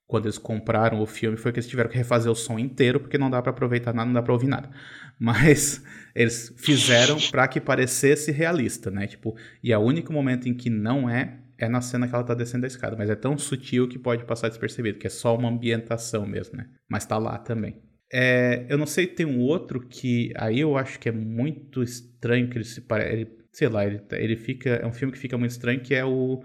quando 0.09 0.25
eles 0.25 0.39
compraram 0.39 0.99
o 1.01 1.05
filme 1.05 1.37
foi 1.37 1.51
que 1.51 1.59
eles 1.59 1.69
tiveram 1.69 1.87
que 1.87 1.95
refazer 1.95 2.31
o 2.31 2.35
som 2.35 2.57
inteiro, 2.57 2.99
porque 2.99 3.15
não 3.15 3.29
dá 3.29 3.43
para 3.43 3.51
aproveitar 3.51 3.93
nada, 3.93 4.07
não 4.07 4.13
dá 4.13 4.23
para 4.23 4.33
ouvir 4.33 4.47
nada. 4.47 4.67
Mas 5.19 5.83
eles 6.15 6.51
fizeram 6.57 7.15
para 7.29 7.47
que 7.47 7.61
parecesse 7.61 8.31
realista, 8.31 8.89
né? 8.89 9.05
Tipo, 9.05 9.37
e 9.63 9.71
o 9.71 9.79
único 9.79 10.11
momento 10.11 10.49
em 10.49 10.53
que 10.55 10.67
não 10.67 11.07
é 11.07 11.37
é 11.59 11.69
na 11.69 11.79
cena 11.79 12.07
que 12.07 12.15
ela 12.15 12.23
tá 12.23 12.33
descendo 12.33 12.65
a 12.65 12.67
escada, 12.67 12.95
mas 12.95 13.09
é 13.09 13.15
tão 13.15 13.37
sutil 13.37 13.85
que 13.89 13.99
pode 13.99 14.23
passar 14.23 14.47
despercebido, 14.47 14.97
que 14.97 15.05
é 15.05 15.09
só 15.09 15.35
uma 15.35 15.49
ambientação 15.49 16.25
mesmo, 16.25 16.57
né? 16.57 16.67
Mas 16.89 17.05
tá 17.05 17.17
lá 17.17 17.37
também. 17.37 17.75
É, 18.11 18.65
eu 18.69 18.77
não 18.77 18.85
sei, 18.85 19.05
tem 19.05 19.25
um 19.25 19.39
outro 19.39 19.81
que 19.81 20.31
aí 20.37 20.61
eu 20.61 20.77
acho 20.77 20.97
que 20.97 21.09
é 21.09 21.11
muito 21.11 21.83
estranho 21.83 22.49
que 22.49 22.57
ele 22.57 22.63
se 22.63 22.79
parece. 22.79 23.27
Sei 23.51 23.67
lá, 23.67 23.85
ele, 23.85 24.01
ele 24.13 24.37
fica. 24.37 24.69
É 24.69 24.87
um 24.87 24.93
filme 24.93 25.11
que 25.11 25.19
fica 25.19 25.37
muito 25.37 25.51
estranho, 25.51 25.81
que 25.81 25.93
é 25.93 26.05
o 26.05 26.41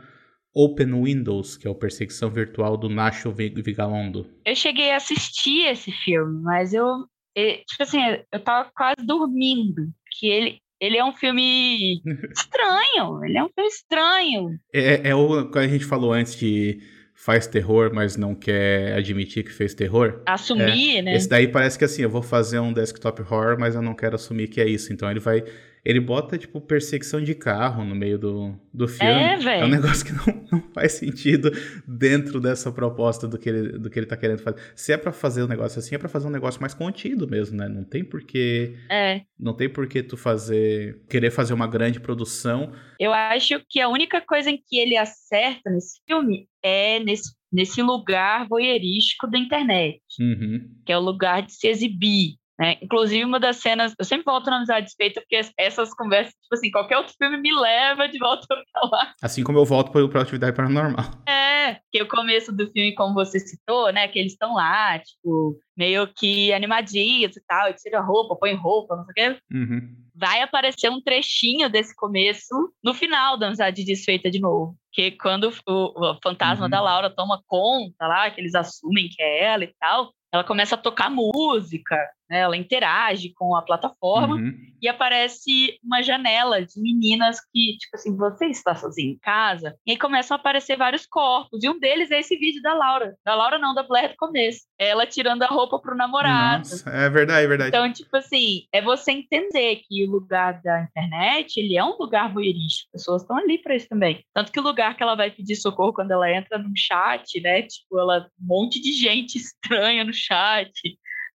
Open 0.54 1.02
Windows, 1.02 1.56
que 1.56 1.66
é 1.66 1.70
o 1.70 1.74
Perseguição 1.74 2.30
Virtual 2.30 2.76
do 2.76 2.88
Nacho 2.88 3.32
Vigalondo. 3.32 4.30
Eu 4.44 4.54
cheguei 4.54 4.92
a 4.92 4.96
assistir 4.96 5.66
esse 5.66 5.90
filme, 5.90 6.40
mas 6.42 6.72
eu. 6.72 7.06
tipo 7.36 7.82
assim, 7.82 7.98
eu 8.30 8.40
tava 8.40 8.70
quase 8.74 9.04
dormindo. 9.04 9.88
Que 10.18 10.28
ele, 10.28 10.58
ele 10.80 10.96
é 10.96 11.04
um 11.04 11.12
filme 11.12 12.00
estranho. 12.32 13.24
Ele 13.24 13.36
é 13.36 13.42
um 13.42 13.48
filme 13.48 13.68
estranho. 13.68 14.60
É, 14.72 15.08
é 15.08 15.14
o 15.14 15.50
que 15.50 15.58
a 15.58 15.66
gente 15.66 15.84
falou 15.84 16.12
antes 16.12 16.36
de 16.36 16.80
faz 17.14 17.46
terror, 17.46 17.90
mas 17.94 18.16
não 18.16 18.34
quer 18.34 18.94
admitir 18.94 19.44
que 19.44 19.52
fez 19.52 19.74
terror. 19.74 20.22
Assumir, 20.26 20.98
é, 20.98 21.02
né? 21.02 21.16
Esse 21.16 21.28
daí 21.28 21.48
parece 21.48 21.78
que 21.78 21.84
assim, 21.84 22.02
eu 22.02 22.10
vou 22.10 22.22
fazer 22.22 22.58
um 22.58 22.72
desktop 22.72 23.22
horror, 23.22 23.56
mas 23.58 23.74
eu 23.74 23.82
não 23.82 23.94
quero 23.94 24.16
assumir 24.16 24.48
que 24.48 24.60
é 24.60 24.68
isso. 24.68 24.92
Então 24.92 25.10
ele 25.10 25.20
vai 25.20 25.44
ele 25.84 26.00
bota, 26.00 26.38
tipo, 26.38 26.60
perseguição 26.60 27.22
de 27.22 27.34
carro 27.34 27.84
no 27.84 27.94
meio 27.94 28.18
do, 28.18 28.58
do 28.72 28.88
filme. 28.88 29.12
É, 29.12 29.36
velho. 29.36 29.62
É 29.62 29.64
um 29.66 29.68
negócio 29.68 30.06
que 30.06 30.12
não, 30.12 30.46
não 30.50 30.62
faz 30.72 30.92
sentido 30.92 31.50
dentro 31.86 32.40
dessa 32.40 32.72
proposta 32.72 33.28
do 33.28 33.38
que 33.38 33.48
ele, 33.48 33.78
do 33.78 33.90
que 33.90 33.98
ele 33.98 34.06
tá 34.06 34.16
querendo 34.16 34.38
fazer. 34.38 34.58
Se 34.74 34.92
é 34.92 34.96
para 34.96 35.12
fazer 35.12 35.42
um 35.42 35.46
negócio 35.46 35.78
assim, 35.78 35.94
é 35.94 35.98
para 35.98 36.08
fazer 36.08 36.26
um 36.26 36.30
negócio 36.30 36.60
mais 36.60 36.72
contido 36.72 37.28
mesmo, 37.28 37.58
né? 37.58 37.68
Não 37.68 37.84
tem 37.84 38.02
porquê. 38.02 38.76
É. 38.90 39.22
Não 39.38 39.54
tem 39.54 39.68
porquê 39.68 40.02
tu 40.02 40.16
fazer. 40.16 41.02
querer 41.08 41.30
fazer 41.30 41.52
uma 41.52 41.66
grande 41.66 42.00
produção. 42.00 42.72
Eu 42.98 43.12
acho 43.12 43.60
que 43.68 43.78
a 43.78 43.88
única 43.88 44.22
coisa 44.22 44.50
em 44.50 44.56
que 44.56 44.78
ele 44.78 44.96
acerta 44.96 45.70
nesse 45.70 46.00
filme 46.06 46.48
é 46.62 46.98
nesse, 47.00 47.34
nesse 47.52 47.82
lugar 47.82 48.48
voyeurístico 48.48 49.26
da 49.26 49.38
internet. 49.38 50.00
Uhum. 50.18 50.66
Que 50.86 50.92
é 50.92 50.96
o 50.96 51.02
lugar 51.02 51.42
de 51.42 51.52
se 51.52 51.68
exibir. 51.68 52.36
Né? 52.58 52.76
Inclusive, 52.80 53.24
uma 53.24 53.40
das 53.40 53.56
cenas, 53.56 53.94
eu 53.98 54.04
sempre 54.04 54.24
volto 54.24 54.48
na 54.48 54.58
Amizade 54.58 54.86
Despeita, 54.86 55.20
porque 55.20 55.40
essas 55.58 55.92
conversas, 55.94 56.32
tipo 56.34 56.54
assim, 56.54 56.70
qualquer 56.70 56.98
outro 56.98 57.14
filme 57.18 57.36
me 57.36 57.52
leva 57.52 58.06
de 58.06 58.18
volta 58.18 58.46
pra 58.46 58.88
lá. 58.90 59.12
Assim 59.20 59.42
como 59.42 59.58
eu 59.58 59.64
volto 59.64 59.90
pra, 59.90 60.06
pra 60.08 60.22
atividade 60.22 60.56
paranormal. 60.56 61.04
É, 61.28 61.80
que 61.90 62.00
o 62.00 62.08
começo 62.08 62.52
do 62.52 62.70
filme, 62.70 62.94
como 62.94 63.12
você 63.12 63.40
citou, 63.40 63.92
né, 63.92 64.06
que 64.06 64.18
eles 64.18 64.32
estão 64.32 64.54
lá, 64.54 64.98
tipo, 65.00 65.58
meio 65.76 66.06
que 66.14 66.52
animadinhos 66.52 67.36
e 67.36 67.42
tal, 67.46 67.68
e 67.68 67.74
tira 67.74 68.00
roupa, 68.00 68.36
põe 68.36 68.54
roupa, 68.54 68.96
não 68.96 69.04
sei 69.04 69.10
o 69.10 69.14
quê. 69.14 69.40
Uhum. 69.52 69.96
Vai 70.14 70.40
aparecer 70.40 70.88
um 70.90 71.00
trechinho 71.00 71.68
desse 71.68 71.94
começo 71.96 72.54
no 72.84 72.94
final 72.94 73.36
da 73.36 73.48
Amizade 73.48 73.84
Desfeita 73.84 74.30
de 74.30 74.38
novo. 74.38 74.76
Que 74.92 75.10
quando 75.10 75.52
o, 75.66 76.10
o 76.10 76.18
fantasma 76.22 76.66
uhum. 76.66 76.70
da 76.70 76.80
Laura 76.80 77.10
toma 77.10 77.42
conta 77.48 78.06
lá, 78.06 78.30
que 78.30 78.40
eles 78.40 78.54
assumem 78.54 79.08
que 79.08 79.20
é 79.20 79.42
ela 79.42 79.64
e 79.64 79.74
tal, 79.80 80.12
ela 80.34 80.42
começa 80.42 80.74
a 80.74 80.78
tocar 80.78 81.08
música, 81.08 81.96
né? 82.28 82.40
ela 82.40 82.56
interage 82.56 83.32
com 83.34 83.54
a 83.56 83.62
plataforma 83.62 84.36
uhum. 84.36 84.52
e 84.80 84.88
aparece 84.88 85.78
uma 85.82 86.02
janela 86.02 86.64
de 86.64 86.80
meninas 86.80 87.38
que, 87.52 87.76
tipo 87.78 87.94
assim, 87.94 88.16
você 88.16 88.46
está 88.46 88.74
sozinha 88.74 89.12
em 89.12 89.18
casa? 89.18 89.76
E 89.86 89.92
aí 89.92 89.98
começam 89.98 90.36
a 90.36 90.40
aparecer 90.40 90.76
vários 90.76 91.06
corpos, 91.06 91.62
e 91.62 91.68
um 91.68 91.78
deles 91.78 92.10
é 92.10 92.20
esse 92.20 92.36
vídeo 92.36 92.62
da 92.62 92.74
Laura. 92.74 93.14
Da 93.24 93.34
Laura 93.34 93.58
não, 93.58 93.74
da 93.74 93.82
Blair 93.82 94.10
do 94.10 94.16
começo. 94.16 94.62
Ela 94.78 95.06
tirando 95.06 95.42
a 95.42 95.46
roupa 95.46 95.78
pro 95.78 95.96
namorado. 95.96 96.68
Nossa, 96.68 96.90
é 96.90 97.08
verdade, 97.08 97.44
é 97.44 97.48
verdade. 97.48 97.68
Então, 97.68 97.92
tipo 97.92 98.16
assim, 98.16 98.62
é 98.72 98.80
você 98.80 99.12
entender 99.12 99.82
que 99.86 100.04
o 100.06 100.10
lugar 100.10 100.60
da 100.62 100.82
internet, 100.82 101.58
ele 101.58 101.76
é 101.76 101.84
um 101.84 101.96
lugar 101.98 102.32
voyeurístico. 102.32 102.90
As 102.94 103.02
pessoas 103.02 103.22
estão 103.22 103.36
ali 103.36 103.58
para 103.58 103.76
isso 103.76 103.88
também. 103.88 104.24
Tanto 104.34 104.52
que 104.52 104.60
o 104.60 104.62
lugar 104.62 104.96
que 104.96 105.02
ela 105.02 105.14
vai 105.14 105.30
pedir 105.30 105.56
socorro 105.56 105.92
quando 105.92 106.10
ela 106.10 106.30
entra 106.30 106.58
num 106.58 106.72
chat, 106.76 107.40
né? 107.40 107.62
Tipo, 107.62 107.98
ela 107.98 108.28
um 108.40 108.46
monte 108.46 108.80
de 108.80 108.92
gente 108.92 109.36
estranha 109.38 110.04
no 110.04 110.12
chat, 110.12 110.70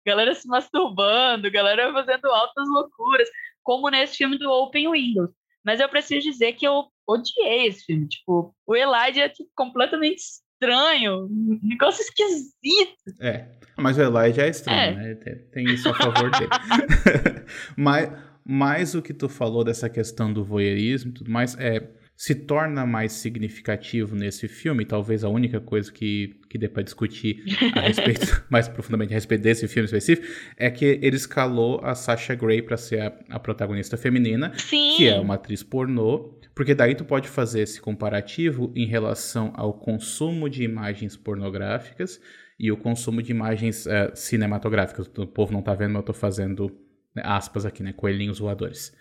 galera 0.08 0.34
se 0.34 0.48
masturbando, 0.48 1.52
galera 1.52 1.92
fazendo 1.92 2.26
altas 2.28 2.66
loucuras, 2.70 3.28
como 3.62 3.90
nesse 3.90 4.18
filme 4.18 4.38
do 4.38 4.50
Open 4.50 4.90
Windows. 4.92 5.30
Mas 5.66 5.82
eu 5.82 5.90
preciso 5.90 6.32
dizer 6.32 6.54
que 6.54 6.66
eu 6.66 6.86
odiei 7.06 7.68
esse 7.68 7.84
filme. 7.84 8.08
Tipo, 8.08 8.56
o 8.66 8.76
Elijah 8.76 9.26
é 9.26 9.30
tipo, 9.30 9.50
completamente 9.54 10.20
estranho, 10.20 11.26
um 11.26 11.60
negócio 11.62 12.02
esquisito. 12.02 13.22
É, 13.22 13.50
mas 13.78 13.98
o 13.98 14.02
Elijah 14.02 14.46
é 14.46 14.50
estranho, 14.50 15.00
é. 15.00 15.14
né? 15.14 15.16
Tem 15.52 15.66
isso 15.66 15.90
a 15.90 15.94
favor 15.94 16.32
dele. 16.32 16.50
mas, 17.76 18.10
mas 18.46 18.96
o 18.96 19.02
que 19.02 19.14
tu 19.14 19.28
falou 19.28 19.66
dessa 19.66 19.90
questão 19.90 20.32
do 20.32 20.46
voyeurismo 20.46 21.12
e 21.12 21.14
tudo 21.14 21.30
mais, 21.30 21.54
é 21.60 21.86
se 22.18 22.34
torna 22.34 22.84
mais 22.84 23.12
significativo 23.12 24.16
nesse 24.16 24.48
filme, 24.48 24.84
talvez 24.84 25.24
a 25.24 25.30
única 25.30 25.62
coisa 25.62 25.92
que, 25.92 26.36
que 26.50 26.58
dê 26.58 26.68
para 26.68 26.82
discutir 26.82 27.44
a 27.76 27.82
respeito, 27.82 28.44
mais 28.50 28.68
profundamente 28.68 29.14
a 29.14 29.16
respeito 29.16 29.44
desse 29.44 29.68
filme 29.68 29.86
específico, 29.86 30.28
é 30.58 30.72
que 30.72 31.00
ele 31.04 31.16
escalou 31.16 31.80
a 31.84 31.94
Sasha 31.94 32.34
Grey 32.34 32.64
para 32.64 32.76
ser 32.76 33.02
a, 33.02 33.14
a, 33.30 33.40
protagonista 33.40 33.96
feminina, 33.96 34.52
Sim. 34.58 34.96
que 34.98 35.08
é 35.08 35.20
uma 35.20 35.36
atriz 35.36 35.62
pornô, 35.62 36.36
porque 36.56 36.74
daí 36.74 36.96
tu 36.96 37.06
pode 37.06 37.30
fazer 37.30 37.62
esse 37.62 37.80
comparativo 37.80 38.74
em 38.76 38.88
relação 38.88 39.54
ao 39.56 39.76
consumo 39.76 40.50
de 40.50 40.64
imagens 40.64 41.16
pornográficas 41.16 42.20
e 42.60 42.72
o 42.72 42.78
consumo 42.78 43.22
de 43.22 43.30
imagens 43.30 43.86
uh, 43.86 44.10
cinematográficas. 44.16 45.08
O 45.16 45.28
povo 45.28 45.54
não 45.54 45.62
tá 45.62 45.76
vendo, 45.76 45.92
mas 45.92 46.02
eu 46.02 46.06
tô 46.08 46.14
fazendo 46.14 46.76
aspas 47.24 47.66
aqui, 47.66 47.84
né? 47.84 47.94
Coelhinhos 47.94 48.40
voadores. 48.40 48.96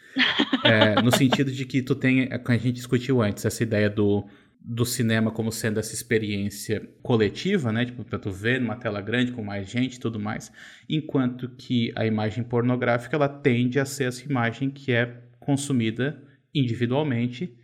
É, 0.65 1.01
no 1.03 1.15
sentido 1.15 1.51
de 1.51 1.65
que 1.65 1.83
tu 1.83 1.95
tem, 1.95 2.29
como 2.29 2.49
a 2.49 2.57
gente 2.57 2.73
discutiu 2.73 3.23
antes, 3.23 3.45
essa 3.45 3.63
ideia 3.63 3.89
do, 3.89 4.27
do 4.61 4.85
cinema 4.85 5.31
como 5.31 5.53
sendo 5.53 5.79
essa 5.79 5.95
experiência 5.95 6.89
coletiva, 7.03 7.71
né? 7.71 7.85
Tipo, 7.85 8.05
pra 8.05 8.19
tu 8.19 8.31
ver 8.31 8.61
numa 8.61 8.77
tela 8.77 9.01
grande 9.01 9.33
com 9.33 9.43
mais 9.43 9.69
gente 9.69 9.95
e 9.95 10.01
tudo 10.01 10.19
mais. 10.19 10.51
Enquanto 10.89 11.49
que 11.51 11.93
a 11.95 12.05
imagem 12.05 12.43
pornográfica, 12.43 13.15
ela 13.15 13.29
tende 13.29 13.79
a 13.79 13.85
ser 13.85 14.05
essa 14.05 14.25
imagem 14.25 14.71
que 14.71 14.93
é 14.93 15.23
consumida 15.39 16.21
individualmente 16.53 17.57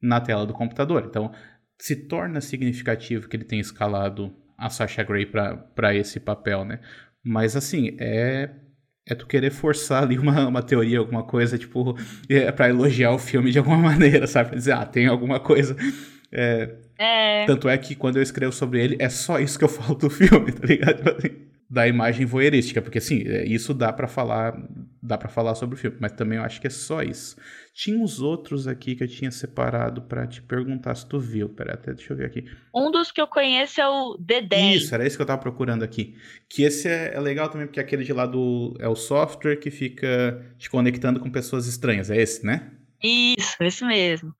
na 0.00 0.20
tela 0.20 0.46
do 0.46 0.52
computador. 0.52 1.06
Então, 1.08 1.32
se 1.78 1.96
torna 2.06 2.40
significativo 2.40 3.28
que 3.28 3.36
ele 3.36 3.44
tenha 3.44 3.60
escalado 3.60 4.32
a 4.56 4.70
Sasha 4.70 5.02
Grey 5.02 5.26
para 5.26 5.94
esse 5.94 6.20
papel, 6.20 6.64
né? 6.64 6.78
Mas, 7.24 7.56
assim, 7.56 7.96
é 7.98 8.50
é 9.06 9.14
tu 9.14 9.26
querer 9.26 9.50
forçar 9.50 10.02
ali 10.02 10.18
uma, 10.18 10.48
uma 10.48 10.62
teoria, 10.62 10.98
alguma 10.98 11.22
coisa, 11.22 11.58
tipo, 11.58 11.96
é, 12.28 12.50
para 12.50 12.70
elogiar 12.70 13.12
o 13.12 13.18
filme 13.18 13.50
de 13.50 13.58
alguma 13.58 13.76
maneira, 13.90 14.26
sabe? 14.26 14.50
Pra 14.50 14.58
dizer, 14.58 14.72
ah, 14.72 14.86
tem 14.86 15.06
alguma 15.06 15.38
coisa. 15.38 15.76
É, 16.32 16.70
é. 16.98 17.46
Tanto 17.46 17.68
é 17.68 17.76
que 17.76 17.94
quando 17.94 18.16
eu 18.16 18.22
escrevo 18.22 18.52
sobre 18.52 18.82
ele, 18.82 18.96
é 18.98 19.08
só 19.08 19.38
isso 19.38 19.58
que 19.58 19.64
eu 19.64 19.68
falo 19.70 19.94
do 19.94 20.08
filme, 20.08 20.52
tá 20.52 20.66
ligado? 20.66 20.96
Tipo 20.96 21.10
assim, 21.10 21.44
da 21.68 21.88
imagem 21.88 22.24
voyeurística, 22.24 22.80
porque 22.80 22.98
assim, 22.98 23.22
é, 23.26 23.44
isso 23.44 23.74
dá 23.74 23.92
para 23.92 24.06
falar, 24.06 24.56
dá 25.02 25.18
para 25.18 25.28
falar 25.28 25.54
sobre 25.54 25.74
o 25.74 25.78
filme, 25.78 25.96
mas 26.00 26.12
também 26.12 26.38
eu 26.38 26.44
acho 26.44 26.60
que 26.60 26.66
é 26.66 26.70
só 26.70 27.02
isso. 27.02 27.36
Tinha 27.74 27.98
uns 27.98 28.20
outros 28.20 28.68
aqui 28.68 28.94
que 28.94 29.02
eu 29.02 29.08
tinha 29.08 29.32
separado 29.32 30.02
para 30.02 30.28
te 30.28 30.40
perguntar 30.40 30.94
se 30.94 31.08
tu 31.08 31.18
viu. 31.18 31.48
Pera, 31.48 31.74
até 31.74 31.92
deixa 31.92 32.12
eu 32.12 32.16
ver 32.16 32.26
aqui. 32.26 32.44
Um 32.72 32.88
dos 32.88 33.10
que 33.10 33.20
eu 33.20 33.26
conheço 33.26 33.80
é 33.80 33.88
o 33.88 34.16
Dedé. 34.16 34.74
Isso, 34.74 34.94
era 34.94 35.04
isso 35.04 35.16
que 35.16 35.22
eu 35.22 35.26
tava 35.26 35.42
procurando 35.42 35.82
aqui. 35.82 36.16
Que 36.48 36.62
esse 36.62 36.86
é, 36.88 37.12
é, 37.12 37.18
legal 37.18 37.48
também, 37.48 37.66
porque 37.66 37.80
aquele 37.80 38.04
de 38.04 38.12
lá 38.12 38.26
do. 38.26 38.76
É 38.78 38.88
o 38.88 38.94
software 38.94 39.56
que 39.56 39.72
fica 39.72 40.40
te 40.56 40.70
conectando 40.70 41.18
com 41.18 41.28
pessoas 41.28 41.66
estranhas. 41.66 42.12
É 42.12 42.16
esse, 42.16 42.46
né? 42.46 42.70
Isso, 43.02 43.56
esse 43.60 43.84
mesmo. 43.84 44.32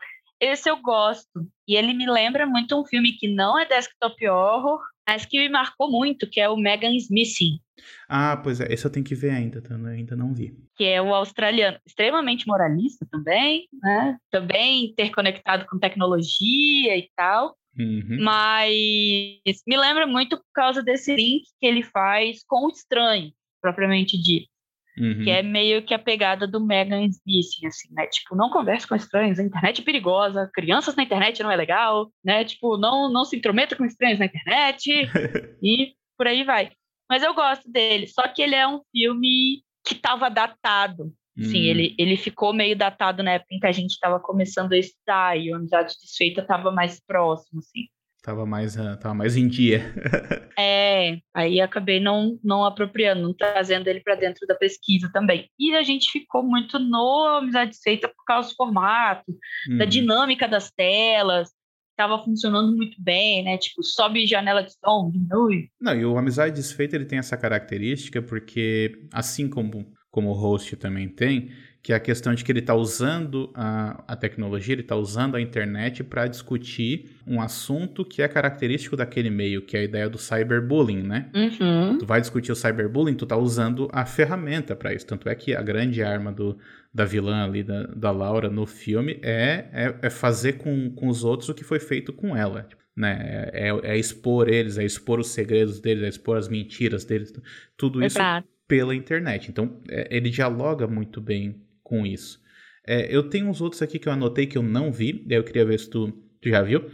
Esse 0.44 0.68
eu 0.68 0.76
gosto. 0.76 1.48
E 1.66 1.74
ele 1.74 1.94
me 1.94 2.06
lembra 2.06 2.46
muito 2.46 2.78
um 2.78 2.84
filme 2.84 3.12
que 3.12 3.26
não 3.26 3.58
é 3.58 3.64
desktop 3.64 4.28
horror, 4.28 4.78
mas 5.08 5.24
que 5.24 5.38
me 5.38 5.48
marcou 5.48 5.90
muito, 5.90 6.28
que 6.28 6.38
é 6.38 6.48
o 6.50 6.56
Megan's 6.56 7.08
Missing. 7.08 7.58
Ah, 8.06 8.36
pois 8.36 8.60
é, 8.60 8.70
esse 8.70 8.84
eu 8.84 8.90
tenho 8.90 9.06
que 9.06 9.14
ver 9.14 9.30
ainda, 9.30 9.62
tá? 9.62 9.74
eu 9.74 9.86
ainda 9.86 10.14
não 10.14 10.34
vi. 10.34 10.54
Que 10.76 10.84
é 10.84 11.00
o 11.00 11.14
australiano, 11.14 11.78
extremamente 11.86 12.46
moralista 12.46 13.06
também, 13.10 13.66
né? 13.82 14.18
Também 14.30 14.90
interconectado 14.90 15.64
com 15.66 15.78
tecnologia 15.78 16.94
e 16.94 17.08
tal. 17.16 17.56
Uhum. 17.78 18.18
Mas 18.20 19.62
me 19.66 19.76
lembra 19.78 20.06
muito 20.06 20.36
por 20.36 20.52
causa 20.52 20.82
desse 20.82 21.16
link 21.16 21.44
que 21.58 21.66
ele 21.66 21.82
faz 21.82 22.44
com 22.46 22.66
o 22.66 22.70
estranho, 22.70 23.32
propriamente 23.62 24.20
dito. 24.20 24.53
Uhum. 24.96 25.24
Que 25.24 25.30
é 25.30 25.42
meio 25.42 25.82
que 25.82 25.92
a 25.92 25.98
pegada 25.98 26.46
do 26.46 26.64
Megan 26.64 27.04
Smith, 27.06 27.64
assim, 27.66 27.92
né? 27.92 28.06
Tipo, 28.06 28.36
não 28.36 28.50
converse 28.50 28.86
com 28.86 28.94
estranhos, 28.94 29.38
a 29.38 29.42
internet 29.42 29.80
é 29.80 29.84
perigosa, 29.84 30.50
crianças 30.54 30.94
na 30.94 31.02
internet 31.02 31.42
não 31.42 31.50
é 31.50 31.56
legal, 31.56 32.10
né? 32.24 32.44
Tipo, 32.44 32.76
não, 32.76 33.10
não 33.12 33.24
se 33.24 33.36
intrometa 33.36 33.74
com 33.74 33.84
estranhos 33.84 34.18
na 34.18 34.26
internet 34.26 34.88
e 35.62 35.94
por 36.16 36.28
aí 36.28 36.44
vai. 36.44 36.70
Mas 37.10 37.22
eu 37.22 37.34
gosto 37.34 37.70
dele, 37.70 38.06
só 38.06 38.28
que 38.28 38.40
ele 38.40 38.54
é 38.54 38.66
um 38.66 38.80
filme 38.92 39.62
que 39.84 39.94
estava 39.94 40.28
datado. 40.28 41.12
Sim, 41.36 41.62
hum. 41.62 41.70
ele, 41.70 41.96
ele 41.98 42.16
ficou 42.16 42.52
meio 42.52 42.76
datado 42.76 43.20
na 43.22 43.32
época 43.32 43.54
em 43.54 43.58
que 43.58 43.66
a 43.66 43.72
gente 43.72 43.90
estava 43.90 44.20
começando 44.20 44.72
a 44.72 44.78
estudar 44.78 45.36
e 45.36 45.52
a 45.52 45.56
Amizade 45.56 45.94
Desfeita 46.00 46.40
estava 46.40 46.70
mais 46.70 47.00
próximo, 47.04 47.58
assim. 47.58 47.88
Tava 48.24 48.46
mais, 48.46 48.74
uh, 48.74 48.96
tava 48.98 49.14
mais 49.14 49.36
em 49.36 49.46
dia. 49.46 49.82
é, 50.58 51.18
aí 51.34 51.60
acabei 51.60 52.00
não, 52.00 52.38
não 52.42 52.64
apropriando, 52.64 53.20
não 53.20 53.34
trazendo 53.34 53.86
ele 53.86 54.00
para 54.00 54.14
dentro 54.14 54.46
da 54.46 54.54
pesquisa 54.54 55.10
também. 55.12 55.50
E 55.58 55.76
a 55.76 55.82
gente 55.82 56.10
ficou 56.10 56.42
muito 56.42 56.78
no 56.78 57.26
Amizade 57.38 57.76
Feita 57.82 58.08
por 58.08 58.24
causa 58.24 58.48
do 58.48 58.54
formato, 58.54 59.30
uhum. 59.68 59.76
da 59.76 59.84
dinâmica 59.84 60.48
das 60.48 60.70
telas, 60.70 61.50
estava 61.90 62.18
funcionando 62.24 62.74
muito 62.74 62.96
bem, 62.98 63.44
né? 63.44 63.58
Tipo, 63.58 63.82
sobe 63.82 64.26
janela 64.26 64.62
de 64.62 64.72
som, 64.72 65.10
diminui. 65.10 65.68
Não, 65.78 65.94
e 65.94 66.02
o 66.06 66.16
Amizade 66.16 66.54
Desfeita 66.54 66.96
ele 66.96 67.04
tem 67.04 67.18
essa 67.18 67.36
característica 67.36 68.22
porque, 68.22 69.06
assim 69.12 69.50
como, 69.50 69.92
como 70.10 70.30
o 70.30 70.34
host 70.34 70.76
também 70.76 71.10
tem, 71.10 71.50
que 71.84 71.92
é 71.92 71.96
a 71.96 72.00
questão 72.00 72.34
de 72.34 72.42
que 72.42 72.50
ele 72.50 72.60
está 72.60 72.74
usando 72.74 73.50
a, 73.54 74.02
a 74.08 74.16
tecnologia, 74.16 74.72
ele 74.72 74.80
está 74.80 74.96
usando 74.96 75.34
a 75.34 75.40
internet 75.40 76.02
para 76.02 76.26
discutir 76.26 77.10
um 77.26 77.42
assunto 77.42 78.06
que 78.06 78.22
é 78.22 78.26
característico 78.26 78.96
daquele 78.96 79.28
meio, 79.28 79.60
que 79.60 79.76
é 79.76 79.80
a 79.80 79.82
ideia 79.82 80.08
do 80.08 80.16
cyberbullying, 80.16 81.02
né? 81.02 81.30
Uhum. 81.34 81.98
Tu 81.98 82.06
vai 82.06 82.22
discutir 82.22 82.50
o 82.50 82.56
cyberbullying, 82.56 83.12
tu 83.12 83.26
tá 83.26 83.36
usando 83.36 83.86
a 83.92 84.06
ferramenta 84.06 84.74
para 84.74 84.94
isso. 84.94 85.06
Tanto 85.06 85.28
é 85.28 85.34
que 85.34 85.54
a 85.54 85.60
grande 85.60 86.02
arma 86.02 86.32
do, 86.32 86.56
da 86.92 87.04
vilã 87.04 87.44
ali, 87.44 87.62
da, 87.62 87.82
da 87.88 88.10
Laura, 88.10 88.48
no 88.48 88.64
filme, 88.64 89.20
é, 89.22 89.66
é, 89.70 89.94
é 90.00 90.08
fazer 90.08 90.54
com, 90.54 90.88
com 90.88 91.08
os 91.08 91.22
outros 91.22 91.50
o 91.50 91.54
que 91.54 91.64
foi 91.64 91.78
feito 91.78 92.14
com 92.14 92.34
ela. 92.34 92.66
Né? 92.96 93.50
É, 93.52 93.68
é, 93.68 93.92
é 93.92 93.98
expor 93.98 94.48
eles, 94.48 94.78
é 94.78 94.84
expor 94.84 95.20
os 95.20 95.28
segredos 95.28 95.80
deles, 95.80 96.02
é 96.02 96.08
expor 96.08 96.38
as 96.38 96.48
mentiras 96.48 97.04
deles. 97.04 97.30
Tudo 97.76 98.02
isso 98.02 98.16
Exato. 98.16 98.48
pela 98.66 98.94
internet. 98.94 99.50
Então, 99.50 99.82
é, 99.86 100.08
ele 100.10 100.30
dialoga 100.30 100.86
muito 100.86 101.20
bem 101.20 101.62
com 101.84 102.04
isso. 102.04 102.42
É, 102.86 103.14
eu 103.14 103.28
tenho 103.28 103.48
uns 103.48 103.60
outros 103.60 103.80
aqui 103.80 103.98
que 103.98 104.08
eu 104.08 104.12
anotei 104.12 104.46
que 104.46 104.58
eu 104.58 104.62
não 104.62 104.90
vi, 104.90 105.24
daí 105.26 105.38
eu 105.38 105.44
queria 105.44 105.64
ver 105.64 105.78
se 105.78 105.88
tu, 105.88 106.10
tu 106.40 106.48
já 106.48 106.62
viu. 106.62 106.90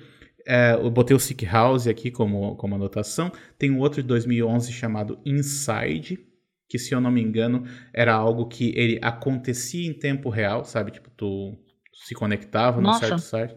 É, 0.47 0.75
eu 0.75 0.91
botei 0.91 1.17
o 1.17 1.21
Sick 1.21 1.45
House 1.47 1.87
aqui 1.87 2.11
como, 2.11 2.57
como 2.57 2.75
anotação. 2.75 3.31
Tem 3.59 3.71
um 3.71 3.79
outro 3.79 4.03
de 4.03 4.09
2011 4.09 4.73
chamado 4.73 5.21
Inside, 5.25 6.19
que 6.69 6.79
se 6.79 6.95
eu 6.95 7.01
não 7.01 7.11
me 7.11 7.21
engano 7.21 7.65
era 7.93 8.15
algo 8.15 8.47
que 8.47 8.73
ele 8.77 8.99
acontecia 9.03 9.89
em 9.89 9.93
tempo 9.93 10.29
real, 10.29 10.65
sabe? 10.65 10.91
Tipo, 10.91 11.11
tu 11.11 11.59
se 11.93 12.15
conectava 12.15 12.81
no 12.81 12.93
certo 12.95 13.19
site. 13.19 13.57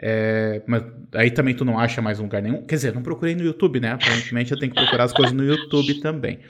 É, 0.00 0.62
mas 0.66 0.82
aí 1.14 1.30
também 1.30 1.54
tu 1.54 1.64
não 1.64 1.78
acha 1.78 2.02
mais 2.02 2.18
lugar 2.18 2.42
nenhum. 2.42 2.66
Quer 2.66 2.76
dizer, 2.76 2.94
não 2.94 3.02
procurei 3.02 3.34
no 3.34 3.44
YouTube, 3.44 3.80
né? 3.80 3.92
Aparentemente 3.92 4.52
eu 4.52 4.58
tenho 4.58 4.72
que 4.72 4.80
procurar 4.80 5.04
as 5.04 5.12
coisas 5.12 5.32
no 5.32 5.44
YouTube 5.44 6.00
também. 6.00 6.40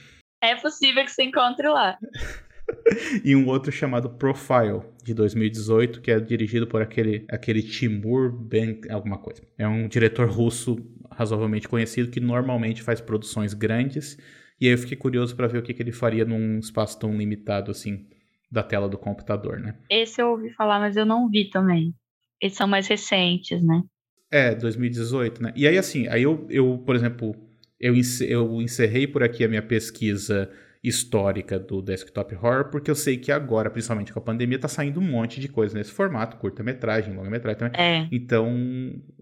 É 0.43 0.55
possível 0.57 1.05
que 1.05 1.11
você 1.11 1.25
encontre 1.25 1.69
lá. 1.69 1.99
e 3.25 3.35
um 3.35 3.47
outro 3.47 3.71
chamado 3.71 4.11
Profile, 4.11 4.83
de 5.03 5.15
2018, 5.15 6.01
que 6.01 6.11
é 6.11 6.19
dirigido 6.19 6.67
por 6.67 6.81
aquele, 6.81 7.25
aquele 7.29 7.63
Timur 7.63 8.33
Ben 8.33 8.81
alguma 8.91 9.19
coisa. 9.19 9.43
É 9.59 9.67
um 9.67 9.87
diretor 9.89 10.29
russo 10.29 10.77
razoavelmente 11.11 11.69
conhecido 11.69 12.11
que 12.11 12.21
normalmente 12.21 12.83
faz 12.83 13.01
produções 13.01 13.55
grandes. 13.55 14.19
E 14.61 14.67
aí 14.67 14.73
eu 14.73 14.79
fiquei 14.79 14.97
curioso 14.97 15.37
para 15.37 15.47
ver 15.47 15.59
o 15.59 15.63
que, 15.63 15.75
que 15.75 15.83
ele 15.83 15.93
faria 15.93 16.25
num 16.25 16.59
espaço 16.59 16.99
tão 16.99 17.17
limitado 17.17 17.71
assim 17.71 18.07
da 18.51 18.63
tela 18.63 18.89
do 18.89 18.97
computador, 18.97 19.59
né? 19.59 19.77
Esse 19.91 20.23
eu 20.23 20.31
ouvi 20.31 20.51
falar, 20.51 20.79
mas 20.79 20.97
eu 20.97 21.05
não 21.05 21.29
vi 21.29 21.51
também. 21.51 21.93
Eles 22.41 22.57
são 22.57 22.69
mais 22.69 22.87
recentes, 22.87 23.63
né? 23.63 23.83
É, 24.31 24.55
2018, 24.55 25.43
né? 25.43 25.53
E 25.57 25.67
aí, 25.67 25.77
assim, 25.77 26.07
aí 26.09 26.23
eu, 26.23 26.47
eu 26.49 26.79
por 26.79 26.95
exemplo, 26.95 27.35
eu, 27.81 27.95
eu 28.29 28.63
encerrei 28.63 29.07
por 29.07 29.23
aqui 29.23 29.45
a 29.45 29.49
minha 29.49 29.63
pesquisa 29.63 30.51
histórica 30.85 31.59
do 31.59 31.81
desktop 31.81 32.35
horror, 32.35 32.69
porque 32.71 32.91
eu 32.91 32.95
sei 32.95 33.17
que 33.17 33.33
agora, 33.33 33.71
principalmente 33.71 34.13
com 34.13 34.19
a 34.19 34.23
pandemia, 34.23 34.59
tá 34.59 34.69
saindo 34.69 35.01
um 35.01 35.03
monte 35.03 35.41
de 35.41 35.49
coisa 35.49 35.77
nesse 35.77 35.91
formato, 35.91 36.37
curta-metragem, 36.37 37.15
longa-metragem 37.15 37.59
também. 37.59 37.81
É. 37.81 38.07
Então, 38.13 38.55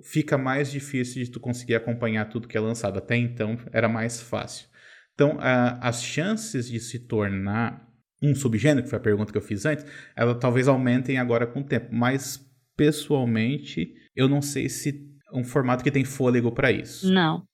fica 0.02 0.36
mais 0.36 0.72
difícil 0.72 1.22
de 1.22 1.30
tu 1.30 1.38
conseguir 1.38 1.76
acompanhar 1.76 2.28
tudo 2.28 2.48
que 2.48 2.56
é 2.56 2.60
lançado. 2.60 2.98
Até 2.98 3.16
então, 3.16 3.56
era 3.72 3.88
mais 3.88 4.20
fácil. 4.20 4.66
Então, 5.14 5.36
a, 5.38 5.78
as 5.86 6.02
chances 6.02 6.68
de 6.68 6.80
se 6.80 6.98
tornar 6.98 7.88
um 8.20 8.34
subgênero, 8.34 8.82
que 8.82 8.90
foi 8.90 8.98
a 8.98 9.02
pergunta 9.02 9.30
que 9.30 9.38
eu 9.38 9.42
fiz 9.42 9.64
antes, 9.64 9.86
ela 10.16 10.34
talvez 10.34 10.66
aumentem 10.66 11.18
agora 11.18 11.46
com 11.46 11.60
o 11.60 11.64
tempo. 11.64 11.90
Mas, 11.92 12.44
pessoalmente, 12.76 13.94
eu 14.16 14.28
não 14.28 14.42
sei 14.42 14.68
se 14.68 15.08
um 15.32 15.44
formato 15.44 15.84
que 15.84 15.92
tem 15.92 16.04
fôlego 16.04 16.50
para 16.50 16.72
isso. 16.72 17.12
Não. 17.12 17.44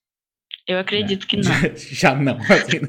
Eu 0.69 0.77
acredito 0.77 1.25
que 1.25 1.35
não. 1.35 1.43
Já, 1.75 2.13
não, 2.13 2.37
assim, 2.37 2.79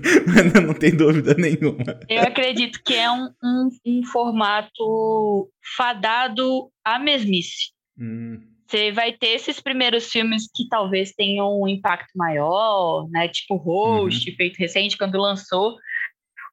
não 0.67 0.75
tem 0.75 0.95
dúvida 0.95 1.33
nenhuma. 1.33 1.99
Eu 2.11 2.25
acredito 2.25 2.79
que 2.85 2.95
é 2.95 3.11
um, 3.11 3.31
um, 3.43 3.69
um 3.87 4.05
formato 4.05 5.51
fadado 5.79 6.71
à 6.85 6.99
mesmice. 6.99 7.73
Hum. 7.99 8.39
Você 8.69 8.93
vai 8.93 9.15
ter 9.15 9.29
esses 9.29 9.61
primeiros 9.61 10.11
filmes 10.11 10.47
que 10.55 10.69
talvez 10.69 11.13
tenham 11.13 11.59
um 11.59 11.67
impacto 11.67 12.11
maior, 12.15 13.09
né? 13.09 13.29
Tipo 13.29 13.57
Host, 13.57 14.29
uhum. 14.29 14.37
feito 14.37 14.59
recente, 14.59 14.99
quando 14.99 15.17
lançou 15.17 15.79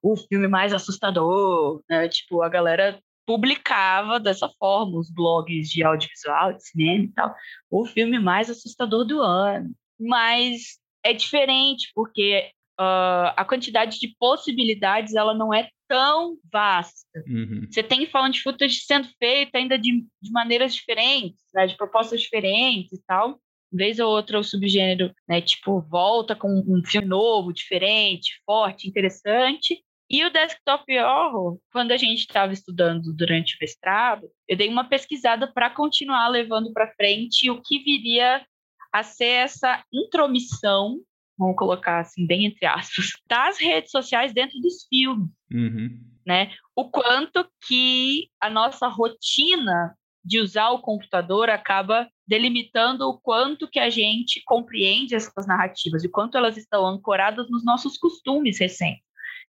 o 0.01 0.15
filme 0.15 0.47
mais 0.47 0.71
assustador, 0.71 1.81
né? 1.89 2.07
Tipo, 2.07 2.41
a 2.41 2.47
galera 2.47 3.01
publicava 3.25 4.17
dessa 4.17 4.49
forma, 4.57 4.97
os 4.97 5.11
blogs 5.11 5.69
de 5.69 5.83
audiovisual, 5.83 6.53
de 6.53 6.65
cinema 6.65 7.03
e 7.03 7.09
tal, 7.09 7.35
o 7.69 7.85
filme 7.85 8.17
mais 8.17 8.49
assustador 8.49 9.03
do 9.03 9.21
ano. 9.21 9.69
Mas 9.99 10.79
é 11.09 11.13
diferente, 11.13 11.91
porque 11.95 12.49
uh, 12.79 13.33
a 13.35 13.45
quantidade 13.45 13.99
de 13.99 14.15
possibilidades 14.19 15.15
ela 15.15 15.33
não 15.33 15.53
é 15.53 15.69
tão 15.87 16.37
vasta. 16.51 17.23
Uhum. 17.27 17.65
Você 17.69 17.81
tem 17.81 18.05
found 18.05 18.41
footage 18.41 18.81
sendo 18.81 19.07
feita 19.17 19.57
ainda 19.57 19.77
de, 19.77 20.05
de 20.21 20.31
maneiras 20.31 20.75
diferentes, 20.75 21.45
né, 21.53 21.65
de 21.65 21.77
propostas 21.77 22.21
diferentes 22.21 22.93
e 22.93 23.03
tal. 23.05 23.39
Vez 23.71 23.99
ou 23.99 24.09
outra 24.09 24.39
o 24.39 24.43
subgênero, 24.43 25.13
né, 25.27 25.41
tipo, 25.41 25.81
volta 25.81 26.35
com 26.35 26.47
um 26.47 26.81
filme 26.85 27.07
novo, 27.07 27.51
diferente, 27.51 28.41
forte, 28.45 28.87
interessante, 28.87 29.83
E 30.09 30.23
o 30.23 30.29
desktop 30.29 30.85
horror, 30.99 31.59
quando 31.71 31.91
a 31.91 31.97
gente 31.97 32.19
estava 32.19 32.53
estudando 32.53 33.13
durante 33.13 33.55
o 33.55 33.57
mestrado, 33.59 34.29
eu 34.47 34.55
dei 34.55 34.69
uma 34.69 34.87
pesquisada 34.87 35.51
para 35.51 35.69
continuar 35.69 36.29
levando 36.29 36.71
para 36.71 36.93
frente 36.93 37.49
o 37.49 37.61
que 37.61 37.79
viria 37.79 38.45
a 38.91 39.03
ser 39.03 39.25
essa 39.25 39.83
intromissão, 39.91 40.99
vamos 41.37 41.55
colocar 41.55 41.99
assim, 41.99 42.25
bem 42.25 42.45
entre 42.45 42.65
aspas, 42.65 43.11
das 43.27 43.59
redes 43.59 43.91
sociais 43.91 44.33
dentro 44.33 44.59
dos 44.59 44.85
filmes. 44.87 45.29
Uhum. 45.51 45.99
Né? 46.25 46.51
O 46.75 46.89
quanto 46.89 47.47
que 47.65 48.29
a 48.41 48.49
nossa 48.49 48.87
rotina 48.87 49.95
de 50.23 50.41
usar 50.41 50.71
o 50.71 50.81
computador 50.81 51.49
acaba 51.49 52.09
delimitando 52.27 53.07
o 53.07 53.17
quanto 53.17 53.69
que 53.69 53.79
a 53.79 53.89
gente 53.89 54.41
compreende 54.45 55.15
essas 55.15 55.47
narrativas 55.47 56.03
e 56.03 56.09
quanto 56.09 56.37
elas 56.37 56.57
estão 56.57 56.85
ancoradas 56.85 57.49
nos 57.49 57.63
nossos 57.63 57.97
costumes 57.97 58.59
recentes. 58.59 59.07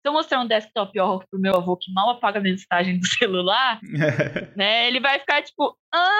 Se 0.07 0.09
eu 0.09 0.13
mostrar 0.13 0.41
um 0.41 0.47
desktop 0.47 1.01
horror 1.01 1.25
pro 1.31 1.41
meu 1.41 1.57
avô 1.57 1.77
que 1.77 1.91
mal 1.93 2.11
apaga 2.11 2.39
a 2.39 2.43
mensagem 2.43 3.01
do 3.01 3.07
celular, 3.09 3.81
né, 4.55 4.87
ele 4.87 5.01
vai 5.01 5.19
ficar 5.19 5.43
tipo, 5.43 5.77
hã? 5.93 6.11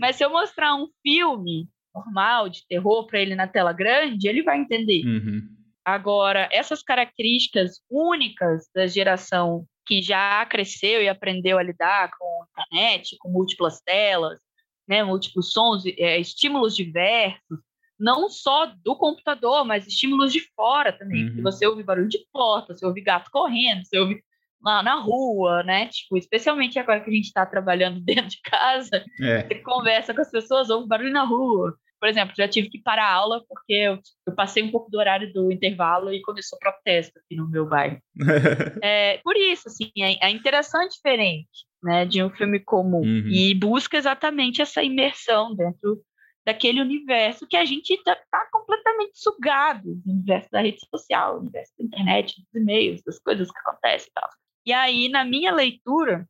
Mas 0.00 0.16
se 0.16 0.24
eu 0.24 0.30
mostrar 0.30 0.74
um 0.74 0.88
filme 1.00 1.68
normal 1.98 2.48
de 2.48 2.66
terror 2.66 3.06
para 3.06 3.20
ele 3.20 3.34
na 3.34 3.46
tela 3.46 3.72
grande, 3.72 4.28
ele 4.28 4.42
vai 4.42 4.58
entender. 4.58 5.04
Uhum. 5.04 5.42
Agora, 5.84 6.48
essas 6.52 6.82
características 6.82 7.80
únicas 7.90 8.68
da 8.74 8.86
geração 8.86 9.64
que 9.86 10.02
já 10.02 10.44
cresceu 10.44 11.02
e 11.02 11.08
aprendeu 11.08 11.58
a 11.58 11.62
lidar 11.62 12.10
com 12.18 12.24
a 12.24 12.62
internet, 12.62 13.16
com 13.18 13.30
múltiplas 13.30 13.80
telas, 13.80 14.38
né, 14.86 15.02
múltiplos 15.02 15.52
sons, 15.52 15.84
é, 15.86 16.18
estímulos 16.18 16.76
diversos, 16.76 17.58
não 17.98 18.28
só 18.28 18.66
do 18.84 18.94
computador, 18.96 19.64
mas 19.64 19.86
estímulos 19.86 20.32
de 20.32 20.40
fora 20.54 20.92
também. 20.92 21.30
Uhum. 21.30 21.42
Você 21.42 21.66
ouve 21.66 21.82
barulho 21.82 22.08
de 22.08 22.24
porta, 22.32 22.74
você 22.74 22.84
ouve 22.86 23.00
gato 23.00 23.30
correndo, 23.30 23.84
você 23.84 23.98
ouve 23.98 24.22
lá 24.62 24.82
na 24.82 24.96
rua, 24.96 25.62
né? 25.62 25.86
Tipo, 25.86 26.16
especialmente 26.16 26.78
agora 26.78 27.00
que 27.00 27.10
a 27.10 27.12
gente 27.12 27.26
está 27.26 27.44
trabalhando 27.46 28.00
dentro 28.04 28.28
de 28.28 28.40
casa, 28.42 29.04
é. 29.20 29.42
você 29.42 29.54
conversa 29.56 30.14
com 30.14 30.20
as 30.20 30.30
pessoas, 30.30 30.70
ouve 30.70 30.86
barulho 30.86 31.12
na 31.12 31.24
rua. 31.24 31.74
Por 32.00 32.08
exemplo, 32.08 32.34
já 32.36 32.46
tive 32.46 32.68
que 32.68 32.80
parar 32.80 33.06
a 33.06 33.14
aula 33.14 33.44
porque 33.48 33.72
eu, 33.72 33.98
eu 34.26 34.34
passei 34.34 34.62
um 34.62 34.70
pouco 34.70 34.90
do 34.90 34.98
horário 34.98 35.32
do 35.32 35.50
intervalo 35.50 36.12
e 36.12 36.22
começou 36.22 36.58
protesto 36.58 37.18
aqui 37.18 37.36
no 37.36 37.48
meu 37.48 37.66
bairro. 37.66 38.00
é, 38.82 39.18
por 39.18 39.36
isso, 39.36 39.68
assim, 39.68 39.90
a, 40.00 40.26
a, 40.26 40.30
interação 40.30 40.82
é 40.82 40.88
diferente, 40.88 41.66
né, 41.82 42.04
de 42.04 42.22
um 42.22 42.30
filme 42.30 42.60
comum 42.60 43.00
uhum. 43.00 43.28
e 43.28 43.54
busca 43.54 43.96
exatamente 43.96 44.62
essa 44.62 44.82
imersão 44.82 45.54
dentro 45.54 46.00
daquele 46.46 46.80
universo 46.80 47.46
que 47.46 47.56
a 47.56 47.64
gente 47.64 47.92
está 47.92 48.16
tá 48.30 48.48
completamente 48.50 49.18
sugado, 49.18 50.00
o 50.06 50.10
universo 50.10 50.48
da 50.50 50.62
rede 50.62 50.78
social, 50.88 51.36
o 51.36 51.40
universo 51.40 51.74
da 51.78 51.84
internet, 51.84 52.40
dos 52.40 52.62
e-mails, 52.62 53.02
das 53.02 53.18
coisas 53.18 53.50
que 53.50 53.58
acontecem 53.58 54.08
e 54.08 54.12
tal. 54.14 54.30
E 54.64 54.72
aí, 54.72 55.08
na 55.08 55.24
minha 55.24 55.52
leitura, 55.52 56.26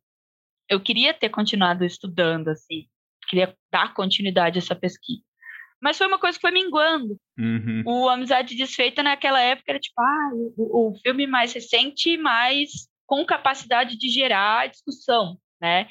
eu 0.69 0.79
queria 0.79 1.13
ter 1.13 1.29
continuado 1.29 1.85
estudando, 1.85 2.49
assim, 2.49 2.85
queria 3.29 3.55
dar 3.71 3.93
continuidade 3.93 4.57
a 4.57 4.61
essa 4.61 4.75
pesquisa. 4.75 5.23
Mas 5.81 5.97
foi 5.97 6.07
uma 6.07 6.19
coisa 6.19 6.37
que 6.37 6.41
foi 6.41 6.51
minguando. 6.51 7.17
Uhum. 7.37 7.83
O 7.85 8.09
Amizade 8.09 8.55
Desfeita 8.55 9.01
naquela 9.01 9.39
época 9.41 9.71
era 9.71 9.79
tipo, 9.79 9.99
ah, 9.99 10.29
o, 10.57 10.89
o 10.89 10.95
filme 11.01 11.25
mais 11.25 11.53
recente, 11.53 12.17
mas 12.17 12.89
com 13.05 13.25
capacidade 13.25 13.97
de 13.97 14.09
gerar 14.09 14.69
discussão, 14.69 15.37
né? 15.59 15.87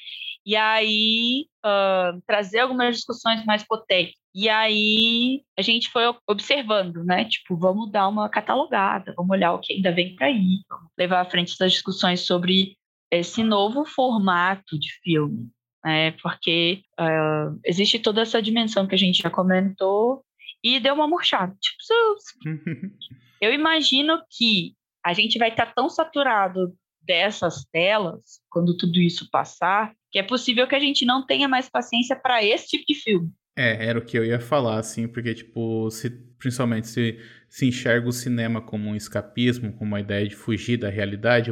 E 0.46 0.54
aí 0.56 1.46
uh, 1.64 2.22
trazer 2.26 2.60
algumas 2.60 2.96
discussões 2.96 3.44
mais 3.44 3.64
potentes. 3.64 4.16
E 4.34 4.48
aí 4.48 5.42
a 5.58 5.62
gente 5.62 5.90
foi 5.90 6.04
observando, 6.28 7.02
né? 7.04 7.24
Tipo, 7.24 7.56
vamos 7.56 7.90
dar 7.90 8.08
uma 8.08 8.28
catalogada, 8.28 9.12
vamos 9.16 9.30
olhar 9.30 9.52
o 9.52 9.58
que 9.58 9.72
ainda 9.72 9.90
vem 9.90 10.14
para 10.14 10.28
aí, 10.28 10.62
vamos 10.68 10.90
levar 10.96 11.20
à 11.20 11.24
frente 11.24 11.52
essas 11.52 11.72
discussões 11.72 12.20
sobre 12.20 12.76
esse 13.10 13.42
novo 13.42 13.84
formato 13.84 14.78
de 14.78 14.92
filme, 15.02 15.48
né? 15.84 16.12
Porque 16.22 16.82
uh, 17.00 17.58
existe 17.64 17.98
toda 17.98 18.22
essa 18.22 18.42
dimensão 18.42 18.86
que 18.86 18.94
a 18.94 18.98
gente 18.98 19.22
já 19.22 19.30
comentou 19.30 20.24
e 20.62 20.80
deu 20.80 20.94
uma 20.94 21.08
murchada. 21.08 21.56
Tipo, 21.60 22.44
eu 23.40 23.52
imagino 23.52 24.20
que 24.30 24.74
a 25.04 25.12
gente 25.12 25.38
vai 25.38 25.50
estar 25.50 25.66
tá 25.66 25.72
tão 25.74 25.88
saturado 25.88 26.74
dessas 27.00 27.64
telas 27.72 28.40
quando 28.50 28.76
tudo 28.76 28.98
isso 29.00 29.30
passar 29.30 29.94
que 30.10 30.18
é 30.18 30.22
possível 30.22 30.66
que 30.66 30.74
a 30.74 30.80
gente 30.80 31.04
não 31.04 31.24
tenha 31.24 31.48
mais 31.48 31.68
paciência 31.68 32.16
para 32.16 32.42
esse 32.42 32.68
tipo 32.68 32.84
de 32.88 32.94
filme. 32.94 33.30
É, 33.56 33.86
era 33.86 33.98
o 33.98 34.04
que 34.04 34.16
eu 34.16 34.24
ia 34.24 34.40
falar, 34.40 34.78
assim, 34.78 35.08
porque, 35.08 35.34
tipo, 35.34 35.90
se, 35.90 36.10
principalmente 36.38 36.86
se, 36.86 37.18
se 37.48 37.66
enxerga 37.66 38.08
o 38.08 38.12
cinema 38.12 38.60
como 38.60 38.88
um 38.88 38.94
escapismo, 38.94 39.72
como 39.72 39.90
uma 39.90 40.00
ideia 40.00 40.28
de 40.28 40.36
fugir 40.36 40.76
da 40.76 40.88
realidade, 40.88 41.50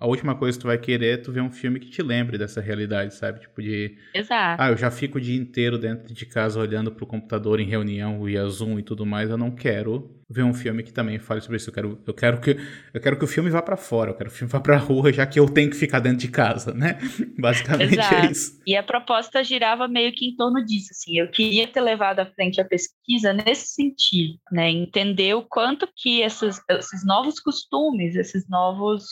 a 0.00 0.06
última 0.06 0.34
coisa 0.34 0.56
que 0.56 0.62
tu 0.62 0.66
vai 0.66 0.78
querer 0.78 1.12
é 1.12 1.16
tu 1.18 1.30
ver 1.30 1.42
um 1.42 1.50
filme 1.50 1.78
que 1.78 1.90
te 1.90 2.02
lembre 2.02 2.38
dessa 2.38 2.58
realidade, 2.58 3.14
sabe? 3.14 3.40
Tipo 3.40 3.60
de. 3.60 3.98
Exato. 4.14 4.62
Ah, 4.62 4.70
eu 4.70 4.76
já 4.76 4.90
fico 4.90 5.18
o 5.18 5.20
dia 5.20 5.38
inteiro 5.38 5.76
dentro 5.76 6.14
de 6.14 6.24
casa 6.24 6.58
olhando 6.58 6.90
pro 6.90 7.06
computador 7.06 7.60
em 7.60 7.66
reunião, 7.66 8.24
via 8.24 8.46
Zoom 8.46 8.78
e 8.78 8.82
tudo 8.82 9.04
mais. 9.04 9.28
Eu 9.28 9.36
não 9.36 9.50
quero 9.50 10.18
ver 10.26 10.42
um 10.42 10.54
filme 10.54 10.82
que 10.82 10.90
também 10.90 11.18
fale 11.18 11.42
sobre 11.42 11.58
isso. 11.58 11.68
Eu 11.68 11.74
quero, 11.74 12.02
eu 12.06 12.14
quero, 12.14 12.40
que, 12.40 12.56
eu 12.94 13.00
quero 13.00 13.18
que 13.18 13.24
o 13.24 13.28
filme 13.28 13.50
vá 13.50 13.60
para 13.60 13.76
fora, 13.76 14.12
eu 14.12 14.14
quero 14.14 14.30
que 14.30 14.36
o 14.36 14.38
filme 14.38 14.50
vá 14.50 14.60
pra 14.60 14.78
rua, 14.78 15.12
já 15.12 15.26
que 15.26 15.38
eu 15.38 15.46
tenho 15.46 15.68
que 15.68 15.76
ficar 15.76 16.00
dentro 16.00 16.20
de 16.20 16.28
casa, 16.28 16.72
né? 16.72 16.98
Basicamente 17.38 17.98
é 17.98 18.00
Exato. 18.00 18.14
é 18.14 18.30
isso. 18.30 18.60
E 18.66 18.76
a 18.76 18.82
proposta 18.82 19.44
girava 19.44 19.86
meio 19.86 20.14
que 20.14 20.24
em 20.24 20.34
torno 20.34 20.64
disso, 20.64 20.88
assim. 20.92 21.18
Eu 21.18 21.28
queria 21.28 21.68
ter 21.68 21.82
levado 21.82 22.20
à 22.20 22.26
frente 22.26 22.58
a 22.58 22.64
pesquisa 22.64 23.34
nesse 23.34 23.74
sentido, 23.74 24.38
né? 24.50 24.70
Entender 24.70 25.34
o 25.34 25.42
quanto 25.42 25.86
que 25.94 26.22
esses, 26.22 26.58
esses 26.70 27.04
novos 27.04 27.38
costumes, 27.38 28.14
esses 28.14 28.48
novos 28.48 29.04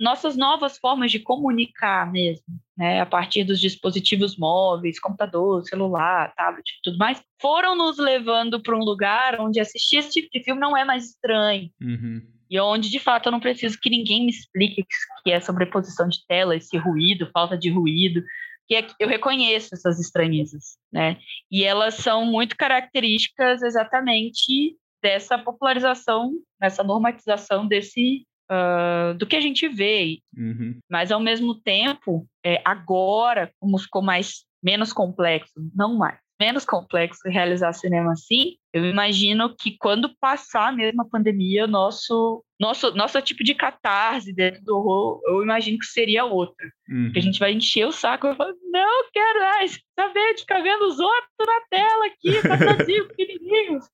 nossas 0.00 0.36
novas 0.36 0.78
formas 0.78 1.12
de 1.12 1.20
comunicar 1.20 2.10
mesmo, 2.10 2.44
né, 2.76 3.00
a 3.00 3.06
partir 3.06 3.44
dos 3.44 3.60
dispositivos 3.60 4.36
móveis, 4.36 4.98
computador, 4.98 5.64
celular, 5.64 6.34
tablet 6.34 6.68
e 6.68 6.82
tudo 6.82 6.98
mais, 6.98 7.22
foram 7.40 7.76
nos 7.76 7.96
levando 7.98 8.60
para 8.60 8.76
um 8.76 8.84
lugar 8.84 9.40
onde 9.40 9.60
assistir 9.60 9.98
esse 9.98 10.10
tipo 10.10 10.28
de 10.32 10.42
filme 10.42 10.60
não 10.60 10.76
é 10.76 10.84
mais 10.84 11.10
estranho. 11.10 11.70
Uhum. 11.80 12.20
E 12.50 12.58
onde, 12.58 12.90
de 12.90 12.98
fato, 12.98 13.26
eu 13.26 13.32
não 13.32 13.38
preciso 13.38 13.78
que 13.80 13.88
ninguém 13.88 14.24
me 14.24 14.30
explique 14.30 14.84
que 15.22 15.30
é 15.30 15.40
sobreposição 15.40 16.08
de 16.08 16.26
tela, 16.26 16.56
esse 16.56 16.76
ruído, 16.76 17.30
falta 17.32 17.56
de 17.56 17.70
ruído, 17.70 18.24
que 18.66 18.74
é, 18.74 18.86
eu 18.98 19.08
reconheço 19.08 19.72
essas 19.72 20.00
estranhezas, 20.00 20.76
né? 20.92 21.16
E 21.48 21.62
elas 21.62 21.94
são 21.94 22.24
muito 22.24 22.56
características 22.56 23.62
exatamente 23.62 24.76
dessa 25.00 25.38
popularização, 25.38 26.32
dessa 26.60 26.82
normatização 26.82 27.68
desse 27.68 28.26
uh, 28.50 29.14
do 29.14 29.26
que 29.26 29.36
a 29.36 29.40
gente 29.40 29.68
vê. 29.68 30.18
Uhum. 30.36 30.78
Mas, 30.90 31.12
ao 31.12 31.20
mesmo 31.20 31.54
tempo, 31.54 32.26
é, 32.44 32.60
agora, 32.64 33.52
como 33.60 33.78
ficou 33.78 34.02
mais 34.02 34.44
menos 34.62 34.92
complexo, 34.92 35.54
não 35.74 35.96
mais, 35.96 36.18
menos 36.38 36.64
complexo 36.64 37.28
realizar 37.28 37.72
cinema 37.72 38.12
assim, 38.12 38.56
eu 38.72 38.84
imagino 38.86 39.54
que 39.54 39.76
quando 39.78 40.14
passar 40.18 40.72
mesmo 40.74 41.02
a 41.02 41.08
pandemia, 41.08 41.66
nosso, 41.66 42.42
nosso, 42.58 42.94
nosso 42.94 43.20
tipo 43.20 43.44
de 43.44 43.54
catarse 43.54 44.32
dentro 44.32 44.62
do 44.62 44.76
horror, 44.76 45.20
eu 45.26 45.42
imagino 45.42 45.78
que 45.78 45.86
seria 45.86 46.24
outra. 46.24 46.66
Uhum. 46.88 47.12
Que 47.12 47.18
a 47.18 47.22
gente 47.22 47.38
vai 47.38 47.52
encher 47.52 47.86
o 47.86 47.92
saco 47.92 48.26
e 48.26 48.34
falar, 48.34 48.54
não 48.70 49.10
quero 49.12 49.40
mais 49.40 49.78
saber 49.98 50.34
de 50.34 50.40
ficar 50.40 50.62
vendo 50.62 50.86
os 50.86 50.98
outros 50.98 51.30
na 51.40 51.60
tela 51.70 52.06
aqui, 52.06 52.32
fantasia, 52.40 53.04
pequenininhos. 53.08 53.84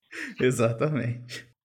Exatamente. 0.40 1.55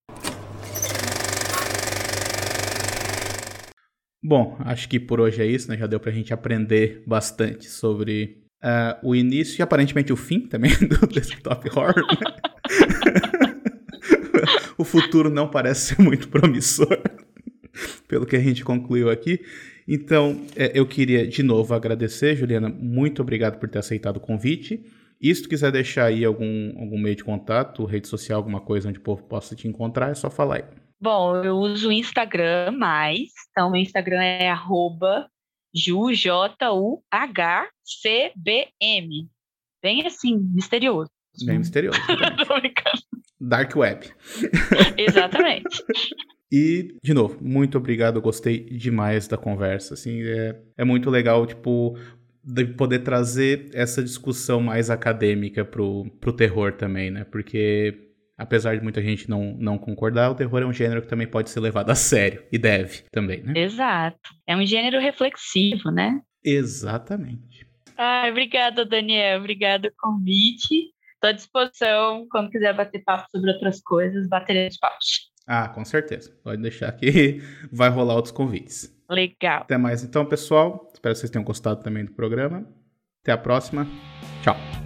Bom, 4.23 4.55
acho 4.59 4.87
que 4.87 4.99
por 4.99 5.19
hoje 5.19 5.41
é 5.41 5.45
isso, 5.45 5.69
né? 5.69 5.77
Já 5.77 5.87
deu 5.87 5.99
pra 5.99 6.11
gente 6.11 6.31
aprender 6.33 7.03
bastante 7.07 7.67
sobre 7.67 8.37
uh, 8.63 9.07
o 9.07 9.15
início 9.15 9.59
e 9.59 9.63
aparentemente 9.63 10.13
o 10.13 10.15
fim 10.15 10.41
também 10.41 10.71
do 10.87 11.07
desktop 11.07 11.69
horror. 11.69 11.95
Né? 11.95 13.63
o 14.77 14.83
futuro 14.83 15.29
não 15.29 15.49
parece 15.49 15.95
ser 15.95 16.01
muito 16.03 16.27
promissor, 16.29 17.01
pelo 18.07 18.25
que 18.27 18.35
a 18.35 18.39
gente 18.39 18.63
concluiu 18.63 19.09
aqui. 19.09 19.41
Então, 19.87 20.39
é, 20.55 20.71
eu 20.75 20.85
queria 20.85 21.27
de 21.27 21.41
novo 21.41 21.73
agradecer, 21.73 22.35
Juliana. 22.35 22.69
Muito 22.69 23.23
obrigado 23.23 23.59
por 23.59 23.67
ter 23.67 23.79
aceitado 23.79 24.17
o 24.17 24.21
convite. 24.21 24.85
E 25.19 25.33
se 25.33 25.43
tu 25.43 25.49
quiser 25.49 25.71
deixar 25.71 26.05
aí 26.05 26.23
algum, 26.23 26.79
algum 26.79 26.99
meio 26.99 27.15
de 27.15 27.23
contato, 27.23 27.85
rede 27.85 28.07
social, 28.07 28.37
alguma 28.37 28.61
coisa 28.61 28.89
onde 28.89 28.99
o 28.99 29.01
povo 29.01 29.23
possa 29.23 29.55
te 29.55 29.67
encontrar, 29.67 30.11
é 30.11 30.15
só 30.15 30.29
falar 30.29 30.57
aí. 30.57 30.80
Bom, 31.01 31.43
eu 31.43 31.57
uso 31.57 31.89
o 31.89 31.91
Instagram 31.91 32.71
mais, 32.73 33.29
então 33.49 33.71
o 33.71 33.75
Instagram 33.75 34.21
é 34.21 34.49
arroba 34.49 35.27
J-U-H-C-B-M. 35.73 36.49
Bem 39.81 40.05
assim, 40.05 40.37
misterioso. 40.37 41.09
Bem 41.43 41.57
misterioso. 41.57 41.97
Tô 42.47 42.59
brincando. 42.59 43.01
Dark 43.39 43.75
Web. 43.75 44.11
Exatamente. 44.95 45.83
E, 46.51 46.95
de 47.03 47.13
novo, 47.15 47.37
muito 47.41 47.79
obrigado. 47.79 48.17
Eu 48.17 48.21
gostei 48.21 48.59
demais 48.59 49.27
da 49.27 49.37
conversa. 49.37 49.95
Assim, 49.95 50.21
é, 50.21 50.61
é 50.77 50.85
muito 50.85 51.09
legal, 51.09 51.47
tipo, 51.47 51.97
de 52.43 52.65
poder 52.65 52.99
trazer 52.99 53.71
essa 53.73 54.03
discussão 54.03 54.61
mais 54.61 54.91
acadêmica 54.91 55.65
pro, 55.65 56.05
pro 56.19 56.31
terror 56.31 56.73
também, 56.73 57.09
né? 57.09 57.23
Porque 57.23 58.10
apesar 58.41 58.75
de 58.75 58.83
muita 58.83 59.01
gente 59.01 59.29
não, 59.29 59.55
não 59.59 59.77
concordar, 59.77 60.31
o 60.31 60.35
terror 60.35 60.63
é 60.63 60.65
um 60.65 60.73
gênero 60.73 61.01
que 61.01 61.07
também 61.07 61.27
pode 61.27 61.51
ser 61.51 61.59
levado 61.59 61.91
a 61.91 61.95
sério. 61.95 62.43
E 62.51 62.57
deve 62.57 63.03
também, 63.11 63.43
né? 63.43 63.53
Exato. 63.55 64.17
É 64.47 64.55
um 64.55 64.65
gênero 64.65 64.99
reflexivo, 64.99 65.91
né? 65.91 66.19
Exatamente. 66.43 67.67
Ah, 67.95 68.25
obrigada, 68.27 68.83
Daniel. 68.83 69.39
Obrigado 69.39 69.83
pelo 69.83 69.93
convite. 69.99 70.89
Estou 71.13 71.29
à 71.29 71.31
disposição. 71.33 72.25
Quando 72.31 72.49
quiser 72.49 72.75
bater 72.75 73.03
papo 73.03 73.27
sobre 73.29 73.51
outras 73.51 73.79
coisas, 73.81 74.27
bateremos 74.27 74.77
papos. 74.77 75.31
Ah, 75.47 75.69
com 75.69 75.85
certeza. 75.85 76.35
Pode 76.43 76.61
deixar 76.61 76.91
que 76.93 77.41
vai 77.71 77.89
rolar 77.89 78.15
outros 78.15 78.33
convites. 78.33 78.91
Legal. 79.07 79.61
Até 79.61 79.77
mais 79.77 80.03
então, 80.03 80.25
pessoal. 80.25 80.89
Espero 80.91 81.13
que 81.13 81.19
vocês 81.19 81.29
tenham 81.29 81.43
gostado 81.43 81.83
também 81.83 82.05
do 82.05 82.13
programa. 82.13 82.67
Até 83.21 83.33
a 83.33 83.37
próxima. 83.37 83.85
Tchau. 84.41 84.80